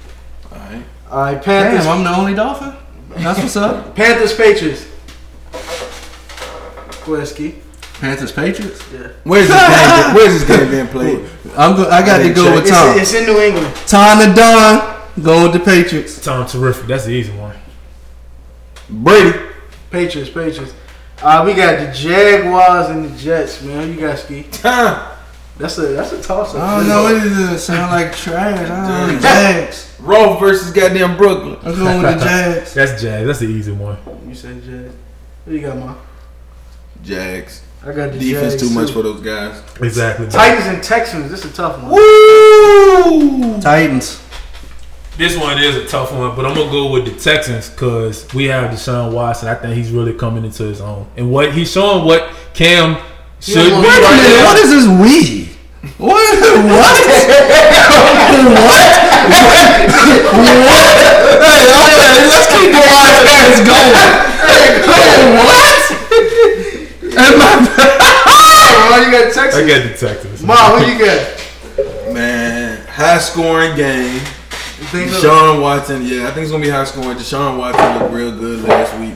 All 0.52 0.58
right. 0.58 0.82
All 1.10 1.20
right, 1.22 1.42
Panthers. 1.42 1.84
Damn, 1.84 1.98
I'm 1.98 2.04
the 2.04 2.16
only 2.16 2.34
Dolphin. 2.34 2.74
That's 3.16 3.38
what's 3.40 3.56
up. 3.56 3.94
Panthers, 3.96 4.36
Patriots. 4.36 4.86
Go. 7.08 7.52
Panthers, 8.00 8.30
Patriots. 8.32 8.80
Where's 9.24 9.48
this 9.48 9.56
game? 9.56 10.14
Where's 10.14 10.32
this 10.40 10.44
game 10.46 10.70
being 10.70 10.86
played? 10.86 11.28
I'm 11.56 11.74
go- 11.76 11.88
I 11.88 12.04
got 12.04 12.18
to 12.18 12.32
go 12.32 12.44
check. 12.44 12.54
with 12.62 12.70
Tom. 12.70 12.98
it's 12.98 13.14
in 13.14 13.26
New 13.26 13.40
England. 13.40 13.74
Tom 13.86 14.18
the 14.20 14.34
Don. 14.34 14.96
Go 15.22 15.42
with 15.44 15.52
the 15.54 15.60
Patriots. 15.60 16.22
Tom 16.24 16.46
terrific. 16.46 16.86
That's 16.86 17.06
the 17.06 17.10
easy 17.12 17.32
one. 17.32 17.56
Brady. 18.88 19.38
Patriots, 19.90 20.30
Patriots. 20.30 20.74
Uh, 21.20 21.42
we 21.44 21.54
got 21.54 21.80
the 21.84 21.92
Jaguars 21.92 22.90
and 22.90 23.04
the 23.10 23.16
Jets, 23.18 23.62
man. 23.62 23.92
You 23.92 23.98
got, 24.00 24.18
Ski? 24.18 24.42
That's 25.58 25.76
a 25.78 25.86
that's 25.88 26.12
a 26.12 26.22
toss 26.22 26.54
up. 26.54 26.62
I 26.62 26.78
don't 26.78 26.88
know. 26.88 27.06
It 27.08 27.18
doesn't 27.30 27.58
sound 27.58 27.90
like 27.90 28.14
trash. 28.14 28.56
I 28.60 28.68
don't 28.68 29.08
know. 29.08 29.14
The 29.16 29.20
Jags. 29.22 29.96
Raw 29.98 30.38
versus 30.38 30.70
goddamn 30.72 31.16
Brooklyn. 31.16 31.58
I'm 31.64 31.74
going 31.74 32.00
with 32.00 32.16
the 32.20 32.24
Jags. 32.24 32.74
That's 32.74 33.02
Jazz. 33.02 33.26
That's 33.26 33.38
the 33.40 33.46
easy 33.46 33.72
one. 33.72 33.98
You 34.28 34.36
said 34.36 34.62
Jags. 34.62 34.94
Who 35.46 35.54
you 35.54 35.62
got, 35.62 35.76
man? 35.76 35.96
Jags. 37.02 37.62
I 37.82 37.92
got 37.92 38.12
the 38.12 38.18
Defense 38.18 38.54
Jags 38.54 38.68
too 38.68 38.74
much 38.74 38.88
too. 38.88 38.94
for 38.94 39.02
those 39.02 39.20
guys. 39.20 39.62
Exactly. 39.80 40.28
Titans 40.28 40.66
and 40.66 40.82
Texans. 40.82 41.30
This 41.30 41.44
is 41.44 41.52
a 41.52 41.54
tough 41.54 41.80
one. 41.82 41.92
Woo! 41.92 43.60
Titans. 43.60 44.20
This 45.16 45.36
one 45.36 45.58
is 45.58 45.74
a 45.74 45.86
tough 45.86 46.12
one, 46.12 46.36
but 46.36 46.46
I'm 46.46 46.54
gonna 46.54 46.70
go 46.70 46.92
with 46.92 47.04
the 47.04 47.18
Texans 47.18 47.68
because 47.68 48.32
we 48.34 48.44
have 48.44 48.70
Deshaun 48.70 49.12
Watson. 49.12 49.48
I 49.48 49.54
think 49.56 49.74
he's 49.74 49.90
really 49.90 50.12
coming 50.14 50.44
into 50.44 50.62
his 50.62 50.80
own, 50.80 51.08
and 51.16 51.32
what 51.32 51.52
he's 51.52 51.72
showing 51.72 52.04
what 52.04 52.30
Cam 52.54 52.96
should 53.40 53.54
be 53.54 53.60
Yeah, 53.60 53.80
Wait 53.80 53.98
a 53.98 54.02
right 54.02 54.16
minute. 54.22 54.44
What 54.44 54.58
is 54.58 54.70
this 54.70 54.86
we? 54.86 55.48
What? 55.98 56.38
What? 56.38 57.02
what? 58.62 58.88
what? 60.70 60.94
Hey, 61.42 61.66
okay, 61.66 62.14
let's 62.30 62.46
keep 62.54 62.70
the 62.70 62.82
wise 62.86 63.18
guys 63.26 63.58
going. 63.66 63.90
what? 65.44 66.54
Am 67.18 67.40
I- 67.40 68.04
Oh, 68.90 69.04
you 69.04 69.10
got 69.12 69.32
Texans. 69.34 69.64
I 69.64 69.68
got 69.68 69.82
the 69.88 69.96
Texans. 70.06 70.42
Mom, 70.42 70.80
who 70.82 70.90
you 70.92 70.98
got? 70.98 72.14
Man, 72.14 72.86
high 72.86 73.18
scoring 73.18 73.76
game. 73.76 74.14
You 74.14 74.86
think? 74.86 75.10
Deshaun 75.10 75.60
Watson, 75.60 76.02
yeah, 76.04 76.28
I 76.28 76.30
think 76.30 76.44
it's 76.44 76.50
gonna 76.52 76.62
be 76.62 76.70
high 76.70 76.84
scoring. 76.84 77.16
Deshaun 77.18 77.58
Watson 77.58 77.98
looked 77.98 78.12
real 78.14 78.30
good 78.36 78.62
last 78.64 78.98
week. 78.98 79.14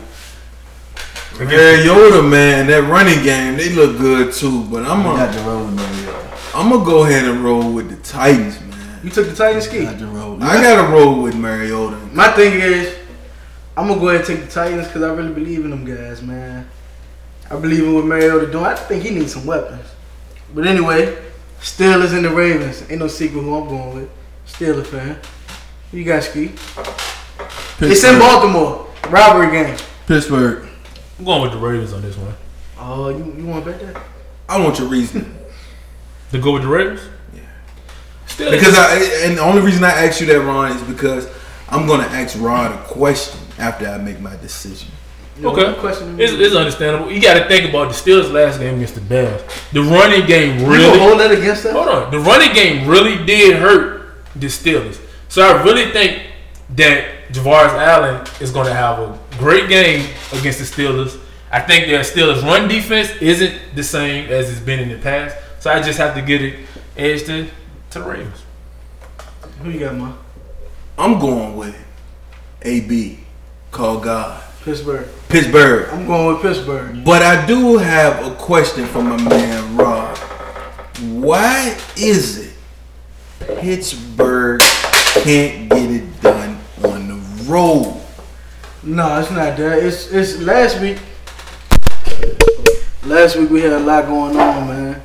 Mariota, 1.38 2.22
man, 2.22 2.66
that 2.66 2.84
running 2.90 3.22
game, 3.24 3.56
they 3.56 3.70
look 3.70 3.96
good 3.98 4.32
too. 4.32 4.64
But 4.64 4.84
I'm 4.84 5.00
I 5.00 5.04
got 5.04 5.32
gonna, 5.32 5.32
the 5.32 5.42
roll, 5.48 5.66
Mariota. 5.66 6.38
I'm 6.54 6.68
gonna 6.70 6.84
go 6.84 7.04
ahead 7.04 7.24
and 7.24 7.42
roll 7.42 7.72
with 7.72 7.88
the 7.88 7.96
Titans, 8.06 8.60
man. 8.60 9.00
You 9.02 9.10
took 9.10 9.28
the 9.28 9.34
Titans, 9.34 9.64
Ski. 9.64 9.84
Got 9.84 9.98
the 9.98 10.06
roll. 10.06 10.42
I 10.42 10.60
gotta 10.62 10.92
roll 10.92 11.22
with 11.22 11.34
Mariota. 11.34 11.96
My 12.12 12.28
thing 12.32 12.60
is, 12.60 12.94
I'm 13.76 13.88
gonna 13.88 13.98
go 14.00 14.08
ahead 14.10 14.20
and 14.20 14.28
take 14.38 14.46
the 14.46 14.52
Titans 14.52 14.86
because 14.88 15.02
I 15.02 15.12
really 15.14 15.32
believe 15.32 15.64
in 15.64 15.70
them 15.70 15.84
guys, 15.84 16.20
man. 16.22 16.68
I 17.52 17.60
believe 17.60 17.84
in 17.84 17.92
what 17.94 18.06
Mariota 18.06 18.50
doing. 18.50 18.64
I 18.64 18.74
think 18.74 19.02
he 19.02 19.10
needs 19.10 19.34
some 19.34 19.44
weapons. 19.44 19.84
But 20.54 20.66
anyway, 20.66 21.22
Steelers 21.60 22.14
and 22.14 22.24
the 22.24 22.30
Ravens. 22.30 22.82
Ain't 22.88 22.98
no 22.98 23.08
secret 23.08 23.42
who 23.42 23.54
I'm 23.54 23.68
going 23.68 23.94
with. 23.94 24.10
Steelers 24.46 24.86
fan. 24.86 25.18
You 25.92 26.02
got 26.02 26.22
ski. 26.22 26.52
It's 27.80 28.04
in 28.04 28.18
Baltimore. 28.18 28.88
Robbery 29.10 29.50
game. 29.50 29.76
Pittsburgh. 30.06 30.66
I'm 31.18 31.26
going 31.26 31.42
with 31.42 31.52
the 31.52 31.58
Ravens 31.58 31.92
on 31.92 32.00
this 32.00 32.16
one. 32.16 32.34
Oh, 32.78 33.10
you 33.10 33.34
you 33.36 33.46
want 33.46 33.66
to 33.66 33.70
bet 33.70 33.80
that? 33.80 34.02
I 34.48 34.58
want 34.58 34.78
your 34.78 34.88
reason 34.88 35.36
To 36.30 36.38
go 36.38 36.54
with 36.54 36.62
the 36.62 36.68
Ravens? 36.68 37.00
Yeah. 37.34 37.42
Still, 38.26 38.50
because 38.50 38.74
I 38.78 39.26
and 39.26 39.36
the 39.36 39.42
only 39.42 39.60
reason 39.60 39.84
I 39.84 39.90
asked 39.90 40.22
you 40.22 40.26
that, 40.28 40.40
Ron, 40.40 40.72
is 40.72 40.82
because 40.84 41.28
I'm 41.68 41.86
gonna 41.86 42.04
ask 42.04 42.34
Rod 42.40 42.72
a 42.72 42.82
question 42.84 43.40
after 43.58 43.86
I 43.86 43.98
make 43.98 44.20
my 44.20 44.36
decision. 44.36 44.90
You 45.42 45.48
Okay. 45.50 45.78
Question 45.80 46.20
It's, 46.20 46.32
it's 46.32 46.54
understandable. 46.54 47.10
You 47.10 47.20
got 47.20 47.34
to 47.34 47.48
think 47.48 47.68
about 47.68 47.92
the 47.92 47.94
Steelers' 47.94 48.32
last 48.32 48.60
game 48.60 48.76
against 48.76 48.94
the 48.94 49.00
Bears. 49.00 49.42
The 49.72 49.82
running 49.82 50.26
game 50.26 50.60
You 50.60 50.66
really. 50.66 50.84
gonna 50.84 51.00
hold 51.00 51.20
that 51.20 51.32
against 51.32 51.64
that? 51.64 51.72
Hold 51.72 51.88
on. 51.88 52.10
The 52.10 52.18
running 52.20 52.54
game 52.54 52.86
really 52.86 53.24
did 53.26 53.56
hurt 53.56 54.14
the 54.36 54.46
Steelers. 54.46 55.00
So 55.28 55.42
I 55.42 55.62
really 55.62 55.90
think 55.90 56.22
that 56.76 57.28
Javorius 57.32 57.72
Allen 57.74 58.26
is 58.40 58.50
going 58.50 58.66
to 58.66 58.74
have 58.74 58.98
a 58.98 59.18
great 59.38 59.68
game 59.68 60.08
against 60.32 60.58
the 60.58 60.64
Steelers. 60.64 61.18
I 61.50 61.60
think 61.60 61.86
their 61.86 62.00
Steelers' 62.00 62.42
run 62.42 62.68
defense 62.68 63.10
isn't 63.20 63.74
the 63.74 63.82
same 63.82 64.30
as 64.30 64.50
it's 64.50 64.60
been 64.60 64.80
in 64.80 64.88
the 64.88 64.98
past. 64.98 65.36
So 65.60 65.70
I 65.70 65.82
just 65.82 65.98
have 65.98 66.14
to 66.14 66.22
get 66.22 66.42
it 66.42 66.66
edged 66.96 67.26
to, 67.26 67.46
to 67.90 67.98
the 67.98 68.04
Ravens. 68.04 68.42
Who 69.62 69.70
you 69.70 69.80
got, 69.80 69.94
man? 69.96 70.14
I'm 70.98 71.18
going 71.18 71.56
with 71.56 71.76
AB, 72.62 73.18
call 73.70 74.00
God, 74.00 74.42
Pittsburgh. 74.64 75.08
Pittsburgh. 75.28 75.88
I'm 75.90 76.06
going 76.06 76.34
with 76.34 76.42
Pittsburgh. 76.42 77.04
But 77.04 77.22
I 77.22 77.44
do 77.46 77.78
have 77.78 78.24
a 78.24 78.34
question 78.36 78.86
for 78.86 79.02
my 79.02 79.20
man 79.20 79.76
Rob. 79.76 80.16
Why 80.98 81.76
is 81.96 82.46
it 82.46 82.54
Pittsburgh 83.40 84.60
can't 84.60 85.68
get 85.68 85.90
it 85.90 86.20
done 86.20 86.60
on 86.84 87.08
the 87.08 87.44
road? 87.50 88.00
No, 88.84 89.18
it's 89.18 89.30
not 89.32 89.56
that. 89.56 89.82
It's 89.82 90.12
it's 90.12 90.38
last 90.38 90.80
week. 90.80 90.98
Last 93.04 93.34
week 93.34 93.50
we 93.50 93.62
had 93.62 93.72
a 93.72 93.80
lot 93.80 94.06
going 94.06 94.36
on, 94.36 94.68
man. 94.68 95.02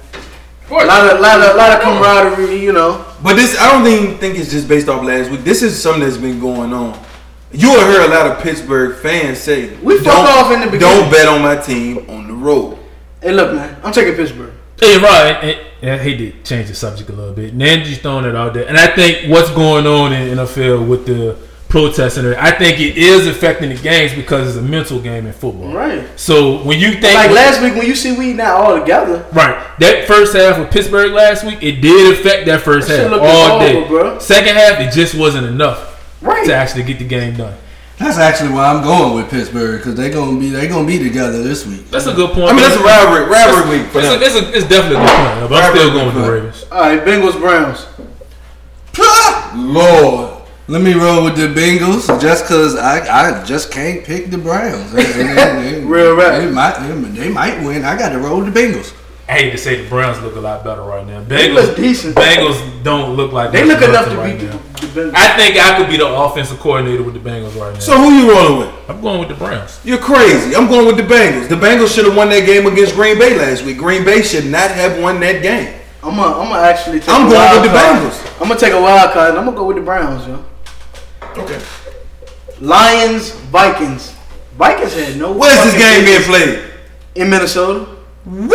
A 0.69 0.73
lot 0.73 1.15
of 1.15 1.19
lot 1.19 1.41
of 1.41 1.55
lot 1.55 1.71
of 1.71 1.81
camaraderie, 1.81 2.61
you 2.61 2.73
know. 2.73 3.03
But 3.23 3.37
this, 3.37 3.59
I 3.59 3.71
don't 3.71 3.87
even 3.87 4.19
think 4.19 4.37
it's 4.37 4.51
just 4.51 4.67
based 4.67 4.87
off 4.87 5.03
last 5.03 5.31
week. 5.31 5.41
This 5.41 5.63
is 5.63 5.81
something 5.81 6.03
that's 6.03 6.17
been 6.17 6.39
going 6.39 6.73
on. 6.73 7.06
You 7.51 7.69
have 7.69 7.81
heard 7.87 8.09
a 8.09 8.13
lot 8.13 8.27
of 8.31 8.43
Pittsburgh 8.43 8.97
fans 8.97 9.37
say, 9.39 9.73
We 9.77 9.95
fucked 9.95 10.05
"Don't- 10.05 10.27
off 10.27 10.51
in 10.51 10.59
the 10.61 10.67
beginning." 10.67 10.99
Don't 11.01 11.11
bet 11.11 11.27
on 11.27 11.41
my 11.41 11.55
team 11.55 12.05
on 12.09 12.27
the 12.27 12.33
road." 12.33 12.77
Hey, 13.21 13.31
look, 13.31 13.53
man. 13.53 13.75
I'm 13.83 13.93
taking 13.93 14.15
Pittsburgh. 14.15 14.51
Hey, 14.79 14.97
right. 14.97 15.37
And, 15.41 15.59
and 15.81 15.91
I 15.91 15.97
hate 15.97 16.17
to 16.17 16.31
change 16.43 16.67
the 16.69 16.75
subject 16.75 17.09
a 17.09 17.13
little 17.13 17.33
bit. 17.33 17.57
Nanji's 17.57 17.97
throwing 17.99 18.25
it 18.25 18.35
out 18.35 18.53
there. 18.53 18.67
And 18.67 18.77
I 18.77 18.87
think 18.87 19.29
what's 19.31 19.49
going 19.51 19.87
on 19.87 20.13
in 20.13 20.37
NFL 20.37 20.87
with 20.87 21.05
the 21.07 21.35
protesting, 21.69 22.25
I 22.35 22.51
think 22.51 22.79
it 22.79 22.95
is 22.97 23.27
affecting 23.27 23.69
the 23.69 23.75
games 23.75 24.13
because 24.13 24.49
it's 24.49 24.57
a 24.57 24.61
mental 24.61 24.99
game 24.99 25.25
in 25.25 25.33
football. 25.33 25.73
Right. 25.73 26.07
So 26.15 26.63
when 26.63 26.79
you 26.79 26.91
think. 26.93 27.15
Like 27.15 27.31
last 27.31 27.61
week 27.61 27.73
when 27.75 27.87
you 27.87 27.95
see 27.95 28.15
we 28.15 28.33
not 28.33 28.51
all 28.51 28.79
together. 28.79 29.25
Right. 29.31 29.57
That 29.79 30.05
first 30.07 30.35
half 30.35 30.57
of 30.59 30.69
Pittsburgh 30.69 31.11
last 31.11 31.43
week, 31.43 31.63
it 31.63 31.81
did 31.81 32.13
affect 32.19 32.45
that 32.45 32.61
first 32.61 32.87
That 32.87 33.09
half 33.09 33.19
all 33.21 33.59
day. 33.59 33.73
horrible, 33.73 33.87
bro. 33.87 34.19
Second 34.19 34.55
half, 34.55 34.79
it 34.79 34.91
just 34.91 35.15
wasn't 35.15 35.47
enough 35.47 35.95
Right. 36.21 36.45
to 36.45 36.53
actually 36.53 36.83
get 36.83 36.99
the 36.99 37.05
game 37.07 37.35
done. 37.37 37.55
That's 37.99 38.17
actually 38.19 38.51
why 38.51 38.65
I'm 38.67 38.83
going 38.83 39.15
with 39.15 39.29
Pittsburgh 39.31 39.79
because 39.79 39.95
they're 39.95 40.11
gonna 40.13 40.39
be 40.39 40.49
they 40.49 40.67
gonna 40.67 40.85
be 40.87 40.99
together 40.99 41.41
this 41.41 41.65
week. 41.65 41.89
That's 41.89 42.05
a 42.05 42.13
good 42.13 42.29
point. 42.31 42.49
I 42.49 42.53
mean, 42.53 42.61
that's 42.61 42.75
a 42.75 42.83
rivalry, 42.83 43.25
rivalry 43.29 43.79
week 43.79 43.87
for 43.91 43.99
It's, 43.99 44.07
them. 44.09 44.21
a, 44.21 44.25
it's, 44.25 44.35
a, 44.35 44.57
it's 44.57 44.67
definitely 44.67 44.97
a 44.97 45.07
good 45.07 45.39
point, 45.39 45.49
but 45.49 45.63
I'm 45.63 45.75
still 45.75 45.91
going 45.93 46.05
with 46.07 46.15
the 46.23 46.31
Ravens. 46.31 46.65
All 46.71 46.81
right, 46.81 47.01
Bengals 47.01 47.39
Browns. 47.39 47.87
Lord, 49.55 50.33
Let 50.67 50.81
me 50.81 50.93
roll 50.93 51.23
with 51.23 51.37
the 51.37 51.47
Bengals 51.47 52.07
just 52.21 52.43
because 52.43 52.75
I, 52.75 52.99
I 53.39 53.43
just 53.45 53.71
can't 53.71 54.03
pick 54.03 54.29
the 54.29 54.37
Browns. 54.37 54.91
They- 54.91 55.03
they- 55.03 55.23
they- 55.33 55.83
Real 55.85 56.15
rap. 56.15 56.41
They 56.41 56.51
might, 56.51 56.77
they 57.15 57.29
might 57.29 57.63
win. 57.63 57.85
I 57.85 57.97
got 57.97 58.09
to 58.09 58.19
roll 58.19 58.41
with 58.41 58.53
the 58.53 58.59
Bengals. 58.59 58.93
I 59.29 59.33
hate 59.33 59.51
to 59.51 59.57
say 59.57 59.81
the 59.83 59.89
Browns 59.89 60.21
look 60.21 60.35
a 60.37 60.39
lot 60.39 60.63
better 60.63 60.81
right 60.83 61.05
now. 61.05 61.21
They 61.21 61.49
Bengals, 61.49 61.55
look 61.67 61.75
decent. 61.75 62.15
Bengals 62.15 62.83
don't 62.83 63.15
look 63.17 63.33
like 63.33 63.51
They 63.51 63.65
look 63.65 63.81
enough 63.81 64.05
to 64.09 64.15
right 64.15 64.39
beat 64.39 64.45
now. 64.49 64.57
the, 64.57 64.87
the 64.87 65.01
Bengals. 65.01 65.13
I 65.15 65.35
think 65.37 65.57
I 65.57 65.77
could 65.77 65.89
be 65.89 65.97
the 65.97 66.07
offensive 66.07 66.59
coordinator 66.59 67.03
with 67.03 67.13
the 67.13 67.19
Bengals 67.29 67.59
right 67.59 67.73
now. 67.73 67.79
So 67.79 67.97
who 67.97 68.09
you 68.11 68.31
rolling 68.31 68.59
with? 68.59 68.89
I'm 68.89 69.01
going 69.01 69.19
with 69.19 69.27
the 69.27 69.35
Browns. 69.35 69.81
You're 69.83 69.97
crazy. 69.97 70.55
I'm 70.55 70.67
going 70.69 70.87
with 70.87 70.95
the 70.95 71.03
Bengals. 71.03 71.49
The 71.49 71.55
Bengals 71.55 71.93
should 71.93 72.05
have 72.05 72.15
won 72.15 72.29
that 72.29 72.45
game 72.45 72.67
against 72.67 72.95
Green 72.95 73.19
Bay 73.19 73.37
last 73.37 73.65
week. 73.65 73.77
Green 73.77 74.05
Bay 74.05 74.21
should 74.21 74.45
not 74.45 74.71
have 74.71 75.01
won 75.01 75.19
that 75.19 75.41
game. 75.41 75.73
I'm 76.01 76.15
gonna, 76.15 76.39
I'm 76.39 76.47
gonna 76.47 76.61
actually 76.65 76.99
take 77.01 77.09
I'm 77.09 77.27
a 77.27 77.29
going 77.29 77.35
wild 77.35 77.61
with 77.63 77.71
the. 77.71 77.77
Bengals. 77.77 78.41
I'm 78.41 78.47
gonna 78.47 78.59
take 78.59 78.73
a 78.73 78.81
wild 78.81 79.11
card 79.11 79.31
and 79.31 79.39
I'm 79.39 79.45
gonna 79.45 79.57
go 79.57 79.65
with 79.65 79.75
the 79.75 79.83
Browns, 79.83 80.25
yo. 80.25 80.45
Okay. 81.35 81.61
Lions, 82.61 83.31
Vikings. 83.51 84.15
Vikings 84.57 84.93
had 84.93 85.17
no. 85.17 85.33
Where's 85.33 85.63
this 85.65 85.73
game 85.77 86.05
being 86.05 86.21
played? 86.21 86.63
In 87.15 87.29
Minnesota. 87.29 87.93
Woo! 88.25 88.47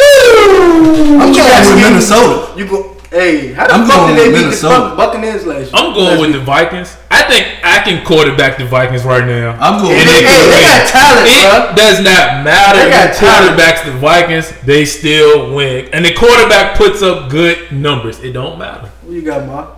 I'm 0.93 1.19
going 1.19 1.35
with 1.35 1.35
getting- 1.35 1.83
Minnesota. 1.93 2.59
You 2.59 2.67
go. 2.67 2.89
Hey, 3.11 3.53
how 3.53 3.67
the 3.67 3.75
I'm 3.75 3.87
fuck 3.87 3.97
going 3.97 4.17
did 4.17 4.25
they 4.27 4.33
beat 4.33 4.45
Minnesota. 4.47 4.89
the 4.91 4.97
Buccaneers 4.97 5.45
last 5.47 5.61
year? 5.61 5.71
I'm 5.75 5.93
going 5.93 6.19
with 6.19 6.33
the 6.33 6.41
Vikings. 6.41 6.97
I 7.11 7.23
think 7.25 7.47
I 7.63 7.81
can 7.85 8.03
quarterback 8.07 8.57
the 8.57 8.65
Vikings 8.65 9.05
right 9.05 9.27
now. 9.27 9.51
I'm 9.61 9.83
going 9.83 9.93
Hey, 9.97 9.99
with 9.99 10.07
they, 10.07 10.25
hey, 10.25 10.49
they 10.49 10.63
got 10.63 10.89
talent, 10.89 11.27
It 11.29 11.43
bro. 11.43 11.77
does 11.77 11.99
not 12.01 12.43
matter 12.45 12.79
They 12.79 12.91
got 12.91 13.13
talent. 13.15 13.61
quarterbacks 13.61 13.85
the 13.85 13.93
Vikings, 13.93 14.53
they 14.65 14.87
still 14.87 15.55
win. 15.55 15.91
And 15.93 16.07
the 16.07 16.15
quarterback 16.15 16.79
puts 16.79 17.03
up 17.03 17.29
good 17.29 17.71
numbers. 17.71 18.19
It 18.21 18.33
don't 18.33 18.59
matter. 18.59 18.89
What 19.03 19.13
you 19.13 19.21
got, 19.21 19.47
Mark? 19.47 19.69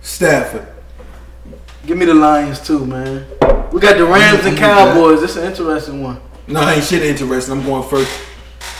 Stafford. 0.00 0.66
Give 1.86 1.96
me 1.96 2.06
the 2.06 2.14
Lions 2.14 2.60
too, 2.60 2.84
man. 2.84 3.24
We 3.72 3.80
got 3.80 3.96
the 3.98 4.04
Rams 4.04 4.44
and 4.44 4.56
Cowboys. 4.58 5.20
This 5.20 5.32
is 5.32 5.36
an 5.36 5.44
interesting 5.44 6.02
one. 6.02 6.20
No, 6.48 6.68
ain't 6.68 6.82
shit 6.84 7.02
interesting. 7.04 7.54
I'm 7.58 7.64
going 7.64 7.88
first. 7.88 8.10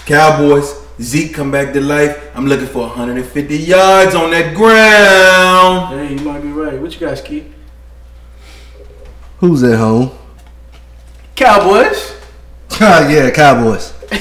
Cowboys. 0.06 0.74
Zeke 1.00 1.34
come 1.34 1.50
back 1.50 1.72
to 1.72 1.80
life. 1.80 2.30
I'm 2.34 2.46
looking 2.46 2.66
for 2.66 2.86
150 2.86 3.56
yards 3.56 4.14
on 4.14 4.30
that 4.30 4.54
ground. 4.54 5.98
Hey, 5.98 6.14
you 6.14 6.20
might 6.20 6.40
be 6.40 6.48
right. 6.48 6.80
What 6.80 6.92
you 6.92 7.06
guys 7.06 7.20
keep? 7.20 7.52
Who's 9.38 9.62
at 9.64 9.78
home? 9.78 10.16
Cowboys. 11.34 12.14
Oh 12.80 13.08
yeah, 13.10 13.30
Cowboys. 13.30 13.92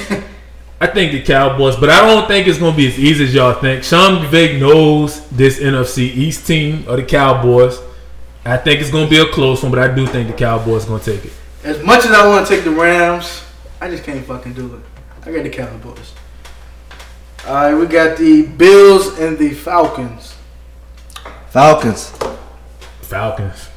I 0.82 0.88
think 0.88 1.12
the 1.12 1.22
Cowboys, 1.22 1.76
but 1.76 1.92
I 1.92 2.02
don't 2.02 2.28
think 2.28 2.48
it's 2.48 2.58
going 2.58 2.72
to 2.72 2.78
be 2.78 2.88
as 2.88 2.98
easy 2.98 3.26
as 3.26 3.34
y'all 3.36 3.54
think. 3.54 3.84
Sean 3.84 4.26
McVay 4.26 4.60
knows 4.60 5.28
this 5.30 5.60
NFC 5.60 6.00
East 6.00 6.48
team 6.48 6.86
or 6.88 6.96
the 6.96 7.04
Cowboys. 7.04 7.78
I 8.44 8.58
think 8.58 8.82
it's 8.82 8.90
going 8.90 9.06
to 9.06 9.10
be 9.10 9.20
a 9.20 9.28
close 9.28 9.62
one, 9.62 9.72
but 9.72 9.80
I 9.80 9.94
do 9.94 10.08
think 10.08 10.30
the 10.30 10.34
Cowboys 10.34 10.86
going 10.86 11.00
to 11.02 11.16
take 11.16 11.26
it. 11.26 11.34
As 11.64 11.84
much 11.84 12.06
as 12.06 12.12
I 12.12 12.28
want 12.28 12.48
to 12.48 12.56
take 12.56 12.64
the 12.64 12.72
Rams, 12.72 13.44
I 13.80 13.90
just 13.90 14.04
can't 14.04 14.26
fucking 14.26 14.54
do 14.54 14.74
it. 14.76 14.82
I 15.24 15.32
got 15.32 15.44
the 15.44 15.50
Cowboys. 15.50 16.14
All 17.48 17.54
right, 17.54 17.74
we 17.74 17.86
got 17.86 18.18
the 18.18 18.44
Bills 18.44 19.20
and 19.20 19.38
the 19.38 19.52
Falcons. 19.52 20.36
Falcons. 21.50 22.14
Falcons. 23.02 23.68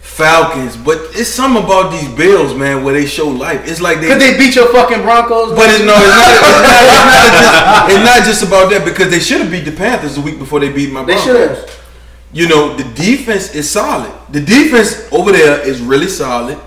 Falcons, 0.00 0.76
but 0.76 0.98
it's 1.12 1.30
something 1.30 1.64
about 1.64 1.90
these 1.90 2.08
Bills, 2.14 2.54
man, 2.54 2.84
where 2.84 2.92
they 2.92 3.06
show 3.06 3.28
life. 3.28 3.66
It's 3.66 3.80
like 3.80 4.00
they. 4.00 4.08
Could 4.08 4.20
they 4.20 4.36
beat 4.36 4.54
your 4.54 4.70
fucking 4.70 5.00
Broncos? 5.00 5.56
but 5.56 5.70
it's 5.70 5.84
no, 5.84 5.94
it's 5.96 6.06
not, 6.06 6.28
it's, 6.28 6.42
not, 6.42 6.84
it's, 6.84 7.04
not 7.06 7.40
just, 7.40 7.90
it's 7.96 8.04
not 8.04 8.26
just 8.26 8.42
about 8.44 8.70
that 8.70 8.84
because 8.84 9.10
they 9.10 9.20
should 9.20 9.40
have 9.40 9.50
beat 9.50 9.64
the 9.64 9.72
Panthers 9.72 10.16
the 10.16 10.20
week 10.20 10.38
before 10.38 10.60
they 10.60 10.70
beat 10.70 10.92
my 10.92 11.00
they 11.04 11.14
Broncos. 11.14 11.24
should 11.24 11.50
have. 11.50 11.84
You 12.34 12.46
know, 12.48 12.76
the 12.76 12.84
defense 12.94 13.54
is 13.54 13.70
solid. 13.70 14.12
The 14.30 14.40
defense 14.40 15.08
over 15.12 15.32
there 15.32 15.66
is 15.66 15.80
really 15.80 16.08
solid. 16.08 16.58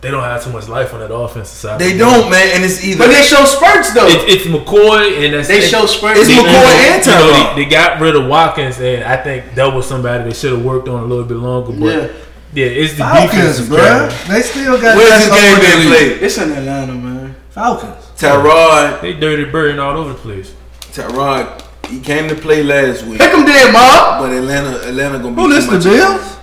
They 0.00 0.12
don't 0.12 0.22
have 0.22 0.44
too 0.44 0.50
much 0.52 0.68
life 0.68 0.94
on 0.94 1.00
that 1.00 1.12
offensive 1.12 1.56
side. 1.56 1.80
They 1.80 1.98
don't, 1.98 2.30
man, 2.30 2.50
and 2.54 2.64
it's 2.64 2.84
either 2.84 2.98
But 2.98 3.08
they 3.08 3.22
show 3.22 3.44
spurts 3.44 3.92
though. 3.92 4.06
It, 4.06 4.28
it's 4.28 4.44
McCoy 4.46 5.24
and 5.24 5.34
that's 5.34 5.48
they 5.48 5.60
show 5.60 5.86
spurts. 5.86 6.20
It's 6.20 6.28
They- 6.28 6.36
McCoy 6.36 6.44
and 6.46 7.04
you 7.04 7.10
know, 7.10 7.32
Tyrod. 7.32 7.54
they, 7.56 7.64
they 7.64 7.70
got 7.70 8.00
rid 8.00 8.14
of 8.14 8.26
Watkins, 8.26 8.78
and 8.80 9.02
I 9.02 9.16
think 9.16 9.54
that 9.56 9.74
was 9.74 9.88
somebody 9.88 10.22
they 10.22 10.34
should 10.34 10.52
have 10.52 10.64
worked 10.64 10.86
on 10.86 11.02
a 11.02 11.06
little 11.06 11.24
bit 11.24 11.38
longer. 11.38 11.72
But 11.72 11.86
Yeah. 11.86 12.08
yeah, 12.54 12.66
it's 12.66 12.92
the 12.92 12.98
Falcons, 12.98 13.58
defense, 13.58 13.68
bro. 13.68 14.08
They 14.32 14.42
still 14.42 14.80
got 14.80 14.96
Where's 14.96 15.10
that 15.10 15.18
this 15.18 15.40
game 15.40 15.52
over 15.56 15.66
being 15.66 15.90
the 15.90 15.96
played? 15.96 16.22
It's 16.22 16.38
in 16.38 16.52
Atlanta, 16.52 16.92
man. 16.94 17.36
Falcons. 17.50 18.04
Tyrod, 18.16 19.00
They 19.00 19.14
dirty 19.14 19.46
birding 19.46 19.80
all 19.80 19.96
over 19.96 20.10
the 20.12 20.18
place. 20.18 20.54
Tyrod, 20.92 21.60
he 21.88 21.98
came 21.98 22.28
to 22.28 22.36
play 22.36 22.62
last 22.62 23.02
week, 23.02 23.18
Pick 23.18 23.32
him 23.32 23.44
there, 23.44 23.72
Mark. 23.72 24.20
but 24.20 24.30
Atlanta, 24.32 24.78
Atlanta 24.86 25.18
gonna 25.18 25.34
be 25.34 25.42
Who 25.42 25.48
too 25.48 25.54
this 25.54 25.84
the. 25.84 25.90
Bills? 25.90 26.36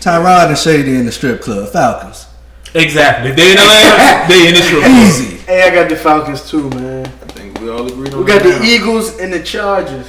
Tyrod 0.00 0.48
and 0.48 0.58
Shady 0.58 0.96
in 0.96 1.06
the 1.06 1.12
strip 1.12 1.40
club. 1.40 1.68
Falcons. 1.68 2.26
Exactly. 2.76 3.32
They 3.32 3.52
in 3.52 3.58
Atlanta. 3.58 4.28
they 4.28 4.48
in 4.48 4.54
the 4.54 4.62
strip. 4.62 4.84
Easy. 4.86 5.36
Hey, 5.38 5.62
I 5.62 5.74
got 5.74 5.88
the 5.88 5.96
Falcons 5.96 6.48
too, 6.50 6.68
man. 6.70 7.06
I 7.06 7.10
think 7.32 7.58
we 7.60 7.70
all 7.70 7.86
agreed 7.86 8.12
on 8.12 8.18
that. 8.18 8.18
We 8.18 8.24
got 8.26 8.42
that 8.42 8.58
the 8.58 8.58
now. 8.58 8.64
Eagles 8.64 9.18
and 9.18 9.32
the 9.32 9.42
Chargers. 9.42 10.06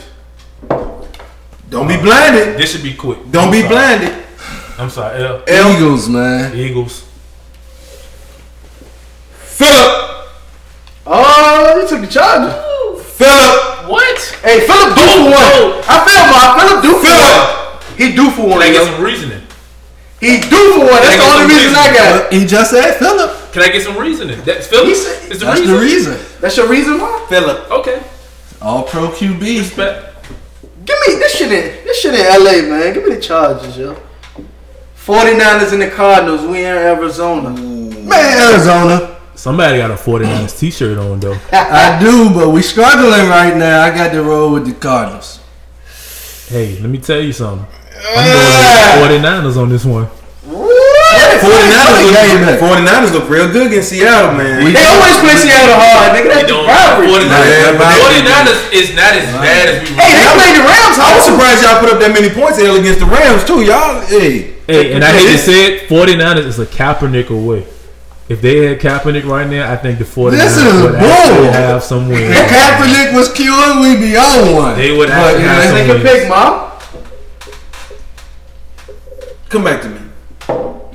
Don't 1.70 1.88
be 1.88 1.98
blinded. 1.98 2.58
This 2.58 2.72
should 2.72 2.84
be 2.84 2.94
quick. 2.94 3.20
Don't 3.32 3.46
I'm 3.46 3.52
be 3.52 3.62
sorry. 3.62 3.70
blinded. 3.74 4.26
I'm 4.80 4.90
sorry. 4.90 5.24
L. 5.24 5.44
L. 5.48 5.76
Eagles, 5.76 6.10
man. 6.10 6.56
Eagles. 6.56 7.04
Philip, 9.34 10.28
Oh, 11.10 11.80
you 11.82 11.88
took 11.88 12.02
the 12.02 12.08
Chargers. 12.08 12.54
Philip, 13.16 13.90
What? 13.90 14.20
Hey, 14.44 14.68
Philip 14.68 14.96
do 14.96 15.02
for 15.02 15.24
one. 15.24 15.84
I 15.88 16.04
feel 16.06 16.24
Mark. 16.30 16.60
Philip 16.60 16.84
do 16.84 16.92
for 17.00 17.06
Phillip. 17.06 17.90
one. 17.90 17.98
He 17.98 18.16
do 18.16 18.30
for 18.32 18.48
one. 18.50 18.62
I 18.62 18.72
get 18.72 18.86
yo. 18.86 18.92
some 18.94 19.02
reasoning? 19.04 19.37
He 20.20 20.40
do 20.42 20.50
for 20.74 20.80
one. 20.80 20.88
That's 20.88 21.16
the 21.18 21.24
only 21.24 21.54
some 21.54 21.58
reason 21.64 21.76
I 21.76 21.94
got. 21.94 22.34
It. 22.34 22.40
He 22.42 22.46
just 22.48 22.72
said 22.72 22.94
Philip. 22.98 23.52
Can 23.54 23.62
I 23.62 23.70
get 23.70 23.84
some 23.84 23.98
reasoning? 23.98 24.42
That's 24.44 24.68
Philip. 24.68 24.88
He 24.88 24.96
said- 24.96 25.32
Is 25.32 25.40
the 25.40 25.46
That's 25.46 25.60
reason? 25.60 25.76
the 25.76 25.82
reason. 25.82 26.20
That's 26.42 26.58
your 26.58 26.68
reason, 26.68 27.00
why, 27.00 27.26
Philip. 27.30 27.70
Okay. 27.72 28.02
All 28.62 28.84
pro 28.84 29.10
QB. 29.10 29.60
Respect. 29.60 30.26
Give 30.86 30.98
me 31.08 31.16
this 31.16 31.36
shit 31.38 31.52
in 31.52 31.86
this 31.86 32.00
shit 32.02 32.14
in 32.14 32.26
LA, 32.44 32.68
man. 32.68 32.94
Give 32.94 33.04
me 33.06 33.16
the 33.16 33.22
Chargers, 33.22 33.78
yo. 33.78 33.96
49ers 35.06 35.74
and 35.74 35.82
the 35.82 35.90
Cardinals. 35.90 36.42
We 36.42 36.60
in 36.60 36.66
Arizona. 36.66 37.50
Man, 37.50 38.52
Arizona. 38.54 39.16
Somebody 39.36 39.78
got 39.78 39.92
a 39.92 39.96
49ers 39.96 40.58
t-shirt 40.60 40.98
on 40.98 41.20
though. 41.20 41.38
I 41.52 42.00
do, 42.00 42.30
but 42.34 42.50
we 42.50 42.62
struggling 42.62 43.28
right 43.30 43.56
now. 43.56 43.84
I 43.84 43.92
got 43.96 44.12
to 44.14 44.24
roll 44.24 44.54
with 44.54 44.66
the 44.66 44.74
Cardinals. 44.74 45.40
Hey, 46.48 46.80
let 46.80 46.90
me 46.90 46.98
tell 46.98 47.20
you 47.22 47.34
something. 47.34 47.68
I'm 48.06 49.10
going 49.10 49.22
49ers 49.22 49.58
on 49.62 49.70
this 49.70 49.86
one. 49.86 50.08
49ers 50.48 52.02
look, 52.04 52.14
game 52.14 52.42
back. 52.46 52.60
49ers 52.60 53.12
look 53.14 53.30
real 53.30 53.52
good 53.52 53.68
against 53.68 53.90
Seattle, 53.90 54.34
man. 54.34 54.64
We- 54.64 54.72
They 54.74 54.86
always 54.86 55.18
play 55.18 55.36
Seattle 55.36 55.76
hard, 55.78 56.18
nigga. 56.18 56.30
That's 56.34 56.42
the 56.44 56.48
don't. 56.48 56.68
rivalry. 56.68 57.08
49ers, 57.08 57.50
Yeah, 57.50 57.78
but 57.78 57.88
they- 57.90 58.02
49ers 58.02 58.60
is 58.74 58.96
not 58.96 59.14
as 59.16 59.26
bad 59.34 59.70
as 59.70 59.76
we. 59.82 59.96
Hey, 59.96 60.12
they 60.18 60.28
played 60.38 60.56
the 60.56 60.64
Rams 60.66 60.98
I 61.00 61.16
was 61.16 61.26
surprised 61.26 61.64
y'all 61.64 61.80
put 61.80 61.90
up 61.94 62.00
that 62.00 62.12
many 62.14 62.30
points 62.30 62.60
L 62.60 62.76
against 62.76 63.00
the 63.00 63.06
Rams 63.06 63.44
too, 63.44 63.62
y'all. 63.62 64.02
Hey, 64.08 64.54
Hey, 64.68 64.92
and 64.94 65.04
I 65.04 65.12
hate 65.12 65.32
to 65.32 65.38
say 65.38 65.66
it, 65.66 65.90
49ers 65.90 66.46
is 66.46 66.60
a 66.60 66.66
Kaepernick 66.66 67.30
away. 67.30 67.64
If 68.28 68.42
they 68.42 68.66
had 68.68 68.82
Kaepernick 68.82 69.26
right 69.26 69.48
now, 69.50 69.72
I 69.72 69.78
think 69.78 70.00
the 70.00 70.04
49ers 70.04 70.32
This 70.38 70.58
is 70.58 70.84
would 70.84 70.96
actually 70.96 71.48
have 71.48 71.82
some 71.84 72.10
wins. 72.10 72.36
If 72.36 72.50
Kaepernick 72.52 73.14
was 73.14 73.32
cured, 73.32 73.80
we'd 73.80 74.02
be 74.02 74.18
on 74.18 74.54
one. 74.54 74.76
They 74.78 74.92
would 74.92 75.08
But, 75.08 75.16
actually 75.18 75.42
you 75.44 75.48
know, 75.48 75.54
have 75.54 75.64
some 75.64 75.88
Take 75.88 75.90
a 75.90 76.20
pick, 76.20 76.28
mom. 76.30 76.60
Come 79.50 79.64
back 79.64 79.82
to 79.84 79.90
me. 79.90 80.00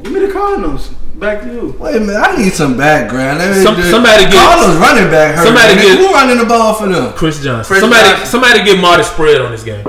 Give 0.03 0.13
me 0.13 0.21
the 0.27 0.33
Cardinals. 0.33 0.89
Back 1.15 1.43
to 1.43 1.47
you. 1.53 1.77
Wait 1.79 1.97
a 1.97 2.01
minute, 2.01 2.17
I 2.17 2.37
need 2.37 2.53
some 2.53 2.77
background. 2.77 3.39
Let 3.39 3.63
Some- 3.63 3.77
do- 3.77 3.91
somebody 3.91 4.25
get- 4.25 4.35
Cardinals 4.35 4.77
running 4.79 5.11
back 5.11 5.37
hurt. 5.37 5.45
somebody 5.45 5.69
Somebody 5.75 5.89
get- 5.89 5.99
who 5.99 6.13
running 6.15 6.39
the 6.39 6.45
ball 6.47 6.75
for 6.75 6.89
them? 6.89 7.13
Chris 7.13 7.41
Johnson. 7.43 7.65
Chris 7.65 7.81
somebody, 7.81 8.09
Johnson. 8.09 8.27
somebody 8.27 8.65
get 8.65 8.79
Marty 8.81 9.05
spread 9.05 9.41
on 9.41 9.53
this 9.53 9.63
game. 9.63 9.85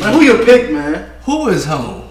Man, 0.00 0.12
who 0.12 0.22
your 0.22 0.44
pick, 0.44 0.70
man? 0.72 1.10
Who 1.24 1.48
is 1.48 1.64
home? 1.64 2.02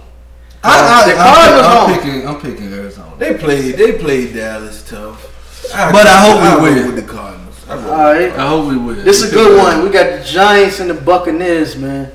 The 0.63 0.69
I, 0.71 1.13
Cardinals 1.15 1.67
I'm, 1.67 1.93
picking. 1.99 2.27
I'm 2.27 2.41
picking 2.41 2.73
Arizona. 2.73 3.11
They 3.19 3.35
played. 3.35 3.75
They 3.77 3.91
played 3.93 4.33
Dallas 4.33 4.83
tough. 4.89 5.31
But 5.71 6.07
I 6.07 6.17
hope 6.21 6.41
we 6.41 6.47
roll 6.47 6.61
win. 6.75 6.95
with 6.95 7.05
the 7.05 7.13
Cardinals. 7.13 7.55
I. 7.69 7.73
All 7.73 8.13
right. 8.13 8.31
I 8.31 8.47
hope 8.47 8.67
we 8.69 8.77
win. 8.77 9.03
This 9.03 9.21
is 9.21 9.31
a 9.31 9.35
good 9.35 9.57
one. 9.57 9.83
We 9.83 9.89
got 9.89 10.17
the 10.19 10.23
Giants 10.23 10.79
and 10.79 10.89
the 10.89 10.95
Buccaneers, 10.95 11.75
man. 11.75 12.11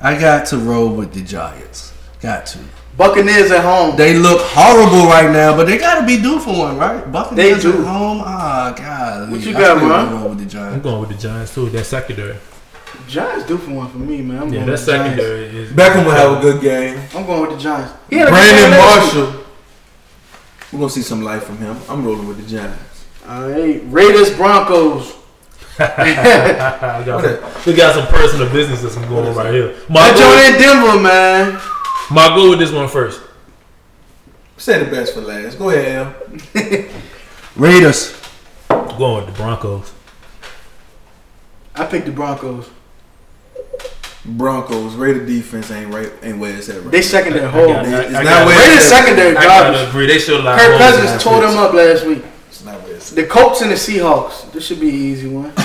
I 0.00 0.18
got 0.18 0.46
to 0.46 0.58
roll 0.58 0.88
with 0.94 1.12
the 1.12 1.22
Giants. 1.22 1.92
Got 2.20 2.46
to. 2.46 2.58
Buccaneers 2.96 3.50
at 3.50 3.64
home. 3.64 3.96
They 3.96 4.14
look 4.18 4.40
horrible 4.42 5.06
right 5.08 5.30
now, 5.30 5.56
but 5.56 5.66
they 5.66 5.78
got 5.78 6.00
to 6.00 6.06
be 6.06 6.20
due 6.20 6.38
for 6.38 6.56
one, 6.58 6.76
right? 6.76 7.10
Buccaneers 7.10 7.62
They 7.62 7.70
do. 7.70 7.78
at 7.80 7.86
home. 7.86 8.20
Ah, 8.24 8.74
God. 8.76 9.30
What 9.30 9.40
you 9.40 9.50
I 9.50 9.52
got, 9.60 9.76
still 9.78 9.88
man? 9.88 10.06
gonna 10.06 10.16
roll 10.20 10.28
with 10.30 10.38
the 10.38 10.46
Giants. 10.46 10.74
I'm 10.76 10.82
going 10.82 11.00
with 11.00 11.08
the 11.10 11.16
Giants 11.28 11.54
too. 11.54 11.68
That 11.70 11.84
secondary. 11.84 12.36
Giants 13.08 13.46
do 13.46 13.56
for 13.58 13.70
one 13.72 13.90
for 13.90 13.98
me, 13.98 14.20
man. 14.22 14.42
I'm 14.42 14.52
Yeah, 14.52 14.64
that 14.64 14.70
with 14.72 14.84
the 14.86 14.92
Giants. 14.92 15.16
secondary 15.16 15.44
is. 15.46 15.72
Beckham 15.72 16.04
will 16.04 16.12
have 16.12 16.38
a 16.38 16.40
good 16.40 16.60
game. 16.60 17.00
I'm 17.14 17.24
going 17.26 17.40
with 17.42 17.50
the 17.52 17.56
Giants. 17.58 17.92
He 18.10 18.16
had 18.16 18.28
a 18.28 18.30
good 18.30 18.36
Brandon 18.36 18.70
game 18.70 18.78
last 18.80 19.14
week. 19.14 19.24
Marshall. 19.24 19.44
We're 20.72 20.78
gonna 20.80 20.90
see 20.90 21.02
some 21.02 21.22
life 21.22 21.44
from 21.44 21.58
him. 21.58 21.76
I'm 21.88 22.04
rolling 22.04 22.28
with 22.28 22.36
the 22.44 22.50
Giants. 22.56 23.06
All 23.28 23.48
right. 23.48 23.80
Raiders 23.86 24.34
Broncos. 24.36 25.14
I 25.80 27.02
got 27.06 27.24
some, 27.24 27.62
we 27.66 27.74
got 27.76 27.94
some 27.94 28.06
personal 28.08 28.50
business 28.52 28.82
that's 28.82 28.96
going 28.96 29.26
on 29.26 29.34
right 29.34 29.52
here. 29.52 29.68
That 29.74 29.90
My 29.90 30.08
joint 30.08 30.54
in 30.54 30.60
Denver, 30.60 31.00
man. 31.00 31.60
my 32.10 32.28
go 32.34 32.50
with 32.50 32.58
this 32.58 32.72
one 32.72 32.88
first. 32.88 33.22
Say 34.56 34.82
the 34.84 34.90
best 34.90 35.14
for 35.14 35.22
last. 35.22 35.58
Go 35.58 35.70
ahead, 35.70 36.06
Al. 36.06 36.14
Raiders. 37.56 38.20
I'm 38.68 38.98
going 38.98 39.24
with 39.24 39.34
the 39.34 39.40
Broncos. 39.42 39.92
I 41.74 41.86
picked 41.86 42.06
the 42.06 42.12
Broncos. 42.12 42.68
Broncos. 44.24 44.94
Raider 44.96 45.24
defense 45.24 45.70
ain't 45.70 45.92
right. 45.94 46.12
Ain't 46.22 46.38
where 46.38 46.54
it's 46.54 46.68
at 46.68 46.82
right. 46.82 46.90
They 46.90 47.00
secondary 47.00 47.46
I 47.46 47.50
horrible. 47.50 47.74
got 47.74 47.86
it. 47.86 47.94
I- 47.94 48.00
It's 48.02 48.14
I 48.14 48.22
not 48.22 48.24
got 48.24 48.46
where 48.46 48.54
it. 48.56 48.58
Raiders 48.60 48.76
it's 48.76 48.88
secondary 48.88 49.36
I 49.36 49.44
gotta 49.44 49.72
garbage. 49.72 49.88
agree. 49.88 50.06
They 50.06 50.18
showed 50.18 50.40
a 50.40 50.42
lot. 50.42 50.58
Kirk 50.60 50.78
Cousins 50.78 51.22
tore 51.22 51.40
them 51.40 51.56
up 51.56 51.72
last 51.72 52.04
week. 52.06 52.22
It's 53.00 53.12
not 53.12 53.16
where 53.16 53.16
it's 53.16 53.16
at. 53.16 53.16
The 53.16 53.26
Colts 53.26 53.60
and 53.62 53.70
the 53.70 53.76
Seahawks. 53.76 54.52
This 54.52 54.66
should 54.66 54.80
be 54.80 54.88
an 54.90 54.94
easy 54.94 55.28
one. 55.28 55.52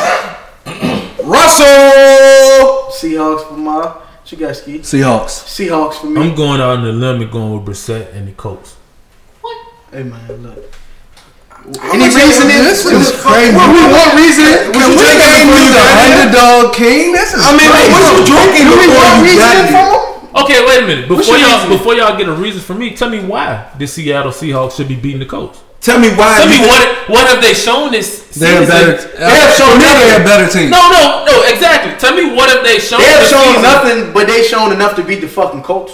Russell. 1.23 2.89
Seahawks 2.91 3.47
for 3.47 3.57
my. 3.57 3.85
What 3.85 4.31
you 4.31 4.37
got, 4.37 4.55
Ski? 4.55 4.79
Seahawks. 4.79 5.45
Seahawks 5.45 5.95
for 6.01 6.07
me. 6.07 6.21
I'm 6.21 6.35
going 6.35 6.59
out 6.61 6.77
on 6.77 6.83
the 6.83 6.91
limb 6.91 7.21
and 7.21 7.31
going 7.31 7.53
with 7.53 7.65
Brissett 7.67 8.13
and 8.15 8.27
the 8.27 8.31
Colts. 8.33 8.75
What? 9.41 9.57
Hey 9.91 10.03
man, 10.03 10.27
look. 10.43 10.73
Any 11.65 12.05
reason 12.13 12.45
This 12.47 12.85
is 12.85 13.09
crazy. 13.21 13.55
What, 13.57 13.69
what, 13.73 13.89
what 13.89 14.15
reason? 14.17 14.45
Was 14.69 14.85
you 14.85 14.93
we 14.93 15.01
drinking 15.01 15.17
name 15.17 15.49
before 15.49 15.57
you 15.57 15.65
you 15.65 15.73
the 15.73 15.81
got 15.81 15.97
here? 15.97 16.21
underdog 16.21 16.73
king? 16.75 17.11
This 17.11 17.33
is 17.33 17.41
I 17.41 17.51
mean, 17.57 17.69
crazy. 17.69 17.89
what 17.91 18.01
you 18.05 18.25
drinking 18.25 18.65
Do 18.69 18.73
before 18.77 19.01
want 19.01 19.25
you 19.25 19.37
got 19.37 19.49
reasoning 19.49 19.65
here? 19.65 19.73
from 19.73 19.85
them? 19.89 20.45
Okay, 20.45 20.59
wait 20.65 20.83
a 20.83 20.87
minute. 20.87 21.09
What's 21.09 21.25
Before 21.25 21.37
your 21.37 21.47
y'all 21.49 21.57
reasoning? 21.57 21.77
before 21.77 21.93
y'all 21.95 22.17
get 22.17 22.27
a 22.29 22.33
reason 22.33 22.61
for 22.61 22.75
me, 22.75 22.95
tell 22.95 23.09
me 23.09 23.25
why 23.25 23.71
the 23.79 23.87
Seattle 23.87 24.31
Seahawks 24.31 24.77
should 24.77 24.87
be 24.87 24.95
beating 24.95 25.19
the 25.19 25.25
Colts. 25.25 25.61
Tell 25.85 25.99
me 26.01 26.09
why. 26.17 26.41
Tell 26.41 26.49
me 26.49 26.65
what 26.65 26.81
what 27.13 27.27
have 27.29 27.41
they 27.45 27.53
shown 27.53 27.91
this 27.91 28.25
They're 28.33 28.65
better. 28.65 28.97
They 28.97 29.21
have 29.21 29.53
uh, 29.53 29.59
shown 29.61 29.77
me, 29.77 29.85
nothing. 29.85 30.07
They're 30.09 30.21
a 30.21 30.25
better 30.25 30.47
team. 30.49 30.69
No, 30.73 30.81
no, 30.89 31.25
no, 31.29 31.43
exactly. 31.45 31.93
Tell 32.01 32.15
me 32.17 32.33
what 32.35 32.49
have 32.49 32.63
they 32.65 32.79
shown 32.79 32.99
They 33.01 33.13
have 33.13 33.29
shown 33.29 33.53
season? 33.53 33.61
nothing, 33.61 33.99
but 34.13 34.25
they 34.25 34.41
shown 34.41 34.73
enough 34.73 34.95
to 34.95 35.03
beat 35.03 35.21
the 35.21 35.27
fucking 35.27 35.61
Colts. 35.61 35.93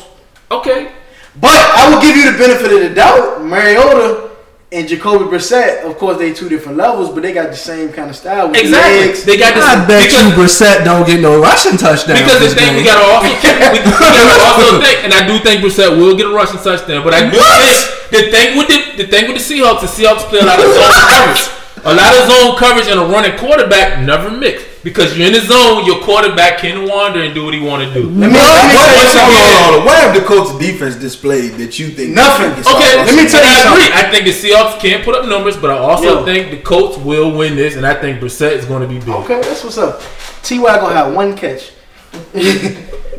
Okay. 0.50 0.94
But 1.36 1.52
I 1.52 1.92
will 1.92 2.02
give 2.02 2.16
you 2.16 2.32
the 2.32 2.38
benefit 2.38 2.72
of 2.72 2.80
the 2.88 2.96
doubt. 2.96 3.44
Mariota 3.44 4.31
and 4.72 4.88
Jacoby 4.88 5.26
Brissett, 5.26 5.84
of 5.84 5.98
course, 5.98 6.18
they 6.18 6.32
two 6.34 6.48
different 6.48 6.78
levels, 6.78 7.12
but 7.12 7.24
they 7.24 7.34
got 7.34 7.50
the 7.52 7.58
same 7.60 7.92
kind 7.92 8.10
of 8.10 8.16
style. 8.16 8.48
With 8.48 8.58
Exactly. 8.64 9.08
legs. 9.08 9.26
They 9.26 9.36
got 9.38 9.54
this 9.54 9.66
I 9.68 9.86
bet 9.86 10.08
because, 10.08 10.24
you 10.24 10.32
Brissett 10.32 10.86
don't 10.86 11.06
get 11.06 11.20
no 11.20 11.42
rushing 11.42 11.76
touchdown. 11.78 12.16
because 12.16 12.40
the 12.40 12.48
this 12.48 12.56
thing 12.56 12.78
we 12.80 12.84
gotta 12.88 13.04
also 13.04 13.28
we, 13.28 13.36
we 13.36 13.84
gotta 13.84 14.48
also 14.48 14.80
think, 14.86 15.04
and 15.04 15.12
I 15.14 15.28
do 15.28 15.40
think 15.44 15.60
Brissett 15.60 15.92
will 15.98 16.16
get 16.16 16.28
a 16.28 16.34
rushing 16.34 16.60
touchdown, 16.64 17.04
but 17.04 17.14
I 17.14 17.28
do 17.30 17.36
think 17.36 17.78
the 18.16 18.22
thing 18.32 18.58
with 18.58 18.68
the 18.72 19.04
the 19.04 19.08
thing 19.12 19.28
with 19.28 19.38
the 19.40 19.44
Seahawks, 19.44 19.82
the 19.84 19.92
Seahawks 19.92 20.24
play 20.32 20.40
a 20.40 20.46
lot 20.48 20.60
of 20.60 20.66
zone 20.72 20.88
coverage. 20.88 21.61
A 21.84 21.94
lot 21.94 22.14
of 22.14 22.30
zone 22.30 22.58
coverage 22.58 22.88
and 22.88 23.00
a 23.00 23.06
running 23.06 23.38
quarterback 23.40 24.06
never 24.06 24.30
mix. 24.30 24.64
Because 24.84 25.16
you're 25.18 25.28
in 25.28 25.34
the 25.34 25.42
zone, 25.42 25.86
your 25.86 26.00
quarterback 26.02 26.58
can 26.60 26.88
wander 26.88 27.22
and 27.22 27.34
do 27.36 27.46
what 27.46 27.54
he 27.54 27.60
want 27.60 27.84
to 27.88 27.94
do. 27.94 28.02
Let 28.10 28.14
me, 28.14 28.18
let 28.18 28.30
me 28.32 28.34
What, 28.34 29.14
tell 29.14 29.30
you 29.30 29.38
hold 29.38 29.54
something. 29.54 29.80
on. 29.82 29.86
What 29.86 29.98
have 30.02 30.16
the 30.16 30.22
Colts 30.28 30.58
defense 30.58 30.96
displayed 30.96 31.52
that 31.54 31.78
you 31.80 31.90
think? 31.90 32.14
Nothing. 32.16 32.52
is 32.60 32.66
Okay, 32.68 32.98
awesome? 33.00 33.06
let 33.16 33.24
me 33.24 33.30
tell 33.30 33.44
you 33.46 33.50
I 33.50 33.60
agree. 33.70 33.84
something. 33.86 33.94
I 33.94 34.12
think 34.12 34.26
the 34.26 34.32
Seahawks 34.32 34.80
can't 34.80 35.04
put 35.04 35.16
up 35.16 35.28
numbers, 35.28 35.56
but 35.58 35.70
I 35.70 35.78
also 35.78 36.20
Yo. 36.20 36.26
think 36.26 36.50
the 36.52 36.62
Colts 36.62 36.98
will 36.98 37.32
win 37.36 37.56
this, 37.56 37.76
and 37.76 37.86
I 37.86 37.94
think 38.00 38.20
Brissett 38.20 38.54
is 38.54 38.66
going 38.66 38.82
to 38.82 38.88
be 38.88 38.98
big. 39.00 39.10
Okay, 39.10 39.42
that's 39.42 39.64
what's 39.64 39.78
up. 39.78 40.02
Ty 40.44 40.58
gonna 40.58 40.94
have 40.96 41.14
one 41.14 41.38
catch. 41.38 41.72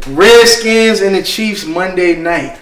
Redskins 0.09 1.01
and 1.01 1.15
the 1.15 1.23
Chiefs 1.23 1.65
Monday 1.65 2.17
night. 2.17 2.59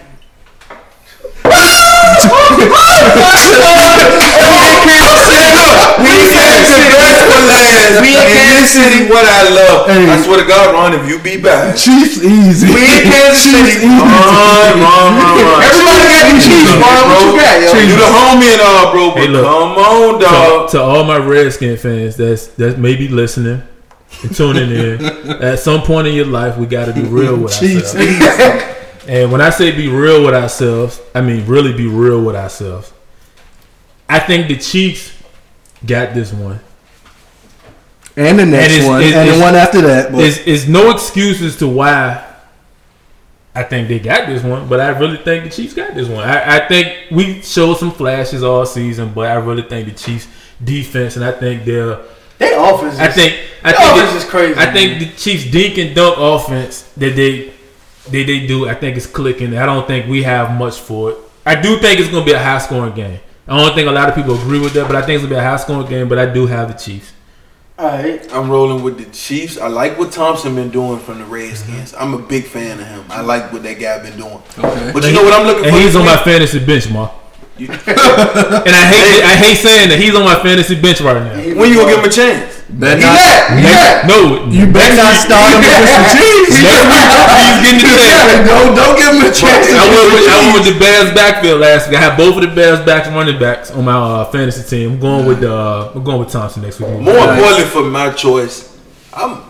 We 6.01 6.11
saved 6.31 6.67
the 6.71 6.79
best 6.97 7.21
for 7.27 7.41
last. 7.47 8.01
We 8.01 8.11
in 8.13 8.21
and 8.21 8.31
Kansas 8.31 8.71
this 8.71 8.71
City. 8.75 8.99
is 9.05 9.09
what 9.11 9.25
I 9.25 9.41
love. 9.51 9.79
Hey. 9.87 10.09
I 10.09 10.15
swear 10.21 10.39
to 10.41 10.47
God, 10.47 10.73
Ron, 10.73 10.93
if 10.97 11.03
you 11.09 11.19
be 11.19 11.41
back. 11.41 11.75
Chiefs 11.77 12.17
easy. 12.23 12.67
We 12.67 12.81
in 12.81 13.01
Kansas 13.07 13.43
City. 13.45 13.85
Run, 13.85 14.01
run, 14.01 14.79
run, 14.81 15.11
run. 15.19 15.63
Everybody 15.67 16.03
got 16.11 16.23
the 16.31 16.37
Chiefs, 16.41 16.71
bro. 16.75 16.89
What 17.07 17.19
you 17.21 17.31
got, 17.37 17.55
yo? 17.61 17.69
You 17.81 17.95
the 17.97 18.09
homie 18.09 18.49
and 18.55 18.61
all, 18.61 18.85
bro. 18.91 19.03
But 19.11 19.21
Hey, 19.21 19.27
look. 19.27 19.45
come 19.45 19.71
on, 19.77 20.19
To, 20.19 20.25
dog. 20.25 20.69
to 20.71 20.81
all 20.81 21.03
my 21.03 21.17
Redskin 21.17 21.77
fans 21.77 22.15
that's 22.17 22.47
that 22.59 22.79
may 22.79 22.95
be 22.95 23.07
listening 23.07 23.61
and 24.23 24.35
tuning 24.35 24.69
in, 24.71 25.05
at 25.41 25.59
some 25.59 25.81
point 25.81 26.07
in 26.07 26.13
your 26.15 26.25
life, 26.25 26.57
we 26.57 26.65
got 26.65 26.85
to 26.85 26.93
be 26.93 27.01
real 27.03 27.37
with 27.37 27.57
Chiefs 27.59 27.95
ourselves. 27.95 28.77
And 29.07 29.31
when 29.31 29.41
I 29.41 29.49
say 29.49 29.71
be 29.75 29.87
real 29.87 30.23
with 30.23 30.33
ourselves, 30.35 31.01
I 31.15 31.21
mean 31.21 31.45
really 31.47 31.73
be 31.73 31.87
real 31.87 32.21
with 32.23 32.35
ourselves. 32.35 32.91
I 34.09 34.19
think 34.19 34.47
the 34.47 34.57
Chiefs 34.57 35.11
got 35.85 36.13
this 36.13 36.31
one. 36.33 36.59
And 38.17 38.37
the 38.39 38.45
next 38.45 38.65
And 38.65 38.73
it's- 38.73 38.87
one. 38.87 39.01
it's- 39.01 39.15
and 39.15 39.39
the 39.39 39.43
one 39.43 39.55
after 39.55 39.81
that. 39.81 40.11
But 40.11 40.17
There's, 40.19 40.43
there's 40.45 40.67
no 40.67 40.91
excuse 40.91 41.41
as 41.41 41.55
to 41.57 41.67
why 41.67 42.23
I 43.55 43.63
think 43.63 43.87
they 43.89 43.99
got 43.99 44.27
this 44.27 44.43
one, 44.43 44.67
but 44.67 44.79
I 44.79 44.89
really 44.89 45.17
think 45.17 45.43
the 45.45 45.49
Chiefs 45.49 45.73
got 45.73 45.93
this 45.93 46.07
one. 46.07 46.23
I, 46.27 46.57
I 46.57 46.67
think 46.67 46.93
we 47.11 47.41
showed 47.41 47.77
some 47.77 47.91
flashes 47.91 48.43
all 48.43 48.65
season, 48.65 49.11
but 49.13 49.27
I 49.29 49.35
really 49.35 49.63
think 49.63 49.87
the 49.87 49.93
Chiefs 49.93 50.27
defense 50.63 51.15
and 51.17 51.25
I 51.25 51.31
think 51.33 51.65
they're 51.65 51.99
They 52.37 52.53
offense. 52.53 52.97
I 52.99 53.07
think 53.07 53.35
I 53.63 53.71
think 53.73 53.91
offense 53.91 54.23
is 54.23 54.29
crazy, 54.29 54.59
I 54.59 54.71
think 54.71 54.99
the 54.99 55.05
Chiefs 55.17 55.51
dink 55.51 55.77
and 55.77 55.93
dunk 55.95 56.15
offense 56.17 56.83
that 56.97 57.15
they 57.15 57.51
they 58.09 58.23
they 58.23 58.47
do. 58.47 58.67
I 58.69 58.73
think 58.73 58.95
it's 58.97 59.05
clicking. 59.05 59.57
I 59.57 59.65
don't 59.65 59.85
think 59.85 60.07
we 60.07 60.23
have 60.23 60.51
much 60.57 60.79
for 60.79 61.11
it. 61.11 61.17
I 61.45 61.55
do 61.55 61.77
think 61.77 61.99
it's 61.99 62.09
going 62.09 62.23
to 62.25 62.31
be 62.31 62.35
a 62.35 62.39
high 62.39 62.57
scoring 62.59 62.93
game. 62.93 63.19
I 63.47 63.57
don't 63.57 63.73
think 63.75 63.87
a 63.87 63.91
lot 63.91 64.07
of 64.09 64.15
people 64.15 64.35
agree 64.35 64.59
with 64.59 64.73
that, 64.73 64.87
but 64.87 64.95
I 64.95 65.01
think 65.01 65.15
it's 65.15 65.23
going 65.23 65.29
to 65.31 65.35
be 65.35 65.39
a 65.39 65.43
high 65.43 65.57
scoring 65.57 65.87
game. 65.87 66.07
But 66.07 66.19
I 66.19 66.31
do 66.31 66.45
have 66.47 66.67
the 66.67 66.73
Chiefs. 66.75 67.11
All 67.77 67.87
right. 67.87 68.31
I'm 68.33 68.49
rolling 68.49 68.83
with 68.83 68.97
the 68.99 69.05
Chiefs. 69.11 69.57
I 69.57 69.67
like 69.67 69.97
what 69.97 70.11
Thompson 70.11 70.53
been 70.55 70.69
doing 70.69 70.99
from 70.99 71.17
the 71.19 71.25
Redskins. 71.25 71.91
Mm-hmm. 71.93 72.03
I'm 72.03 72.13
a 72.13 72.19
big 72.19 72.45
fan 72.45 72.79
of 72.79 72.85
him. 72.85 73.03
I 73.09 73.21
like 73.21 73.51
what 73.51 73.63
that 73.63 73.79
guy 73.79 73.97
been 74.03 74.17
doing. 74.17 74.41
Okay. 74.57 74.91
But 74.93 75.03
you 75.03 75.13
know 75.13 75.23
what 75.23 75.33
I'm 75.33 75.47
looking 75.47 75.63
for. 75.63 75.69
And 75.69 75.75
for? 75.75 75.81
he's 75.81 75.93
this 75.93 75.95
on 75.95 76.05
my 76.05 76.17
fantasy 76.17 76.63
bench, 76.63 76.89
Mark. 76.91 77.11
You- 77.57 77.67
And 77.71 77.79
I 77.81 78.85
hate 78.93 79.23
I 79.23 79.35
hate 79.35 79.55
saying 79.57 79.89
that 79.89 79.99
he's 79.99 80.15
on 80.15 80.23
my 80.23 80.35
fantasy 80.41 80.79
bench 80.79 81.01
right 81.01 81.13
now. 81.21 81.35
when 81.59 81.69
you 81.69 81.77
gonna 81.77 81.91
give 81.91 81.99
him 81.99 82.05
a 82.05 82.09
chance? 82.09 82.60
Better 82.71 82.97
He 82.97 83.03
not, 83.03 83.15
left. 83.19 83.51
He 83.51 83.63
left. 83.67 83.99
No, 84.07 84.17
you 84.47 84.63
better 84.71 84.95
not 84.95 85.13
start 85.19 85.51
him 85.53 85.59
against 85.59 85.91
the 85.91 86.15
Chiefs. 86.15 86.55
Next 86.63 86.87
week 86.87 87.11
he's 87.11 87.61
getting 87.67 87.83
the 87.83 87.99
chance. 87.99 88.47
don't, 88.47 88.71
don't 88.75 88.95
give 88.97 89.11
him 89.11 89.21
a 89.21 89.31
chance. 89.33 89.65
I 89.75 89.83
went, 89.91 90.07
with, 90.15 90.25
I 90.31 90.35
went 90.39 90.53
with 90.55 90.67
the 90.73 90.79
Bears 90.79 91.13
backfield 91.13 91.59
last 91.61 91.89
week. 91.89 91.97
I 91.97 92.01
had 92.01 92.15
both 92.17 92.35
of 92.37 92.41
the 92.47 92.55
Bears 92.55 92.79
back 92.85 93.05
running 93.07 93.37
backs 93.39 93.71
on 93.71 93.85
my 93.85 93.93
uh, 93.93 94.25
fantasy 94.31 94.63
team. 94.63 94.93
I'm 94.93 94.99
going 94.99 95.25
with 95.25 95.43
uh, 95.43 95.91
I'm 95.93 96.03
going 96.03 96.19
with 96.19 96.29
Thompson 96.31 96.61
next 96.63 96.79
week. 96.79 96.89
More 96.89 97.17
importantly 97.17 97.65
for 97.65 97.83
my 97.83 98.11
choice, 98.11 98.77
I'm 99.13 99.43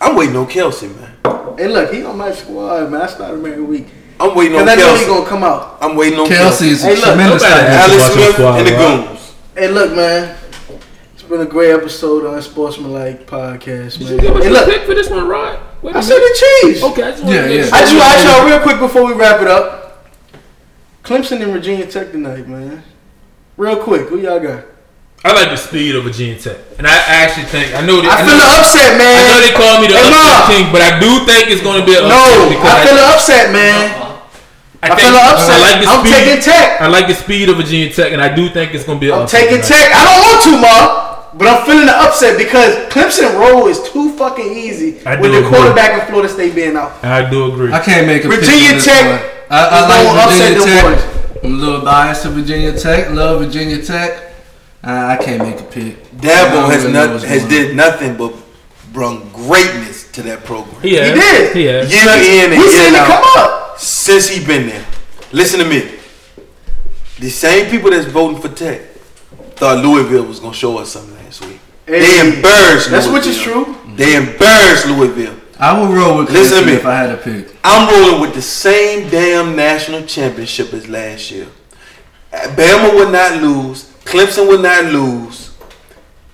I'm 0.00 0.16
waiting 0.16 0.36
on 0.36 0.46
Kelce, 0.46 0.88
man. 0.96 1.56
Hey, 1.58 1.68
look, 1.68 1.92
he 1.92 2.02
on 2.04 2.16
my 2.16 2.32
squad, 2.32 2.90
man. 2.90 3.02
I 3.02 3.06
started 3.06 3.34
him 3.38 3.46
every 3.46 3.62
week. 3.62 3.86
I'm 4.18 4.34
waiting 4.34 4.56
on 4.56 4.64
Cause 4.66 4.70
I 4.70 4.80
know 4.80 4.96
he's 4.96 5.06
gonna 5.06 5.26
come 5.28 5.42
out. 5.44 5.78
I'm 5.80 5.94
waiting 5.96 6.18
on 6.18 6.26
Kelce 6.26 6.36
Kelce. 6.36 6.62
is 6.62 6.84
a 6.84 6.86
Hey, 6.86 6.94
look, 6.96 7.04
tremendous 7.04 7.42
nobody 7.42 7.60
tight 7.60 7.64
end. 7.68 7.72
has- 7.74 7.90
Alex 7.90 8.14
Smith 8.14 8.38
and 8.40 8.66
the 8.66 8.72
right? 8.72 9.08
Goons. 9.08 9.34
Hey, 9.54 9.68
look, 9.68 9.92
man. 9.94 10.38
It's 11.32 11.38
been 11.40 11.46
a 11.48 11.50
great 11.50 11.72
episode 11.72 12.26
Unsportsmanlike 12.28 13.26
Podcast, 13.26 13.96
Did 13.96 14.04
man. 14.04 14.12
you 14.12 14.20
give 14.20 14.36
us 14.36 14.44
Hey, 14.44 14.50
a 14.50 14.52
look, 14.52 14.68
pick 14.68 14.82
for 14.84 14.92
this 14.92 15.08
one, 15.08 15.24
Rod? 15.26 15.64
Wait 15.80 15.96
a 15.96 15.96
I 15.96 16.00
said 16.04 16.20
minute. 16.20 16.28
the 16.28 16.36
Chiefs. 16.60 16.82
Okay, 16.84 17.02
I 17.08 17.10
just 17.12 17.24
want 17.24 17.32
Yeah, 17.34 17.48
to 17.48 17.54
yeah. 17.56 17.72
I 17.72 17.80
just 17.88 17.96
want 17.96 18.04
to 18.04 18.12
ask 18.12 18.20
y'all 18.28 18.44
real 18.44 18.60
quick 18.60 18.78
before 18.84 19.06
we 19.08 19.14
wrap 19.16 19.40
it 19.40 19.48
up. 19.48 20.12
Clemson 21.02 21.40
and 21.40 21.48
Virginia 21.56 21.88
Tech 21.88 22.12
tonight, 22.12 22.44
man. 22.46 22.84
Real 23.56 23.80
quick, 23.80 24.12
who 24.12 24.20
y'all 24.20 24.44
got? 24.44 24.68
I 25.24 25.32
like 25.32 25.48
the 25.48 25.56
speed 25.56 25.96
of 25.96 26.04
Virginia 26.04 26.36
Tech, 26.36 26.60
and 26.76 26.84
I 26.86 26.92
actually 27.00 27.48
think 27.48 27.72
I 27.72 27.80
know. 27.80 28.04
That, 28.04 28.12
I 28.12 28.20
know, 28.20 28.28
feel 28.28 28.36
the 28.36 28.52
upset, 28.52 28.90
man. 29.00 29.16
I 29.16 29.24
know 29.32 29.40
they 29.40 29.54
call 29.56 29.74
me 29.80 29.86
the 29.88 29.96
Hey, 29.96 30.12
upset 30.12 30.52
king, 30.52 30.64
but 30.68 30.82
I 30.84 31.00
do 31.00 31.24
think 31.24 31.48
it's 31.48 31.64
going 31.64 31.80
to 31.80 31.86
be 31.88 31.96
an 31.96 32.12
No, 32.12 32.12
upset 32.12 32.52
because 32.52 32.68
I 32.76 32.84
feel 32.84 32.96
the 33.00 33.08
upset, 33.08 33.44
man. 33.56 33.80
I, 34.84 34.88
think- 34.92 35.00
feel 35.00 35.16
the 35.16 35.24
upset. 35.32 35.56
I 35.56 35.60
like 35.64 35.78
the 35.80 35.88
I'm 35.88 36.00
speed. 36.04 36.12
taking 36.12 36.40
Tech. 36.44 36.68
I 36.76 36.86
like 36.92 37.06
the 37.08 37.16
speed 37.16 37.48
of 37.48 37.56
Virginia 37.56 37.88
Tech, 37.88 38.12
and 38.12 38.20
I 38.20 38.28
do 38.36 38.52
think 38.52 38.76
it's 38.76 38.84
going 38.84 39.00
to 39.00 39.00
be. 39.00 39.08
An 39.08 39.16
I'm 39.16 39.24
upset 39.24 39.48
taking 39.48 39.64
tonight. 39.64 39.80
Tech. 39.80 39.96
I 39.96 40.02
don't 40.04 40.20
want 40.20 40.38
to, 40.44 40.52
Ma. 40.60 41.01
But 41.34 41.48
I'm 41.48 41.64
feeling 41.64 41.86
the 41.86 41.96
upset 41.96 42.36
because 42.36 42.74
Clemson 42.92 43.38
roll 43.38 43.66
is 43.66 43.80
too 43.90 44.12
fucking 44.18 44.44
easy 44.52 45.04
I 45.06 45.16
with 45.18 45.32
do 45.32 45.40
the 45.40 45.46
agree. 45.46 45.58
quarterback 45.58 46.00
in 46.02 46.06
Florida 46.08 46.28
State 46.28 46.54
being 46.54 46.76
out. 46.76 47.02
I 47.02 47.28
do 47.30 47.50
agree. 47.52 47.72
I 47.72 47.80
can't 47.80 48.06
make 48.06 48.24
a 48.24 48.28
Virginia 48.28 48.74
on 48.76 48.80
Tech. 48.80 49.46
I, 49.50 49.64
is 49.66 49.72
I 49.72 49.88
like 49.88 50.38
Virginia 50.38 50.58
them 50.60 50.68
Tech. 50.68 51.32
boys. 51.32 51.44
I'm 51.44 51.54
a 51.54 51.56
little 51.56 51.80
biased 51.80 52.22
to 52.24 52.30
Virginia 52.30 52.78
Tech. 52.78 53.10
Love 53.10 53.40
Virginia 53.44 53.82
Tech. 53.82 54.34
I, 54.82 55.14
I 55.14 55.16
can't 55.24 55.42
make 55.42 55.58
a 55.60 55.64
pick. 55.64 55.96
I 55.96 56.16
Dabo 56.16 56.70
has 56.70 56.82
really 56.82 56.92
not 56.92 57.22
has 57.22 57.48
did 57.48 57.76
nothing 57.76 58.16
but 58.16 58.34
brung 58.92 59.30
greatness 59.32 60.10
to 60.12 60.22
that 60.24 60.44
program. 60.44 60.80
He, 60.82 60.94
has. 60.94 61.08
He 61.08 61.14
did. 61.14 61.56
He 61.56 61.64
has. 61.64 61.90
Year 61.90 62.44
in 62.44 62.52
and 62.52 62.60
We 62.62 62.68
year 62.68 62.84
seen 62.90 62.94
out. 62.94 63.06
come 63.06 63.24
up. 63.42 63.78
since 63.78 64.28
he 64.28 64.44
been 64.44 64.66
there. 64.66 64.84
Listen 65.32 65.60
to 65.60 65.66
me. 65.66 65.98
The 67.20 67.30
same 67.30 67.70
people 67.70 67.90
that's 67.90 68.06
voting 68.06 68.40
for 68.40 68.48
Tech 68.48 68.82
thought 69.56 69.82
Louisville 69.84 70.24
was 70.26 70.40
gonna 70.40 70.52
show 70.54 70.76
us 70.78 70.90
something 70.92 71.11
last 71.92 72.00
week. 72.00 72.10
They 72.10 72.30
Hey, 72.30 72.36
embarrassed. 72.36 72.90
That's 72.90 73.06
Louisville. 73.06 73.12
which 73.12 73.26
is 73.26 73.40
true. 73.40 73.76
They 73.96 74.16
embarrassed 74.16 74.86
Louisville. 74.86 75.34
I 75.60 75.78
would 75.78 75.90
roll 75.90 76.18
with 76.18 76.30
Listen 76.30 76.58
to 76.58 76.62
Clemson 76.64 76.66
me. 76.66 76.72
if 76.72 76.86
I 76.86 76.94
had 76.94 77.10
a 77.10 77.16
pick. 77.16 77.54
I'm 77.62 77.88
rolling 77.88 78.20
with 78.20 78.34
the 78.34 78.42
same 78.42 79.08
damn 79.10 79.54
national 79.54 80.02
championship 80.06 80.72
as 80.74 80.88
last 80.88 81.30
year. 81.30 81.46
Bama 82.32 82.94
would 82.94 83.12
not 83.12 83.40
lose. 83.42 83.84
Clemson 84.04 84.48
would 84.48 84.62
not 84.62 84.86
lose. 84.86 85.50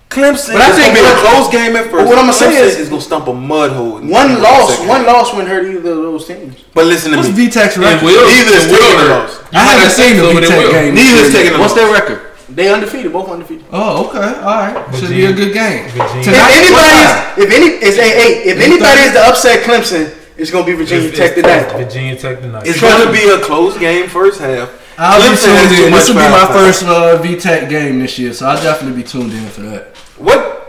Clemson. 0.09 0.55
But 0.55 0.63
I 0.63 0.71
is 0.71 0.77
think 0.77 0.95
gonna 0.97 1.07
be 1.07 1.13
a 1.13 1.21
close 1.21 1.51
game 1.53 1.77
at 1.77 1.91
first. 1.91 2.07
what 2.09 2.17
I'm 2.17 2.25
gonna 2.25 2.33
say 2.33 2.47
Clemson 2.47 2.63
is- 2.65 2.79
is 2.79 2.89
gonna 2.89 3.03
stump 3.03 3.29
a 3.29 3.35
mud 3.35 3.73
hole. 3.73 3.99
in- 3.99 4.09
One 4.09 4.41
loss, 4.41 4.79
one 4.81 5.05
loss 5.05 5.33
wouldn't 5.35 5.51
hurt 5.53 5.67
either 5.67 5.91
of 5.91 5.99
those 5.99 6.25
teams. 6.27 6.55
But 6.73 6.87
listen 6.87 7.11
to 7.11 7.19
What's 7.19 7.29
me. 7.29 7.47
VTech's 7.47 7.77
record? 7.77 8.05
Neither 8.07 8.23
is 8.57 8.63
and 8.65 8.73
Will 8.73 8.79
taking 8.79 8.97
a 8.97 9.01
hurt. 9.03 9.11
loss. 9.11 9.31
I 9.53 9.59
haven't 9.59 9.91
seen 9.91 10.17
the 10.17 10.23
so, 10.23 10.33
VTech 10.33 10.71
game. 10.71 10.95
Neither 10.95 11.21
is 11.27 11.33
taking 11.35 11.55
a 11.55 11.59
What's 11.59 11.75
their 11.75 11.93
record? 11.93 12.21
They 12.59 12.75
undefeated, 12.75 13.13
both 13.13 13.29
undefeated. 13.29 13.65
Oh, 13.71 14.09
okay, 14.09 14.19
all 14.19 14.59
right. 14.59 14.95
Should 14.97 15.11
be 15.11 15.27
a 15.27 15.33
good 15.33 15.55
game. 15.55 15.87
Virginia. 15.95 16.27
If 16.27 16.35
anybody 16.35 16.73
what 16.75 16.91
is, 16.91 17.07
time? 17.07 17.39
if 17.39 17.51
any, 17.55 17.67
is 17.87 17.99
a 17.99 18.03
hey, 18.03 18.33
if 18.51 18.59
anybody 18.59 19.01
is 19.07 19.13
to 19.13 19.21
upset 19.31 19.63
Clemson, 19.63 20.13
it's 20.37 20.51
gonna 20.51 20.67
be 20.67 20.73
Virginia 20.73 21.07
It's- 21.07 21.19
Tech 21.19 21.37
tonight. 21.37 21.71
Virginia 21.79 22.17
Tech 22.17 22.41
tonight. 22.41 22.67
It's 22.67 22.81
gonna 22.81 23.13
be 23.13 23.23
a 23.31 23.39
close 23.45 23.79
game 23.79 24.09
first 24.09 24.41
half. 24.41 24.71
I'll 24.99 25.21
be 25.21 25.37
Clemson 25.37 25.55
has 25.55 25.71
tuned 25.71 25.87
in. 25.87 25.93
This 25.93 26.09
will 26.09 26.17
be 26.17 26.21
my 26.35 26.47
first 26.51 26.83
uh, 26.83 27.23
VTech 27.23 27.71
game 27.71 28.01
this 28.01 28.19
year, 28.19 28.33
so 28.33 28.47
I'll 28.47 28.61
definitely 28.61 29.03
be 29.03 29.09
tuned 29.09 29.33
in 29.33 29.47
for 29.47 29.61
that. 29.61 29.97
What 30.19 30.68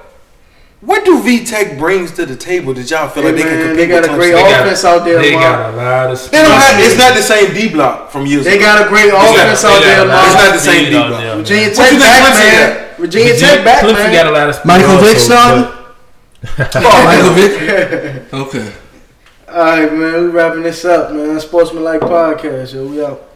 what 0.81 1.03
do 1.03 1.19
VTech 1.21 1.77
brings 1.77 2.11
to 2.13 2.25
the 2.25 2.35
table 2.35 2.73
that 2.73 2.89
y'all 2.89 3.09
feel 3.09 3.23
Hey, 3.23 3.29
like 3.29 3.35
they 3.37 3.43
can 3.43 3.51
man, 3.51 3.67
compete 3.67 3.77
they 3.77 3.87
got 3.87 4.01
with 4.03 4.11
a 4.11 4.15
great 4.15 4.31
They 4.33 4.41
got- 4.41 4.61
offense 4.65 4.85
out 4.85 5.03
there, 5.05 5.21
They 5.21 5.31
Mark. 5.33 5.43
got 5.43 5.73
a 5.73 5.75
lot 5.77 6.11
of. 6.11 6.31
They 6.31 6.41
don't 6.41 6.51
have, 6.51 6.79
it's 6.79 6.97
not 6.97 7.15
the 7.15 7.21
same 7.21 7.53
D 7.53 7.69
block 7.69 8.11
from 8.11 8.25
years 8.25 8.45
They 8.45 8.55
ago. 8.55 8.65
got 8.65 8.85
a 8.85 8.89
great 8.89 9.11
not- 9.11 9.29
offense 9.35 9.61
They 9.61 9.67
out 9.69 9.81
there, 9.83 10.05
Mark. 10.05 10.25
It's 10.25 10.35
not 10.35 10.53
the 10.53 10.59
same 10.59 10.85
speed 10.85 10.89
deep 10.91 10.99
out 11.03 11.07
block. 11.09 11.35
Virginia 11.35 11.67
man. 11.67 11.75
What 11.75 11.75
Tech 11.75 11.91
you 11.91 11.99
think 11.99 11.99
back, 11.99 12.33
man. 12.33 12.85
Virginia 12.99 13.33
Virginia- 13.33 13.55
Tech 13.55 13.65
back, 13.65 13.83
Clemson 13.83 13.93
man. 13.93 14.13
got 14.13 14.27
a 14.27 14.31
lot 14.31 14.49
of 14.49 14.55
speed. 14.55 14.67
Michael 14.67 14.97
Vick 14.97 15.17
but- 15.27 15.75
Oh, 16.75 17.03
Michael 17.03 17.33
Vick? 17.35 18.23
Okay. 18.33 18.71
All 19.49 19.55
right, 19.63 19.91
man. 19.93 20.13
We 20.23 20.29
wrapping 20.29 20.63
this 20.63 20.85
up, 20.85 21.11
man. 21.11 21.39
Sportsmanlike 21.39 22.01
podcast, 22.01 22.73
yo. 22.73 22.85
We 22.87 23.03
out. 23.03 23.28